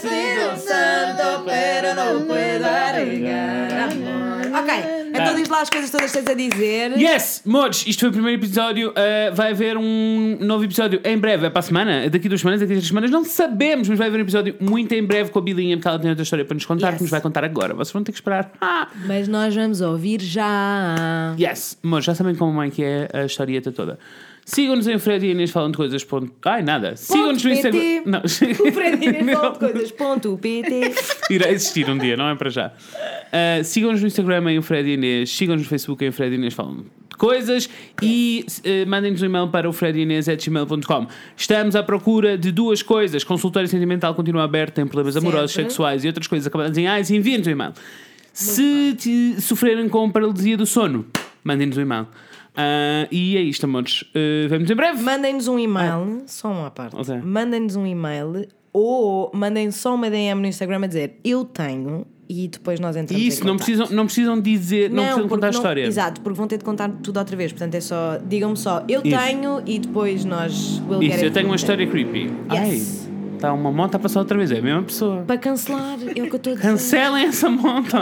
que 0.01 0.61
santo, 0.61 1.45
pero 1.45 1.95
no 1.95 2.25
puedo 2.25 2.65
arreglar 2.65 3.91
amor. 3.91 4.63
Ok, 4.63 4.96
então 5.23 5.35
diz 5.35 5.49
lá 5.49 5.61
as 5.63 5.71
coisas 5.71 5.91
todas 5.91 6.11
que 6.13 6.19
tens 6.23 6.29
a 6.31 6.35
dizer. 6.35 6.99
Yes, 6.99 7.43
modos, 7.45 7.85
isto 7.87 8.01
foi 8.01 8.09
o 8.09 8.13
primeiro 8.13 8.41
episódio. 8.41 8.91
uh, 8.91 9.35
vai 9.35 9.51
haver 9.53 9.77
um 9.77 10.39
novo 10.41 10.65
episódio 10.65 11.01
em 11.05 11.19
breve, 11.19 11.47
é 11.47 11.51
para 11.51 11.61
a 11.61 11.63
semana, 11.63 12.09
daqui 12.11 12.29
duas 12.29 12.41
semanas, 12.41 12.61
daqui 12.61 12.73
a 12.73 12.77
três 12.77 12.89
semanas, 12.89 13.11
não 13.11 13.25
sabemos, 13.25 13.89
mas 13.89 13.99
vai 13.99 14.09
haver 14.09 14.19
um 14.19 14.23
episódio 14.23 14.55
muito 14.61 14.93
em 14.95 15.03
breve 15.05 15.31
com 15.31 15.39
a 15.39 15.43
Bilinha, 15.43 15.77
porque 15.77 15.89
ela 15.89 15.99
tem 15.99 16.11
outra 16.11 16.23
história 16.23 16.45
para 16.45 16.55
nos 16.55 16.65
contar, 16.65 16.89
Yes. 16.89 16.97
que 16.97 17.03
nos 17.03 17.11
vai 17.11 17.21
contar 17.21 17.45
agora. 17.45 17.75
Vocês 17.75 17.93
vão 17.93 18.03
ter 18.03 18.13
que 18.13 18.19
esperar. 18.19 18.51
Ah! 18.61 18.89
Mas 19.07 19.29
nós 19.29 19.55
vamos 19.55 19.81
ouvir 19.81 20.21
já. 20.21 21.35
Yes, 21.39 21.79
modos, 21.83 22.05
já 22.05 22.15
sabem 22.15 22.35
como 22.35 22.63
é 22.63 22.71
que 22.71 22.83
é 22.83 23.09
a 23.13 23.25
historieta 23.25 23.71
toda. 23.73 23.99
Sigam-nos 24.47 24.87
em 24.87 24.97
Fred 24.97 25.27
e 25.27 25.33
Inês 25.33 25.51
falam 25.51 25.73
de 25.73 25.77
coisas. 25.77 26.05
Ponto... 26.05 26.33
Ai, 26.45 26.63
nada. 26.63 26.95
Sigam-nos 26.95 27.43
no. 27.43 27.51
Instagram. 27.51 27.81
Não. 28.07 28.21
O 28.65 28.73
Fred 28.73 29.05
Inês 29.05 29.33
fala 29.33 29.53
de 29.53 29.59
coisas. 29.59 29.91
Ponto 29.93 30.39
PT. 30.39 30.95
Irá 31.35 31.51
existir 31.51 31.91
um 31.91 31.99
dia, 31.99 32.17
não 32.17 32.29
é 32.29 32.35
para 32.37 32.49
já. 32.49 32.69
Uh, 32.69 33.65
sigam-nos 33.65 34.01
no 34.01 34.07
Instagram 34.07 34.53
em 34.53 34.63
Fred 34.63 34.89
e 34.89 34.95
Inês, 34.95 35.31
sigam-nos 35.31 35.65
no 35.65 35.69
Facebook 35.69 36.05
em 36.05 36.13
Fred 36.13 36.33
e 36.33 36.39
Inês 36.39 36.55
falam 36.55 36.85
de 37.11 37.17
coisas 37.19 37.69
e 38.01 38.47
uh, 38.61 38.89
mandem-nos 38.89 39.21
um 39.21 39.27
e-mail 39.27 39.49
para 39.49 39.69
o 39.69 39.73
fredinês.gmail.com. 39.73 41.07
Estamos 41.37 41.75
à 41.75 41.83
procura 41.83 42.39
de 42.39 42.53
duas 42.53 42.85
coisas. 42.85 43.25
Consultório 43.25 43.69
sentimental 43.69 44.15
continua 44.15 44.45
aberto, 44.45 44.75
tem 44.75 44.87
problemas 44.87 45.17
amorosos, 45.17 45.51
Sempre. 45.51 45.71
sexuais 45.71 46.05
e 46.05 46.07
outras 46.07 46.29
coisas 46.29 46.47
acabadas 46.47 46.79
em 46.79 46.87
ais, 46.87 47.11
enviem-nos 47.11 47.49
um 47.49 47.51
e-mail. 47.51 47.73
Se 48.33 48.95
te 48.97 49.41
sofrerem 49.41 49.89
com 49.89 50.09
paralisia 50.09 50.57
do 50.57 50.67
sono, 50.67 51.05
mandem-nos 51.43 51.79
um 51.79 51.83
e-mail. 51.83 52.07
Ah, 52.57 53.07
e 53.11 53.37
é 53.37 53.41
isto, 53.41 53.65
amores. 53.65 54.03
Uh, 54.03 54.49
vemos 54.49 54.71
em 54.71 54.75
breve. 54.75 55.03
Mandem-nos 55.03 55.47
um 55.49 55.59
e-mail, 55.59 56.23
só 56.27 56.51
uma 56.51 56.71
parte. 56.71 56.97
Ok. 56.97 57.17
Mandem-nos 57.23 57.77
um 57.77 57.87
e-mail 57.87 58.47
ou 58.73 59.31
mandem 59.35 59.71
só 59.71 59.95
uma 59.95 60.09
DM 60.11 60.41
no 60.41 60.47
Instagram 60.47 60.85
a 60.85 60.87
dizer 60.87 61.19
eu 61.25 61.45
tenho 61.45 62.07
e 62.29 62.49
depois 62.49 62.81
nós 62.81 62.97
entramos 62.97 63.23
em 63.25 63.29
Isso, 63.29 63.47
não 63.47 63.57
precisam, 63.57 63.87
não 63.91 64.05
precisam 64.05 64.41
dizer, 64.41 64.91
não, 64.91 64.97
precisam 64.97 65.21
porque 65.21 65.35
contar 65.35 65.47
a 65.47 65.51
não- 65.53 65.59
história. 65.59 65.87
Exato, 65.87 66.21
porque 66.21 66.37
vão 66.37 66.47
ter 66.49 66.59
de 66.59 66.65
contar 66.65 66.91
tudo 67.03 67.19
outra 67.19 67.37
vez. 67.37 67.53
Portanto, 67.53 67.75
é 67.75 67.81
só, 67.81 68.19
digam-me 68.19 68.57
só, 68.57 68.85
eu 68.89 69.01
Isso. 69.05 69.17
tenho 69.19 69.63
e 69.65 69.79
depois 69.79 70.25
nós 70.25 70.53
get 71.01 71.15
Isso, 71.15 71.25
eu 71.25 71.31
tenho 71.33 71.47
uma 71.47 71.57
história 71.57 71.87
creepy. 71.87 72.25
Yes. 72.53 73.09
Ai, 73.09 73.35
está 73.37 73.53
uma 73.53 73.71
moto 73.71 73.95
a 73.95 73.99
passar 73.99 74.21
outra 74.21 74.37
vez, 74.37 74.51
é 74.51 74.59
a 74.59 74.63
mesma 74.63 74.83
pessoa. 74.83 75.23
Para 75.23 75.39
cancelar, 75.39 75.99
é 76.03 76.11
o 76.11 76.15
que 76.15 76.21
eu 76.21 76.37
estou 76.37 76.53
a 76.53 76.57
dizer. 76.57 76.69
Cancelem 76.69 77.25
essa 77.27 77.49
moto. 77.49 77.97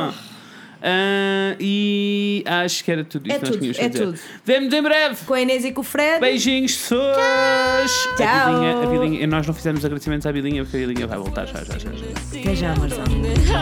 Ah, 0.87 1.57
e 1.59 2.45
acho 2.47 2.85
que 2.85 2.93
era 2.93 3.03
tudo 3.05 3.27
isso 3.27 3.37
É 3.37 3.39
que 3.39 3.47
nós 3.47 3.57
tínhamos 3.57 3.79
é 3.79 3.85
a 3.85 3.89
dizer. 3.89 4.05
tudo. 4.05 4.19
Vemo-nos 4.45 4.75
em 4.75 4.83
breve. 4.83 5.17
Com 5.25 5.33
a 5.35 5.41
Inês 5.41 5.65
e 5.65 5.73
com 5.73 5.81
o 5.81 5.85
Fred. 5.85 6.21
Beijinhos, 6.21 6.77
pessoas. 6.77 7.17
A 7.17 8.17
Tchau. 8.17 8.53
Bilinha, 8.53 8.83
a 8.83 8.87
Bilinha, 8.87 9.27
nós 9.27 9.47
não 9.47 9.55
fizemos 9.55 9.83
agradecimentos 9.83 10.27
à 10.27 10.33
Bilinha 10.33 10.63
porque 10.65 10.77
a 10.77 10.81
Bilinha 10.81 11.07
vai 11.07 11.19
voltar 11.19 11.47
já, 11.47 11.65
já, 11.65 11.79
já. 11.79 11.91
já. 11.91 12.39
Até 12.41 12.55
já, 12.55 12.75
Marzão. 12.77 13.05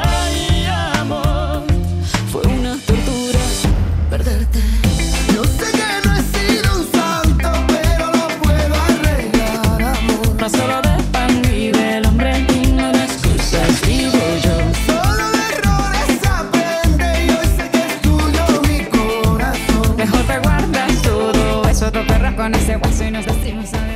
Ay, 0.04 0.66
amor, 1.00 1.62
con 22.42 22.56
ese 22.56 22.76
hueso 22.76 23.04
y 23.04 23.10
nos 23.12 23.24
adiós. 23.28 23.91